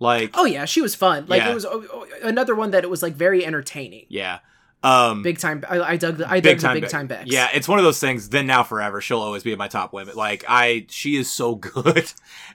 Like, 0.01 0.31
Oh 0.35 0.45
yeah, 0.45 0.65
she 0.65 0.81
was 0.81 0.95
fun. 0.95 1.27
Like 1.29 1.43
Yeah. 1.43 1.51
it 1.51 1.55
was 1.55 1.65
oh, 1.67 1.85
oh, 1.93 2.07
another 2.23 2.55
one 2.55 2.71
that 2.73 2.83
it 2.85 2.91
was 2.91 3.03
like 3.03 3.15
very 3.15 3.45
entertaining. 3.45 4.07
yeah, 4.09 4.39
um, 4.83 5.23
Big 5.23 5.39
time. 5.39 5.65
I, 5.69 5.81
I 5.81 5.97
dug 5.97 6.17
the 6.19 6.29
I 6.29 6.41
dug 6.41 6.43
big 6.43 6.59
the 6.59 6.63
time, 6.67 6.75
big 6.75 6.83
Beck- 6.85 6.91
time 6.91 7.07
Becks. 7.07 7.31
Yeah, 7.31 7.49
it's 7.55 7.69
one 7.69 7.79
of 7.79 7.85
those 7.85 8.01
things. 8.01 8.29
Then 8.29 8.47
now 8.47 8.63
forever, 8.65 9.01
she'll 9.01 9.21
always 9.21 9.43
be 9.43 9.53
in 9.53 9.59
my 9.59 9.69
top 9.69 9.93
women. 9.93 10.15
Like 10.17 10.45
I, 10.49 10.87
she 10.91 11.17
is 11.17 11.31
so 11.31 11.55
good, 11.73 12.13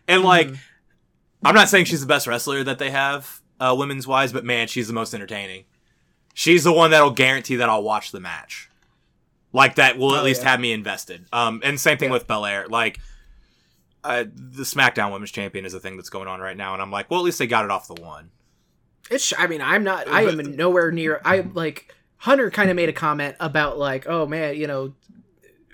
and 0.08 0.24
like 0.24 0.48
Mhm. 0.50 0.58
I'm 1.44 1.56
not 1.56 1.70
saying 1.70 1.86
she's 1.86 2.02
the 2.02 2.08
best 2.08 2.28
wrestler 2.28 2.64
that 2.66 2.78
they 2.80 2.92
have, 2.92 3.42
uh, 3.62 3.74
women's 3.78 4.06
wise, 4.06 4.34
but 4.34 4.44
man, 4.44 4.68
she's 4.68 4.88
the 4.88 4.94
most 4.94 5.14
entertaining. 5.14 5.64
She's 6.34 6.64
the 6.64 6.72
one 6.74 6.92
that'll 6.92 7.12
guarantee 7.12 7.58
that 7.58 7.70
I'll 7.70 7.84
watch 7.84 8.12
the 8.12 8.20
match. 8.20 8.70
Like 9.52 9.76
that 9.76 9.98
will 9.98 10.14
at 10.16 10.22
Oh, 10.22 10.24
least 10.24 10.44
yeah. 10.44 10.50
have 10.52 10.60
me 10.60 10.72
invested. 10.72 11.26
Um, 11.34 11.62
and 11.64 11.80
same 11.80 11.98
thing 11.98 12.10
Yeah. 12.10 12.14
with 12.14 12.28
Belair. 12.28 12.68
Like, 12.68 13.00
uh, 14.04 14.24
the 14.34 14.64
SmackDown 14.64 15.12
Women's 15.12 15.32
Champion 15.32 15.66
is 15.66 15.74
a 15.74 15.80
thing 15.80 15.98
that's 15.98 16.10
going 16.10 16.28
on 16.28 16.40
right 16.40 16.56
now, 16.56 16.74
and 16.74 16.82
I'm 16.82 16.92
like, 16.92 17.10
well, 17.10 17.20
at 17.20 17.24
least 17.26 17.40
they 17.40 17.48
got 17.48 17.66
it 17.66 17.72
off 17.72 17.88
the 17.88 17.96
one. 18.02 18.30
It's. 19.12 19.34
I 19.38 19.48
mean, 19.48 19.62
I'm 19.62 19.84
not. 19.84 20.08
I 20.08 20.22
am 20.24 20.38
nowhere 20.56 20.92
near. 20.92 21.20
I 21.26 21.40
like 21.42 21.94
Hunter 22.18 22.50
kind 22.52 22.70
of 22.70 22.76
made 22.76 22.90
a 22.90 22.94
comment 22.94 23.36
about 23.40 23.78
like, 23.80 24.08
oh 24.08 24.26
man, 24.28 24.56
you 24.56 24.68
know, 24.68 24.94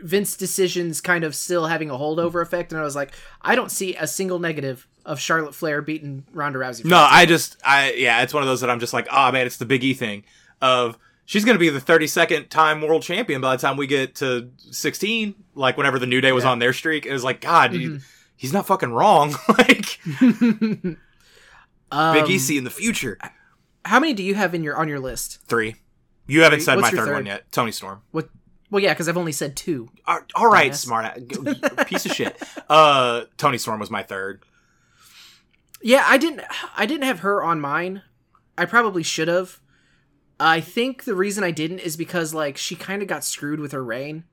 Vince 0.02 0.36
decisions 0.38 1.02
kind 1.02 1.24
of 1.24 1.36
still 1.36 1.68
having 1.68 1.90
a 1.90 1.94
holdover 1.96 2.42
effect, 2.42 2.72
and 2.72 2.80
I 2.80 2.84
was 2.84 2.96
like, 2.96 3.14
I 3.42 3.56
don't 3.56 3.70
see 3.72 3.96
a 3.96 4.08
single 4.08 4.40
negative 4.40 4.88
of 5.06 5.20
Charlotte 5.20 5.54
Flair 5.54 5.82
beating 5.82 6.26
Ronda 6.34 6.58
Rousey. 6.60 6.86
No, 6.86 6.98
I 6.98 7.26
just, 7.28 7.58
I 7.64 7.92
yeah, 7.94 8.24
it's 8.24 8.34
one 8.34 8.42
of 8.42 8.48
those 8.48 8.62
that 8.62 8.70
I'm 8.70 8.80
just 8.80 8.94
like, 8.94 9.08
oh 9.12 9.32
man, 9.32 9.46
it's 9.46 9.58
the 9.58 9.66
Big 9.66 9.84
E 9.84 9.94
thing 9.94 10.24
of 10.66 10.98
she's 11.26 11.46
gonna 11.46 11.60
be 11.60 11.70
the 11.70 11.80
32nd 11.80 12.50
time 12.50 12.82
world 12.82 13.02
champion 13.04 13.42
by 13.42 13.56
the 13.56 13.62
time 13.62 13.78
we 13.78 13.88
get 13.88 14.16
to 14.16 14.50
16. 14.72 15.36
Like 15.56 15.78
whenever 15.78 16.00
the 16.00 16.06
New 16.08 16.22
Day 16.22 16.32
was 16.32 16.44
Yeah. 16.44 16.52
on 16.52 16.60
their 16.60 16.74
streak, 16.74 17.06
it 17.06 17.14
was 17.14 17.24
like, 17.24 17.42
God, 17.42 17.72
Mhm. 17.72 18.02
he's 18.36 18.52
not 18.54 18.66
fucking 18.68 18.92
wrong. 18.92 19.36
like 19.58 20.00
um, 21.92 22.14
Big 22.14 22.30
E 22.30 22.38
see 22.38 22.58
in 22.58 22.64
the 22.64 22.70
future. 22.70 23.18
How 23.86 24.00
many 24.00 24.14
do 24.14 24.24
you 24.24 24.36
have 24.36 24.54
in 24.56 24.64
your 24.64 24.78
on 24.78 24.88
your 24.88 25.00
list? 25.00 25.40
Three. 25.48 25.76
You 26.28 26.42
haven't 26.42 26.60
Three. 26.60 26.66
said 26.66 26.76
What's 26.78 26.92
my 26.92 26.98
your 26.98 27.06
third, 27.06 27.14
one 27.14 27.26
yet. 27.28 27.52
Toni 27.52 27.72
Storm. 27.72 28.02
What? 28.12 28.30
Well, 28.72 28.82
yeah, 28.82 28.94
because 28.94 29.08
I've 29.08 29.18
only 29.18 29.32
said 29.32 29.56
two. 29.56 29.90
All 30.08 30.20
all 30.34 30.48
right, 30.48 30.72
Dumbass. 30.72 30.76
smart 30.76 31.06
ass- 31.06 31.86
piece 31.88 32.06
of 32.08 32.12
shit. 32.14 32.42
Uh, 32.68 33.26
Toni 33.38 33.58
Storm 33.60 33.80
was 33.80 33.92
my 33.92 34.02
third. 34.04 34.44
Yeah, 35.82 36.04
I 36.08 36.18
didn't. 36.18 36.42
I 36.76 36.86
didn't 36.88 37.04
have 37.04 37.20
her 37.20 37.44
on 37.44 37.62
mine. 37.62 38.02
I 38.58 38.66
probably 38.66 39.04
should 39.04 39.28
have. 39.28 39.60
I 40.40 40.60
think 40.60 41.04
the 41.06 41.16
reason 41.16 41.44
I 41.44 41.52
didn't 41.52 41.80
is 41.80 41.96
because 41.98 42.34
like 42.34 42.58
she 42.58 42.76
kind 42.76 43.02
of 43.02 43.08
got 43.08 43.24
screwed 43.24 43.60
with 43.60 43.72
her 43.72 43.84
reign. 43.84 44.26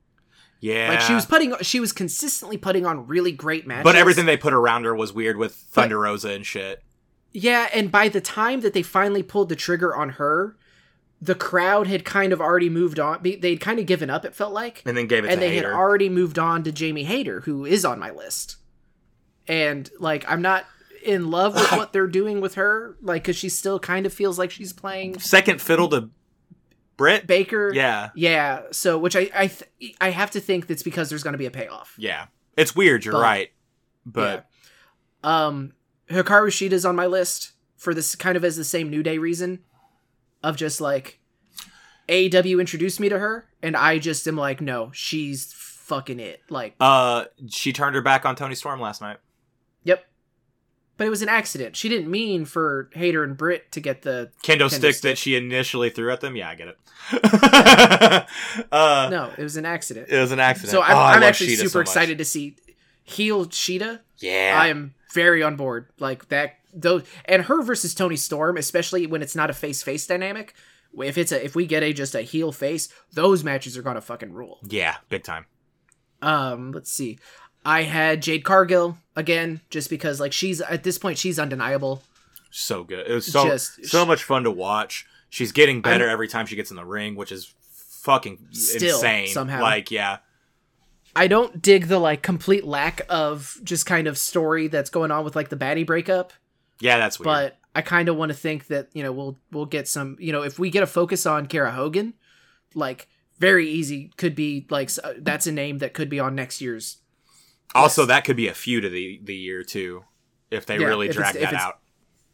Yeah, 0.60 0.90
Like 0.90 1.00
she 1.00 1.12
was 1.14 1.26
putting, 1.26 1.54
she 1.62 1.80
was 1.80 1.92
consistently 1.92 2.56
putting 2.56 2.86
on 2.86 3.08
really 3.08 3.32
great 3.32 3.66
matches. 3.66 3.82
but 3.82 3.96
everything 3.96 4.26
they 4.26 4.36
put 4.36 4.52
around 4.54 4.84
her 4.84 4.94
was 4.94 5.12
weird 5.12 5.36
with 5.36 5.52
Thunder 5.54 5.98
Rosa 5.98 6.30
and 6.30 6.46
shit. 6.46 6.82
Yeah, 7.32 7.68
and 7.74 7.90
by 7.90 8.08
the 8.08 8.20
time 8.20 8.60
that 8.60 8.72
they 8.72 8.82
finally 8.82 9.24
pulled 9.24 9.48
the 9.48 9.56
trigger 9.56 9.96
on 9.96 10.10
her, 10.10 10.56
the 11.20 11.34
crowd 11.34 11.88
had 11.88 12.04
kind 12.04 12.32
of 12.32 12.40
already 12.40 12.68
moved 12.68 13.00
on. 13.00 13.20
They'd 13.22 13.60
kind 13.60 13.80
of 13.80 13.86
given 13.86 14.08
up. 14.10 14.24
It 14.24 14.34
felt 14.36 14.52
like, 14.52 14.82
And 14.86 14.96
then 14.96 15.06
gave 15.08 15.24
it 15.24 15.32
and 15.32 15.42
they 15.42 15.56
had 15.56 15.64
already 15.64 16.08
moved 16.08 16.38
on 16.38 16.62
to 16.64 16.70
Jamie 16.72 17.04
Hayter, 17.04 17.40
who 17.40 17.64
is 17.64 17.84
on 17.84 17.98
my 17.98 18.10
list. 18.10 18.56
And 19.48 19.90
like, 19.98 20.24
I'm 20.30 20.42
not 20.42 20.64
in 21.02 21.30
love 21.30 21.54
with 21.54 21.70
what 21.72 21.92
they're 21.92 22.06
doing 22.06 22.40
with 22.40 22.54
her, 22.54 22.96
like, 23.02 23.22
because 23.22 23.36
she 23.36 23.48
still 23.48 23.78
kind 23.78 24.06
of 24.06 24.12
feels 24.12 24.38
like 24.38 24.50
she's 24.50 24.72
playing. 24.72 25.18
Second 25.18 25.60
fiddle 25.60 25.88
to 25.90 26.10
Britt. 26.96 27.26
Baker. 27.26 27.72
Yeah, 27.74 28.10
Yeah. 28.14 28.62
So, 28.70 28.98
which 28.98 29.16
I 29.16 29.30
I 29.34 29.46
th- 29.48 29.96
I 30.00 30.10
have 30.10 30.30
to 30.32 30.40
think 30.40 30.66
that's 30.66 30.82
because 30.82 31.08
there's 31.08 31.22
going 31.22 31.32
to 31.32 31.38
be 31.38 31.46
a 31.46 31.50
payoff. 31.50 31.94
yeah. 31.98 32.26
It's 32.56 32.76
weird. 32.76 33.04
You're 33.04 33.12
But- 33.12 33.22
right, 33.22 33.50
but 34.04 34.46
Yeah. 35.24 35.46
um, 35.46 35.72
Hikaru 36.10 36.52
Shida's 36.52 36.84
on 36.84 36.94
my 36.94 37.06
list 37.06 37.52
for 37.76 37.94
this 37.94 38.14
kind 38.14 38.36
of 38.36 38.44
as 38.44 38.56
the 38.56 38.64
same 38.64 38.90
New 38.90 39.02
Day 39.02 39.16
reason 39.18 39.60
of 40.42 40.56
just 40.56 40.80
like 40.80 41.18
AEW 42.08 42.60
introduced 42.60 43.00
me 43.00 43.08
to 43.08 43.18
her, 43.18 43.46
and 43.62 43.74
I 43.76 43.98
just 43.98 44.26
am 44.28 44.36
like, 44.36 44.60
no, 44.60 44.90
she's 44.92 45.52
fucking 45.54 46.20
it. 46.20 46.40
Like, 46.50 46.74
uh, 46.78 47.24
she 47.48 47.72
turned 47.72 47.94
her 47.94 48.02
back 48.02 48.26
on 48.26 48.36
Toni 48.36 48.54
Storm 48.54 48.80
last 48.80 49.00
night. 49.00 49.16
But 51.02 51.08
it 51.08 51.10
was 51.10 51.22
an 51.22 51.28
accident. 51.28 51.74
She 51.74 51.88
didn't 51.88 52.08
mean 52.08 52.44
for 52.44 52.88
Hayter 52.92 53.24
and 53.24 53.36
Britt 53.36 53.72
to 53.72 53.80
get 53.80 54.02
the 54.02 54.30
Kendo, 54.44 54.68
Kendo 54.68 54.70
stick, 54.70 54.94
stick. 54.94 55.10
that 55.10 55.18
she 55.18 55.34
initially 55.34 55.90
threw 55.90 56.12
at 56.12 56.20
them. 56.20 56.36
Yeah, 56.36 56.48
I 56.48 56.54
get 56.54 56.68
it. 56.68 56.78
uh, 58.70 59.08
no. 59.10 59.32
It 59.36 59.42
was 59.42 59.56
an 59.56 59.64
accident. 59.66 60.10
It 60.10 60.20
was 60.20 60.30
an 60.30 60.38
accident. 60.38 60.70
So 60.70 60.80
I'm, 60.80 60.96
Oh, 60.96 61.00
I'm 61.00 61.24
actually 61.24 61.54
Shida 61.54 61.56
super 61.56 61.68
so 61.70 61.80
excited 61.80 62.18
to 62.18 62.24
see 62.24 62.54
heel 63.02 63.46
Shida. 63.46 63.98
Yeah, 64.18 64.56
I 64.56 64.68
am 64.68 64.94
very 65.12 65.42
on 65.42 65.56
board. 65.56 65.88
Like 65.98 66.28
that 66.28 66.58
those 66.72 67.02
and 67.24 67.42
her 67.46 67.62
versus 67.62 67.96
Toni 67.96 68.14
Storm, 68.14 68.56
especially 68.56 69.08
when 69.08 69.22
it's 69.22 69.34
not 69.34 69.50
a 69.50 69.54
face 69.54 69.82
face 69.82 70.06
dynamic. 70.06 70.54
If 70.96 71.18
it's 71.18 71.32
a 71.32 71.44
if 71.44 71.56
we 71.56 71.66
get 71.66 71.82
a 71.82 71.92
just 71.92 72.14
a 72.14 72.22
heel 72.22 72.52
face, 72.52 72.88
those 73.12 73.42
matches 73.42 73.76
are 73.76 73.82
gonna 73.82 74.00
fucking 74.00 74.34
rule. 74.34 74.60
yeah, 74.68 74.98
big 75.08 75.24
time. 75.24 75.46
Um, 76.20 76.70
let's 76.70 76.92
see. 76.92 77.18
I 77.64 77.82
had 77.82 78.22
Jade 78.22 78.44
Cargill 78.44 78.98
again, 79.16 79.60
just 79.70 79.88
because 79.90 80.20
like 80.20 80.32
she's 80.32 80.60
at 80.60 80.82
this 80.82 80.98
point 80.98 81.18
she's 81.18 81.38
undeniable. 81.38 82.02
So 82.50 82.84
good. 82.84 83.06
It 83.06 83.14
was 83.14 83.26
so 83.30 83.46
Just- 83.46 83.86
so 83.86 84.04
much 84.04 84.22
fun 84.24 84.44
to 84.44 84.50
watch. 84.50 85.06
She's 85.30 85.52
getting 85.52 85.80
better 85.80 86.06
every 86.08 86.28
time 86.28 86.44
she 86.44 86.56
gets 86.56 86.70
in 86.70 86.76
the 86.76 86.84
ring, 86.84 87.14
which 87.14 87.32
is 87.32 87.54
fucking 88.02 88.38
insane. 88.50 89.28
somehow. 89.28 89.62
Like, 89.62 89.90
yeah, 89.90 90.18
I 91.16 91.26
don't 91.26 91.62
dig 91.62 91.86
the 91.86 91.98
like 91.98 92.22
complete 92.22 92.64
lack 92.64 93.00
of 93.08 93.58
just 93.64 93.86
kind 93.86 94.06
of 94.06 94.18
story 94.18 94.68
that's 94.68 94.90
going 94.90 95.10
on 95.10 95.24
with 95.24 95.34
like 95.36 95.48
the 95.48 95.56
baddie 95.56 95.86
breakup. 95.86 96.32
yeah, 96.80 96.98
that's 96.98 97.18
weird. 97.18 97.24
but 97.26 97.58
I 97.74 97.80
kind 97.82 98.08
of 98.10 98.16
want 98.16 98.30
to 98.30 98.36
think 98.36 98.66
that 98.66 98.88
you 98.92 99.02
know 99.02 99.12
we'll 99.12 99.38
we'll 99.50 99.66
get 99.66 99.88
some 99.88 100.16
you 100.20 100.32
know 100.32 100.42
if 100.42 100.58
we 100.58 100.68
get 100.68 100.82
a 100.82 100.86
focus 100.86 101.24
on 101.24 101.46
Kiera 101.46 101.72
Hogan, 101.72 102.12
like 102.74 103.08
very 103.38 103.68
easy 103.68 104.10
could 104.18 104.34
be 104.34 104.66
like 104.68 104.90
uh, 105.02 105.14
that's 105.18 105.46
a 105.46 105.52
name 105.52 105.78
that 105.78 105.94
could 105.94 106.10
be 106.10 106.20
on 106.20 106.34
next 106.34 106.60
year's. 106.60 106.98
Also, 107.74 108.02
yes. 108.02 108.08
that 108.08 108.24
could 108.24 108.36
be 108.36 108.48
a 108.48 108.54
feud 108.54 108.84
of 108.84 108.92
the 108.92 109.20
the 109.22 109.34
year 109.34 109.62
too, 109.62 110.04
if 110.50 110.66
they 110.66 110.78
Yeah, 110.78 110.86
really 110.86 111.08
if 111.08 111.14
drag 111.16 111.34
if 111.36 111.42
that 111.42 111.54
out. 111.54 111.78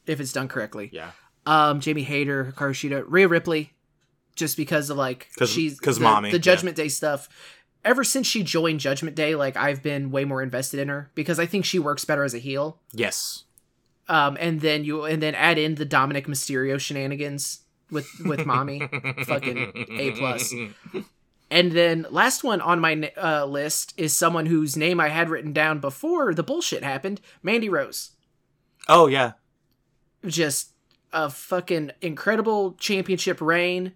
if 0.07 0.21
it's 0.21 0.33
done 0.33 0.49
correctly. 0.49 0.91
Yeah, 0.93 1.13
Um, 1.47 1.81
Jamie 1.81 2.03
Hayter, 2.05 2.53
Hikaru 2.57 2.71
Shida, 2.73 3.05
Rhea 3.07 3.29
Ripley, 3.29 3.73
just 4.37 4.57
because 4.57 4.91
of 4.91 4.97
like 4.97 5.29
'Cause- 5.39 5.51
she's 5.51 5.79
'cause 5.81 5.99
the, 5.99 6.05
mommy, 6.05 6.31
the 6.31 6.37
yeah. 6.39 6.43
Judgment 6.43 6.77
Day 6.77 6.89
stuff. 6.89 7.29
Ever 7.85 8.03
since 8.05 8.27
she 8.27 8.43
joined 8.43 8.81
Judgment 8.81 9.15
Day, 9.17 9.35
like 9.37 9.57
I've 9.57 9.83
been 9.83 10.11
way 10.11 10.25
more 10.25 10.43
invested 10.43 10.81
in 10.81 10.89
her 10.89 11.11
because 11.15 11.39
I 11.39 11.47
think 11.47 11.65
she 11.65 11.79
works 11.79 12.05
better 12.05 12.25
as 12.25 12.35
a 12.35 12.39
heel. 12.39 12.81
yes, 12.93 13.45
Um, 14.09 14.37
and 14.41 14.61
then 14.61 14.85
you 14.85 15.05
and 15.05 15.23
then 15.23 15.35
add 15.35 15.59
in 15.59 15.77
the 15.77 15.87
Dominik 15.87 16.27
Mysterio 16.27 16.81
shenanigans 16.81 17.61
with 17.91 18.09
with 18.25 18.45
mommy. 18.47 18.81
Fucking 19.27 19.87
A 19.99 20.11
plus. 20.13 20.53
And 21.51 21.73
then 21.73 22.07
last 22.11 22.45
one 22.45 22.61
on 22.61 22.79
my 22.79 23.11
uh, 23.17 23.47
list 23.47 23.95
is 23.97 24.15
someone 24.15 24.47
whose 24.47 24.77
name 24.77 25.01
I 25.01 25.09
had 25.09 25.31
written 25.31 25.53
down 25.53 25.79
before 25.79 26.35
the 26.35 26.43
bullshit 26.43 26.83
happened, 26.83 27.21
Mandy 27.43 27.69
Rose. 27.69 28.11
Oh 28.89 29.07
yeah, 29.07 29.33
Just 30.27 30.73
a 31.13 31.31
fucking 31.31 31.93
incredible 32.03 32.73
championship 32.75 33.41
reign, 33.41 33.93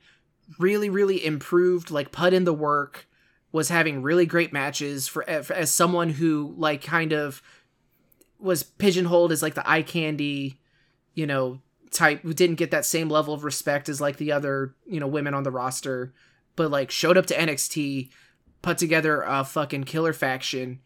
really 0.58 0.88
really 0.88 1.24
improved, 1.24 1.90
like 1.90 2.12
put 2.12 2.32
in 2.32 2.44
the 2.44 2.54
work, 2.54 3.06
was 3.52 3.68
having 3.68 4.02
really 4.02 4.26
great 4.26 4.52
matches 4.52 5.08
for, 5.08 5.22
for 5.42 5.52
as 5.54 5.70
someone 5.70 6.08
who 6.10 6.54
like 6.56 6.82
kind 6.82 7.12
of 7.12 7.42
was 8.38 8.62
pigeonholed 8.62 9.30
as 9.30 9.42
like 9.42 9.54
the 9.54 9.68
eye 9.68 9.82
candy, 9.82 10.58
you 11.14 11.26
know, 11.26 11.60
type 11.90 12.22
who 12.22 12.32
didn't 12.32 12.56
get 12.56 12.70
that 12.70 12.86
same 12.86 13.08
level 13.08 13.34
of 13.34 13.44
respect 13.44 13.88
as 13.88 14.00
like 14.00 14.16
the 14.16 14.32
other, 14.32 14.74
you 14.86 14.98
know, 14.98 15.06
women 15.06 15.34
on 15.34 15.42
the 15.42 15.50
roster, 15.50 16.12
but 16.56 16.70
like 16.70 16.90
showed 16.90 17.16
up 17.16 17.26
to 17.26 17.34
NXT, 17.34 18.10
put 18.62 18.78
together 18.78 19.22
a 19.22 19.44
fucking 19.44 19.84
killer 19.84 20.12
faction, 20.12 20.80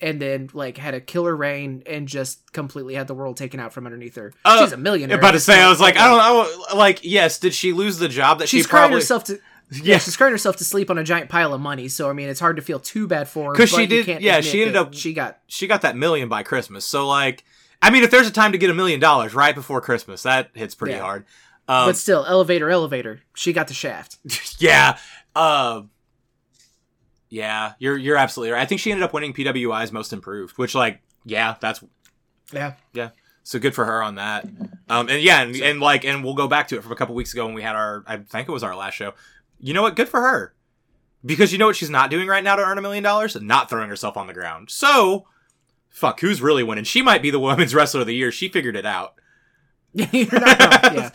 and 0.00 0.20
then 0.20 0.48
like 0.52 0.76
had 0.76 0.94
a 0.94 1.00
killer 1.00 1.34
reign 1.36 1.82
and 1.86 2.06
just 2.08 2.52
completely 2.52 2.94
had 2.94 3.06
the 3.08 3.14
world 3.14 3.36
taken 3.36 3.58
out 3.60 3.72
from 3.72 3.86
underneath 3.86 4.14
her. 4.16 4.32
Uh, 4.44 4.62
She's 4.64 4.72
a 4.72 4.76
millionaire. 4.76 5.18
about 5.18 5.32
to 5.32 5.40
say, 5.40 5.60
I 5.60 5.68
was 5.68 5.80
like, 5.80 5.96
I 5.96 6.06
don't 6.06 6.18
know, 6.18 6.76
like, 6.78 7.00
yes, 7.02 7.38
did 7.38 7.54
she 7.54 7.72
lose 7.72 7.98
the 7.98 8.08
job 8.08 8.38
that 8.38 8.48
She's 8.48 8.64
she 8.64 8.68
crying 8.68 8.82
probably? 8.90 8.96
herself 9.00 9.24
to 9.24 9.34
yeah, 9.72 9.80
yeah, 9.82 9.98
she's 9.98 10.16
crying 10.16 10.32
herself 10.32 10.56
to 10.56 10.64
sleep 10.64 10.88
on 10.90 10.96
a 10.98 11.04
giant 11.04 11.28
pile 11.28 11.52
of 11.52 11.60
money. 11.60 11.88
So 11.88 12.08
I 12.08 12.12
mean, 12.12 12.28
it's 12.28 12.40
hard 12.40 12.56
to 12.56 12.62
feel 12.62 12.80
too 12.80 13.06
bad 13.06 13.28
for 13.28 13.50
her 13.50 13.56
'Cause 13.56 13.70
but 13.70 13.76
she 13.80 13.86
did- 13.86 14.22
yeah, 14.22 14.40
she 14.40 14.60
ended 14.62 14.76
up- 14.76 14.94
She 14.94 15.12
got 15.12 15.38
she 15.46 15.66
got 15.66 15.82
that 15.82 15.96
million 15.96 16.28
by 16.28 16.42
Christmas. 16.42 16.84
So 16.84 17.06
like, 17.06 17.44
I 17.82 17.90
mean, 17.90 18.02
if 18.02 18.10
there's 18.10 18.26
a 18.26 18.32
time 18.32 18.52
to 18.52 18.58
get 18.58 18.70
a 18.70 18.74
million 18.74 18.98
dollars 18.98 19.34
right 19.34 19.54
before 19.54 19.80
Christmas, 19.80 20.22
that 20.22 20.50
hits 20.54 20.74
pretty 20.74 20.94
Yeah. 20.94 21.02
hard. 21.02 21.24
Um, 21.68 21.88
but 21.88 21.96
still, 21.96 22.24
elevator, 22.24 22.70
elevator. 22.70 23.20
She 23.34 23.52
got 23.52 23.68
the 23.68 23.74
shaft. 23.74 24.18
yeah, 24.58 24.96
uh, 25.36 25.82
yeah, 27.28 27.74
you're 27.78 27.96
you're 27.96 28.16
absolutely 28.16 28.52
right. 28.52 28.62
I 28.62 28.66
think 28.66 28.80
she 28.80 28.90
ended 28.90 29.04
up 29.04 29.12
winning 29.12 29.34
PWI's 29.34 29.92
Most 29.92 30.12
Improved, 30.12 30.56
which 30.56 30.74
like, 30.74 31.00
yeah, 31.24 31.56
that's 31.60 31.84
Yeah. 32.52 32.74
Yeah. 32.92 33.10
So 33.42 33.58
good 33.58 33.74
for 33.74 33.86
her 33.86 34.02
on 34.02 34.16
that. 34.16 34.44
Um, 34.90 35.08
and 35.08 35.22
yeah, 35.22 35.40
and, 35.40 35.56
and 35.56 35.80
like, 35.80 36.04
and 36.04 36.22
we'll 36.22 36.34
go 36.34 36.48
back 36.48 36.68
to 36.68 36.76
it 36.76 36.82
from 36.82 36.92
a 36.92 36.96
couple 36.96 37.14
weeks 37.14 37.32
ago 37.32 37.46
when 37.46 37.54
we 37.54 37.62
had 37.62 37.76
our, 37.76 38.04
I 38.06 38.18
think 38.18 38.46
it 38.46 38.52
was 38.52 38.62
our 38.62 38.76
last 38.76 38.94
show. 38.94 39.14
You 39.58 39.72
know 39.72 39.80
what? 39.80 39.96
Good 39.96 40.08
for 40.08 40.20
her. 40.20 40.54
Because 41.24 41.50
you 41.50 41.56
know 41.56 41.66
what 41.66 41.76
she's 41.76 41.88
not 41.88 42.10
doing 42.10 42.28
right 42.28 42.44
now 42.44 42.56
to 42.56 42.62
earn 42.62 42.76
a 42.76 42.82
million 42.82 43.02
dollars? 43.02 43.40
Not 43.40 43.70
throwing 43.70 43.88
herself 43.88 44.18
on 44.18 44.26
the 44.26 44.34
ground. 44.34 44.68
So, 44.70 45.26
fuck, 45.88 46.20
who's 46.20 46.42
really 46.42 46.62
winning? 46.62 46.84
She 46.84 47.00
might 47.00 47.22
be 47.22 47.30
the 47.30 47.40
women's 47.40 47.74
wrestler 47.74 48.02
of 48.02 48.06
the 48.06 48.14
year. 48.14 48.30
She 48.30 48.50
figured 48.50 48.76
it 48.76 48.84
out. 48.84 49.14
You're 49.94 50.26
not 50.40 50.60
wrong. 50.60 50.94
Yeah. 50.94 51.10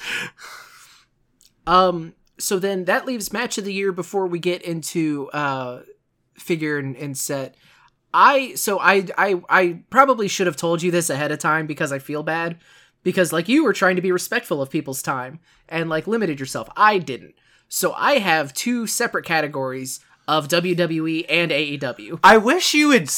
Um. 1.66 2.14
So 2.40 2.60
then 2.60 2.86
that 2.86 3.06
leaves 3.06 3.32
match 3.32 3.58
of 3.58 3.66
the 3.66 3.74
year 3.74 3.92
before 3.92 4.28
we 4.28 4.40
get 4.40 4.62
into 4.64 5.30
uh 5.32 5.82
figure 6.36 6.78
and, 6.78 6.96
and 6.98 7.18
set. 7.18 7.56
I 8.14 8.56
so 8.56 8.80
I 8.80 9.06
I 9.18 9.42
I 9.50 9.80
probably 9.90 10.28
should 10.28 10.48
have 10.48 10.56
told 10.58 10.82
you 10.82 10.92
this 10.92 11.10
ahead 11.10 11.32
of 11.32 11.40
time 11.40 11.68
because 11.68 11.92
I 11.92 12.00
feel 12.00 12.24
bad 12.24 12.58
because 13.04 13.32
like 13.32 13.48
you 13.48 13.64
were 13.64 13.74
trying 13.74 13.96
to 13.96 14.02
be 14.02 14.12
respectful 14.12 14.62
of 14.62 14.70
people's 14.70 15.02
time 15.02 15.40
and 15.70 15.90
like 15.90 16.08
limited 16.08 16.40
yourself. 16.40 16.68
I 16.76 16.98
didn't. 16.98 17.36
So 17.70 17.94
I 17.94 18.14
have 18.20 18.54
two 18.54 18.86
separate 18.86 19.26
categories 19.26 20.00
of 20.28 20.48
WWE 20.48 21.26
and 21.28 21.52
AEW. 21.52 22.20
I 22.24 22.38
wish 22.38 22.74
you 22.74 22.92
had, 22.92 23.10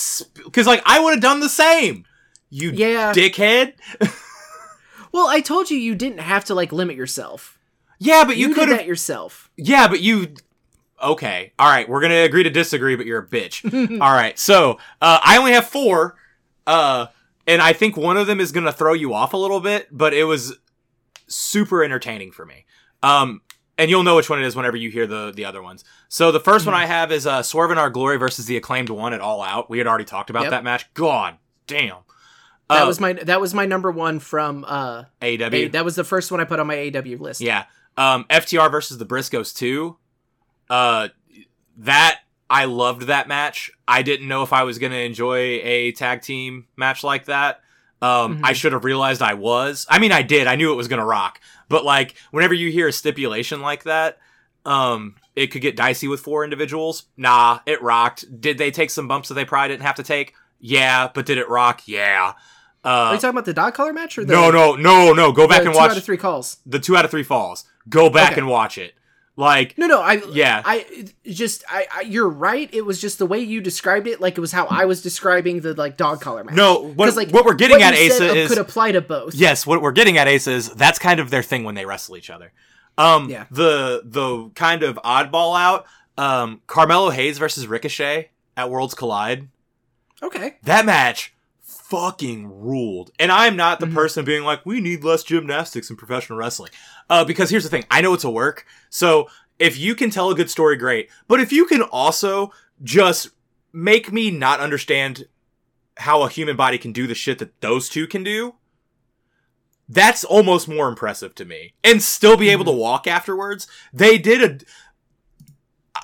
because 0.46 0.66
like 0.68 0.82
I 0.86 1.00
would 1.00 1.12
have 1.12 1.22
done 1.22 1.40
the 1.40 1.50
same. 1.50 2.06
You 2.50 2.72
Yeah. 2.72 3.12
dickhead. 3.14 3.74
Well, 5.16 5.28
I 5.30 5.40
told 5.40 5.72
you 5.72 5.78
you 5.78 5.96
didn't 5.96 6.18
have 6.20 6.44
to 6.46 6.54
like 6.54 6.74
limit 6.74 6.98
yourself. 6.98 7.58
Yeah, 8.00 8.26
but 8.26 8.36
you, 8.36 8.50
You, 8.50 8.54
could 8.54 8.68
have. 8.68 8.86
yourself. 8.86 9.50
Yeah, 9.56 9.88
but 9.88 10.02
you. 10.02 10.34
Okay, 11.02 11.54
all 11.58 11.70
right, 11.70 11.88
we're 11.88 12.02
gonna 12.02 12.24
agree 12.24 12.44
to 12.44 12.50
disagree, 12.50 12.98
but 12.98 13.06
you're 13.06 13.20
a 13.22 13.26
bitch. 13.26 13.64
all 14.02 14.12
right, 14.14 14.38
so 14.38 14.72
uh, 15.02 15.20
I 15.24 15.38
only 15.38 15.54
have 15.54 15.68
four, 15.68 16.18
uh, 16.68 17.08
and 17.48 17.62
I 17.62 17.72
think 17.72 17.96
one 17.96 18.18
of 18.18 18.28
them 18.28 18.42
is 18.42 18.52
gonna 18.52 18.74
throw 18.74 18.92
you 18.92 19.14
off 19.14 19.32
a 19.34 19.38
little 19.38 19.62
bit, 19.62 19.88
but 19.90 20.14
it 20.14 20.26
was 20.26 20.58
super 21.28 21.82
entertaining 21.82 22.34
for 22.34 22.46
me. 22.46 22.66
Um, 23.02 23.42
and 23.78 23.90
you'll 23.90 24.04
know 24.04 24.18
which 24.18 24.30
one 24.30 24.42
it 24.44 24.46
is 24.46 24.54
whenever 24.54 24.76
you 24.76 24.90
hear 24.90 25.08
the 25.08 25.32
the 25.34 25.46
other 25.46 25.62
ones. 25.62 25.86
So 26.10 26.32
the 26.34 26.40
1st 26.42 26.66
one 26.66 26.76
I 26.76 26.88
have 26.88 27.12
is 27.14 27.26
uh, 27.26 27.42
Swerve 27.42 27.72
in 27.72 27.78
Our 27.78 27.90
Glory 27.90 28.18
versus 28.18 28.46
the 28.48 28.58
acclaimed 28.58 28.90
one 28.90 29.14
at 29.14 29.22
All 29.22 29.42
Out. 29.42 29.70
We 29.70 29.78
had 29.78 29.88
already 29.88 30.06
talked 30.06 30.30
about 30.30 30.44
Yep. 30.44 30.52
that 30.52 30.64
match. 30.66 30.94
God 30.94 31.38
damn. 31.68 32.00
That 32.70 32.84
Uh, 32.84 32.88
was 32.88 33.00
my 33.00 33.14
that 33.14 33.40
was 33.40 33.54
my 33.54 33.66
number 33.66 33.92
one 33.92 34.20
from 34.20 34.66
uh 34.68 35.04
AEW. 35.22 35.54
A, 35.54 35.68
that 35.70 35.86
was 35.86 35.96
the 35.96 36.04
first 36.04 36.32
one 36.32 36.40
I 36.40 36.46
put 36.46 36.60
on 36.60 36.68
my 36.68 36.78
AW 36.96 37.18
list. 37.22 37.42
Yeah. 37.42 37.66
Um, 37.98 38.26
FTR 38.30 38.70
versus 38.72 38.98
the 38.98 39.06
Briscoes 39.06 39.56
too. 39.56 39.98
Uh, 40.70 41.10
that 41.78 42.22
I 42.50 42.66
loved 42.66 43.04
that 43.04 43.28
match. 43.28 43.72
I 43.88 44.02
didn't 44.02 44.28
know 44.28 44.44
if 44.44 44.52
I 44.54 44.64
was 44.64 44.80
gonna 44.80 44.96
enjoy 44.96 45.38
a 45.64 45.92
tag 45.94 46.22
team 46.22 46.66
match 46.76 47.04
like 47.04 47.26
that. 47.26 47.62
Um, 48.02 48.38
Mhm. 48.40 48.42
I 48.44 48.54
should 48.54 48.74
have 48.74 48.84
realized 48.84 49.22
I 49.22 49.34
was. 49.36 49.86
I 49.90 50.00
mean, 50.00 50.12
I 50.12 50.22
did. 50.22 50.48
I 50.48 50.56
knew 50.56 50.72
it 50.72 50.76
was 50.76 50.88
gonna 50.88 51.06
rock. 51.06 51.40
But 51.70 51.86
like, 51.86 52.16
whenever 52.32 52.54
you 52.54 52.72
hear 52.72 52.88
a 52.88 52.92
stipulation 52.94 53.62
like 53.62 53.84
that, 53.84 54.18
um, 54.66 55.16
it 55.36 55.48
could 55.48 55.62
get 55.62 55.76
dicey 55.76 56.08
with 56.08 56.20
four 56.20 56.44
individuals. 56.44 57.04
Nah, 57.18 57.60
it 57.66 57.82
rocked. 57.82 58.42
Did 58.42 58.58
they 58.58 58.72
take 58.72 58.90
some 58.90 59.08
bumps 59.08 59.30
that 59.30 59.36
they 59.36 59.46
probably 59.46 59.70
didn't 59.70 59.84
have 59.84 59.96
to 59.96 60.04
take? 60.04 60.34
Yeah, 60.60 61.10
but 61.14 61.26
did 61.26 61.38
it 61.38 61.50
rock? 61.50 61.82
Yeah. 61.86 62.34
Are 62.86 63.10
Uh, 63.10 63.14
you 63.14 63.18
talking 63.18 63.30
about 63.32 63.46
the 63.46 63.54
dog 63.54 63.74
collar 63.74 63.92
match 63.94 64.18
or 64.18 64.24
the 64.26 64.32
no, 64.34 64.52
no, 64.52 64.76
no, 64.76 65.12
no. 65.12 65.32
Go 65.32 65.48
back 65.48 65.64
and 65.66 65.74
two 65.74 65.78
watch 65.78 65.92
out 65.92 65.98
of 65.98 66.04
three 66.04 66.18
calls? 66.18 66.58
the 66.66 66.80
two 66.80 66.96
out 66.96 67.04
of 67.04 67.12
three 67.12 67.24
falls. 67.24 67.66
Go 67.90 68.10
back 68.10 68.34
Okay. 68.34 68.42
and 68.42 68.48
watch 68.50 68.78
it. 68.78 68.94
Like, 69.38 69.78
No, 69.78 69.86
no, 69.88 70.02
I 70.02 70.22
yeah, 70.32 70.62
I 70.64 71.08
just 71.26 71.66
I, 71.70 71.88
I 71.94 72.02
you're 72.02 72.30
right. 72.30 72.70
It 72.72 72.86
was 72.86 73.02
just 73.02 73.18
the 73.20 73.26
way 73.26 73.40
you 73.40 73.60
described 73.60 74.08
it, 74.08 74.22
like 74.22 74.38
it 74.38 74.40
was 74.40 74.54
how 74.54 74.66
I 74.68 74.86
was 74.86 75.02
describing 75.02 75.60
the 75.60 75.74
like 75.74 75.98
dog 75.98 76.22
collar 76.22 76.44
match. 76.46 76.56
no. 76.56 76.80
What, 76.94 77.08
'Cause, 77.08 77.18
like, 77.18 77.32
what 77.32 77.44
we're 77.44 77.54
getting 77.56 77.82
at, 77.82 78.00
you 78.02 78.12
Asa, 78.14 78.34
is 78.34 78.48
could 78.50 78.60
apply 78.60 78.94
to 78.94 79.02
both. 79.02 79.34
yes. 79.36 79.66
What 79.68 79.82
we're 79.82 79.92
getting 79.92 80.18
at, 80.18 80.28
Asa, 80.30 80.52
is 80.52 80.70
that's 80.70 81.00
kind 81.00 81.20
of 81.20 81.32
their 81.32 81.44
thing 81.44 81.66
when 81.66 81.76
they 81.76 81.86
wrestle 81.86 82.16
each 82.16 82.30
other. 82.30 82.54
Um, 82.98 83.30
Yeah. 83.30 83.44
the 83.52 84.04
the 84.06 84.52
kind 84.56 84.84
of 84.84 84.96
oddball 85.04 85.60
out, 85.60 85.86
um, 86.18 86.62
Carmelo 86.68 87.10
Hayes 87.10 87.38
versus 87.38 87.68
Ricochet 87.68 88.30
at 88.56 88.70
Worlds 88.70 88.94
Collide. 88.94 89.50
Okay. 90.24 90.56
That 90.64 90.86
match 90.86 91.34
fucking 91.90 92.48
ruled. 92.48 93.12
And 93.20 93.32
I'm 93.32 93.56
not 93.56 93.80
the 93.80 93.86
Mhm. 93.86 93.94
person 93.94 94.26
being 94.26 94.44
like, 94.44 94.66
we 94.66 94.82
need 94.82 95.04
less 95.04 95.24
gymnastics 95.24 95.90
in 95.90 95.96
professional 95.96 96.40
wrestling. 96.40 96.72
Uh, 97.10 97.24
because 97.24 97.50
here's 97.50 97.64
the 97.64 97.70
thing, 97.70 97.86
I 97.92 98.02
know 98.02 98.14
it's 98.14 98.24
a 98.24 98.30
work. 98.30 98.66
So 98.90 99.30
if 99.60 99.78
you 99.78 99.94
can 99.94 100.10
tell 100.10 100.32
a 100.32 100.36
good 100.36 100.50
story, 100.50 100.78
great. 100.78 101.10
But 101.28 101.40
if 101.40 101.52
you 101.52 101.66
can 101.66 101.82
also 101.84 102.52
just 102.84 103.30
make 103.72 104.12
me 104.12 104.32
not 104.32 104.60
understand 104.60 105.28
how 105.98 106.24
a 106.24 106.30
human 106.30 106.56
body 106.56 106.78
can 106.78 106.92
do 106.92 107.08
the 107.08 107.16
shit 107.16 107.38
that 107.38 107.62
those 107.62 107.88
two 107.88 108.08
can 108.08 108.24
do, 108.24 108.56
that's 109.88 110.24
almost 110.24 110.68
more 110.68 110.90
impressive 110.90 111.36
to 111.36 111.46
me. 111.46 111.74
And 111.84 112.02
still 112.02 112.36
be 112.36 112.50
able 112.50 112.66
to 112.66 112.72
walk 112.72 113.06
afterwards. 113.06 113.68
They 113.94 114.18
did 114.18 114.42
a. 114.42 116.02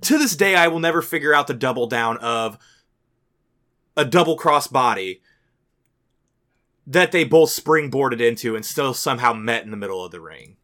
To 0.00 0.18
this 0.18 0.34
day, 0.34 0.56
I 0.56 0.66
will 0.66 0.80
never 0.80 1.00
figure 1.00 1.32
out 1.32 1.46
the 1.46 1.54
double 1.54 1.86
down 1.86 2.16
of 2.18 2.58
a 3.96 4.04
double 4.04 4.36
cross 4.36 4.66
body 4.66 5.20
that 6.86 7.12
they 7.12 7.24
both 7.24 7.50
springboarded 7.50 8.20
into 8.20 8.56
and 8.56 8.64
still 8.64 8.94
somehow 8.94 9.32
met 9.32 9.64
in 9.64 9.70
the 9.70 9.76
middle 9.76 10.04
of 10.04 10.10
the 10.10 10.20
ring. 10.20 10.56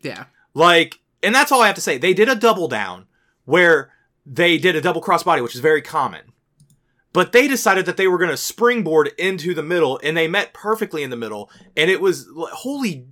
Yeah. 0.00 0.26
Like, 0.54 1.00
and 1.22 1.34
that's 1.34 1.52
all 1.52 1.62
I 1.62 1.66
have 1.66 1.76
to 1.76 1.80
say. 1.80 1.98
They 1.98 2.14
did 2.14 2.28
a 2.28 2.34
double 2.34 2.68
down 2.68 3.06
where 3.44 3.92
they 4.24 4.58
did 4.58 4.74
a 4.74 4.80
double 4.80 5.00
cross 5.00 5.22
body, 5.22 5.40
which 5.40 5.54
is 5.54 5.60
very 5.60 5.82
common. 5.82 6.32
But 7.12 7.32
they 7.32 7.48
decided 7.48 7.86
that 7.86 7.96
they 7.96 8.08
were 8.08 8.18
going 8.18 8.30
to 8.30 8.36
springboard 8.36 9.10
into 9.16 9.54
the 9.54 9.62
middle 9.62 10.00
and 10.02 10.16
they 10.16 10.28
met 10.28 10.52
perfectly 10.52 11.02
in 11.02 11.10
the 11.10 11.16
middle. 11.16 11.50
And 11.76 11.90
it 11.90 12.00
was 12.00 12.28
holy 12.34 13.06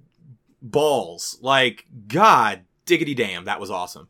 balls. 0.61 1.39
Like, 1.41 1.87
God 2.09 2.63
diggity 2.85 3.15
damn. 3.15 3.45
That 3.45 3.61
was 3.61 3.71
awesome. 3.71 4.09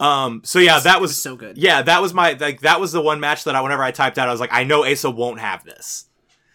Um, 0.00 0.42
so 0.44 0.58
yeah, 0.58 0.80
that 0.80 0.96
It 0.96 1.00
was 1.00 1.20
so 1.20 1.36
good. 1.36 1.56
yeah, 1.56 1.82
that 1.82 2.02
was 2.02 2.12
my 2.12 2.32
like 2.32 2.60
that 2.60 2.80
was 2.80 2.92
the 2.92 3.00
one 3.00 3.20
match 3.20 3.44
that 3.44 3.54
I 3.54 3.60
whenever 3.60 3.82
I 3.82 3.90
typed 3.92 4.18
out, 4.18 4.28
I 4.28 4.32
was 4.32 4.40
like, 4.40 4.52
I 4.52 4.64
know 4.64 4.84
Asa 4.84 5.10
won't 5.10 5.40
have 5.40 5.64
this. 5.64 6.06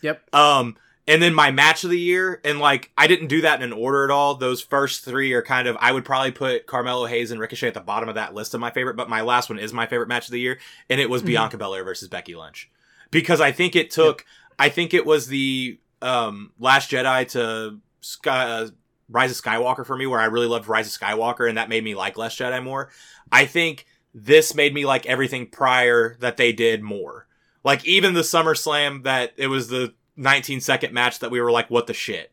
Yep. 0.01 0.33
Um, 0.35 0.75
and 1.07 1.21
then 1.23 1.33
my 1.33 1.49
match 1.49 1.83
of 1.83 1.89
the 1.89 1.99
year, 1.99 2.39
and 2.43 2.59
like 2.59 2.91
I 2.97 3.07
didn't 3.07 3.27
do 3.27 3.41
that 3.41 3.61
in 3.61 3.71
an 3.71 3.73
order 3.73 4.03
at 4.03 4.11
all. 4.11 4.35
Those 4.35 4.61
first 4.61 5.03
three 5.05 5.31
are 5.33 5.41
kind 5.41 5.67
of 5.67 5.77
I 5.79 5.91
would 5.91 6.05
probably 6.05 6.31
put 6.31 6.67
Carmelo 6.67 7.05
Hayes 7.05 7.31
and 7.31 7.39
Ricochet 7.39 7.69
at 7.69 7.73
the 7.73 7.79
bottom 7.79 8.09
of 8.09 8.15
that 8.15 8.33
list 8.33 8.53
of 8.53 8.59
my 8.59 8.71
favorite, 8.71 8.95
but 8.97 9.09
my 9.09 9.21
last 9.21 9.49
one 9.49 9.57
is 9.57 9.73
my 9.73 9.87
favorite 9.87 10.09
match 10.09 10.27
of 10.27 10.31
the 10.31 10.39
year, 10.39 10.59
and 10.89 10.99
it 11.01 11.09
was 11.09 11.21
Mhm. 11.23 11.27
Bianca 11.27 11.57
Belair 11.57 11.83
versus 11.83 12.07
Becky 12.09 12.35
Lynch. 12.35 12.69
Because 13.09 13.41
I 13.41 13.51
think 13.51 13.75
it 13.75 13.89
took 13.89 14.25
I 14.59 14.67
think 14.69 14.93
it 14.93 15.05
was 15.05 15.27
the 15.27 15.79
um 16.01 16.51
Last 16.59 16.91
Jedi 16.91 17.27
to 17.29 17.79
Sky 18.01 18.43
uh, 18.45 18.67
Rise 19.09 19.31
of 19.37 19.43
Skywalker 19.43 19.85
for 19.85 19.97
me, 19.97 20.05
where 20.07 20.19
I 20.19 20.25
really 20.25 20.47
loved 20.47 20.67
Rise 20.67 20.87
of 20.93 20.99
Skywalker, 21.01 21.47
and 21.49 21.57
that 21.57 21.69
made 21.69 21.83
me 21.83 21.95
like 21.95 22.17
Last 22.17 22.39
Jedi 22.39 22.63
more. 22.63 22.89
I 23.31 23.45
think 23.45 23.85
this 24.13 24.53
made 24.55 24.73
me 24.73 24.85
like 24.85 25.05
everything 25.05 25.47
prior 25.47 26.15
that 26.19 26.37
they 26.37 26.51
did 26.53 26.81
more. 26.83 27.27
Like 27.63 27.85
even 27.85 28.13
the 28.13 28.21
SummerSlam 28.21 29.03
that 29.03 29.33
it 29.37 29.47
was 29.47 29.67
the 29.67 29.93
19 30.15 30.61
second 30.61 30.93
match 30.93 31.19
that 31.19 31.31
we 31.31 31.41
were 31.41 31.51
like, 31.51 31.69
what 31.69 31.87
the 31.87 31.93
shit? 31.93 32.31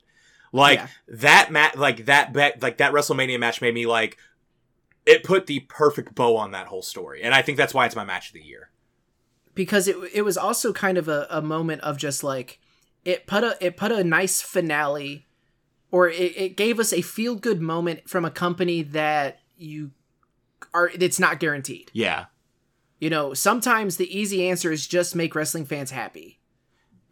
Like 0.52 0.78
Yeah. 0.78 0.86
that 1.08 1.50
match, 1.50 1.76
like 1.76 2.06
that 2.06 2.32
bet, 2.32 2.62
like 2.62 2.78
that 2.78 2.92
WrestleMania 2.92 3.38
match 3.38 3.60
made 3.60 3.74
me 3.74 3.86
like, 3.86 4.16
it 5.04 5.22
put 5.22 5.46
the 5.46 5.60
perfect 5.60 6.14
bow 6.14 6.36
on 6.36 6.50
that 6.52 6.66
whole 6.66 6.82
story. 6.82 7.22
And 7.22 7.34
I 7.34 7.42
think 7.42 7.58
that's 7.58 7.74
why 7.74 7.86
it's 7.86 7.96
my 7.96 8.04
match 8.04 8.28
of 8.28 8.34
the 8.34 8.42
year. 8.42 8.70
because 9.54 9.88
it 9.88 9.96
it 10.12 10.22
was 10.22 10.36
also 10.36 10.72
kind 10.72 10.98
of 10.98 11.08
a, 11.08 11.26
a 11.30 11.40
moment 11.42 11.80
of 11.82 11.96
just 11.96 12.22
like 12.24 12.58
it 13.04 13.26
put 13.26 13.44
a 13.44 13.56
it 13.60 13.76
put 13.76 13.92
a 13.92 14.02
nice 14.04 14.40
finale 14.42 15.26
or 15.90 16.08
it, 16.08 16.36
it 16.36 16.56
gave 16.56 16.78
us 16.78 16.92
a 16.92 17.02
feel 17.02 17.34
good 17.34 17.60
moment 17.60 18.08
from 18.08 18.24
a 18.24 18.30
company 18.30 18.82
that 18.82 19.40
you 19.56 19.92
are 20.74 20.90
it's 20.98 21.20
not 21.20 21.40
guaranteed. 21.40 21.90
Yeah. 21.92 22.26
You 22.98 23.10
know, 23.10 23.34
sometimes 23.34 23.96
the 23.96 24.18
easy 24.18 24.48
answer 24.48 24.72
is 24.72 24.86
just 24.86 25.14
make 25.14 25.34
wrestling 25.34 25.66
fans 25.66 25.90
happy. 25.90 26.40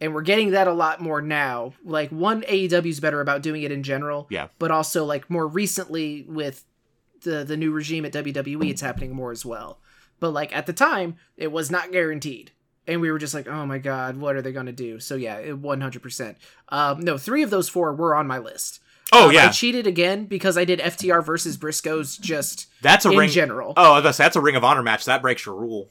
And 0.01 0.13
we're 0.13 0.23
getting 0.23 0.51
that 0.51 0.67
a 0.67 0.73
lot 0.73 0.99
more 0.99 1.21
now. 1.21 1.73
Like 1.83 2.09
one 2.09 2.41
AEW's 2.43 2.99
better 2.99 3.21
about 3.21 3.41
doing 3.41 3.63
it 3.63 3.71
in 3.71 3.83
general. 3.83 4.27
Yeah. 4.29 4.47
But 4.59 4.71
also 4.71 5.05
like 5.05 5.29
more 5.29 5.47
recently 5.47 6.25
with 6.27 6.65
the 7.21 7.43
the 7.43 7.57
new 7.57 7.71
regime 7.71 8.05
at 8.05 8.13
WWE, 8.13 8.69
it's 8.69 8.81
happening 8.81 9.13
more 9.13 9.31
as 9.31 9.45
well. 9.45 9.79
But 10.19 10.31
like 10.31 10.55
at 10.55 10.65
the 10.65 10.73
time, 10.73 11.15
it 11.37 11.51
was 11.51 11.71
not 11.71 11.91
guaranteed. 11.91 12.51
And 12.87 13.01
we 13.01 13.11
were 13.11 13.17
just 13.17 13.33
like, 13.33 13.47
oh 13.47 13.65
my 13.65 13.77
god, 13.79 14.17
what 14.17 14.35
are 14.35 14.41
they 14.41 14.51
gonna 14.51 14.71
do? 14.71 14.99
So 14.99 15.15
yeah, 15.15 15.51
one 15.53 15.81
hundred 15.81 16.01
percent. 16.03 16.37
Um 16.69 16.99
no, 17.01 17.17
three 17.17 17.43
of 17.43 17.49
those 17.49 17.69
four 17.69 17.93
were 17.93 18.15
on 18.15 18.27
my 18.27 18.37
list. 18.37 18.79
Oh 19.11 19.27
Um, 19.29 19.33
yeah. 19.33 19.47
I 19.47 19.49
cheated 19.49 19.85
again 19.87 20.25
because 20.25 20.57
I 20.57 20.65
did 20.65 20.79
FTR 20.79 21.23
versus 21.23 21.57
Briscoes 21.57 22.19
just 22.19 22.67
that's 22.81 23.05
a 23.05 23.11
in 23.11 23.17
ring. 23.17 23.29
general. 23.29 23.73
Oh, 23.77 23.91
I 23.91 23.95
was 23.95 24.03
gonna 24.03 24.13
say, 24.13 24.23
that's 24.25 24.35
a 24.35 24.41
Ring 24.41 24.55
of 24.55 24.63
Honor 24.63 24.83
match. 24.83 25.05
That 25.05 25.21
breaks 25.21 25.45
your 25.45 25.55
rule. 25.55 25.89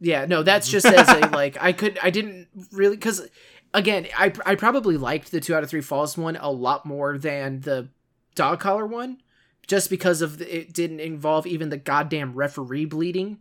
Yeah, 0.00 0.26
no, 0.26 0.42
that's 0.42 0.68
just 0.70 0.86
as 0.86 1.08
a 1.08 1.28
like 1.28 1.56
I 1.60 1.72
could 1.72 1.98
I 2.02 2.10
didn't 2.10 2.48
really 2.72 2.96
because 2.96 3.26
again 3.72 4.06
I 4.16 4.32
I 4.44 4.54
probably 4.54 4.96
liked 4.96 5.30
the 5.30 5.40
two 5.40 5.54
out 5.54 5.62
of 5.62 5.70
three 5.70 5.80
falls 5.82 6.16
one 6.18 6.36
a 6.36 6.50
lot 6.50 6.84
more 6.86 7.16
than 7.18 7.60
the 7.60 7.88
dog 8.34 8.60
collar 8.60 8.86
one, 8.86 9.18
just 9.66 9.88
because 9.90 10.20
of 10.22 10.38
the, 10.38 10.56
it 10.60 10.72
didn't 10.72 11.00
involve 11.00 11.46
even 11.46 11.68
the 11.70 11.76
goddamn 11.76 12.34
referee 12.34 12.84
bleeding, 12.86 13.38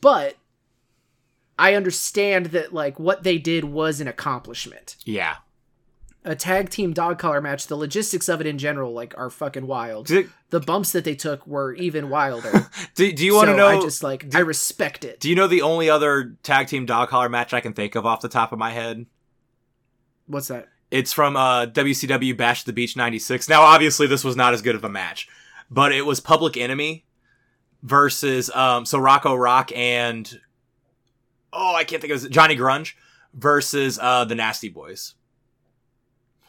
but 0.00 0.36
I 1.58 1.74
understand 1.74 2.46
that 2.46 2.72
like 2.72 2.98
what 2.98 3.22
they 3.24 3.38
did 3.38 3.64
was 3.64 4.00
an 4.00 4.08
accomplishment. 4.08 4.96
Yeah. 5.04 5.36
A 6.24 6.36
tag 6.36 6.68
team 6.68 6.92
dog 6.92 7.18
collar 7.18 7.40
match, 7.40 7.68
the 7.68 7.76
logistics 7.76 8.28
of 8.28 8.40
it 8.40 8.46
in 8.46 8.58
general 8.58 8.92
like 8.92 9.16
are 9.16 9.30
fucking 9.30 9.66
wild. 9.66 10.06
Do, 10.06 10.28
The 10.50 10.60
bumps 10.60 10.92
that 10.92 11.04
they 11.04 11.14
took 11.14 11.46
were 11.46 11.74
even 11.74 12.10
wilder. 12.10 12.68
do, 12.94 13.10
do 13.12 13.24
you 13.24 13.34
want 13.34 13.46
to 13.46 13.52
So 13.52 13.56
know? 13.56 13.66
I 13.68 13.80
just 13.80 14.02
like 14.02 14.34
I 14.34 14.40
respect 14.40 15.04
it. 15.04 15.20
do 15.20 15.30
you 15.30 15.34
know 15.34 15.46
the 15.46 15.62
only 15.62 15.88
other 15.88 16.36
tag 16.42 16.66
team 16.66 16.86
dog 16.86 17.08
collar 17.08 17.28
match 17.28 17.54
I 17.54 17.60
can 17.60 17.72
think 17.72 17.94
of 17.94 18.04
off 18.04 18.20
the 18.20 18.28
top 18.28 18.52
of 18.52 18.58
my 18.58 18.70
head? 18.70 19.06
What's 20.26 20.48
that? 20.48 20.68
It's 20.90 21.12
from 21.12 21.36
uh, 21.36 21.66
WCW 21.66 22.36
Bash 22.36 22.62
at 22.62 22.66
the 22.66 22.72
Beach 22.72 22.96
96. 22.96 23.48
Now, 23.48 23.62
obviously, 23.62 24.06
this 24.06 24.24
was 24.24 24.36
not 24.36 24.54
as 24.54 24.62
good 24.62 24.74
of 24.74 24.84
a 24.84 24.88
match, 24.88 25.28
but 25.70 25.92
it 25.92 26.02
was 26.06 26.18
Public 26.20 26.56
Enemy 26.56 27.04
versus, 27.82 28.50
um, 28.54 28.86
so 28.86 28.98
Rocco 28.98 29.34
Rock 29.34 29.70
and, 29.74 30.40
oh, 31.52 31.74
I 31.74 31.84
can't 31.84 32.00
think 32.00 32.12
of 32.12 32.24
it, 32.24 32.30
Johnny 32.30 32.56
Grunge 32.56 32.94
versus 33.34 33.98
uh, 34.00 34.24
the 34.24 34.34
Nasty 34.34 34.68
Boys. 34.68 35.14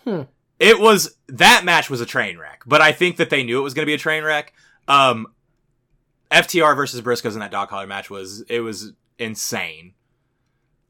Hmm. 0.04 0.24
It 0.60 0.80
was, 0.80 1.16
that 1.28 1.64
match 1.64 1.90
was 1.90 2.02
a 2.02 2.06
train 2.06 2.38
wreck, 2.38 2.64
but 2.66 2.82
I 2.82 2.92
think 2.92 3.18
that 3.18 3.30
they 3.30 3.44
knew 3.44 3.60
it 3.60 3.64
was 3.64 3.74
going 3.74 3.84
to 3.84 3.90
be 3.90 3.94
a 3.94 3.98
train 3.98 4.24
wreck. 4.24 4.54
Um, 4.88 5.28
FTR 6.32 6.76
versus 6.76 7.02
Briscoes 7.02 7.34
in 7.34 7.40
that 7.40 7.52
dog 7.52 7.70
collar 7.70 7.88
match 7.88 8.10
was, 8.10 8.42
it 8.50 8.60
was 8.60 8.94
insane. 9.18 9.94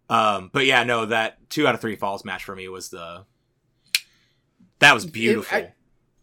Um, 0.09 0.49
but 0.51 0.65
yeah, 0.65 0.83
no, 0.83 1.05
that 1.05 1.49
two 1.49 1.67
out 1.67 1.75
of 1.75 1.81
three 1.81 1.95
falls 1.95 2.25
match 2.25 2.43
for 2.43 2.55
me 2.55 2.67
was 2.67 2.89
the, 2.89 3.25
that 4.79 4.93
was 4.93 5.05
beautiful. 5.05 5.57
I- 5.57 5.73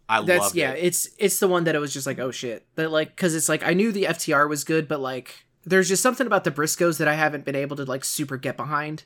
I, 0.08 0.22
That's 0.22 0.40
loved 0.40 0.54
yeah, 0.54 0.70
it. 0.70 0.84
it's 0.84 1.08
it's 1.18 1.40
the 1.40 1.48
one 1.48 1.64
that 1.64 1.74
it 1.74 1.80
was 1.80 1.92
just 1.92 2.06
like 2.06 2.20
oh 2.20 2.30
shit, 2.30 2.64
that 2.76 2.92
like 2.92 3.08
because 3.08 3.34
it's 3.34 3.48
like 3.48 3.66
I 3.66 3.74
knew 3.74 3.90
the 3.90 4.04
FTR 4.04 4.48
was 4.48 4.62
good, 4.62 4.86
but 4.86 5.00
like 5.00 5.45
there's 5.66 5.88
just 5.88 6.02
something 6.02 6.26
about 6.26 6.44
the 6.44 6.50
Briscoes 6.52 6.98
that 6.98 7.08
I 7.08 7.14
haven't 7.14 7.44
been 7.44 7.56
able 7.56 7.76
to 7.76 7.84
like 7.84 8.04
super 8.04 8.36
get 8.36 8.56
behind, 8.56 9.04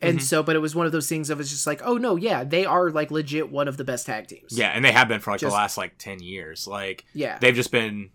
and 0.00 0.18
Mhm. 0.20 0.22
so 0.22 0.42
but 0.42 0.54
it 0.56 0.60
was 0.60 0.74
one 0.74 0.86
of 0.86 0.92
those 0.92 1.08
things 1.08 1.28
of 1.30 1.40
it's 1.40 1.50
just 1.50 1.66
like 1.66 1.80
oh 1.84 1.96
no 1.96 2.14
yeah 2.16 2.44
they 2.44 2.64
are 2.64 2.88
like 2.90 3.10
legit 3.10 3.50
one 3.50 3.66
of 3.66 3.76
the 3.76 3.84
best 3.84 4.06
tag 4.06 4.28
teams 4.28 4.56
Yeah, 4.56 4.68
and 4.68 4.84
they 4.84 4.92
have 4.92 5.08
been 5.08 5.20
for 5.20 5.32
like 5.32 5.40
Just- 5.40 5.50
the 5.50 5.56
last 5.56 5.76
like 5.76 5.98
ten 5.98 6.22
years. 6.22 6.66
Like 6.66 7.04
yeah 7.12 7.38
they've 7.40 7.54
just 7.54 7.72
been, 7.72 8.10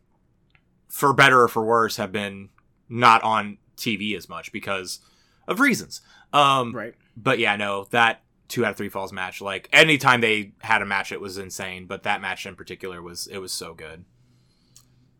for 0.90 1.11
better 1.14 1.41
or 1.41 1.48
for 1.48 1.64
worse, 1.64 1.98
have 1.98 2.11
been 2.11 2.49
not 2.90 3.22
on 3.24 3.57
TV 3.76 4.15
as 4.15 4.30
much 4.30 4.52
because 4.52 4.99
of 5.48 5.60
reasons. 5.60 6.02
Um, 6.32 6.74
right 6.74 6.95
but 7.18 7.38
yeah, 7.40 7.56
no, 7.57 7.86
that 7.91 8.22
two 8.48 8.65
out 8.65 8.72
of 8.72 8.78
three 8.78 8.90
falls 8.90 9.11
match. 9.14 9.41
Like 9.41 9.68
anytime 9.74 10.22
they 10.22 10.53
had 10.60 10.82
a 10.82 10.86
match, 10.86 11.11
it 11.11 11.20
was 11.22 11.38
insane. 11.38 11.86
But 11.88 12.03
that 12.03 12.22
match 12.22 12.45
in 12.45 12.56
particular 12.56 13.02
was 13.02 13.28
it 13.28 13.38
was 13.40 13.52
so 13.52 13.74
good. 13.74 14.06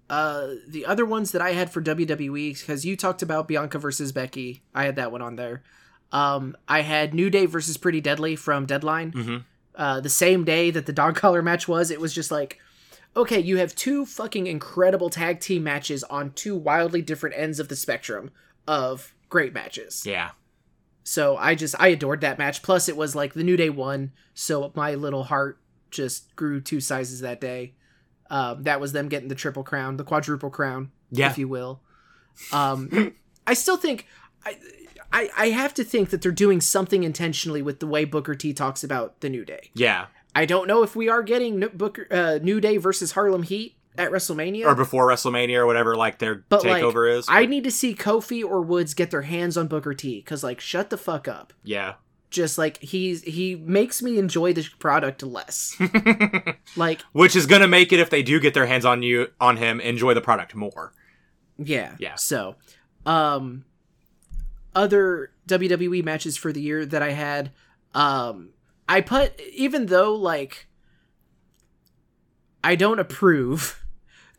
Uh 0.10 0.48
the 0.68 0.86
other 0.86 1.06
ones 1.06 1.32
that 1.32 1.42
I 1.42 1.52
had 1.52 1.72
for 1.72 1.82
WWE 1.82 2.60
because 2.60 2.86
you 2.86 2.96
talked 2.96 3.22
about 3.22 3.48
Bianca 3.48 3.80
versus 3.80 4.12
Becky 4.12 4.62
I 4.74 4.86
had 4.86 4.96
that 4.98 5.12
one 5.12 5.22
on 5.22 5.36
there 5.36 5.64
um 6.12 6.56
I 6.68 6.82
had 6.82 7.14
New 7.14 7.30
Day 7.30 7.46
versus 7.46 7.78
Pretty 7.78 8.02
Deadly 8.02 8.36
from 8.36 8.66
Deadline 8.66 9.12
hmm 9.12 9.38
uh, 9.76 10.00
the 10.00 10.10
same 10.10 10.44
day 10.44 10.70
that 10.70 10.86
the 10.86 10.94
dog 10.94 11.16
collar 11.16 11.42
match 11.42 11.68
was, 11.68 11.90
it 11.90 12.00
was 12.00 12.14
just 12.14 12.30
like, 12.32 12.60
okay, 13.16 13.40
you 13.40 13.58
have 13.58 13.74
two 13.76 14.06
fucking 14.06 14.48
incredible 14.48 15.10
tag 15.10 15.40
team 15.40 15.64
matches 15.64 16.04
on 16.06 16.32
two 16.34 16.56
wildly 16.56 17.02
different 17.02 17.36
ends 17.38 17.60
of 17.60 17.70
the 17.70 17.76
spectrum 17.76 18.32
of 18.68 19.14
great 19.30 19.54
matches. 19.54 20.06
Yeah, 20.06 20.32
So 21.04 21.38
I 21.38 21.56
just 21.56 21.76
I 21.80 21.88
adored 21.88 22.22
that 22.22 22.38
match. 22.38 22.62
Plus, 22.62 22.88
it 22.88 22.96
was 22.96 23.16
like 23.16 23.34
the 23.34 23.44
New 23.44 23.58
Day 23.58 23.70
won, 23.70 24.12
so 24.34 24.72
my 24.76 24.94
little 24.94 25.24
heart 25.24 25.60
just 25.90 26.36
grew 26.36 26.62
two 26.62 26.80
sizes 26.80 27.22
that 27.22 27.42
day. 27.42 27.74
Um, 28.34 28.64
that 28.64 28.82
was 28.82 28.94
them 28.94 29.10
getting 29.10 29.28
the 29.30 29.36
triple 29.36 29.64
crown, 29.64 29.98
the 29.98 30.04
quadruple 30.04 30.50
crown, 30.50 30.92
yeah, 31.12 31.30
if 31.30 31.38
you 31.38 31.48
will. 31.48 31.82
Um, 32.52 33.14
I 33.46 33.54
still 33.54 33.78
think 33.78 34.08
I, 34.44 34.58
I 35.12 35.30
I 35.38 35.50
have 35.50 35.74
to 35.76 35.84
think 35.84 36.10
that 36.10 36.22
they're 36.24 36.32
doing 36.32 36.60
something 36.60 37.04
intentionally 37.04 37.62
with 37.62 37.80
the 37.80 37.86
way 37.86 38.06
Booker 38.06 38.34
T 38.34 38.52
talks 38.52 38.84
about 38.84 39.20
the 39.22 39.30
New 39.30 39.46
Day. 39.46 39.70
yeah. 39.76 40.08
I 40.36 40.46
don't 40.46 40.68
know 40.68 40.82
if 40.82 40.96
we 40.96 41.10
are 41.10 41.22
getting 41.22 41.60
Booker, 41.60 42.08
uh, 42.10 42.40
New 42.42 42.60
Day 42.60 42.78
versus 42.78 43.12
Harlem 43.12 43.44
Heat 43.44 43.76
at 44.00 44.10
WrestleMania. 44.10 44.66
or 44.66 44.74
before 44.74 45.08
WrestleMania 45.08 45.58
or 45.58 45.68
whatever 45.68 45.96
like 45.96 46.18
their 46.18 46.44
but 46.50 46.66
like, 46.66 46.82
takeover 46.82 47.16
is. 47.16 47.28
I 47.30 47.46
need 47.46 47.64
to 47.66 47.70
see 47.72 47.94
Kofi 47.94 48.44
or 48.44 48.64
Woods 48.64 48.96
get 48.96 49.12
their 49.12 49.22
hands 49.22 49.58
on 49.58 49.68
Booker 49.68 49.94
T 49.94 50.22
because 50.22 50.44
like 50.44 50.60
shut 50.60 50.90
the 50.90 50.98
fuck 50.98 51.28
up. 51.28 51.54
yeah. 51.64 51.94
Just 52.34 52.58
like 52.58 52.80
he's 52.80 53.22
he 53.22 53.56
makes 53.56 54.02
me 54.02 54.18
enjoy 54.18 54.54
the 54.54 54.68
product 54.80 55.22
less. 55.22 55.80
like 56.76 57.02
Which 57.12 57.36
is 57.36 57.46
gonna 57.46 57.68
make 57.68 57.94
it 57.94 58.00
if 58.00 58.10
they 58.10 58.24
do 58.24 58.40
get 58.40 58.56
their 58.56 58.66
hands 58.66 58.86
on 58.86 59.04
you 59.04 59.28
on 59.40 59.58
him, 59.58 59.80
enjoy 59.80 60.16
the 60.16 60.22
product 60.22 60.56
more. 60.56 60.94
yeah 61.60 61.96
Yeah. 62.00 62.16
So, 62.16 62.56
um, 63.06 63.66
other 64.74 65.32
WWE 65.48 66.04
matches 66.04 66.36
for 66.36 66.52
the 66.52 66.60
year 66.60 66.88
that 66.88 67.04
I 67.04 67.12
had, 67.12 67.52
um, 67.94 68.50
I 68.90 69.02
put 69.02 69.40
even 69.54 69.86
though 69.86 70.16
like 70.16 70.66
I 72.64 72.74
don't 72.74 72.98
approve 72.98 73.86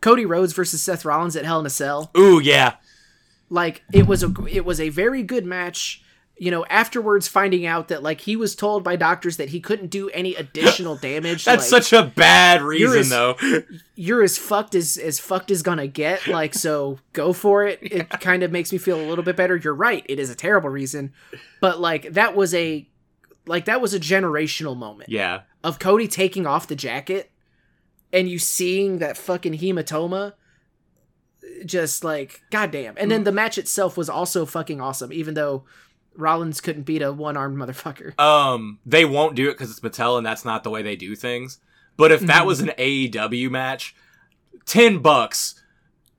Cody 0.01 0.25
Rhodes 0.25 0.51
versus 0.51 0.81
Seth 0.81 1.05
Rollins 1.05 1.37
at 1.37 1.45
Hell 1.45 1.61
in 1.61 1.65
a 1.65 1.69
Cell. 1.69 2.11
Ooh, 2.17 2.41
yeah. 2.41 2.73
like 3.49 3.83
it 3.93 4.05
was 4.05 4.21
a 4.21 4.33
it 4.51 4.65
was 4.65 4.81
a 4.81 4.89
very 4.89 5.23
good 5.23 5.45
match 5.45 6.01
you 6.37 6.51
know 6.51 6.65
afterwards 6.65 7.27
finding 7.27 7.65
out 7.65 7.87
that 7.87 8.03
like 8.03 8.21
he 8.21 8.35
was 8.35 8.55
told 8.55 8.83
by 8.83 8.95
doctors 8.95 9.37
that 9.37 9.49
he 9.49 9.59
couldn't 9.59 9.87
do 9.87 10.09
any 10.09 10.35
additional 10.35 10.95
damage 10.95 11.45
That's 11.45 11.71
like, 11.71 11.83
such 11.83 11.93
a 11.93 12.03
bad 12.03 12.61
reason 12.61 12.99
as- 12.99 13.09
though. 13.09 13.35
you're 13.95 14.23
as 14.23 14.37
fucked 14.37 14.75
as 14.75 14.97
as 14.97 15.19
fucked 15.19 15.51
as 15.51 15.61
gonna 15.61 15.87
get 15.87 16.27
like 16.27 16.53
so 16.53 16.99
go 17.13 17.31
for 17.33 17.65
it 17.65 17.79
it 17.83 18.09
kind 18.19 18.43
of 18.43 18.51
makes 18.51 18.71
me 18.71 18.77
feel 18.77 18.99
a 18.99 19.07
little 19.07 19.23
bit 19.23 19.35
better 19.35 19.55
you're 19.55 19.73
right 19.73 20.05
it 20.09 20.19
is 20.19 20.29
a 20.29 20.35
terrible 20.35 20.69
reason 20.69 21.13
but 21.61 21.79
like 21.79 22.11
that 22.13 22.35
was 22.35 22.53
a 22.53 22.87
like 23.47 23.65
that 23.65 23.81
was 23.81 23.93
a 23.93 23.99
generational 23.99 24.75
moment 24.75 25.09
yeah. 25.09 25.41
of 25.63 25.79
Cody 25.79 26.07
taking 26.07 26.45
off 26.45 26.67
the 26.67 26.75
jacket 26.75 27.31
and 28.11 28.29
you 28.29 28.39
seeing 28.39 28.99
that 28.99 29.17
fucking 29.17 29.59
hematoma 29.59 30.33
just 31.65 32.03
like 32.03 32.41
goddamn. 32.49 32.95
And 32.97 33.11
then 33.11 33.21
mm. 33.21 33.25
the 33.25 33.31
match 33.31 33.57
itself 33.57 33.97
was 33.97 34.09
also 34.09 34.45
fucking 34.45 34.81
awesome 34.81 35.13
even 35.13 35.33
though 35.33 35.63
Rollins 36.17 36.61
couldn't 36.61 36.83
beat 36.83 37.01
a 37.01 37.11
one-armed 37.11 37.57
motherfucker. 37.57 38.19
Um, 38.19 38.79
they 38.85 39.05
won't 39.05 39.35
do 39.35 39.49
it 39.49 39.53
because 39.53 39.71
it's 39.71 39.79
Mattel 39.81 40.17
and 40.17 40.25
that's 40.25 40.45
not 40.45 40.63
the 40.63 40.69
way 40.69 40.81
they 40.81 40.95
do 40.95 41.15
things. 41.15 41.59
But 41.97 42.11
if 42.11 42.19
Mm-hmm. 42.19 42.27
that 42.27 42.45
was 42.45 42.59
an 42.61 42.71
AEW 42.77 43.49
match, 43.49 43.95
ten 44.65 44.99
bucks, 44.99 45.61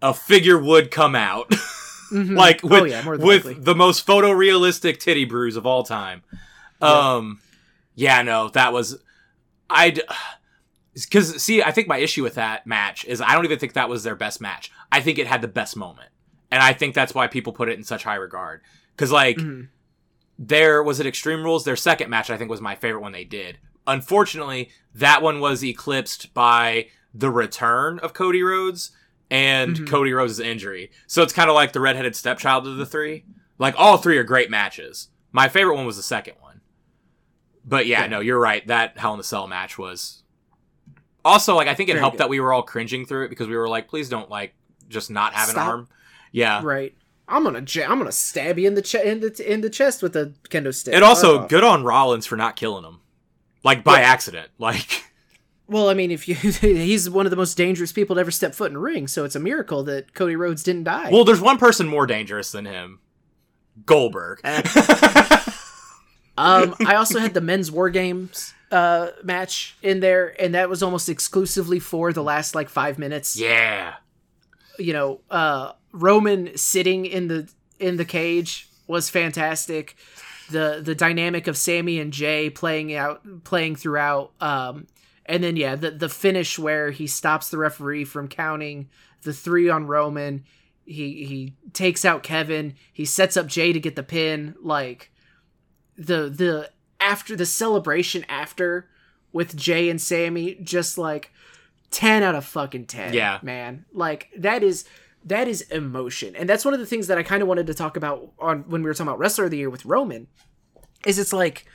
a 0.02 0.12
figure 0.14 0.58
would 0.58 0.90
come 0.90 1.14
out. 1.14 1.50
Mhm. 2.12 2.36
like 2.36 2.62
with, 2.62 2.72
oh 2.72 2.84
yeah, 2.84 3.04
with 3.08 3.20
likely. 3.20 3.54
the 3.54 3.74
most 3.74 4.06
photorealistic 4.06 5.00
titty 5.00 5.24
brews 5.24 5.56
of 5.56 5.66
all 5.66 5.82
time. 5.82 6.22
Um, 6.80 7.40
yeah, 7.96 8.22
no, 8.22 8.48
that 8.50 8.72
was 8.72 9.00
I'd 9.68 10.02
because 10.94 11.42
see, 11.42 11.64
I 11.64 11.72
think 11.72 11.88
my 11.88 11.98
issue 11.98 12.22
with 12.22 12.34
that 12.34 12.64
match 12.64 13.04
is 13.06 13.20
I 13.20 13.32
don't 13.34 13.44
even 13.44 13.58
think 13.58 13.72
that 13.72 13.88
was 13.88 14.04
their 14.04 14.14
best 14.14 14.40
match. 14.40 14.70
I 14.92 15.00
think 15.00 15.18
it 15.18 15.26
had 15.26 15.42
the 15.42 15.48
best 15.48 15.76
moment, 15.76 16.10
and 16.52 16.62
I 16.62 16.72
think 16.74 16.94
that's 16.94 17.12
why 17.12 17.26
people 17.26 17.52
put 17.52 17.68
it 17.68 17.76
in 17.76 17.82
such 17.82 18.04
high 18.04 18.14
regard. 18.14 18.60
Because 18.94 19.10
like 19.10 19.38
Mhm. 19.38 19.66
There 20.38 20.82
was 20.82 21.00
it 21.00 21.06
Extreme 21.06 21.42
Rules. 21.44 21.64
Their 21.64 21.76
second 21.76 22.10
match, 22.10 22.30
I 22.30 22.36
think, 22.36 22.50
was 22.50 22.60
my 22.60 22.74
favorite 22.74 23.00
one 23.00 23.12
they 23.12 23.24
did. 23.24 23.58
Unfortunately, 23.86 24.70
that 24.94 25.22
one 25.22 25.40
was 25.40 25.64
eclipsed 25.64 26.34
by 26.34 26.88
the 27.14 27.30
return 27.30 27.98
of 28.00 28.12
Cody 28.12 28.42
Rhodes 28.42 28.90
and 29.30 29.76
Mhm. 29.76 29.88
Cody 29.88 30.12
Rhodes' 30.12 30.38
injury. 30.40 30.90
So 31.06 31.22
it's 31.22 31.32
kind 31.32 31.48
of 31.48 31.54
like 31.54 31.72
the 31.72 31.80
redheaded 31.80 32.14
stepchild 32.16 32.66
of 32.66 32.76
the 32.76 32.86
three. 32.86 33.24
Like 33.58 33.74
all 33.78 33.96
three 33.96 34.18
are 34.18 34.24
great 34.24 34.50
matches. 34.50 35.08
My 35.32 35.48
favorite 35.48 35.76
one 35.76 35.86
was 35.86 35.96
the 35.96 36.02
second 36.02 36.34
one. 36.40 36.60
But 37.64 37.86
yeah, 37.86 38.02
Yeah. 38.02 38.06
no, 38.08 38.20
you're 38.20 38.38
right. 38.38 38.66
That 38.66 38.98
Hell 38.98 39.12
in 39.14 39.18
the 39.18 39.24
Cell 39.24 39.46
match 39.46 39.78
was 39.78 40.22
also 41.24 41.56
like 41.56 41.66
I 41.68 41.74
think 41.74 41.88
it 41.88 41.92
Very 41.94 42.00
helped 42.00 42.14
good. 42.18 42.24
that 42.24 42.28
we 42.28 42.38
were 42.40 42.52
all 42.52 42.62
cringing 42.62 43.04
through 43.06 43.24
it 43.24 43.28
because 43.30 43.48
we 43.48 43.56
were 43.56 43.68
like, 43.68 43.88
please 43.88 44.08
don't 44.08 44.30
like 44.30 44.54
just 44.88 45.10
not 45.10 45.32
have 45.34 45.48
an 45.48 45.56
arm. 45.56 45.88
Yeah. 46.32 46.60
Right. 46.62 46.94
I'm 47.28 47.42
gonna 47.44 47.58
I'm 47.58 47.98
gonna 47.98 48.12
stab 48.12 48.58
you 48.58 48.66
in 48.68 48.74
the 48.74 48.82
che- 48.82 49.10
in 49.10 49.20
the 49.20 49.52
in 49.52 49.60
the 49.60 49.70
chest 49.70 50.02
with 50.02 50.14
a 50.16 50.32
kendo 50.48 50.72
stick. 50.74 50.94
And 50.94 51.02
also 51.04 51.46
good 51.48 51.64
on 51.64 51.82
Rollins 51.84 52.24
for 52.26 52.36
not 52.36 52.56
killing 52.56 52.84
him. 52.84 53.00
Like 53.64 53.82
by 53.84 54.00
Yeah. 54.00 54.06
accident. 54.06 54.50
Like 54.58 55.02
Well, 55.66 55.88
I 55.88 55.94
mean, 55.94 56.12
if 56.12 56.28
you 56.28 56.34
he's 56.52 57.10
one 57.10 57.26
of 57.26 57.30
the 57.30 57.36
most 57.36 57.56
dangerous 57.56 57.90
people 57.92 58.14
to 58.16 58.20
ever 58.20 58.30
step 58.30 58.54
foot 58.54 58.70
in 58.70 58.76
a 58.76 58.80
ring, 58.80 59.08
so 59.08 59.24
it's 59.24 59.34
a 59.34 59.40
miracle 59.40 59.82
that 59.84 60.14
Cody 60.14 60.36
Rhodes 60.36 60.62
didn't 60.62 60.84
die. 60.84 61.10
Well, 61.10 61.24
there's 61.24 61.40
one 61.40 61.58
person 61.58 61.88
more 61.88 62.06
dangerous 62.06 62.52
than 62.52 62.64
him. 62.66 63.00
Goldberg. 63.84 64.40
Um, 66.38 66.74
I 66.86 66.96
also 66.96 67.18
had 67.18 67.32
the 67.32 67.40
men's 67.40 67.70
war 67.72 67.88
games 67.88 68.52
uh 68.70 69.08
match 69.22 69.74
in 69.82 70.00
there, 70.00 70.34
and 70.38 70.54
that 70.54 70.68
was 70.68 70.82
almost 70.82 71.08
exclusively 71.08 71.78
for 71.78 72.12
the 72.12 72.22
last 72.22 72.54
like 72.54 72.68
five 72.68 72.98
minutes. 72.98 73.38
yeah. 73.38 73.94
You 74.78 74.92
know, 74.92 75.20
uh, 75.30 75.72
Roman 75.96 76.56
sitting 76.56 77.06
in 77.06 77.28
the 77.28 77.48
in 77.78 77.96
the 77.96 78.04
cage 78.04 78.68
was 78.86 79.10
fantastic. 79.10 79.96
The 80.50 80.80
the 80.84 80.94
dynamic 80.94 81.46
of 81.46 81.56
Sami 81.56 81.98
and 81.98 82.12
Jey 82.12 82.50
playing 82.50 82.94
out 82.94 83.44
playing 83.44 83.76
throughout. 83.76 84.32
Um, 84.40 84.86
and 85.24 85.42
then 85.42 85.56
yeah, 85.56 85.74
the 85.74 85.90
the 85.90 86.08
finish 86.08 86.58
where 86.58 86.90
he 86.90 87.06
stops 87.06 87.48
the 87.48 87.58
referee 87.58 88.04
from 88.04 88.28
counting 88.28 88.88
the 89.22 89.32
three 89.32 89.68
on 89.68 89.86
Roman. 89.86 90.44
He 90.84 91.24
he 91.24 91.54
takes 91.72 92.04
out 92.04 92.22
Kevin. 92.22 92.74
He 92.92 93.04
sets 93.04 93.36
up 93.36 93.46
Jey 93.46 93.72
to 93.72 93.80
get 93.80 93.96
the 93.96 94.02
pin. 94.02 94.54
Like 94.60 95.10
the 95.96 96.28
the 96.28 96.70
after 97.00 97.34
the 97.34 97.46
celebration 97.46 98.24
after 98.28 98.88
with 99.32 99.56
Jey 99.56 99.90
and 99.90 100.00
Sami, 100.00 100.54
just 100.56 100.96
like 100.96 101.32
ten 101.90 102.22
out 102.22 102.34
of 102.34 102.44
fucking 102.44 102.86
ten. 102.86 103.14
Yeah. 103.14 103.40
man. 103.42 103.84
Like 103.92 104.28
that 104.36 104.62
is 104.62 104.84
that 105.26 105.48
is 105.48 105.62
emotion, 105.62 106.34
and 106.36 106.48
that's 106.48 106.64
one 106.64 106.72
of 106.72 106.80
the 106.80 106.86
things 106.86 107.08
that 107.08 107.18
I 107.18 107.22
kind 107.22 107.42
of 107.42 107.48
wanted 107.48 107.66
to 107.66 107.74
talk 107.74 107.96
about 107.96 108.32
on 108.38 108.60
when 108.68 108.82
we 108.82 108.88
were 108.88 108.94
talking 108.94 109.08
about 109.08 109.18
wrestler 109.18 109.44
of 109.46 109.50
the 109.50 109.58
year 109.58 109.70
with 109.70 109.84
Roman. 109.84 110.28
Is 111.04 111.18
it's 111.18 111.32
like 111.32 111.66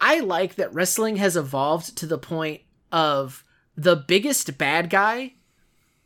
I 0.00 0.20
like 0.20 0.54
that 0.56 0.72
wrestling 0.72 1.16
has 1.16 1.36
evolved 1.36 1.96
to 1.98 2.06
the 2.06 2.18
point 2.18 2.60
of 2.90 3.44
the 3.76 3.96
biggest 3.96 4.58
bad 4.58 4.90
guy 4.90 5.34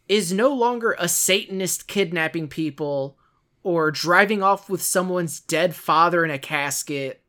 is 0.08 0.32
no 0.32 0.54
longer 0.54 0.94
a 0.98 1.08
Satanist 1.08 1.88
kidnapping 1.88 2.46
people 2.48 3.18
or 3.64 3.90
driving 3.90 4.42
off 4.42 4.70
with 4.70 4.80
someone's 4.80 5.40
dead 5.40 5.74
father 5.74 6.24
in 6.24 6.30
a 6.30 6.38
casket 6.38 7.22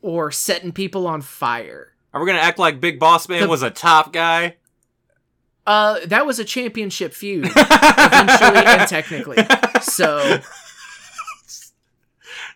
or 0.00 0.30
setting 0.30 0.70
people 0.70 1.06
on 1.08 1.20
fire. 1.20 1.94
Are 2.14 2.20
we 2.20 2.26
gonna 2.28 2.38
act 2.38 2.60
like 2.60 2.80
Big 2.80 3.00
Boss 3.00 3.28
Man 3.28 3.42
The- 3.42 3.48
was 3.48 3.62
a 3.62 3.70
top 3.70 4.12
guy? 4.12 4.56
Uh, 5.66 5.98
that 6.06 6.24
was 6.26 6.38
a 6.38 6.44
championship 6.44 7.12
feud, 7.12 7.46
eventually 7.46 8.64
and 8.64 8.88
technically. 8.88 9.36
So, 9.82 10.38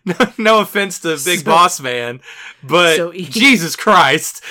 No, 0.05 0.15
no 0.37 0.59
offense 0.61 0.99
to 1.01 1.09
Big 1.23 1.39
So- 1.39 1.45
Boss 1.45 1.79
Man, 1.79 2.21
but 2.63 2.95
So 2.95 3.11
he- 3.11 3.25
Jesus 3.25 3.75
Christ. 3.75 4.43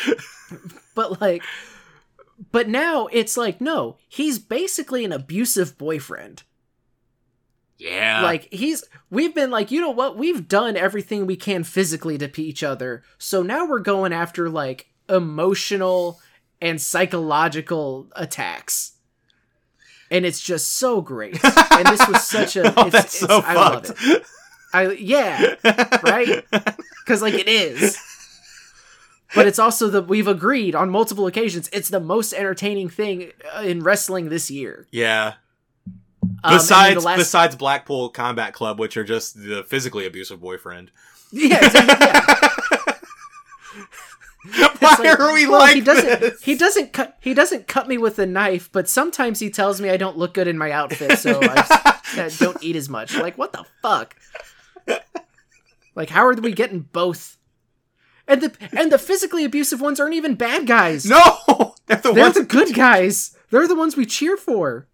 but 0.95 1.21
like, 1.21 1.43
but 2.53 2.69
now 2.69 3.09
it's 3.11 3.37
like, 3.37 3.61
no, 3.61 3.97
he's 4.09 4.39
basically 4.39 5.05
an 5.05 5.13
abusive 5.13 5.77
boyfriend. 5.77 6.43
Yeah. 7.79 8.21
like 8.21 8.53
he's 8.53 8.85
we've 9.09 9.35
been 9.35 9.51
like 9.51 9.71
you 9.71 9.81
know 9.81 9.89
what 9.91 10.19
we've 10.19 10.47
done 10.47 10.77
everything 10.77 11.25
we 11.25 11.35
can 11.35 11.65
physically 11.65 12.19
to 12.19 12.43
each 12.43 12.63
other 12.63 13.03
so 13.17 13.43
now 13.43 13.67
we're 13.67 13.79
going 13.81 14.13
after 14.13 14.51
like 14.51 14.89
emotional 15.09 16.21
and 16.61 16.81
psychological 16.81 18.09
attacks 18.17 18.93
and 20.11 20.27
it's 20.27 20.41
just 20.41 20.73
so 20.77 21.01
great 21.01 21.39
and 21.45 21.87
this 21.87 22.07
was 22.09 22.27
such 22.27 22.57
a 22.57 22.73
oh, 22.81 22.87
it's, 22.87 22.93
that's 22.93 23.23
it's- 23.23 23.43
so 23.43 23.43
i 23.47 23.55
love 23.55 23.85
it 24.01 24.23
i 24.73 24.91
yeah 24.93 25.55
right? 26.03 26.45
because 27.05 27.23
like 27.23 27.35
it 27.35 27.49
is 27.49 27.99
but 29.35 29.47
it's 29.47 29.59
also 29.59 29.89
the 29.89 30.03
we've 30.03 30.27
agreed 30.29 30.75
on 30.75 30.91
multiple 30.91 31.27
occasions 31.27 31.69
it's 31.73 31.89
the 31.89 32.01
most 32.01 32.33
entertaining 32.33 32.89
thing 32.89 33.31
uh, 33.57 33.61
in 33.63 33.81
wrestling 33.83 34.29
this 34.29 34.51
year 34.51 34.87
yeah. 34.91 35.35
Um, 36.45 36.55
Besides, 36.57 36.95
the 37.01 37.07
last- 37.07 37.19
besides 37.19 37.57
Blackpool 37.57 38.11
Combat 38.11 38.53
Club, 38.53 38.79
which 38.79 38.97
are 38.97 39.05
just 39.05 39.43
the 39.43 39.63
physically 39.65 40.07
abusive 40.07 40.41
boyfriend. 40.41 40.91
yeah, 41.33 41.65
exactly, 41.65 42.07
yeah. 42.07 42.95
Why 44.79 44.97
like, 44.99 45.21
are 45.21 45.33
we 45.35 45.47
well, 45.47 45.61
like 45.61 45.75
he 45.75 45.81
doesn't 45.83 46.21
this? 46.21 46.43
he 46.43 46.55
doesn't 46.55 46.93
cut 46.95 47.19
he 47.21 47.35
doesn't 47.35 47.69
cut 47.69 47.87
me 47.89 47.99
with 47.99 48.19
a 48.19 48.25
knife 48.25 48.71
but 48.73 48.89
sometimes 48.89 49.39
he 49.39 49.51
tells 49.51 49.81
me 49.83 49.91
i 49.91 49.99
don't 49.99 50.17
look 50.17 50.33
good 50.33 50.49
in 50.49 50.57
my 50.57 50.71
outfit 50.71 51.19
so 51.19 51.39
i 51.43 52.31
don't 52.39 52.57
eat 52.63 52.75
as 52.75 52.89
much 52.89 53.15
like 53.17 53.37
what 53.37 53.53
the 53.53 53.67
fuck 53.83 54.17
like 55.95 56.09
how 56.09 56.25
are 56.25 56.33
we 56.35 56.53
getting 56.53 56.81
both 56.81 57.37
and 58.27 58.41
the 58.41 58.53
and 58.79 58.91
the 58.91 58.99
physically 58.99 59.45
abusive 59.45 59.81
ones 59.83 60.01
aren't 60.01 60.15
even 60.15 60.35
bad 60.37 60.67
guys 60.67 61.05
No, 61.05 61.21
they're 61.87 61.99
the 61.99 62.13
they're 62.13 62.25
ones. 62.25 62.35
the 62.37 62.45
good 62.45 62.75
guys 62.75 63.37
they're 63.51 63.69
the 63.69 63.75
ones 63.77 63.95
we 63.95 64.07
cheer 64.07 64.39
for 64.39 64.87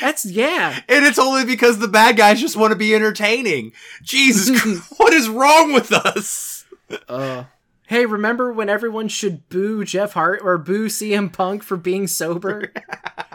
that's 0.00 0.24
yeah 0.24 0.80
and 0.88 1.04
it's 1.04 1.18
only 1.18 1.44
because 1.44 1.78
the 1.80 1.88
bad 1.88 2.16
guys 2.16 2.40
just 2.40 2.56
want 2.56 2.70
to 2.72 2.78
be 2.78 2.94
entertaining. 2.94 3.72
Jesus 4.02 4.60
Christ, 4.60 4.94
what 4.98 5.12
is 5.12 5.28
wrong 5.28 5.72
with 5.72 5.92
us? 5.92 6.55
Uh 7.08 7.44
Hey, 7.88 8.04
remember 8.04 8.52
when 8.52 8.68
everyone 8.68 9.06
should 9.06 9.48
boo 9.48 9.84
Jeff 9.84 10.14
Hart 10.14 10.40
or 10.42 10.58
boo 10.58 10.86
CM 10.86 11.32
Punk 11.32 11.62
for 11.62 11.76
being 11.76 12.08
sober? 12.08 12.72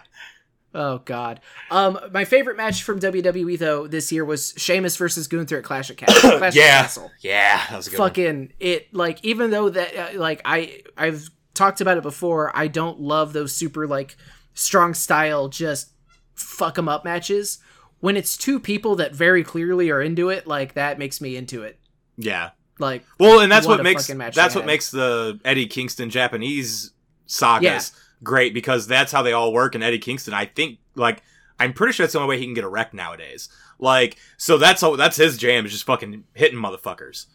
oh 0.75 0.97
God. 0.99 1.39
Um, 1.69 1.97
my 2.11 2.25
favorite 2.25 2.57
match 2.57 2.83
from 2.83 2.99
WWE 2.99 3.57
though 3.57 3.87
this 3.87 4.11
year 4.11 4.25
was 4.25 4.53
Sheamus 4.57 4.97
versus 4.97 5.27
Gunther 5.29 5.59
at 5.59 5.63
Clash 5.63 5.89
of, 5.89 5.95
Ca- 5.97 6.05
Clash 6.37 6.53
yeah, 6.55 6.79
of 6.79 6.85
Castle. 6.85 7.11
yeah, 7.21 7.61
that 7.69 7.77
was 7.77 7.87
a 7.87 7.91
good. 7.91 7.99
one. 7.99 8.09
Fucking 8.09 8.53
it, 8.59 8.93
like 8.93 9.23
even 9.23 9.51
though 9.51 9.69
that 9.69 9.95
uh, 10.15 10.19
like 10.19 10.41
I 10.43 10.81
I've 10.97 11.29
talked 11.53 11.79
about 11.79 11.97
it 11.97 12.03
before, 12.03 12.51
I 12.53 12.67
don't 12.67 12.99
love 12.99 13.31
those 13.31 13.53
super 13.53 13.87
like 13.87 14.17
strong 14.53 14.93
style 14.93 15.47
just 15.47 15.91
fuck 16.35 16.75
them 16.75 16.89
up 16.89 17.05
matches. 17.05 17.59
When 18.01 18.17
it's 18.17 18.35
two 18.35 18.59
people 18.59 18.97
that 18.97 19.15
very 19.15 19.43
clearly 19.45 19.91
are 19.91 20.01
into 20.01 20.27
it, 20.29 20.45
like 20.45 20.73
that 20.73 20.99
makes 20.99 21.21
me 21.21 21.37
into 21.37 21.63
it. 21.63 21.79
Yeah. 22.17 22.49
Like 22.81 23.05
Well, 23.19 23.39
and 23.39 23.49
that's 23.51 23.65
What 23.65 23.77
what, 23.79 23.83
makes 23.83 24.07
that's 24.07 24.55
what 24.55 24.65
makes 24.65 24.91
the 24.91 25.39
Eddie 25.45 25.67
Kingston 25.67 26.09
Japanese 26.09 26.91
sagas 27.27 27.63
Yeah. 27.93 27.99
great 28.23 28.53
because 28.53 28.87
that's 28.87 29.11
how 29.13 29.21
they 29.21 29.31
all 29.31 29.53
work. 29.53 29.75
And 29.75 29.83
Eddie 29.83 29.99
Kingston, 29.99 30.33
I 30.33 30.45
think, 30.45 30.79
like 30.95 31.23
I'm 31.59 31.71
pretty 31.73 31.93
sure 31.93 32.03
that's 32.05 32.13
the 32.13 32.19
only 32.19 32.29
way 32.35 32.39
he 32.39 32.45
can 32.45 32.55
get 32.55 32.63
erect 32.63 32.93
nowadays. 32.93 33.47
Like, 33.79 34.17
so 34.37 34.57
that's 34.57 34.83
all. 34.83 34.97
That's 34.97 35.15
his 35.17 35.37
jam 35.37 35.65
is 35.65 35.71
just 35.71 35.85
fucking 35.85 36.23
hitting 36.33 36.59
motherfuckers. 36.59 37.27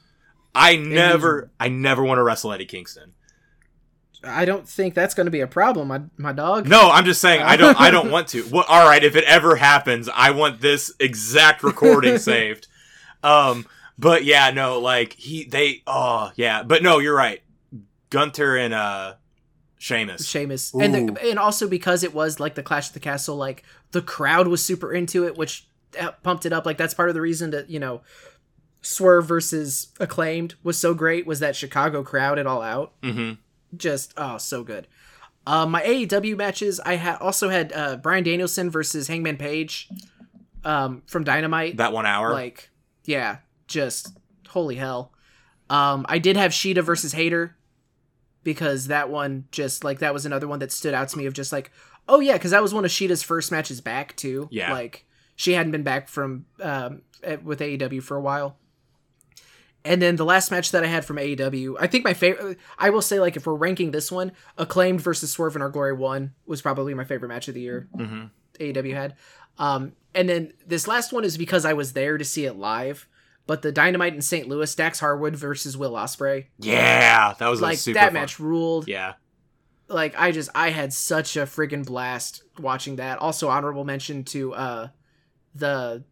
I 0.55 0.77
never, 0.77 1.51
I 1.60 1.68
never 1.68 2.02
want 2.02 2.18
to 2.18 2.23
wrestle 2.23 2.52
Eddie 2.52 2.66
Kingston. 2.66 3.12
I 4.24 4.44
don't 4.44 4.68
think 4.68 4.94
that's 4.94 5.14
going 5.14 5.27
to 5.27 5.31
be 5.31 5.40
a 5.40 5.47
problem, 5.47 5.89
my 5.89 6.01
my 6.16 6.32
dog. 6.32 6.66
No, 6.68 6.90
I'm 6.90 7.05
just 7.05 7.20
saying 7.20 7.43
I 7.43 7.56
don't. 7.56 7.81
I 7.81 7.90
don't 7.90 8.10
want 8.16 8.28
to. 8.28 8.44
Well, 8.51 8.64
all 8.68 8.89
right, 8.89 9.05
if 9.05 9.14
it 9.14 9.24
ever 9.24 9.56
happens, 9.56 10.09
I 10.12 10.31
want 10.32 10.60
this 10.60 10.93
exact 10.98 11.62
recording 11.62 12.18
saved. 12.31 12.66
Um, 13.23 13.66
but 13.98 14.24
yeah, 14.24 14.51
no, 14.51 14.78
like 14.78 15.14
he, 15.14 15.44
they, 15.44 15.82
oh 15.86 16.31
yeah, 16.36 16.62
but 16.62 16.82
no, 16.82 16.98
you're 16.98 17.16
right. 17.16 17.43
Gunther 18.10 18.56
and 18.56 18.74
uh, 18.74 19.14
Sheamus. 19.78 20.27
Sheamus, 20.27 20.73
and 20.74 20.94
the, 21.16 21.28
and 21.28 21.39
also 21.39 21.68
because 21.68 22.02
it 22.02 22.14
was 22.14 22.40
like 22.40 22.55
the 22.55 22.62
Clash 22.62 22.89
of 22.89 22.94
the 22.94 23.01
Castle, 23.01 23.36
like 23.36 23.62
the 23.93 24.02
crowd 24.02 24.48
was 24.48 24.64
super 24.64 24.93
into 24.93 25.27
it, 25.27 25.36
which 25.36 25.66
uh, 25.98 26.12
pumped 26.23 26.47
it 26.47 26.52
up. 26.52 26.66
Like 26.66 26.78
that's 26.78 26.94
part 26.94 27.09
of 27.09 27.14
the 27.14 27.20
reason 27.20 27.51
that 27.51 27.70
you 27.70 27.78
know, 27.78 28.02
Swerve 28.82 29.27
versus 29.27 29.89
Acclaimed 29.98 30.55
was 30.62 30.78
so 30.78 30.94
great 30.94 31.27
was 31.27 31.40
that 31.40 31.56
Chicago 31.56 32.02
crowd 32.02 32.39
it 32.39 32.47
all 32.47 32.62
out. 32.62 32.93
hmm 33.02 33.32
Just 33.77 34.12
oh, 34.16 34.39
so 34.39 34.62
good. 34.62 34.86
Uh, 35.47 35.64
my 35.64 35.81
AEW 35.82 36.36
matches, 36.36 36.81
I 36.81 36.97
had 36.97 37.18
also 37.18 37.48
had 37.48 37.73
uh, 37.73 37.97
Bryan 37.97 38.24
Danielson 38.24 38.68
versus 38.68 39.06
Hangman 39.06 39.36
Page, 39.36 39.89
um, 40.64 41.02
from 41.06 41.23
Dynamite. 41.23 41.77
That 41.77 41.93
one 41.93 42.05
hour. 42.06 42.32
like 42.32 42.70
yeah 43.05 43.36
just 43.66 44.16
holy 44.48 44.76
hell 44.76 45.12
um 45.70 46.06
i 46.09 46.18
did 46.18 46.36
have 46.36 46.52
shida 46.52 46.82
versus 46.82 47.12
hayter 47.12 47.56
because 48.44 48.86
that 48.86 49.10
one 49.10 49.44
just 49.51 49.82
like 49.84 49.98
that 49.98 50.14
was 50.14 50.24
another 50.24 50.47
one 50.48 50.59
that 50.60 50.70
stood 50.72 50.94
out 50.94 51.09
to 51.09 51.18
me 51.18 51.26
of 51.26 51.34
just 51.34 51.52
like 51.52 51.70
oh 52.09 52.20
yeah 52.20 52.34
because 52.34 52.52
that 52.52 52.62
was 52.62 52.72
one 52.72 52.84
of 52.84 52.90
shida's 52.90 53.22
first 53.22 53.51
matches 53.51 53.80
back 53.80 54.14
too 54.16 54.48
Yeah. 54.51 54.72
like 54.72 55.05
she 55.34 55.52
hadn't 55.52 55.72
been 55.72 55.82
back 55.82 56.09
from 56.09 56.47
um 56.62 57.02
with 57.43 57.59
aew 57.60 58.02
for 58.02 58.16
a 58.16 58.20
while 58.20 58.56
and 59.84 60.02
then 60.02 60.16
the 60.16 60.24
last 60.24 60.51
match 60.51 60.72
that 60.72 60.82
I 60.82 60.88
had 60.88 61.05
from 61.05 61.16
AEW, 61.16 61.76
I 61.78 61.86
think 61.86 62.02
my 62.02 62.12
favorite. 62.12 62.59
I 62.76 62.90
will 62.90 63.01
say, 63.02 63.20
like, 63.20 63.36
if 63.36 63.47
we're 63.47 63.55
ranking 63.55 63.93
this 63.93 64.10
one, 64.10 64.32
acclaimed 64.59 65.01
versus 65.01 65.30
Swerve 65.30 65.55
in 65.55 65.62
Our 65.62 65.68
Glory 65.68 65.93
one 65.93 66.32
was 66.44 66.60
probably 66.60 66.93
my 66.93 67.05
favorite 67.05 67.28
match 67.28 67.47
of 67.47 67.55
the 67.55 67.60
year. 67.60 67.86
hmm 67.94 68.24
AEW 68.59 68.94
had. 68.94 69.14
Um, 69.59 69.93
and 70.12 70.28
then 70.28 70.52
this 70.66 70.88
last 70.88 71.12
one 71.12 71.22
is 71.24 71.38
because 71.38 71.64
I 71.64 71.72
was 71.74 71.93
there 71.93 72.18
to 72.18 72.24
see 72.24 72.47
it 72.47 72.56
live. 72.56 73.06
But 73.47 73.62
the 73.62 73.70
Dynamite 73.70 74.12
in 74.14 74.23
St. 74.23 74.48
Louis, 74.48 74.74
Dax 74.74 74.98
Harwood 75.01 75.36
versus 75.36 75.77
Will 75.77 75.93
Ospreay, 75.93 76.47
Yeah, 76.59 77.35
that 77.39 77.48
was 77.48 77.60
a 77.60 77.62
like 77.62 77.78
that 77.85 78.06
fun. 78.06 78.12
match 78.14 78.40
ruled. 78.40 78.89
Yeah, 78.89 79.14
Like 79.89 80.14
I 80.18 80.32
just 80.32 80.51
I 80.55 80.70
had 80.70 80.93
such 80.93 81.36
a 81.36 81.43
friggin' 81.43 81.86
blast 81.86 82.43
watching 82.59 82.97
that. 82.97 83.18
Also 83.20 83.48
honorable 83.48 83.85
mention 83.85 84.24
to 84.24 84.52
uh 84.55 84.89
the 85.55 86.02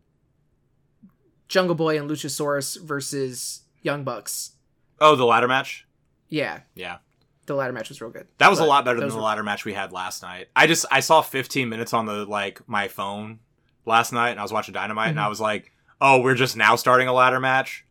Jungle 1.48 1.74
Boy 1.74 1.98
and 1.98 2.08
Luchasaurus 2.10 2.80
versus 2.80 3.62
Young 3.82 4.04
Bucks. 4.04 4.52
Oh, 5.00 5.16
the 5.16 5.26
ladder 5.26 5.48
match. 5.48 5.86
Yeah, 6.28 6.60
Yeah, 6.74 6.98
the 7.46 7.54
ladder 7.54 7.72
match 7.72 7.88
was 7.90 8.00
real 8.00 8.10
good. 8.10 8.26
that 8.38 8.48
was 8.48 8.58
a 8.58 8.64
lot 8.64 8.84
better 8.84 8.98
than 8.98 9.08
the 9.08 9.14
were- 9.16 9.20
ladder 9.22 9.42
match 9.42 9.64
we 9.64 9.72
had 9.74 9.92
last 9.92 10.22
night. 10.22 10.48
I 10.56 10.66
just 10.66 10.86
I 10.90 11.00
saw 11.00 11.20
15 11.20 11.68
minutes 11.68 11.92
on 11.92 12.06
the 12.06 12.24
like 12.24 12.66
my 12.68 12.88
phone 12.88 13.40
last 13.86 14.12
night, 14.12 14.30
and 14.30 14.40
I 14.40 14.42
was 14.42 14.52
watching 14.52 14.72
Dynamite, 14.72 15.10
and 15.10 15.18
Mhm. 15.18 15.22
I 15.24 15.28
was 15.28 15.40
like, 15.40 15.70
oh, 16.00 16.20
we're 16.20 16.34
just 16.34 16.56
now 16.56 16.76
starting 16.76 17.08
a 17.08 17.12
ladder 17.12 17.40
match. 17.40 17.84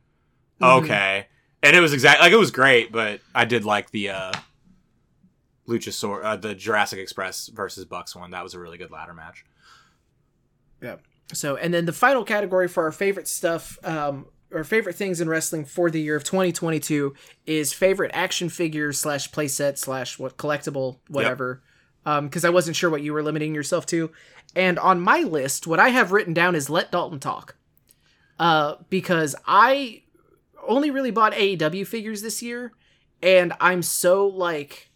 Mhm. 0.62 0.84
Okay, 0.84 1.28
and 1.62 1.76
it 1.76 1.80
was 1.80 1.94
exactly 1.94 2.26
like 2.26 2.34
it 2.34 2.38
was 2.38 2.52
great, 2.52 2.92
but 2.92 3.22
I 3.34 3.46
did 3.46 3.66
like 3.66 3.92
the 3.92 4.10
uh 4.10 4.34
Luchasaur, 5.68 6.24
uh, 6.24 6.36
the 6.36 6.54
Jurassic 6.56 7.00
Express 7.00 7.48
versus 7.48 7.86
Bucks 7.86 8.16
one. 8.16 8.32
That 8.32 8.44
was 8.44 8.54
a 8.54 8.60
really 8.60 8.78
good 8.78 8.92
ladder 8.92 9.14
match. 9.14 9.46
Yeah. 10.82 10.98
So, 11.32 11.56
and 11.56 11.74
then 11.74 11.86
the 11.86 11.94
final 11.94 12.24
category 12.26 12.68
for 12.68 12.84
our 12.84 12.92
favorite 12.92 13.28
stuff, 13.28 13.80
um, 13.84 14.26
or 14.52 14.64
favorite 14.64 14.96
things 14.96 15.22
in 15.22 15.30
wrestling 15.30 15.66
for 15.66 15.90
the 15.90 16.02
year 16.02 16.16
of 16.16 16.24
2022 16.26 17.14
is 17.46 17.74
favorite 17.74 18.12
action 18.14 18.50
figure 18.50 18.92
slash 18.92 19.32
playset 19.32 19.78
slash 19.78 20.20
what 20.20 20.38
collectible 20.38 20.98
whatever. 21.08 21.64
Um, 22.06 22.28
because 22.28 22.44
I 22.44 22.50
wasn't 22.50 22.76
sure 22.76 22.90
what 22.90 23.02
you 23.02 23.14
were 23.14 23.24
limiting 23.24 23.56
yourself 23.56 23.86
to, 23.88 24.12
and 24.58 24.78
on 24.78 25.00
my 25.00 25.20
list, 25.22 25.66
what 25.66 25.80
I 25.80 25.90
have 25.90 26.12
written 26.12 26.34
down 26.34 26.54
is 26.54 26.70
let 26.70 26.92
Dalton 26.92 27.20
talk. 27.22 27.56
Uh, 28.44 28.76
because 28.90 29.38
I 29.48 30.02
only 30.68 30.92
really 30.92 31.12
bought 31.12 31.32
AEW 31.32 31.88
figures 31.88 32.22
this 32.22 32.42
year, 32.42 32.74
and 33.22 33.54
I'm 33.62 33.82
so 33.82 34.28
like 34.28 34.92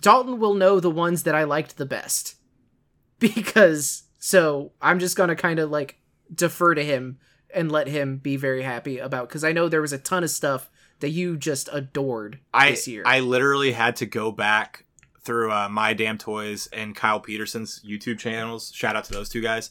Dalton 0.00 0.38
will 0.38 0.54
know 0.54 0.80
the 0.80 0.90
ones 0.90 1.24
that 1.24 1.34
I 1.34 1.44
liked 1.44 1.76
the 1.76 1.84
best 1.84 2.36
because 3.18 4.04
so 4.18 4.72
I'm 4.80 4.98
just 4.98 5.14
gonna 5.14 5.36
kind 5.36 5.58
of 5.58 5.70
like 5.70 5.98
defer 6.34 6.74
to 6.74 6.82
him 6.82 7.18
and 7.52 7.70
let 7.70 7.86
him 7.86 8.16
be 8.16 8.38
very 8.38 8.62
happy 8.62 8.96
about 8.96 9.28
because 9.28 9.44
I 9.44 9.52
know 9.52 9.68
there 9.68 9.82
was 9.82 9.92
a 9.92 9.98
ton 9.98 10.24
of 10.24 10.30
stuff 10.30 10.70
that 11.00 11.10
you 11.10 11.36
just 11.36 11.68
adored 11.70 12.38
I 12.54 12.70
this 12.70 12.88
year. 12.88 13.02
I 13.04 13.20
literally 13.20 13.72
had 13.72 13.96
to 13.96 14.06
go 14.06 14.32
back 14.32 14.86
through 15.20 15.52
uh, 15.52 15.68
my 15.68 15.92
damn 15.92 16.16
toys 16.16 16.66
and 16.72 16.96
Kyle 16.96 17.20
Peterson's 17.20 17.82
YouTube 17.86 18.18
channels. 18.18 18.72
Shout 18.74 18.96
out 18.96 19.04
to 19.04 19.12
those 19.12 19.28
two 19.28 19.42
guys. 19.42 19.70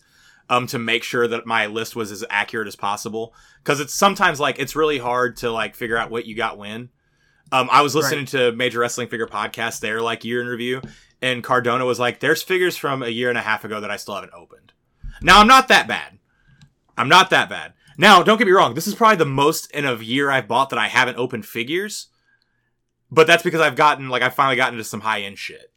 Um, 0.49 0.65
to 0.67 0.80
make 0.80 1.03
sure 1.03 1.27
that 1.27 1.45
my 1.45 1.67
list 1.67 1.95
was 1.95 2.11
as 2.11 2.26
accurate 2.30 2.67
as 2.67 2.76
possible, 2.76 3.35
because 3.63 3.80
it's 3.80 3.93
sometimes 3.93 4.39
like 4.39 4.57
it's 4.57 4.76
really 4.76 4.97
hard 4.97 5.38
to 5.38 5.51
like 5.51 5.76
figure 5.76 5.95
out 5.97 6.09
what 6.09 6.26
you 6.26 6.35
got 6.35 6.57
when. 6.57 6.89
Um, 7.51 7.69
I 7.71 7.81
was 7.81 7.93
listening 7.93 8.26
to 8.27 8.51
Major 8.51 8.80
Wrestling 8.80 9.09
Figure 9.09 9.27
podcast, 9.27 9.80
their 9.80 10.01
like 10.01 10.26
year 10.26 10.41
in 10.41 10.47
review, 10.47 10.81
and 11.21 11.43
Cardona 11.43 11.85
was 11.85 11.99
like, 11.99 12.19
"There's 12.19 12.41
figures 12.41 12.76
from 12.76 13.03
a 13.03 13.09
year 13.09 13.30
and 13.30 13.38
a 13.38 13.41
half 13.41 13.63
ago 13.63 13.80
that 13.80 13.91
I 13.91 13.97
still 13.97 14.15
haven't 14.15 14.34
opened." 14.34 14.73
Now 15.21 15.39
I'm 15.39 15.47
not 15.47 15.67
that 15.67 15.88
bad. 15.88 16.17
I'm 16.97 17.09
not 17.09 17.30
that 17.30 17.49
bad. 17.49 17.73
Now, 17.97 18.23
don't 18.23 18.38
get 18.38 18.47
me 18.47 18.53
wrong. 18.53 18.73
This 18.73 18.88
is 18.88 18.95
probably 18.95 19.17
the 19.17 19.26
most 19.26 19.69
in 19.71 19.85
a 19.85 19.95
year 19.95 20.31
I've 20.31 20.47
bought 20.47 20.69
that 20.71 20.80
I 20.80 20.88
haven't 20.88 21.17
opened 21.17 21.45
figures 21.45 22.07
but 23.11 23.27
that's 23.27 23.43
because 23.43 23.61
I've 23.61 23.76
gotten 23.76 24.09
like 24.09 24.21
I 24.21 24.30
finally 24.30 24.55
gotten 24.55 24.76
into 24.76 24.84
some 24.84 25.01
high 25.01 25.21
end 25.21 25.38
shit. 25.38 25.71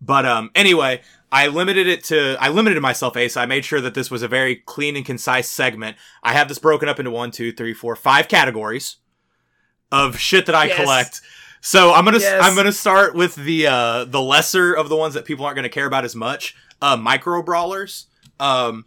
But 0.00 0.26
um 0.26 0.50
anyway, 0.54 1.02
I 1.32 1.48
limited 1.48 1.86
it 1.86 2.04
to 2.04 2.36
I 2.40 2.48
limited 2.48 2.80
myself 2.80 3.16
Ace. 3.16 3.36
I 3.36 3.46
made 3.46 3.64
sure 3.64 3.80
that 3.80 3.94
this 3.94 4.10
was 4.10 4.22
a 4.22 4.28
very 4.28 4.56
clean 4.56 4.96
and 4.96 5.04
concise 5.04 5.48
segment. 5.48 5.96
I 6.22 6.32
have 6.32 6.48
this 6.48 6.58
broken 6.58 6.88
up 6.88 6.98
into 6.98 7.10
one, 7.10 7.30
two, 7.30 7.52
three, 7.52 7.74
four, 7.74 7.96
five 7.96 8.28
categories 8.28 8.96
of 9.90 10.18
shit 10.18 10.46
that 10.46 10.54
I 10.54 10.66
Yes. 10.66 10.76
collect. 10.76 11.20
So 11.60 11.92
I'm 11.92 12.04
gonna 12.04 12.18
Yes. 12.20 12.42
I'm 12.44 12.54
gonna 12.54 12.72
start 12.72 13.14
with 13.14 13.34
the 13.34 13.66
uh 13.66 14.04
the 14.04 14.22
lesser 14.22 14.72
of 14.72 14.88
the 14.88 14.96
ones 14.96 15.14
that 15.14 15.24
people 15.24 15.44
aren't 15.44 15.56
gonna 15.56 15.68
care 15.68 15.86
about 15.86 16.04
as 16.04 16.14
much. 16.14 16.54
Uh 16.80 16.96
micro 16.96 17.42
brawlers. 17.42 18.06
Um 18.38 18.84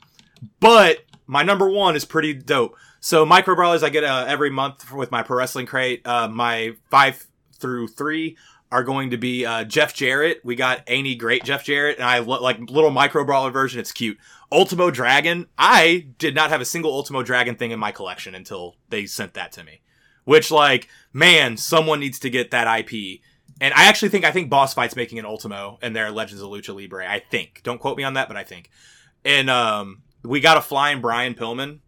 but 0.60 1.00
my 1.28 1.44
number 1.44 1.70
one 1.70 1.96
is 1.96 2.06
pretty 2.06 2.34
dope. 2.34 2.76
So 3.02 3.26
micro 3.26 3.56
brawlers 3.56 3.84
I 3.84 3.90
get 3.90 4.04
uh, 4.04 4.26
every 4.28 4.50
month 4.50 4.92
with 4.92 5.12
my 5.12 5.24
pro 5.24 5.38
wrestling 5.38 5.66
crate. 5.66 6.06
Uh, 6.06 6.28
my 6.28 6.76
five 6.90 7.28
through 7.58 7.88
three 7.90 8.38
are 8.72 8.84
going 8.84 9.10
to 9.10 9.18
be 9.18 9.46
uh, 9.46 9.64
Jeff 9.64 9.94
Jarrett. 9.94 10.42
We 10.44 10.56
got 10.56 10.84
Any 10.86 11.16
Great 11.16 11.44
Jeff 11.44 11.64
Jarrett, 11.64 11.98
and 11.98 12.06
I 12.06 12.20
lo- 12.20 12.42
like 12.42 12.60
little 12.70 12.92
micro 12.92 13.26
brawler 13.26 13.52
version. 13.52 13.80
It's 13.80 13.92
cute. 13.92 14.18
Ultimo 14.52 14.92
Dragon. 14.92 15.48
I 15.58 16.08
did 16.18 16.36
not 16.36 16.50
have 16.50 16.62
a 16.62 16.66
single 16.66 16.92
Ultimo 16.92 17.24
Dragon 17.24 17.56
thing 17.56 17.72
in 17.72 17.80
my 17.80 17.92
collection 17.92 18.36
until 18.36 18.76
they 18.90 19.06
sent 19.06 19.34
that 19.34 19.52
to 19.54 19.64
me. 19.64 19.82
Which, 20.26 20.52
like, 20.52 20.88
man, 21.12 21.58
someone 21.58 22.00
needs 22.00 22.20
to 22.20 22.30
get 22.30 22.52
that 22.52 22.80
IP. 22.80 23.22
And 23.62 23.74
I 23.74 23.86
actually 23.86 24.10
think 24.10 24.26
I 24.26 24.32
think 24.32 24.50
Boss 24.50 24.74
Fight's 24.74 24.96
making 24.96 25.20
an 25.20 25.26
Ultimo 25.26 25.80
in 25.82 25.94
their 25.94 26.12
Legends 26.12 26.42
of 26.42 26.50
Lucha 26.50 26.76
Libre. 26.76 27.10
I 27.10 27.20
think. 27.20 27.62
Don't 27.64 27.80
quote 27.80 27.98
me 27.98 28.04
on 28.04 28.14
that, 28.14 28.28
but 28.28 28.38
I 28.38 28.44
think. 28.44 28.70
And 29.26 29.50
um, 29.50 30.04
we 30.24 30.40
got 30.40 30.58
a 30.58 30.62
flying 30.62 31.02
Brian 31.02 31.34
Pillman. 31.34 31.80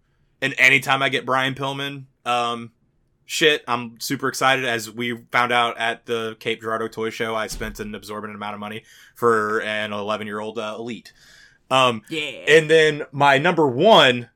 And 0.42 0.56
anytime 0.58 1.04
I 1.04 1.10
get 1.10 1.26
Brian 1.26 1.54
Pillman, 1.54 2.06
um, 2.26 2.72
shit, 3.32 3.64
I'm 3.66 3.98
super 4.02 4.28
excited. 4.28 4.66
As 4.66 4.92
we 4.92 5.16
found 5.32 5.54
out 5.54 5.78
at 5.78 6.06
the 6.06 6.36
Cape 6.42 6.62
Girardeau 6.62 6.90
Toy 6.90 7.10
Show, 7.10 7.34
I 7.34 7.48
spent 7.48 7.80
an 7.80 7.96
absorbent 7.96 8.36
amount 8.36 8.56
of 8.56 8.60
money 8.60 8.84
for 9.16 9.62
an 9.62 9.94
11 9.94 10.28
year 10.28 10.40
old 10.42 10.60
uh, 10.60 10.76
elite. 10.78 11.14
Um, 11.70 12.02
yeah. 12.10 12.20
and 12.20 12.70
then 12.70 13.04
my 13.14 13.38
number 13.38 13.66
one, 13.66 14.30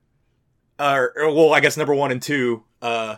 uh, 0.78 1.08
or 1.14 1.30
well, 1.34 1.52
I 1.52 1.60
guess 1.60 1.76
number 1.76 1.94
one 1.94 2.10
and 2.10 2.22
two, 2.22 2.64
uh, 2.80 3.16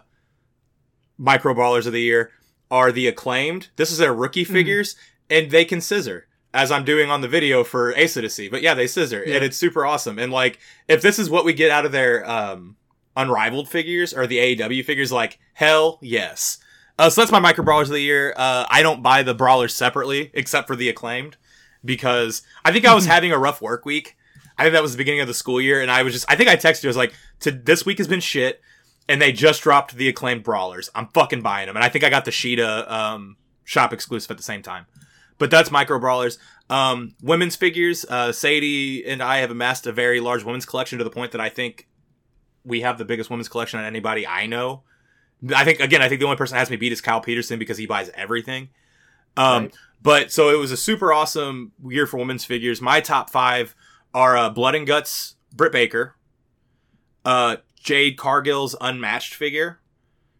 micro 1.16 1.54
brawlers 1.54 1.86
of 1.86 1.92
the 1.92 2.00
year. 2.02 2.32
are 2.72 2.90
the 2.90 3.06
acclaimed. 3.06 3.68
This 3.76 3.92
is 3.92 3.98
their 3.98 4.12
rookie 4.12 4.42
Mm-hmm. 4.44 4.52
figures, 4.52 4.96
and 5.30 5.50
they 5.52 5.64
can 5.64 5.80
scissor. 5.80 6.26
As 6.52 6.72
I'm 6.72 6.84
doing 6.84 7.08
on 7.10 7.20
the 7.20 7.28
video 7.28 7.62
for 7.62 7.94
Ace 7.94 8.16
Odyssey. 8.16 8.48
But 8.48 8.62
yeah, 8.62 8.74
they 8.74 8.88
scissor. 8.88 9.22
Yeah. 9.24 9.36
And 9.36 9.44
it's 9.44 9.56
super 9.56 9.86
awesome. 9.86 10.18
And 10.18 10.32
like, 10.32 10.58
if 10.88 11.02
this 11.02 11.18
is 11.20 11.30
what 11.30 11.44
we 11.44 11.52
get 11.52 11.70
out 11.70 11.86
of 11.86 11.92
their 11.92 12.28
um 12.28 12.76
unrivaled 13.18 13.68
figures 13.68 14.14
or 14.14 14.26
the 14.26 14.38
AEW 14.38 14.84
figures, 14.84 15.12
like, 15.12 15.38
hell 15.52 15.98
yes. 16.00 16.58
Uh, 16.98 17.10
so 17.10 17.20
that's 17.20 17.32
my 17.32 17.40
micro 17.40 17.64
brawlers 17.64 17.90
of 17.90 17.94
the 17.94 18.00
year. 18.00 18.32
Uh, 18.36 18.64
I 18.70 18.82
don't 18.82 19.02
buy 19.02 19.22
the 19.22 19.34
brawlers 19.34 19.74
separately, 19.74 20.30
except 20.32 20.66
for 20.66 20.76
the 20.76 20.88
acclaimed, 20.88 21.36
because 21.84 22.42
I 22.64 22.72
think 22.72 22.86
I 22.86 22.94
was 22.94 23.06
having 23.14 23.32
a 23.32 23.38
rough 23.38 23.60
work 23.60 23.84
week. 23.84 24.16
I 24.56 24.62
think 24.62 24.72
that 24.72 24.82
was 24.82 24.92
the 24.92 24.98
beginning 24.98 25.20
of 25.20 25.28
the 25.28 25.34
school 25.34 25.60
year, 25.60 25.82
and 25.82 25.90
I 25.90 26.02
was 26.02 26.12
just, 26.12 26.24
I 26.30 26.36
think 26.36 26.48
I 26.48 26.56
texted 26.56 26.84
you, 26.84 26.88
I 26.88 26.90
was 26.90 26.96
like, 26.96 27.12
this 27.40 27.84
week 27.84 27.98
has 27.98 28.08
been 28.08 28.20
shit, 28.20 28.60
and 29.08 29.20
they 29.20 29.32
just 29.32 29.62
dropped 29.62 29.94
the 29.94 30.08
acclaimed 30.08 30.44
brawlers. 30.44 30.90
I'm 30.94 31.08
fucking 31.08 31.42
buying 31.42 31.66
them, 31.66 31.76
and 31.76 31.84
I 31.84 31.88
think 31.88 32.04
I 32.04 32.10
got 32.10 32.24
the 32.24 32.30
Shida 32.30 32.90
um, 32.90 33.36
shop 33.64 33.92
exclusive 33.92 34.30
at 34.30 34.36
the 34.36 34.42
same 34.42 34.62
time. 34.62 34.86
But 35.38 35.50
that's 35.50 35.70
micro 35.70 35.98
brawlers. 35.98 36.38
Um, 36.68 37.14
women's 37.22 37.56
figures, 37.56 38.04
uh, 38.08 38.32
Sadie 38.32 39.04
and 39.06 39.22
I 39.22 39.38
have 39.38 39.50
amassed 39.50 39.86
a 39.86 39.92
very 39.92 40.20
large 40.20 40.44
women's 40.44 40.66
collection 40.66 40.98
to 40.98 41.04
the 41.04 41.10
point 41.10 41.32
that 41.32 41.40
I 41.40 41.48
think 41.48 41.87
we 42.68 42.82
have 42.82 42.98
the 42.98 43.04
biggest 43.04 43.30
women's 43.30 43.48
collection 43.48 43.80
on 43.80 43.86
anybody 43.86 44.26
I 44.26 44.46
know. 44.46 44.82
I 45.54 45.64
think 45.64 45.80
again, 45.80 46.02
I 46.02 46.08
think 46.08 46.20
the 46.20 46.26
only 46.26 46.36
person 46.36 46.54
that 46.54 46.60
has 46.60 46.70
me 46.70 46.76
beat 46.76 46.92
is 46.92 47.00
Kyle 47.00 47.20
Peterson 47.20 47.58
because 47.58 47.78
he 47.78 47.86
buys 47.86 48.10
everything. 48.14 48.68
Um, 49.36 49.64
Right. 49.64 49.74
but 50.02 50.32
so 50.32 50.50
it 50.50 50.58
was 50.58 50.72
a 50.72 50.76
super 50.76 51.12
awesome 51.12 51.72
year 51.86 52.06
for 52.06 52.18
women's 52.18 52.44
figures. 52.44 52.80
My 52.80 53.00
top 53.00 53.30
five 53.30 53.74
are 54.14 54.36
uh, 54.36 54.50
Blood 54.50 54.74
and 54.74 54.86
Guts, 54.86 55.36
Britt 55.52 55.72
Baker, 55.72 56.16
uh, 57.24 57.56
Jade 57.80 58.16
Cargill's 58.16 58.74
unmatched 58.80 59.34
figure, 59.34 59.78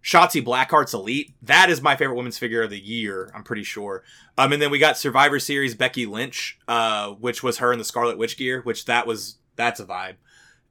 Shotzi 0.03 0.43
Blackheart's 0.45 0.95
Elite. 0.95 1.35
That 1.43 1.71
is 1.71 1.81
my 1.83 1.97
favorite 1.97 2.17
women's 2.17 2.39
figure 2.39 2.63
of 2.63 2.71
the 2.71 2.81
year. 2.81 3.31
I'm 3.35 3.45
pretty 3.45 3.65
sure. 3.65 4.03
Um, 4.37 4.53
and 4.53 4.61
then 4.63 4.71
we 4.71 4.79
got 4.79 4.97
Survivor 4.99 5.39
Series 5.39 5.75
Becky 5.75 6.07
Lynch, 6.07 6.59
uh, 6.67 7.11
which 7.11 7.43
was 7.43 7.59
her 7.59 7.73
in 7.73 7.79
the 7.79 7.85
Scarlet 7.85 8.19
Witch 8.19 8.37
gear, 8.37 8.63
which 8.63 8.85
that 8.87 9.07
was 9.07 9.37
that's 9.57 9.81
a 9.81 9.85
vibe. 9.85 10.15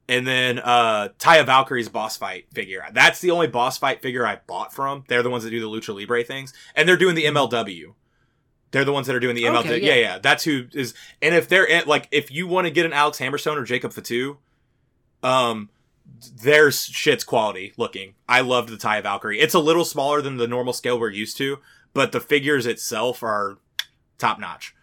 And 0.08 0.26
then 0.26 0.58
uh 0.58 1.08
Taya 1.18 1.44
Valkyrie's 1.44 1.88
boss 1.88 2.16
fight 2.16 2.46
figure. 2.52 2.84
That's 2.92 3.20
the 3.20 3.30
only 3.30 3.46
boss 3.46 3.76
fight 3.78 4.00
figure 4.00 4.26
I 4.26 4.40
bought 4.46 4.72
from. 4.72 5.04
They're 5.08 5.22
the 5.22 5.30
ones 5.30 5.44
that 5.44 5.50
do 5.50 5.60
the 5.60 5.66
Lucha 5.66 5.94
Libre 5.94 6.24
things. 6.24 6.54
And 6.74 6.88
they're 6.88 6.96
doing 6.96 7.14
the 7.14 7.24
MLW. 7.26 7.94
They're 8.70 8.84
the 8.84 8.92
ones 8.92 9.06
that 9.06 9.16
are 9.16 9.20
doing 9.20 9.34
the 9.34 9.44
MLW. 9.44 9.60
Okay, 9.60 9.80
yeah. 9.80 9.94
yeah. 9.94 10.00
yeah, 10.00 10.18
That's 10.18 10.44
who 10.44 10.66
is 10.72 10.94
and 11.20 11.34
if 11.34 11.48
they're 11.48 11.66
in, 11.66 11.86
like 11.86 12.08
if 12.10 12.30
you 12.30 12.46
want 12.46 12.66
to 12.66 12.70
get 12.70 12.86
an 12.86 12.92
Alex 12.92 13.18
Hammerstone 13.18 13.56
or 13.56 13.64
Jacob 13.64 13.92
Fatu, 13.92 14.38
um 15.22 15.68
their 16.42 16.70
shit's 16.70 17.24
quality 17.24 17.72
looking. 17.76 18.14
I 18.28 18.40
loved 18.40 18.70
the 18.70 18.76
Taya 18.76 19.02
Valkyrie. 19.02 19.40
It's 19.40 19.54
a 19.54 19.58
little 19.58 19.84
smaller 19.84 20.22
than 20.22 20.36
the 20.36 20.48
normal 20.48 20.72
scale 20.72 20.98
we're 20.98 21.10
used 21.10 21.36
to, 21.36 21.58
but 21.92 22.12
the 22.12 22.20
figures 22.20 22.66
itself 22.66 23.22
are 23.22 23.58
top 24.16 24.38
notch. 24.38 24.74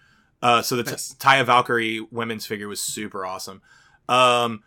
Uh, 0.42 0.62
so 0.62 0.76
the 0.76 0.84
t- 0.84 0.92
Nice. 0.92 1.16
Taya 1.16 1.44
Valkyrie 1.44 2.00
women's 2.12 2.46
figure 2.46 2.68
was 2.68 2.80
super 2.80 3.26
awesome. 3.26 3.62
Um, 4.08 4.62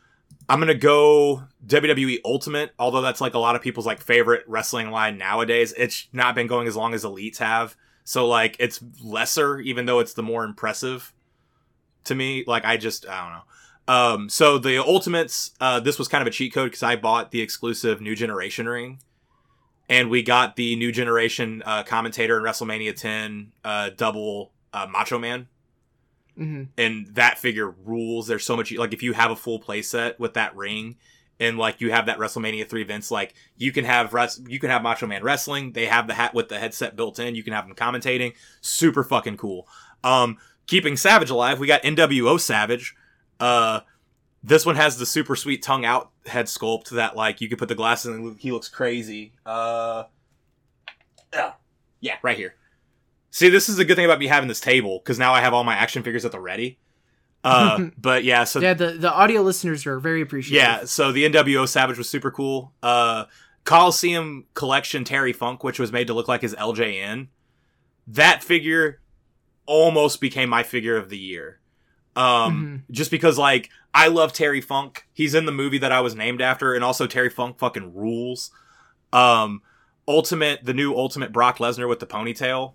I'm 0.49 0.59
gonna 0.61 0.75
go 0.75 1.45
WWE 1.67 2.21
Ultimate, 2.25 2.73
although 2.79 3.03
that's 3.03 3.21
like 3.21 3.35
a 3.35 3.39
lot 3.39 3.55
of 3.55 3.63
people's 3.63 3.87
like 3.87 4.01
favorite 4.01 4.45
wrestling 4.47 4.91
line 4.91 5.19
nowadays. 5.19 5.75
It's 5.77 6.09
not 6.13 6.35
been 6.35 6.47
going 6.47 6.67
as 6.67 6.77
long 6.77 6.95
as 6.95 7.05
Elites 7.05 7.39
have, 7.39 7.77
so 8.05 8.27
like 8.27 8.57
it's 8.59 8.81
lesser, 9.03 9.61
even 9.61 9.87
though 9.87 9.99
it's 9.99 10.15
the 10.15 10.23
more 10.23 10.45
impressive 10.45 11.13
to 12.05 12.15
me. 12.15 12.45
Like 12.47 12.65
I 12.65 12.79
just 12.79 13.07
I 13.07 13.21
don't 13.23 13.33
know. 13.33 13.43
Um, 13.89 14.29
so 14.29 14.59
the 14.59 14.83
Ultimates, 14.83 15.53
uh, 15.61 15.81
this 15.81 15.99
was 15.99 16.09
kind 16.09 16.21
of 16.21 16.29
a 16.29 16.31
cheat 16.31 16.53
code 16.53 16.71
because 16.71 16.83
I 16.83 16.97
bought 16.97 17.31
the 17.31 17.41
exclusive 17.41 18.01
New 18.01 18.15
Generation 18.15 18.69
ring, 18.69 19.01
and 19.89 20.11
we 20.11 20.23
got 20.23 20.57
the 20.57 20.77
New 20.77 20.93
Generation 20.93 21.63
uh, 21.65 21.83
commentator 21.83 22.39
in 22.39 22.45
WrestleMania 22.45 22.95
10 22.95 23.53
uh, 23.65 23.91
double 23.97 24.53
uh, 24.73 24.87
Macho 24.89 25.19
Man 25.19 25.49
hmm 26.39 26.63
and 26.79 27.09
that 27.09 27.37
figure 27.39 27.75
rules. 27.85 28.29
There's 28.29 28.47
so 28.47 28.57
much 28.57 28.73
like 28.73 28.95
if 28.95 29.03
you 29.03 29.13
have 29.13 29.31
a 29.33 29.37
full 29.37 29.61
playset 29.61 30.19
with 30.19 30.35
that 30.35 30.55
ring 30.57 30.97
and 31.41 31.59
like 31.59 31.81
you 31.81 31.91
have 31.91 32.07
that 32.07 32.19
WrestleMania 32.19 32.69
3 32.69 32.81
events 32.81 33.11
like 33.11 33.35
you 33.57 33.73
can 33.73 33.85
have 33.85 34.15
res- 34.15 34.41
you 34.47 34.61
can 34.61 34.71
have 34.71 34.83
Macho 34.83 35.07
Man 35.07 35.23
wrestling. 35.25 35.73
They 35.73 35.87
have 35.87 36.07
the 36.07 36.15
hat 36.15 36.35
with 36.35 36.49
the 36.49 36.59
headset 36.59 36.95
built 36.97 37.19
in. 37.19 37.35
You 37.35 37.43
can 37.43 37.53
have 37.53 37.67
them 37.67 37.77
commentating. 37.77 38.35
Super 38.61 39.03
fucking 39.03 39.37
cool. 39.37 39.67
Um 40.05 40.39
keeping 40.69 40.97
Savage 40.97 41.31
alive, 41.31 41.59
we 41.59 41.67
got 41.67 41.83
NWO 41.83 42.39
Savage. 42.41 42.95
Uh 43.41 43.81
this 44.45 44.65
one 44.65 44.77
has 44.77 44.97
the 44.99 45.07
super 45.07 45.35
sweet 45.35 45.63
tongue 45.63 45.85
out 45.85 46.13
head 46.27 46.47
sculpt 46.47 46.91
that 46.91 47.17
like 47.17 47.41
you 47.41 47.49
could 47.49 47.59
put 47.59 47.69
the 47.69 47.75
glasses 47.75 48.15
in 48.15 48.23
and 48.23 48.39
he 48.39 48.53
looks 48.53 48.69
crazy. 48.69 49.33
Uh 49.45 50.05
yeah, 52.01 52.17
right 52.23 52.37
here. 52.37 52.55
See, 53.31 53.49
this 53.49 53.69
is 53.69 53.77
the 53.77 53.85
good 53.85 53.97
thing 53.97 54.05
about 54.05 54.19
me 54.19 54.27
having 54.27 54.49
this 54.49 54.61
table 54.61 54.99
because 54.99 55.19
now 55.19 55.33
I 55.33 55.41
have 55.41 55.53
all 55.53 55.65
my 55.65 55.75
action 55.75 56.03
figures 56.03 56.25
at 56.25 56.33
the 56.33 56.41
ready. 56.41 56.79
Uh, 57.45 57.89
but 57.99 58.25
yeah, 58.25 58.45
so 58.45 58.61
yeah, 58.61 58.75
the 58.75 58.93
the 58.93 59.13
audio 59.13 59.43
listeners 59.43 59.87
are 59.87 59.99
very 59.99 60.23
appreciative. 60.23 60.63
yeah, 60.63 60.85
so 60.85 61.13
the 61.13 61.29
NWO 61.29 61.69
Savage 61.69 61.99
was 61.99 62.09
super 62.09 62.31
cool. 62.31 62.73
Uh, 62.83 63.25
Coliseum 63.65 64.47
Collection 64.55 65.05
Terry 65.05 65.33
Funk, 65.33 65.63
which 65.63 65.79
was 65.79 65.93
made 65.93 66.07
to 66.07 66.15
look 66.15 66.27
like 66.29 66.43
his 66.43 66.55
LJN, 66.55 67.29
that 68.07 68.43
figure 68.43 69.01
almost 69.67 70.21
became 70.21 70.49
my 70.49 70.63
figure 70.63 70.97
of 70.97 71.11
the 71.11 71.19
year. 71.19 71.61
Um, 72.17 72.85
just 72.91 73.11
because 73.13 73.39
like 73.39 73.71
I 73.95 74.09
love 74.09 74.33
Terry 74.33 74.61
Funk. 74.61 75.07
He's 75.13 75.35
in 75.35 75.45
the 75.47 75.53
movie 75.53 75.79
that 75.79 75.93
I 75.93 76.01
was 76.01 76.15
named 76.15 76.41
after, 76.41 76.75
and 76.75 76.83
also 76.83 77.07
Terry 77.07 77.31
Funk 77.31 77.59
fucking 77.59 77.95
rules. 77.95 78.51
Um, 79.13 79.63
Ultimate, 80.09 80.65
the 80.65 80.75
new 80.75 80.95
Ultimate 80.95 81.33
Brock 81.33 81.59
Lesnar 81.59 81.89
with 81.89 82.01
the 82.01 82.07
ponytail, 82.07 82.73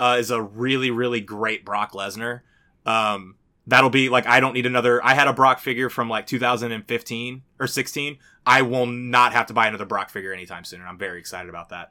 uh, 0.00 0.16
is 0.18 0.30
a 0.30 0.40
really 0.42 0.90
really 0.90 1.20
great 1.20 1.64
Brock 1.64 1.92
Lesnar. 1.92 2.40
Um, 2.84 3.36
that'll 3.66 3.90
be 3.90 4.08
like 4.08 4.26
I 4.26 4.40
don't 4.40 4.54
need 4.54 4.66
another. 4.66 5.04
I 5.04 5.14
had 5.14 5.28
a 5.28 5.32
Brock 5.32 5.58
figure 5.60 5.88
from 5.90 6.08
like 6.08 6.26
2015 6.26 7.42
or 7.58 7.66
16. 7.66 8.18
I 8.46 8.62
will 8.62 8.86
not 8.86 9.32
have 9.32 9.46
to 9.46 9.54
buy 9.54 9.66
another 9.66 9.86
Brock 9.86 10.10
figure 10.10 10.32
anytime 10.32 10.64
soon, 10.64 10.80
and 10.80 10.88
I'm 10.88 10.98
very 10.98 11.18
excited 11.18 11.48
about 11.48 11.70
that. 11.70 11.90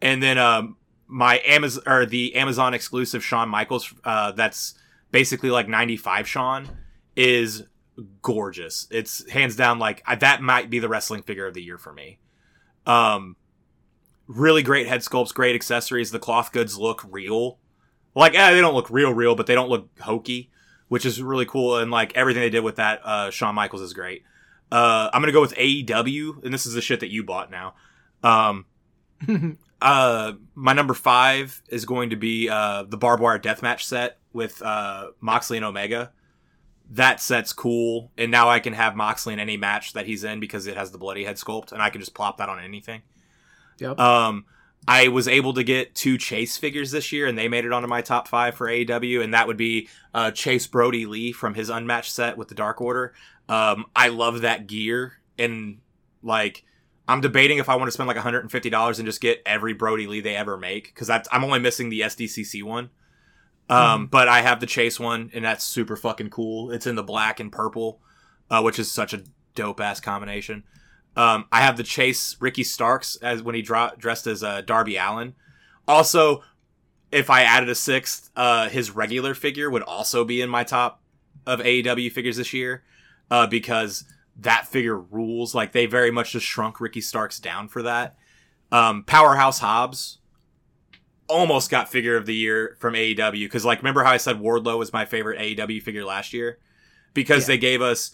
And 0.00 0.22
then 0.22 0.38
um, 0.38 0.76
my 1.06 1.40
Amazon 1.44 1.82
or 1.86 2.06
the 2.06 2.34
Amazon 2.36 2.74
exclusive 2.74 3.24
Shawn 3.24 3.48
Michaels, 3.48 3.92
uh, 4.04 4.32
that's 4.32 4.74
basically 5.10 5.50
like 5.50 5.68
95 5.68 6.28
Shawn, 6.28 6.68
is 7.16 7.64
gorgeous. 8.22 8.86
It's 8.90 9.28
hands 9.30 9.56
down 9.56 9.78
like 9.78 10.02
I- 10.06 10.16
that 10.16 10.42
might 10.42 10.70
be 10.70 10.78
the 10.78 10.88
wrestling 10.88 11.22
figure 11.22 11.46
of 11.46 11.54
the 11.54 11.62
year 11.62 11.78
for 11.78 11.92
me. 11.92 12.18
Um, 12.86 13.36
really 14.26 14.62
great 14.62 14.86
head 14.86 15.00
sculpts, 15.00 15.34
great 15.34 15.54
accessories. 15.54 16.10
The 16.10 16.18
cloth 16.18 16.52
goods 16.52 16.78
look 16.78 17.04
real. 17.08 17.58
Like 18.14 18.34
eh, 18.34 18.52
they 18.52 18.60
don't 18.60 18.74
look 18.74 18.90
real, 18.90 19.12
real, 19.12 19.34
but 19.34 19.46
they 19.46 19.54
don't 19.54 19.68
look 19.68 19.88
hokey, 20.00 20.50
which 20.88 21.04
is 21.04 21.22
really 21.22 21.46
cool. 21.46 21.78
And 21.78 21.90
like 21.90 22.14
everything 22.16 22.42
they 22.42 22.50
did 22.50 22.64
with 22.64 22.76
that, 22.76 23.00
uh, 23.04 23.30
Shawn 23.30 23.54
Michaels 23.54 23.82
is 23.82 23.92
great. 23.92 24.22
Uh, 24.70 25.10
I'm 25.12 25.20
gonna 25.20 25.32
go 25.32 25.40
with 25.40 25.54
AEW, 25.54 26.44
and 26.44 26.52
this 26.54 26.66
is 26.66 26.74
the 26.74 26.80
shit 26.80 27.00
that 27.00 27.10
you 27.10 27.22
bought 27.22 27.50
now. 27.50 27.74
Um, 28.22 28.66
uh, 29.82 30.32
my 30.54 30.72
number 30.72 30.94
five 30.94 31.62
is 31.68 31.84
going 31.84 32.10
to 32.10 32.16
be 32.16 32.48
uh, 32.48 32.84
the 32.84 32.96
barbed 32.96 33.22
wire 33.22 33.38
deathmatch 33.38 33.82
set 33.82 34.18
with 34.32 34.62
uh, 34.62 35.08
Moxley 35.20 35.58
and 35.58 35.66
Omega. 35.66 36.12
That 36.90 37.20
set's 37.20 37.52
cool, 37.52 38.10
and 38.18 38.30
now 38.30 38.48
I 38.48 38.60
can 38.60 38.74
have 38.74 38.94
Moxley 38.94 39.32
in 39.32 39.40
any 39.40 39.56
match 39.56 39.94
that 39.94 40.06
he's 40.06 40.22
in 40.22 40.38
because 40.38 40.66
it 40.66 40.76
has 40.76 40.90
the 40.90 40.98
bloody 40.98 41.24
head 41.24 41.36
sculpt, 41.36 41.72
and 41.72 41.80
I 41.80 41.90
can 41.90 42.00
just 42.00 42.14
plop 42.14 42.38
that 42.38 42.48
on 42.48 42.62
anything. 42.62 43.02
Yep. 43.78 43.98
Um, 43.98 44.44
I 44.86 45.08
was 45.08 45.28
able 45.28 45.54
to 45.54 45.64
get 45.64 45.94
two 45.94 46.18
Chase 46.18 46.56
figures 46.56 46.90
this 46.90 47.10
year, 47.10 47.26
and 47.26 47.38
they 47.38 47.48
made 47.48 47.64
it 47.64 47.72
onto 47.72 47.88
my 47.88 48.02
top 48.02 48.28
five 48.28 48.54
for 48.54 48.68
AEW, 48.68 49.22
and 49.22 49.32
that 49.32 49.46
would 49.46 49.56
be 49.56 49.88
uh, 50.12 50.30
Chase 50.30 50.66
Brodie 50.66 51.06
Lee 51.06 51.32
from 51.32 51.54
his 51.54 51.70
unmatched 51.70 52.12
set 52.12 52.36
with 52.36 52.48
the 52.48 52.54
Dark 52.54 52.80
Order. 52.80 53.14
Um, 53.48 53.86
I 53.96 54.08
love 54.08 54.42
that 54.42 54.66
gear, 54.66 55.14
and 55.38 55.78
like 56.22 56.64
I'm 57.08 57.20
debating 57.20 57.58
if 57.58 57.68
I 57.68 57.76
want 57.76 57.88
to 57.88 57.92
spend 57.92 58.08
like 58.08 58.16
150 58.16 58.70
dollars 58.70 58.98
and 58.98 59.06
just 59.06 59.20
get 59.20 59.42
every 59.46 59.72
Brodie 59.72 60.06
Lee 60.06 60.20
they 60.20 60.36
ever 60.36 60.56
make 60.56 60.94
because 60.94 61.10
I'm 61.10 61.44
only 61.44 61.58
missing 61.58 61.88
the 61.88 62.00
SDCC 62.00 62.62
one. 62.62 62.90
Um, 63.68 64.06
but 64.06 64.28
I 64.28 64.42
have 64.42 64.60
the 64.60 64.66
Chase 64.66 65.00
one, 65.00 65.30
and 65.32 65.44
that's 65.44 65.64
super 65.64 65.96
fucking 65.96 66.30
cool. 66.30 66.70
It's 66.70 66.86
in 66.86 66.96
the 66.96 67.02
black 67.02 67.40
and 67.40 67.50
purple, 67.50 68.00
uh, 68.50 68.60
which 68.60 68.78
is 68.78 68.92
such 68.92 69.14
a 69.14 69.24
dope 69.54 69.80
ass 69.80 70.00
combination. 70.00 70.64
Um, 71.16 71.44
I 71.52 71.60
have 71.60 71.76
the 71.76 71.82
Chase 71.84 72.36
Ricky 72.40 72.64
Starks 72.64 73.16
as 73.16 73.42
when 73.42 73.54
he 73.54 73.62
dra- 73.62 73.94
dressed 73.96 74.26
as 74.26 74.42
uh, 74.42 74.62
Darby 74.62 74.96
Allin. 74.96 75.34
Also, 75.86 76.42
if 77.12 77.30
I 77.30 77.42
added 77.42 77.68
a 77.68 77.74
sixth, 77.74 78.30
uh, 78.34 78.68
his 78.68 78.90
regular 78.90 79.34
figure 79.34 79.70
would 79.70 79.82
also 79.82 80.24
be 80.24 80.40
in 80.40 80.48
my 80.50 80.64
top 80.64 81.00
of 81.46 81.60
AEW 81.60 82.10
figures 82.10 82.36
this 82.36 82.52
year, 82.52 82.82
uh, 83.30 83.46
because 83.46 84.04
that 84.40 84.66
figure 84.66 84.98
rules. 84.98 85.54
Like 85.54 85.70
they 85.72 85.86
very 85.86 86.10
much 86.10 86.32
just 86.32 86.46
shrunk 86.46 86.80
Ricky 86.80 87.00
Starks 87.00 87.38
down 87.38 87.68
for 87.68 87.82
that. 87.82 88.16
Um, 88.72 89.04
Powerhouse 89.04 89.60
Hobbs 89.60 90.18
almost 91.28 91.70
got 91.70 91.88
figure 91.88 92.16
of 92.16 92.26
the 92.26 92.34
year 92.34 92.76
from 92.80 92.94
AEW 92.94 93.44
because 93.44 93.64
like 93.64 93.78
remember 93.78 94.02
how 94.04 94.10
I 94.10 94.16
said 94.18 94.40
Wardlow 94.40 94.78
was 94.78 94.92
my 94.92 95.04
favorite 95.06 95.38
AEW 95.40 95.80
figure 95.82 96.04
last 96.04 96.32
year 96.34 96.58
because 97.14 97.44
Yeah. 97.44 97.54
they 97.54 97.58
gave 97.58 97.80
us 97.80 98.10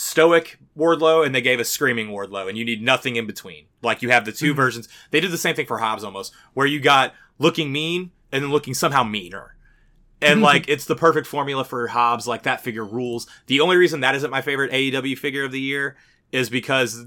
stoic 0.00 0.58
Wardlow 0.76 1.26
and 1.26 1.34
they 1.34 1.40
gave 1.40 1.58
a 1.58 1.64
screaming 1.64 2.08
Wardlow, 2.10 2.48
and 2.48 2.56
you 2.56 2.64
need 2.64 2.80
nothing 2.80 3.16
in 3.16 3.26
between. 3.26 3.64
Like 3.82 4.00
you 4.00 4.10
have 4.10 4.24
the 4.24 4.30
2 4.30 4.52
Mhm. 4.52 4.56
versions. 4.56 4.88
They 5.10 5.18
did 5.18 5.32
the 5.32 5.38
same 5.38 5.56
thing 5.56 5.66
for 5.66 5.78
Hobbs 5.78 6.04
almost, 6.04 6.32
where 6.54 6.68
you 6.68 6.78
got 6.78 7.14
looking 7.38 7.72
mean 7.72 8.12
and 8.30 8.44
then 8.44 8.52
looking 8.52 8.74
somehow 8.74 9.02
meaner. 9.02 9.56
And 10.22 10.40
like 10.40 10.68
it's 10.68 10.84
the 10.84 10.94
perfect 10.94 11.26
formula 11.26 11.64
for 11.64 11.88
Hobbs. 11.88 12.28
Like 12.28 12.44
that 12.44 12.60
figure 12.60 12.84
rules. 12.84 13.26
The 13.46 13.60
only 13.60 13.76
reason 13.76 13.98
that 14.00 14.14
isn't 14.14 14.30
my 14.30 14.40
favorite 14.40 14.72
AEW 14.72 15.16
figure 15.16 15.42
of 15.42 15.50
the 15.50 15.60
year 15.60 15.96
is 16.30 16.48
because 16.48 17.06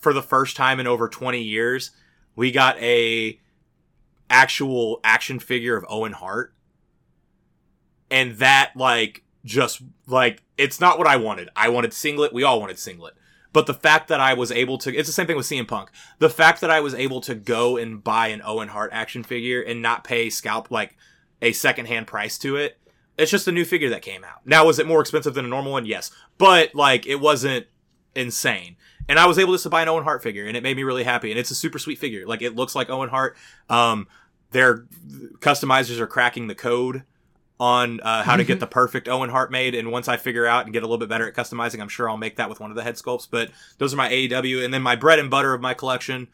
for 0.00 0.14
the 0.14 0.22
first 0.22 0.56
time 0.56 0.80
in 0.80 0.86
over 0.86 1.08
20 1.08 1.42
years, 1.42 1.90
we 2.34 2.50
got 2.50 2.78
a 2.78 3.38
actual 4.30 5.00
action 5.04 5.38
figure 5.38 5.76
of 5.76 5.84
Owen 5.88 6.12
Hart. 6.12 6.54
And 8.10 8.36
that 8.38 8.72
like 8.74 9.21
just 9.44 9.82
like 10.06 10.42
it's 10.56 10.80
not 10.80 10.98
what 10.98 11.06
I 11.06 11.16
wanted. 11.16 11.48
I 11.56 11.68
wanted 11.68 11.92
singlet. 11.92 12.32
We 12.32 12.42
all 12.42 12.60
wanted 12.60 12.78
singlet. 12.78 13.14
But 13.52 13.66
the 13.66 13.74
fact 13.74 14.08
that 14.08 14.20
I 14.20 14.34
was 14.34 14.50
able 14.50 14.78
to 14.78 14.94
it's 14.94 15.08
the 15.08 15.12
same 15.12 15.26
thing 15.26 15.36
with 15.36 15.46
CM 15.46 15.68
Punk. 15.68 15.90
The 16.18 16.30
fact 16.30 16.60
that 16.60 16.70
I 16.70 16.80
was 16.80 16.94
able 16.94 17.20
to 17.22 17.34
go 17.34 17.76
and 17.76 18.02
buy 18.02 18.28
an 18.28 18.42
Owen 18.44 18.68
Hart 18.68 18.90
action 18.92 19.22
figure 19.22 19.60
and 19.60 19.82
not 19.82 20.04
pay 20.04 20.30
scalp 20.30 20.70
like 20.70 20.96
a 21.40 21.52
secondhand 21.52 22.06
price 22.06 22.38
to 22.38 22.56
it. 22.56 22.78
It's 23.18 23.30
just 23.30 23.48
a 23.48 23.52
new 23.52 23.64
figure 23.64 23.90
that 23.90 24.02
came 24.02 24.24
out. 24.24 24.46
Now 24.46 24.66
was 24.66 24.78
it 24.78 24.86
more 24.86 25.00
expensive 25.00 25.34
than 25.34 25.44
a 25.44 25.48
normal 25.48 25.72
one? 25.72 25.86
Yes. 25.86 26.10
But 26.38 26.74
like 26.74 27.06
it 27.06 27.16
wasn't 27.16 27.66
insane. 28.14 28.76
And 29.08 29.18
I 29.18 29.26
was 29.26 29.38
able 29.38 29.52
just 29.52 29.64
to 29.64 29.70
buy 29.70 29.82
an 29.82 29.88
Owen 29.88 30.04
Hart 30.04 30.22
figure 30.22 30.46
and 30.46 30.56
it 30.56 30.62
made 30.62 30.76
me 30.76 30.84
really 30.84 31.04
happy. 31.04 31.30
And 31.30 31.38
it's 31.38 31.50
a 31.50 31.56
super 31.56 31.78
sweet 31.78 31.98
figure. 31.98 32.26
Like 32.26 32.42
it 32.42 32.54
looks 32.54 32.74
like 32.74 32.88
Owen 32.88 33.10
Hart. 33.10 33.36
Um 33.68 34.06
their 34.52 34.86
customizers 35.38 35.98
are 35.98 36.06
cracking 36.06 36.46
the 36.46 36.54
code 36.54 37.04
on 37.62 38.00
uh, 38.00 38.24
how 38.24 38.34
to 38.34 38.42
get 38.42 38.58
the 38.58 38.66
perfect 38.66 39.08
Owen 39.08 39.30
Hart 39.30 39.52
made. 39.52 39.76
And 39.76 39.92
once 39.92 40.08
I 40.08 40.16
figure 40.16 40.46
out 40.46 40.64
and 40.64 40.72
get 40.72 40.82
a 40.82 40.86
little 40.86 40.98
bit 40.98 41.08
better 41.08 41.28
at 41.28 41.34
customizing, 41.34 41.80
I'm 41.80 41.88
sure 41.88 42.10
I'll 42.10 42.16
make 42.16 42.34
that 42.36 42.48
with 42.48 42.58
one 42.58 42.70
of 42.70 42.76
the 42.76 42.82
head 42.82 42.96
sculpts. 42.96 43.28
But 43.30 43.50
those 43.78 43.94
are 43.94 43.96
my 43.96 44.08
AEW, 44.10 44.64
and 44.64 44.74
then 44.74 44.82
my 44.82 44.96
bread 44.96 45.20
and 45.20 45.30
butter 45.30 45.54
of 45.54 45.60
my 45.60 45.72
collection, 45.72 46.26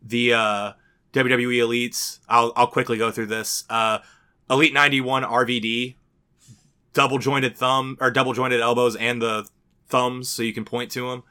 the 0.00 0.34
uh, 0.34 0.72
WWE 1.12 1.58
Elites. 1.58 2.20
I'll 2.28 2.52
I'll 2.54 2.68
quickly 2.68 2.98
go 2.98 3.10
through 3.10 3.26
this. 3.26 3.64
Uh, 3.68 3.98
Elite 4.48 4.72
91 4.72 5.24
RVD, 5.24 5.96
double 6.92 7.18
jointed 7.18 7.56
thumb 7.56 7.96
or 8.00 8.10
double 8.12 8.32
jointed 8.32 8.60
elbows 8.60 8.94
and 8.94 9.20
the 9.20 9.48
thumbs, 9.88 10.28
so 10.28 10.42
you 10.44 10.52
can 10.52 10.64
point 10.64 10.92
to 10.92 11.08
them. 11.10 11.22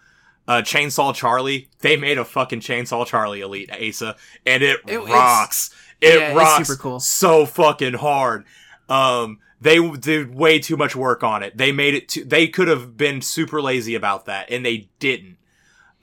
Uh, 0.48 0.62
Chainsaw 0.64 1.16
Charlie. 1.16 1.70
They 1.80 1.96
made 1.96 2.18
a 2.18 2.26
fucking 2.26 2.60
Chainsaw 2.60 3.06
Charlie 3.08 3.40
Elite 3.42 3.72
Asa, 3.72 4.18
and 4.46 4.62
it, 4.62 4.80
It- 4.86 5.00
rocks. 5.00 5.74
It 6.02 6.20
yeah, 6.20 6.34
rocks 6.34 6.68
super 6.68 6.80
cool. 6.82 7.00
so 7.00 7.46
fucking 7.46 7.94
hard. 7.94 8.44
Um, 8.90 9.40
they 9.62 9.80
did 9.98 10.36
way 10.36 10.60
too 10.60 10.78
much 10.78 10.96
work 10.96 11.24
on 11.24 11.44
it. 11.44 11.58
They 11.58 11.72
made 11.72 11.94
it 11.94 12.10
too. 12.10 12.24
They 12.26 12.48
could 12.48 12.68
have 12.68 12.98
been 12.98 13.22
super 13.22 13.62
lazy 13.62 13.96
about 13.96 14.26
that, 14.26 14.50
and 14.52 14.66
they 14.66 14.90
didn't. 15.00 15.38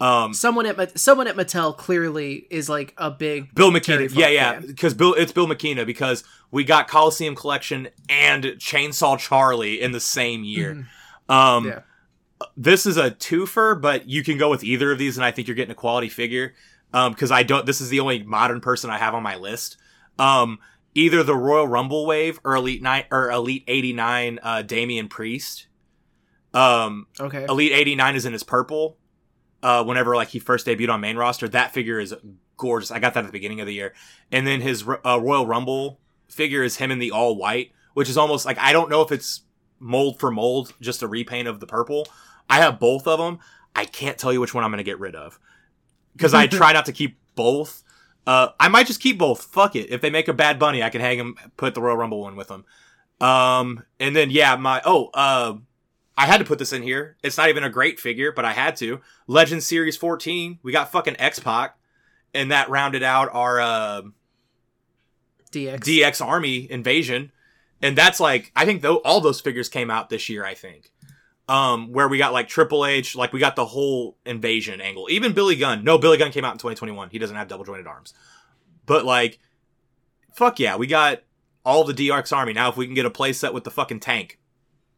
Um, 0.00 0.34
Someone 0.34 0.66
at 0.66 0.98
someone 0.98 1.28
at 1.28 1.36
Mattel 1.36 1.76
clearly 1.76 2.46
is 2.50 2.68
like 2.68 2.92
a 2.96 3.08
big 3.10 3.54
Bill 3.54 3.70
McKenna, 3.70 4.06
yeah, 4.06 4.26
yeah, 4.28 4.58
because 4.58 4.94
Bill, 4.94 5.14
it's 5.14 5.30
Bill 5.30 5.46
McKenna 5.46 5.84
because 5.86 6.24
we 6.50 6.64
got 6.64 6.88
Coliseum 6.88 7.36
Collection 7.36 7.88
and 8.08 8.42
Chainsaw 8.44 9.16
Charlie 9.18 9.80
in 9.80 9.92
the 9.92 10.00
same 10.00 10.42
year. 10.42 10.88
Um, 11.28 11.68
Yeah. 11.68 11.80
this 12.56 12.84
is 12.84 12.96
a 12.96 13.12
twofer, 13.12 13.80
but 13.80 14.08
you 14.08 14.24
can 14.24 14.38
go 14.38 14.50
with 14.50 14.64
either 14.64 14.90
of 14.90 14.98
these, 14.98 15.16
and 15.16 15.24
I 15.24 15.30
think 15.30 15.46
you're 15.46 15.54
getting 15.54 15.70
a 15.70 15.76
quality 15.76 16.08
figure. 16.08 16.54
Um, 16.92 17.12
because 17.12 17.30
I 17.30 17.42
don't. 17.44 17.64
This 17.64 17.80
is 17.80 17.88
the 17.88 18.00
only 18.00 18.22
modern 18.24 18.60
person 18.60 18.90
I 18.90 18.98
have 18.98 19.14
on 19.14 19.22
my 19.22 19.36
list. 19.36 19.76
Um, 20.18 20.58
either 20.94 21.22
the 21.22 21.36
Royal 21.36 21.66
Rumble 21.66 22.06
wave 22.06 22.40
or 22.44 22.54
Elite 22.54 22.82
Nine 22.82 23.04
or 23.10 23.30
Elite 23.30 23.64
eighty 23.66 23.92
nine. 23.92 24.38
Uh, 24.42 24.62
Damian 24.62 25.08
Priest. 25.08 25.66
Um, 26.54 27.06
okay. 27.18 27.44
Elite 27.48 27.72
89 27.72 28.16
is 28.16 28.26
in 28.26 28.32
his 28.32 28.42
purple. 28.42 28.98
Uh, 29.62 29.84
whenever 29.84 30.16
like 30.16 30.28
he 30.28 30.38
first 30.38 30.66
debuted 30.66 30.90
on 30.90 31.00
main 31.00 31.16
roster, 31.16 31.48
that 31.48 31.72
figure 31.72 32.00
is 32.00 32.14
gorgeous. 32.56 32.90
I 32.90 32.98
got 32.98 33.14
that 33.14 33.20
at 33.20 33.26
the 33.26 33.32
beginning 33.32 33.60
of 33.60 33.66
the 33.66 33.74
year, 33.74 33.94
and 34.32 34.44
then 34.44 34.60
his 34.60 34.84
uh, 35.04 35.20
Royal 35.20 35.46
Rumble 35.46 36.00
figure 36.28 36.64
is 36.64 36.76
him 36.76 36.90
in 36.90 36.98
the 36.98 37.12
all 37.12 37.36
white, 37.36 37.70
which 37.94 38.08
is 38.08 38.18
almost 38.18 38.44
like 38.44 38.58
I 38.58 38.72
don't 38.72 38.90
know 38.90 39.02
if 39.02 39.12
it's 39.12 39.42
mold 39.78 40.18
for 40.18 40.32
mold, 40.32 40.74
just 40.80 41.02
a 41.02 41.06
repaint 41.06 41.46
of 41.46 41.60
the 41.60 41.66
purple. 41.66 42.08
I 42.50 42.56
have 42.56 42.80
both 42.80 43.06
of 43.06 43.20
them. 43.20 43.38
I 43.76 43.84
can't 43.84 44.18
tell 44.18 44.32
you 44.32 44.40
which 44.40 44.52
one 44.52 44.64
I'm 44.64 44.70
going 44.70 44.78
to 44.78 44.84
get 44.84 44.98
rid 44.98 45.14
of 45.14 45.38
because 46.16 46.34
I 46.34 46.46
try 46.48 46.72
not 46.72 46.86
to 46.86 46.92
keep 46.92 47.18
both. 47.36 47.81
Uh, 48.26 48.48
I 48.60 48.68
might 48.68 48.86
just 48.86 49.00
keep 49.00 49.18
both. 49.18 49.44
Fuck 49.44 49.74
it. 49.76 49.90
If 49.90 50.00
they 50.00 50.10
make 50.10 50.28
a 50.28 50.32
Bad 50.32 50.58
Bunny, 50.58 50.82
I 50.82 50.90
can 50.90 51.00
hang 51.00 51.18
him, 51.18 51.36
put 51.56 51.74
the 51.74 51.80
Royal 51.80 51.96
Rumble 51.96 52.20
one 52.20 52.36
with 52.36 52.48
them. 52.48 52.64
Um, 53.20 53.84
and 54.00 54.14
then 54.14 54.30
yeah, 54.30 54.56
my 54.56 54.82
oh, 54.84 55.10
uh, 55.14 55.54
I 56.16 56.26
had 56.26 56.38
to 56.38 56.44
put 56.44 56.58
this 56.58 56.72
in 56.72 56.82
here. 56.82 57.16
It's 57.22 57.38
not 57.38 57.48
even 57.48 57.64
a 57.64 57.70
great 57.70 57.98
figure, 57.98 58.32
but 58.32 58.44
I 58.44 58.52
had 58.52 58.76
to. 58.76 59.00
Legend 59.26 59.62
Series 59.62 59.96
14. 59.96 60.58
We 60.62 60.72
got 60.72 60.92
fucking 60.92 61.16
X 61.18 61.38
Pac, 61.38 61.76
and 62.34 62.50
that 62.50 62.68
rounded 62.68 63.02
out 63.02 63.28
our 63.32 63.60
uh, 63.60 64.02
DX. 65.52 65.80
DX 65.80 66.24
Army 66.24 66.70
invasion, 66.70 67.32
and 67.80 67.96
that's 67.96 68.20
like 68.20 68.52
I 68.56 68.64
think 68.64 68.82
though 68.82 68.96
all 68.98 69.20
those 69.20 69.40
figures 69.40 69.68
came 69.68 69.90
out 69.90 70.10
this 70.10 70.28
year. 70.28 70.44
I 70.44 70.54
think, 70.54 70.92
um, 71.48 71.92
where 71.92 72.08
we 72.08 72.18
got 72.18 72.32
like 72.32 72.48
Triple 72.48 72.86
H, 72.86 73.16
like 73.16 73.32
we 73.32 73.40
got 73.40 73.56
the 73.56 73.66
whole 73.66 74.16
invasion 74.24 74.80
angle. 74.80 75.08
Even 75.10 75.32
Billy 75.32 75.56
Gunn. 75.56 75.84
No, 75.84 75.98
Billy 75.98 76.16
Gunn 76.16 76.32
came 76.32 76.44
out 76.44 76.52
in 76.52 76.58
2021. 76.58 77.10
He 77.10 77.18
doesn't 77.18 77.36
have 77.36 77.48
double 77.48 77.64
jointed 77.64 77.86
arms, 77.86 78.14
but 78.86 79.04
like, 79.04 79.38
fuck 80.34 80.58
yeah, 80.58 80.76
we 80.76 80.86
got 80.86 81.22
all 81.64 81.84
the 81.84 81.94
DX 81.94 82.34
Army. 82.36 82.52
Now 82.52 82.68
if 82.68 82.76
we 82.76 82.86
can 82.86 82.94
get 82.94 83.06
a 83.06 83.10
play 83.10 83.32
set 83.32 83.54
with 83.54 83.64
the 83.64 83.70
fucking 83.70 84.00
tank, 84.00 84.38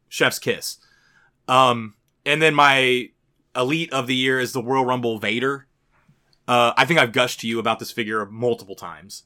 chef's 0.07 0.39
kiss. 0.39 0.77
Um, 1.47 1.95
and 2.25 2.41
then 2.41 2.55
my 2.55 3.09
elite 3.55 3.93
of 3.93 4.07
the 4.07 4.15
year 4.15 4.39
is 4.39 4.53
the 4.53 4.63
Royal 4.63 4.85
Rumble 4.85 5.19
Vader. 5.19 5.67
Uh, 6.47 6.73
I 6.77 6.85
think 6.85 6.99
I've 6.99 7.11
gushed 7.11 7.39
to 7.41 7.47
you 7.47 7.59
about 7.59 7.79
this 7.79 7.91
figure 7.91 8.25
multiple 8.25 8.75
times 8.75 9.23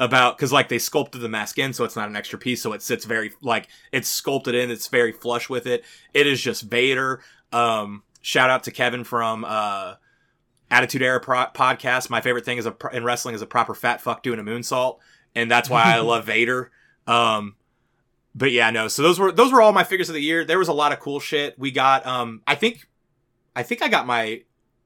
about 0.00 0.36
because 0.36 0.50
like 0.50 0.70
they 0.70 0.78
sculpted 0.78 1.20
the 1.20 1.28
mask 1.28 1.58
in 1.58 1.74
so 1.74 1.84
it's 1.84 1.94
not 1.94 2.08
an 2.08 2.16
extra 2.16 2.38
piece 2.38 2.62
so 2.62 2.72
it 2.72 2.80
sits 2.80 3.04
very 3.04 3.30
like 3.42 3.68
it's 3.92 4.08
sculpted 4.08 4.54
in 4.54 4.70
it's 4.70 4.88
very 4.88 5.12
flush 5.12 5.48
with 5.48 5.66
it. 5.66 5.84
It 6.14 6.26
is 6.26 6.40
just 6.40 6.62
vader. 6.62 7.20
Um 7.52 8.02
shout 8.22 8.48
out 8.50 8.64
to 8.64 8.70
kevin 8.70 9.04
from 9.04 9.44
uh 9.46 9.94
attitude 10.70 11.02
era 11.02 11.20
Pro- 11.20 11.46
podcast. 11.54 12.08
My 12.08 12.22
favorite 12.22 12.46
thing 12.46 12.56
is 12.56 12.64
a 12.66 12.74
in 12.92 13.04
wrestling 13.04 13.34
is 13.34 13.42
a 13.42 13.46
proper 13.46 13.74
fat 13.74 14.00
fuck 14.00 14.22
doing 14.22 14.40
a 14.40 14.42
moonsault 14.42 14.98
and 15.34 15.50
that's 15.50 15.68
why 15.68 15.82
i 15.82 15.98
love 16.00 16.24
vader. 16.24 16.70
Um 17.06 17.56
but 18.34 18.52
yeah 18.52 18.70
no 18.70 18.88
so 18.88 19.02
those 19.02 19.18
were 19.20 19.32
those 19.32 19.52
were 19.52 19.60
all 19.60 19.72
my 19.72 19.84
figures 19.84 20.08
of 20.08 20.14
the 20.14 20.22
year. 20.22 20.46
There 20.46 20.58
was 20.58 20.68
a 20.68 20.72
lot 20.72 20.92
of 20.92 21.00
cool 21.00 21.20
shit. 21.20 21.58
We 21.58 21.70
got 21.72 22.06
um 22.06 22.40
i 22.46 22.54
think 22.54 22.88
i 23.54 23.62
think 23.62 23.82
i 23.82 23.88
got 23.88 24.06
my 24.06 24.44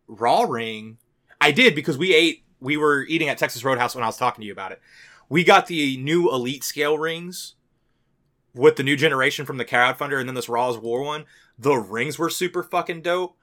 raw 0.09 0.43
ring. 0.43 0.99
I 1.41 1.53
did 1.53 1.77
because 1.77 1.97
we 1.97 2.15
ate 2.15 2.44
we 2.65 2.77
were 2.77 3.05
eating 3.05 3.29
at 3.29 3.39
texas 3.39 3.63
roadhouse 3.63 3.95
when 3.95 4.03
i 4.03 4.09
was 4.09 4.17
talking 4.17 4.43
to 4.43 4.47
you 4.47 4.53
about 4.53 4.73
it. 4.73 4.81
We 5.29 5.45
got 5.45 5.67
the 5.67 5.97
new 5.97 6.31
elite 6.31 6.65
scale 6.65 6.99
rings 6.99 7.55
with 8.55 8.77
the 8.77 8.83
new 8.83 8.97
generation 8.97 9.47
from 9.47 9.57
the 9.57 9.65
crowdfunder 9.65 10.19
and 10.19 10.29
then 10.29 10.35
this 10.35 10.49
raw's 10.49 10.79
war 10.79 11.03
one. 11.03 11.25
The 11.59 11.75
rings 11.75 12.19
were 12.19 12.31
super 12.31 12.63
fucking 12.63 13.03
dope. 13.03 13.37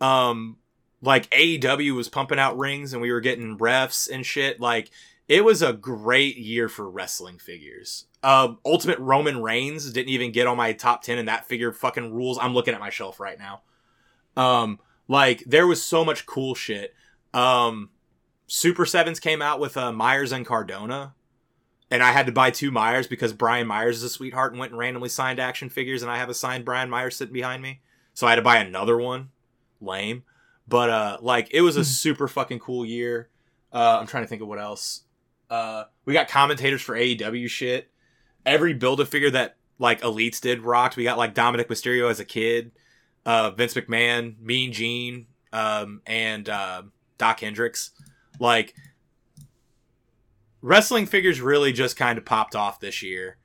Um 0.00 0.58
like 1.02 1.30
aew 1.30 1.94
was 1.94 2.08
pumping 2.08 2.38
out 2.38 2.58
rings 2.58 2.92
and 2.92 3.02
we 3.02 3.12
were 3.12 3.20
getting 3.20 3.58
refs 3.58 4.10
and 4.10 4.24
shit. 4.24 4.60
Like 4.60 4.90
it 5.28 5.44
was 5.44 5.62
a 5.62 5.72
great 5.72 6.36
year 6.36 6.68
for 6.68 6.90
wrestling 6.90 7.38
figures. 7.38 8.06
Um 8.22 8.58
ultimate 8.64 8.98
roman 8.98 9.42
reigns 9.42 9.92
didn't 9.92 10.10
even 10.10 10.32
get 10.32 10.46
on 10.46 10.56
my 10.56 10.72
top 10.72 11.02
10 11.02 11.18
and 11.18 11.28
that 11.28 11.46
figure 11.46 11.72
fucking 11.72 12.12
rules. 12.12 12.38
I'm 12.40 12.54
looking 12.54 12.74
at 12.74 12.80
my 12.80 12.90
shelf 12.90 13.20
right 13.20 13.38
now. 13.38 13.62
Um 14.36 14.80
like 15.06 15.44
there 15.44 15.66
was 15.66 15.82
so 15.82 16.04
much 16.04 16.26
cool 16.26 16.54
shit. 16.54 16.94
Um 17.32 17.90
super 18.46 18.86
sevens 18.86 19.20
came 19.20 19.42
out 19.42 19.58
with 19.58 19.76
uh 19.76 19.92
myers 19.92 20.32
and 20.32 20.46
cardona 20.46 21.14
and 21.90 22.02
I 22.02 22.12
had 22.12 22.26
to 22.26 22.32
buy 22.32 22.50
two 22.50 22.70
Myers 22.70 23.06
because 23.06 23.32
Brian 23.32 23.66
Myers 23.66 23.98
is 23.98 24.02
a 24.02 24.08
sweetheart 24.08 24.52
and 24.52 24.58
went 24.58 24.72
and 24.72 24.78
randomly 24.78 25.08
signed 25.08 25.38
action 25.38 25.68
figures, 25.68 26.02
and 26.02 26.10
I 26.10 26.18
have 26.18 26.28
a 26.28 26.34
signed 26.34 26.64
Brian 26.64 26.90
Myers 26.90 27.16
sitting 27.16 27.32
behind 27.32 27.62
me, 27.62 27.80
so 28.12 28.26
I 28.26 28.30
had 28.30 28.36
to 28.36 28.42
buy 28.42 28.58
another 28.58 28.98
one. 28.98 29.30
Lame, 29.80 30.24
but 30.66 30.90
uh, 30.90 31.18
like 31.20 31.48
it 31.52 31.60
was 31.60 31.76
a 31.76 31.84
super 31.84 32.28
fucking 32.28 32.58
cool 32.60 32.84
year. 32.84 33.28
Uh, 33.72 33.98
I'm 34.00 34.06
trying 34.06 34.24
to 34.24 34.28
think 34.28 34.42
of 34.42 34.48
what 34.48 34.58
else. 34.58 35.02
Uh, 35.50 35.84
we 36.04 36.12
got 36.12 36.28
commentators 36.28 36.82
for 36.82 36.96
AEW 36.96 37.48
shit. 37.48 37.90
Every 38.44 38.72
build 38.72 39.00
a 39.00 39.06
figure 39.06 39.30
that 39.30 39.56
like 39.78 40.00
elites 40.00 40.40
did 40.40 40.62
rocked. 40.62 40.96
We 40.96 41.04
got 41.04 41.18
like 41.18 41.34
Dominik 41.34 41.66
Mysterio 41.66 42.10
as 42.10 42.18
a 42.18 42.24
kid, 42.24 42.72
uh, 43.26 43.50
Vince 43.50 43.74
McMahon, 43.74 44.38
Mean 44.40 44.72
Gene, 44.72 45.26
um, 45.52 46.00
and 46.06 46.48
uh, 46.48 46.82
Doc 47.18 47.40
Hendrix. 47.40 47.90
Like 48.38 48.74
wrestling 50.62 51.06
figures 51.06 51.40
really 51.40 51.72
just 51.72 51.96
kind 51.96 52.18
of 52.18 52.24
popped 52.24 52.54
off 52.56 52.80
this 52.80 53.02
year 53.02 53.36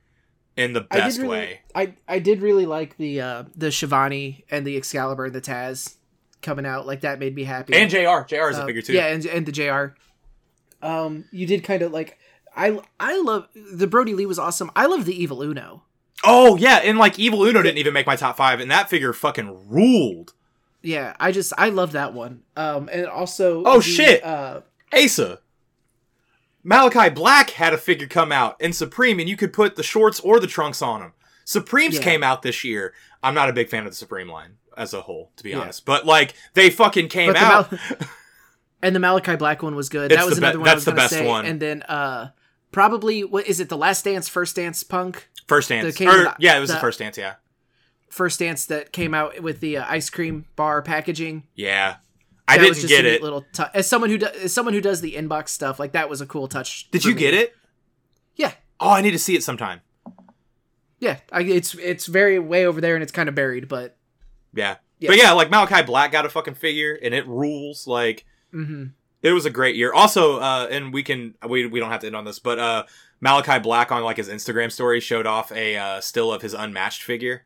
in 0.56 0.72
the 0.72 0.86
I 0.90 0.98
best 0.98 1.18
really, 1.18 1.28
way. 1.30 1.60
I 1.74 1.94
I 2.08 2.18
did 2.18 2.42
really 2.42 2.66
like 2.66 2.96
the 2.96 3.20
uh 3.20 3.44
the 3.56 3.70
Schiavone 3.70 4.44
and 4.50 4.66
the 4.66 4.76
Excalibur 4.76 5.26
and 5.26 5.34
the 5.34 5.40
Taz 5.40 5.96
coming 6.42 6.66
out. 6.66 6.86
Like 6.86 7.02
that 7.02 7.18
made 7.18 7.34
me 7.34 7.44
happy. 7.44 7.74
And 7.74 7.90
JR, 7.90 8.22
JR 8.26 8.50
is 8.50 8.58
a 8.58 8.62
Uh, 8.62 8.66
figure 8.66 8.82
too. 8.82 8.92
Yeah, 8.92 9.06
and 9.08 9.24
and 9.26 9.46
the 9.46 9.52
Jr. 9.52 9.94
Um, 10.86 11.24
you 11.30 11.46
did 11.46 11.62
kind 11.64 11.82
of 11.82 11.92
like 11.92 12.18
I 12.56 12.78
I 12.98 13.20
love 13.22 13.48
the 13.54 13.86
Brodie 13.86 14.14
Lee 14.14 14.26
was 14.26 14.38
awesome. 14.38 14.70
I 14.76 14.86
love 14.86 15.04
the 15.04 15.14
Evil 15.20 15.42
Uno. 15.42 15.84
Oh 16.24 16.56
yeah, 16.56 16.76
and 16.78 16.98
like 16.98 17.18
Evil 17.18 17.44
Uno 17.44 17.62
didn't 17.62 17.78
even 17.78 17.94
make 17.94 18.06
my 18.06 18.16
top 18.16 18.36
five, 18.36 18.60
and 18.60 18.70
that 18.70 18.90
figure 18.90 19.12
fucking 19.12 19.68
ruled. 19.70 20.34
yeah, 20.82 21.16
I 21.18 21.32
just 21.32 21.52
I 21.56 21.70
love 21.70 21.92
that 21.92 22.12
one. 22.12 22.42
Um, 22.56 22.88
and 22.92 23.06
also, 23.06 23.62
Oh, 23.64 23.76
the, 23.78 23.82
shit. 23.82 24.22
Uh, 24.24 24.60
Asa. 24.92 25.40
Malakai 26.64 27.14
Black 27.14 27.50
had 27.50 27.72
a 27.74 27.78
figure 27.78 28.06
come 28.06 28.30
out 28.30 28.60
in 28.60 28.72
Supreme, 28.72 29.18
and 29.18 29.28
you 29.28 29.36
could 29.36 29.52
put 29.52 29.74
the 29.76 29.82
shorts 29.82 30.20
or 30.20 30.38
the 30.38 30.46
trunks 30.46 30.80
on 30.80 31.00
them. 31.00 31.12
Supremes 31.44 31.96
Yeah. 31.96 32.02
came 32.02 32.22
out 32.22 32.42
this 32.42 32.62
year. 32.62 32.94
I'm 33.22 33.34
not 33.34 33.48
a 33.48 33.52
big 33.52 33.68
fan 33.68 33.84
of 33.84 33.90
the 33.90 33.96
Supreme 33.96 34.28
line 34.28 34.58
as 34.76 34.94
a 34.94 35.02
whole, 35.02 35.32
to 35.36 35.42
be 35.42 35.50
Yeah. 35.50 35.60
honest. 35.60 35.84
But 35.84 36.06
like 36.06 36.34
they 36.54 36.70
fucking 36.70 37.08
came 37.08 37.34
out. 37.34 37.72
Mal- 37.72 37.80
and 38.82 38.94
the 38.94 39.00
Malakai 39.00 39.38
Black 39.38 39.62
one 39.62 39.74
was 39.74 39.88
good. 39.88 40.12
It's 40.12 40.20
that 40.20 40.24
was 40.26 40.36
the 40.36 40.40
be- 40.40 40.46
another 40.46 40.58
one. 40.60 40.68
I 40.68 40.70
that's 40.70 40.76
was 40.78 40.84
the 40.84 40.92
best 40.92 41.12
say. 41.14 41.26
one. 41.26 41.44
And 41.46 41.60
then 41.60 41.82
uh, 41.82 42.30
probably 42.70 43.24
what 43.24 43.46
is 43.48 43.58
it? 43.58 43.68
The 43.68 43.76
Last 43.76 44.04
Dance, 44.04 44.28
First 44.28 44.54
Dance 44.56 44.84
Punk, 44.84 45.28
first 45.48 45.68
dance. 45.68 46.00
Or- 46.00 46.04
the- 46.04 46.36
yeah, 46.38 46.56
it 46.56 46.60
was 46.60 46.70
the, 46.70 46.74
the- 46.76 46.80
first 46.80 47.00
dance. 47.00 47.18
Yeah, 47.18 47.34
First 48.08 48.38
Dance 48.38 48.66
that 48.66 48.92
came 48.92 49.12
out 49.14 49.40
with 49.42 49.58
the 49.58 49.78
uh, 49.78 49.84
ice 49.88 50.10
cream 50.10 50.46
bar 50.54 50.80
packaging. 50.80 51.48
yeah. 51.56 51.96
I 52.48 52.56
That 52.56 52.62
didn't 52.64 52.74
just 52.76 52.88
get 52.88 53.04
it. 53.04 53.22
Little 53.22 53.44
tou- 53.52 53.64
as 53.72 53.86
someone 53.88 54.10
who 54.10 54.18
do- 54.18 54.26
as 54.26 54.52
someone 54.52 54.74
who 54.74 54.80
does 54.80 55.00
the 55.00 55.12
inbox 55.14 55.48
stuff, 55.50 55.78
like 55.78 55.92
that 55.92 56.08
was 56.10 56.20
a 56.20 56.26
cool 56.26 56.48
touch. 56.48 56.90
Did 56.90 57.04
you 57.04 57.14
me. 57.14 57.20
get 57.20 57.34
it? 57.34 57.54
Yeah, 58.36 58.52
Oh, 58.80 58.90
I 58.90 59.00
need 59.00 59.12
to 59.12 59.18
see 59.18 59.36
it 59.36 59.42
sometime. 59.44 59.80
yeah. 60.98 61.18
I, 61.30 61.42
it's 61.42 61.74
it's 61.74 62.06
very 62.06 62.38
way 62.38 62.66
over 62.66 62.80
there 62.80 62.94
and 62.94 63.02
it's 63.02 63.12
kind 63.12 63.28
of 63.28 63.34
buried, 63.34 63.68
but 63.68 63.96
Yeah. 64.54 64.76
Yeah. 64.98 65.10
But 65.10 65.18
yeah, 65.18 65.32
like 65.32 65.50
Malakai 65.50 65.84
Black 65.86 66.12
got 66.12 66.26
a 66.26 66.28
fucking 66.28 66.54
figure, 66.54 66.96
and 67.02 67.12
it 67.14 67.26
rules. 67.26 67.86
Like 67.86 68.24
hmm 68.50 68.86
it 69.22 69.30
was 69.32 69.46
a 69.46 69.50
great 69.50 69.76
year. 69.76 69.92
Also, 69.92 70.38
uh, 70.40 70.66
and 70.70 70.92
we 70.92 71.02
can 71.04 71.34
we 71.48 71.66
we 71.66 71.78
don't 71.80 71.90
have 71.90 72.00
to 72.00 72.06
end 72.08 72.16
on 72.16 72.24
this, 72.24 72.38
but 72.40 72.58
uh, 72.58 72.84
Malakai 73.24 73.62
Black 73.62 73.92
on 73.92 74.02
like 74.02 74.16
his 74.16 74.28
Instagram 74.28 74.70
story 74.72 74.98
showed 75.00 75.26
off 75.26 75.52
a 75.52 75.76
uh, 75.76 76.00
still 76.00 76.32
of 76.32 76.42
his 76.42 76.54
unmatched 76.54 77.02
figure. 77.04 77.44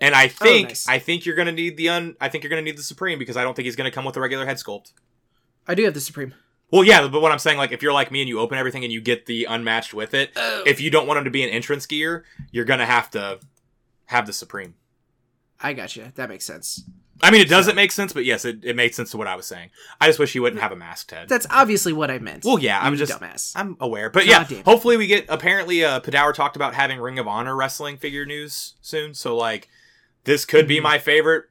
And 0.00 0.14
I 0.14 0.28
think 0.28 0.68
nice. 0.68 0.88
I 0.88 0.98
think 0.98 1.24
you're 1.24 1.36
gonna 1.36 1.52
need 1.52 1.76
the 1.76 1.88
un 1.88 2.16
I 2.20 2.28
think 2.28 2.44
you're 2.44 2.50
gonna 2.50 2.62
need 2.62 2.76
the 2.76 2.82
Supreme 2.82 3.18
because 3.18 3.36
I 3.36 3.42
don't 3.44 3.54
think 3.54 3.64
he's 3.64 3.76
gonna 3.76 3.90
come 3.90 4.04
with 4.04 4.16
a 4.16 4.20
regular 4.20 4.44
head 4.46 4.56
sculpt. 4.56 4.92
I 5.66 5.74
do 5.74 5.84
have 5.84 5.94
the 5.94 6.00
Supreme. 6.00 6.34
Well, 6.70 6.82
yeah, 6.84 7.06
but 7.06 7.20
what 7.22 7.30
I'm 7.30 7.38
saying, 7.38 7.56
like, 7.58 7.70
if 7.72 7.82
you're 7.82 7.92
like 7.92 8.10
me 8.10 8.20
and 8.20 8.28
you 8.28 8.40
open 8.40 8.58
everything 8.58 8.82
and 8.82 8.92
you 8.92 9.00
get 9.00 9.26
the 9.26 9.44
unmatched 9.44 9.94
with 9.94 10.12
it, 10.14 10.32
Oh. 10.36 10.62
if 10.66 10.80
you 10.80 10.90
don't 10.90 11.06
want 11.06 11.18
him 11.18 11.24
to 11.24 11.30
be 11.30 11.44
an 11.44 11.50
entrance 11.50 11.86
gear, 11.86 12.24
you're 12.50 12.64
gonna 12.64 12.86
have 12.86 13.10
to 13.12 13.38
have 14.06 14.26
the 14.26 14.32
Supreme. 14.32 14.74
I 15.60 15.72
gotcha. 15.72 16.12
That 16.16 16.28
makes 16.28 16.44
sense. 16.44 16.82
I 17.22 17.30
mean, 17.30 17.40
it 17.40 17.48
doesn't 17.48 17.76
make 17.76 17.92
sense, 17.92 18.12
but 18.12 18.24
yes, 18.24 18.44
it, 18.44 18.64
it 18.64 18.74
made 18.74 18.92
sense 18.94 19.12
to 19.12 19.16
what 19.16 19.28
I 19.28 19.36
was 19.36 19.46
saying. 19.46 19.70
I 20.00 20.08
just 20.08 20.18
wish 20.18 20.32
he 20.32 20.40
wouldn't 20.40 20.60
have 20.60 20.72
a 20.72 20.76
masked 20.76 21.12
head. 21.12 21.28
That's 21.28 21.46
obviously 21.48 21.92
what 21.92 22.10
I 22.10 22.18
meant. 22.18 22.44
Well, 22.44 22.58
yeah, 22.58 22.80
I'm 22.82 22.96
just 22.96 23.12
dumbass. 23.12 23.52
I'm 23.54 23.76
aware, 23.78 24.10
but 24.10 24.26
yeah, 24.26 24.44
hopefully 24.64 24.96
we 24.96 25.06
get. 25.06 25.26
Apparently, 25.28 25.84
uh, 25.84 26.00
Padawer 26.00 26.34
talked 26.34 26.56
about 26.56 26.74
having 26.74 26.98
Ring 27.00 27.18
of 27.20 27.28
Honor 27.28 27.54
wrestling 27.54 27.96
figure 27.98 28.26
news 28.26 28.74
soon, 28.80 29.14
so 29.14 29.36
like 29.36 29.68
this 30.24 30.44
could 30.44 30.66
be 30.66 30.78
Mhm. 30.78 30.82
my 30.82 30.98
favorite. 30.98 31.44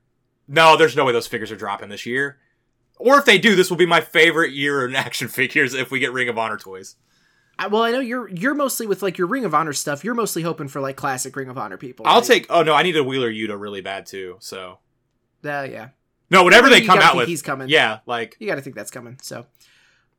No, 0.48 0.76
there's 0.78 0.95
no 0.95 1.06
way 1.06 1.14
those 1.14 1.28
figures 1.28 1.52
are 1.52 1.56
dropping 1.56 1.90
this 1.90 2.06
year. 2.06 2.38
Or 2.98 3.18
if 3.18 3.26
they 3.26 3.38
do, 3.38 3.56
this 3.56 3.70
will 3.70 3.78
be 3.78 3.86
my 3.86 4.02
favorite 4.02 4.52
year 4.54 4.86
in 4.86 4.95
action 5.08 5.28
figures 5.28 5.74
if 5.74 5.91
we 5.91 6.00
get 6.00 6.12
Ring 6.14 6.30
of 6.30 6.38
Honor 6.38 6.58
toys. 6.58 6.95
I, 7.58 7.68
well, 7.68 7.84
I 7.84 7.91
know 7.91 8.00
you're 8.00 8.28
you're 8.30 8.56
mostly 8.56 8.88
with 8.88 9.02
like 9.04 9.18
your 9.18 9.28
Ring 9.28 9.45
of 9.45 9.54
Honor 9.54 9.74
stuff. 9.74 10.04
You're 10.04 10.16
mostly 10.16 10.41
hoping 10.41 10.68
for 10.68 10.82
like 10.82 10.95
classic 10.95 11.36
Ring 11.36 11.50
of 11.50 11.58
Honor 11.58 11.78
people. 11.78 12.06
I'll 12.08 12.16
right? 12.20 12.24
take. 12.28 12.48
Oh 12.50 12.64
no, 12.64 12.74
I 12.74 12.82
need 12.84 12.98
a 12.98 13.04
Wheeler 13.04 13.32
Yuta 13.32 13.60
really 13.60 13.82
bad 13.82 14.06
too. 14.08 14.38
So 14.40 14.80
Uh, 15.45 15.68
yeah. 15.70 15.90
no, 16.32 16.44
whatever 16.44 16.68
I 16.68 16.72
mean, 16.72 16.80
they 16.82 16.86
come 16.86 17.00
out 17.00 17.16
with, 17.16 17.28
he's 17.28 17.41
coming. 17.44 17.70
yeah, 17.70 18.00
like 18.08 18.36
You 18.40 18.48
got 18.48 18.56
to 18.56 18.62
think 18.62 18.76
that's 18.76 18.90
coming. 18.91 19.20
So, 19.22 19.45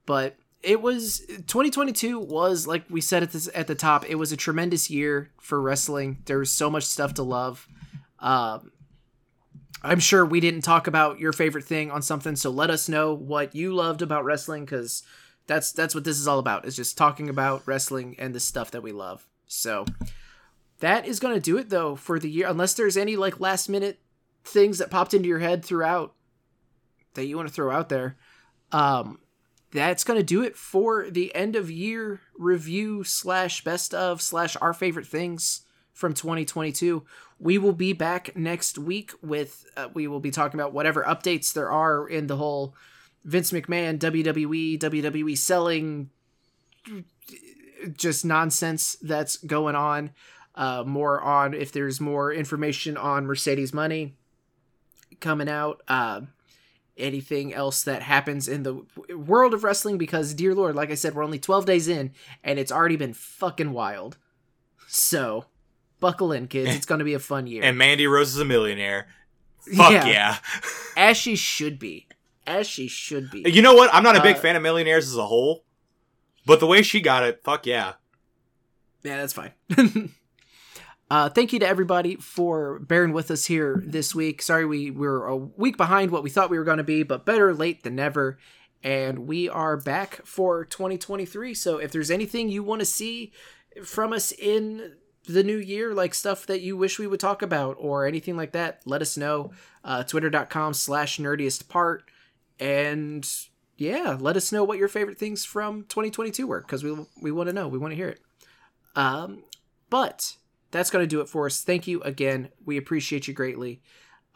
but 0.07 0.37
it 0.63 0.81
was 0.81 1.21
2022 1.49 2.19
was 2.21 2.67
like 2.69 2.85
we 2.89 3.01
said 3.01 3.23
at 3.25 3.33
this 3.33 3.49
at 3.55 3.67
the 3.67 3.75
top. 3.75 4.09
It 4.09 4.15
was 4.15 4.31
a 4.31 4.37
tremendous 4.37 4.89
year 4.89 5.31
for 5.41 5.61
wrestling. 5.61 6.19
There 6.27 6.39
was 6.39 6.51
so 6.53 6.71
much 6.71 6.85
stuff 6.85 7.15
to 7.15 7.23
love. 7.25 7.67
Um, 8.25 8.73
I'm 9.83 10.01
sure 10.01 10.25
we 10.25 10.41
didn't 10.41 10.63
talk 10.63 10.87
about 10.87 11.21
your 11.21 11.35
favorite 11.35 11.67
thing 11.67 11.91
on 11.91 12.01
something, 12.01 12.37
so 12.37 12.51
let 12.51 12.71
us 12.71 12.89
know 12.89 13.13
what 13.13 13.55
you 13.55 13.75
loved 13.75 14.01
about 14.01 14.25
wrestling 14.25 14.65
because 14.65 15.03
that's 15.47 15.73
that's 15.73 15.95
what 15.95 16.05
this 16.05 16.19
is 16.19 16.27
all 16.27 16.39
about. 16.39 16.65
Is 16.65 16.75
just 16.75 16.97
talking 16.97 17.29
about 17.29 17.63
wrestling 17.67 18.17
and 18.19 18.35
the 18.35 18.41
stuff 18.41 18.71
that 18.71 18.83
we 18.83 18.93
love. 18.93 19.29
So 19.47 19.85
that 20.81 21.07
is 21.07 21.21
going 21.21 21.35
to 21.35 21.41
do 21.41 21.59
it 21.59 21.69
though 21.69 21.95
for 21.97 22.19
the 22.19 22.31
year. 22.31 22.49
Unless 22.49 22.75
there's 22.75 22.97
any 22.97 23.15
like 23.15 23.41
last 23.41 23.69
minute 23.69 24.01
things 24.43 24.79
that 24.79 24.91
popped 24.91 25.13
into 25.13 25.29
your 25.29 25.39
head 25.41 25.63
throughout 25.63 26.15
that 27.13 27.27
you 27.27 27.37
want 27.37 27.49
to 27.49 27.55
throw 27.55 27.71
out 27.71 27.91
there. 27.91 28.17
Um, 28.73 29.19
that's 29.71 30.05
going 30.05 30.19
to 30.19 30.25
do 30.25 30.43
it 30.43 30.57
for 30.57 31.11
the 31.11 31.35
end 31.35 31.57
of 31.57 31.71
year 31.71 32.21
review 32.39 33.05
slash 33.05 33.63
best 33.63 33.93
of 33.93 34.23
slash 34.23 34.57
our 34.63 34.73
favorite 34.73 35.07
things 35.07 35.64
from 35.95 36.13
2022. 36.13 37.03
We 37.39 37.57
will 37.57 37.73
be 37.73 37.95
back 37.95 38.37
next 38.37 38.77
week 38.77 39.13
with, 39.23 39.65
uh, 39.77 39.89
we 39.95 40.07
will 40.07 40.21
be 40.21 40.31
talking 40.31 40.61
about 40.61 40.75
whatever 40.75 41.03
updates 41.05 41.53
there 41.53 41.71
are 41.71 42.07
in 42.07 42.27
the 42.27 42.37
whole 42.37 42.75
Vince 43.25 43.53
McMahon, 43.53 43.99
WWE, 43.99 44.79
WWE 44.79 45.39
selling 45.39 46.11
just 47.97 48.25
nonsense 48.25 48.97
that's 49.01 49.39
going 49.39 49.75
on. 49.75 50.11
Uh, 50.55 50.85
more 50.87 51.21
on 51.21 51.53
if 51.53 51.73
there's 51.73 52.01
more 52.01 52.33
information 52.33 52.97
on 52.97 53.27
Mercedes 53.27 53.73
Moné 53.73 54.13
coming 55.21 55.49
out. 55.49 55.83
Uh, 55.89 56.23
anything 56.97 57.53
else 57.53 57.83
that 57.83 58.03
happens 58.03 58.47
in 58.47 58.63
the 58.63 58.85
world 59.17 59.53
of 59.53 59.65
wrestling 59.65 59.99
because 59.99 60.33
dear 60.33 60.55
lord 60.55 60.77
like 60.77 60.91
i 60.93 60.95
said 60.95 61.13
we're 61.13 61.25
only 61.25 61.41
12 61.41 61.67
days 61.67 61.89
in 61.89 62.13
and 62.45 62.57
it's 62.59 62.71
already 62.71 62.95
been 62.95 63.13
fucking 63.13 63.73
wild 63.73 64.17
so 64.87 65.45
buckle 66.01 66.33
in 66.33 66.47
kids 66.49 66.75
it's 66.75 66.87
going 66.87 66.99
to 66.99 67.05
be 67.05 67.15
a 67.15 67.19
fun 67.19 67.47
year 67.47 67.63
and 67.63 67.79
Mandy 67.79 68.07
Rose 68.07 68.35
is 68.35 68.39
a 68.41 68.45
millionaire. 68.45 69.07
Fuck 69.77 69.93
Yeah. 69.93 70.07
yeah. 70.07 70.37
as 70.97 71.17
she 71.17 71.37
should 71.37 71.79
be 71.79 72.07
as 72.47 72.67
she 72.67 72.89
should 72.89 73.31
be 73.31 73.43
You 73.51 73.63
know 73.63 73.75
what? 73.75 73.89
I'm 73.95 74.03
not 74.03 74.17
a 74.17 74.23
big 74.23 74.37
Uh, 74.37 74.41
fan 74.41 74.57
of 74.57 74.63
millionaires 74.63 75.07
as 75.09 75.17
a 75.17 75.25
whole, 75.27 75.65
but 76.45 76.61
the 76.61 76.67
way 76.67 76.83
she 76.83 77.01
got 77.01 77.23
it, 77.23 77.43
fuck 77.43 77.65
yeah. 77.67 77.95
Yeah, 79.03 79.17
that's 79.19 79.33
fine. 79.33 79.53
uh, 81.11 81.29
thank 81.31 81.53
you 81.53 81.59
to 81.59 81.67
everybody 81.67 82.17
for 82.17 82.79
bearing 82.81 83.13
with 83.13 83.31
us 83.31 83.47
here 83.47 83.83
this 83.87 84.15
week. 84.15 84.43
Sorry 84.43 84.65
we, 84.67 84.91
we 84.91 85.07
were 85.07 85.27
a 85.27 85.37
week 85.37 85.77
behind 85.77 86.11
what 86.11 86.23
we 86.23 86.31
thought 86.31 86.51
we 86.51 86.59
were 86.59 86.65
going 86.65 86.79
to 86.79 86.85
be, 86.85 87.03
but 87.03 87.25
better 87.25 87.55
late 87.55 87.83
than 87.83 87.95
never. 87.95 88.39
And 88.83 89.21
we 89.21 89.49
are 89.49 89.77
back 89.79 90.21
for 90.27 90.65
2023. 90.67 91.55
So 91.55 91.79
if 91.79 91.93
there's 91.93 92.11
anything 92.11 92.49
you 92.51 92.63
want 92.63 92.81
to 92.81 92.87
see 92.87 93.33
from 93.83 94.13
us 94.13 94.33
in 94.33 94.97
the 95.27 95.43
new 95.43 95.59
year, 95.59 95.95
like 95.95 96.15
stuff 96.15 96.47
that 96.47 96.61
you 96.61 96.77
wish 96.77 96.99
we 96.99 97.07
would 97.07 97.21
talk 97.21 97.43
about 97.43 97.77
or 97.79 98.07
anything 98.07 98.37
like 98.37 98.53
that, 98.53 98.81
let 98.85 99.03
us 99.03 99.17
know. 99.17 99.53
Uh, 99.83 100.03
Twitter.com 100.03 100.75
slash 100.75 101.19
nerdiest 101.19 101.69
part. 101.69 102.11
And 102.59 103.29
yeah, 103.77 104.17
let 104.19 104.37
us 104.37 104.53
know 104.53 104.65
what 104.65 104.79
your 104.79 104.89
favorite 104.89 105.19
things 105.19 105.45
from 105.45 105.83
2022 105.85 106.47
were 106.47 106.61
because 106.61 106.85
we, 106.85 106.97
we 107.21 107.33
want 107.33 107.49
to 107.49 107.53
know. 107.53 107.69
We 107.69 107.79
want 107.79 107.93
to 107.93 107.97
hear 107.97 108.09
it. 108.09 108.21
Um, 108.95 109.45
but 109.91 110.37
that's 110.71 110.91
going 110.91 111.03
to 111.03 111.09
do 111.09 111.21
it 111.21 111.29
for 111.29 111.47
us. 111.47 111.63
Thank 111.63 111.87
you 111.87 112.01
again. 112.03 112.51
We 112.65 112.77
appreciate 112.77 113.27
you 113.29 113.35
greatly. 113.35 113.81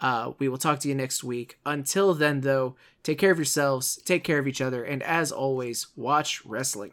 Uh, 0.01 0.33
we 0.39 0.49
will 0.49 0.59
talk 0.59 0.79
to 0.81 0.89
you 0.89 0.95
next 0.95 1.25
week. 1.25 1.59
Until 1.67 2.15
then, 2.15 2.43
though, 2.43 2.77
take 3.03 3.19
care 3.19 3.33
of 3.33 3.39
yourselves, 3.39 4.01
take 4.05 4.23
care 4.23 4.39
of 4.39 4.47
each 4.47 4.61
other, 4.61 4.85
and 4.85 5.03
as 5.03 5.33
always, 5.33 5.89
watch 5.97 6.45
wrestling. 6.45 6.93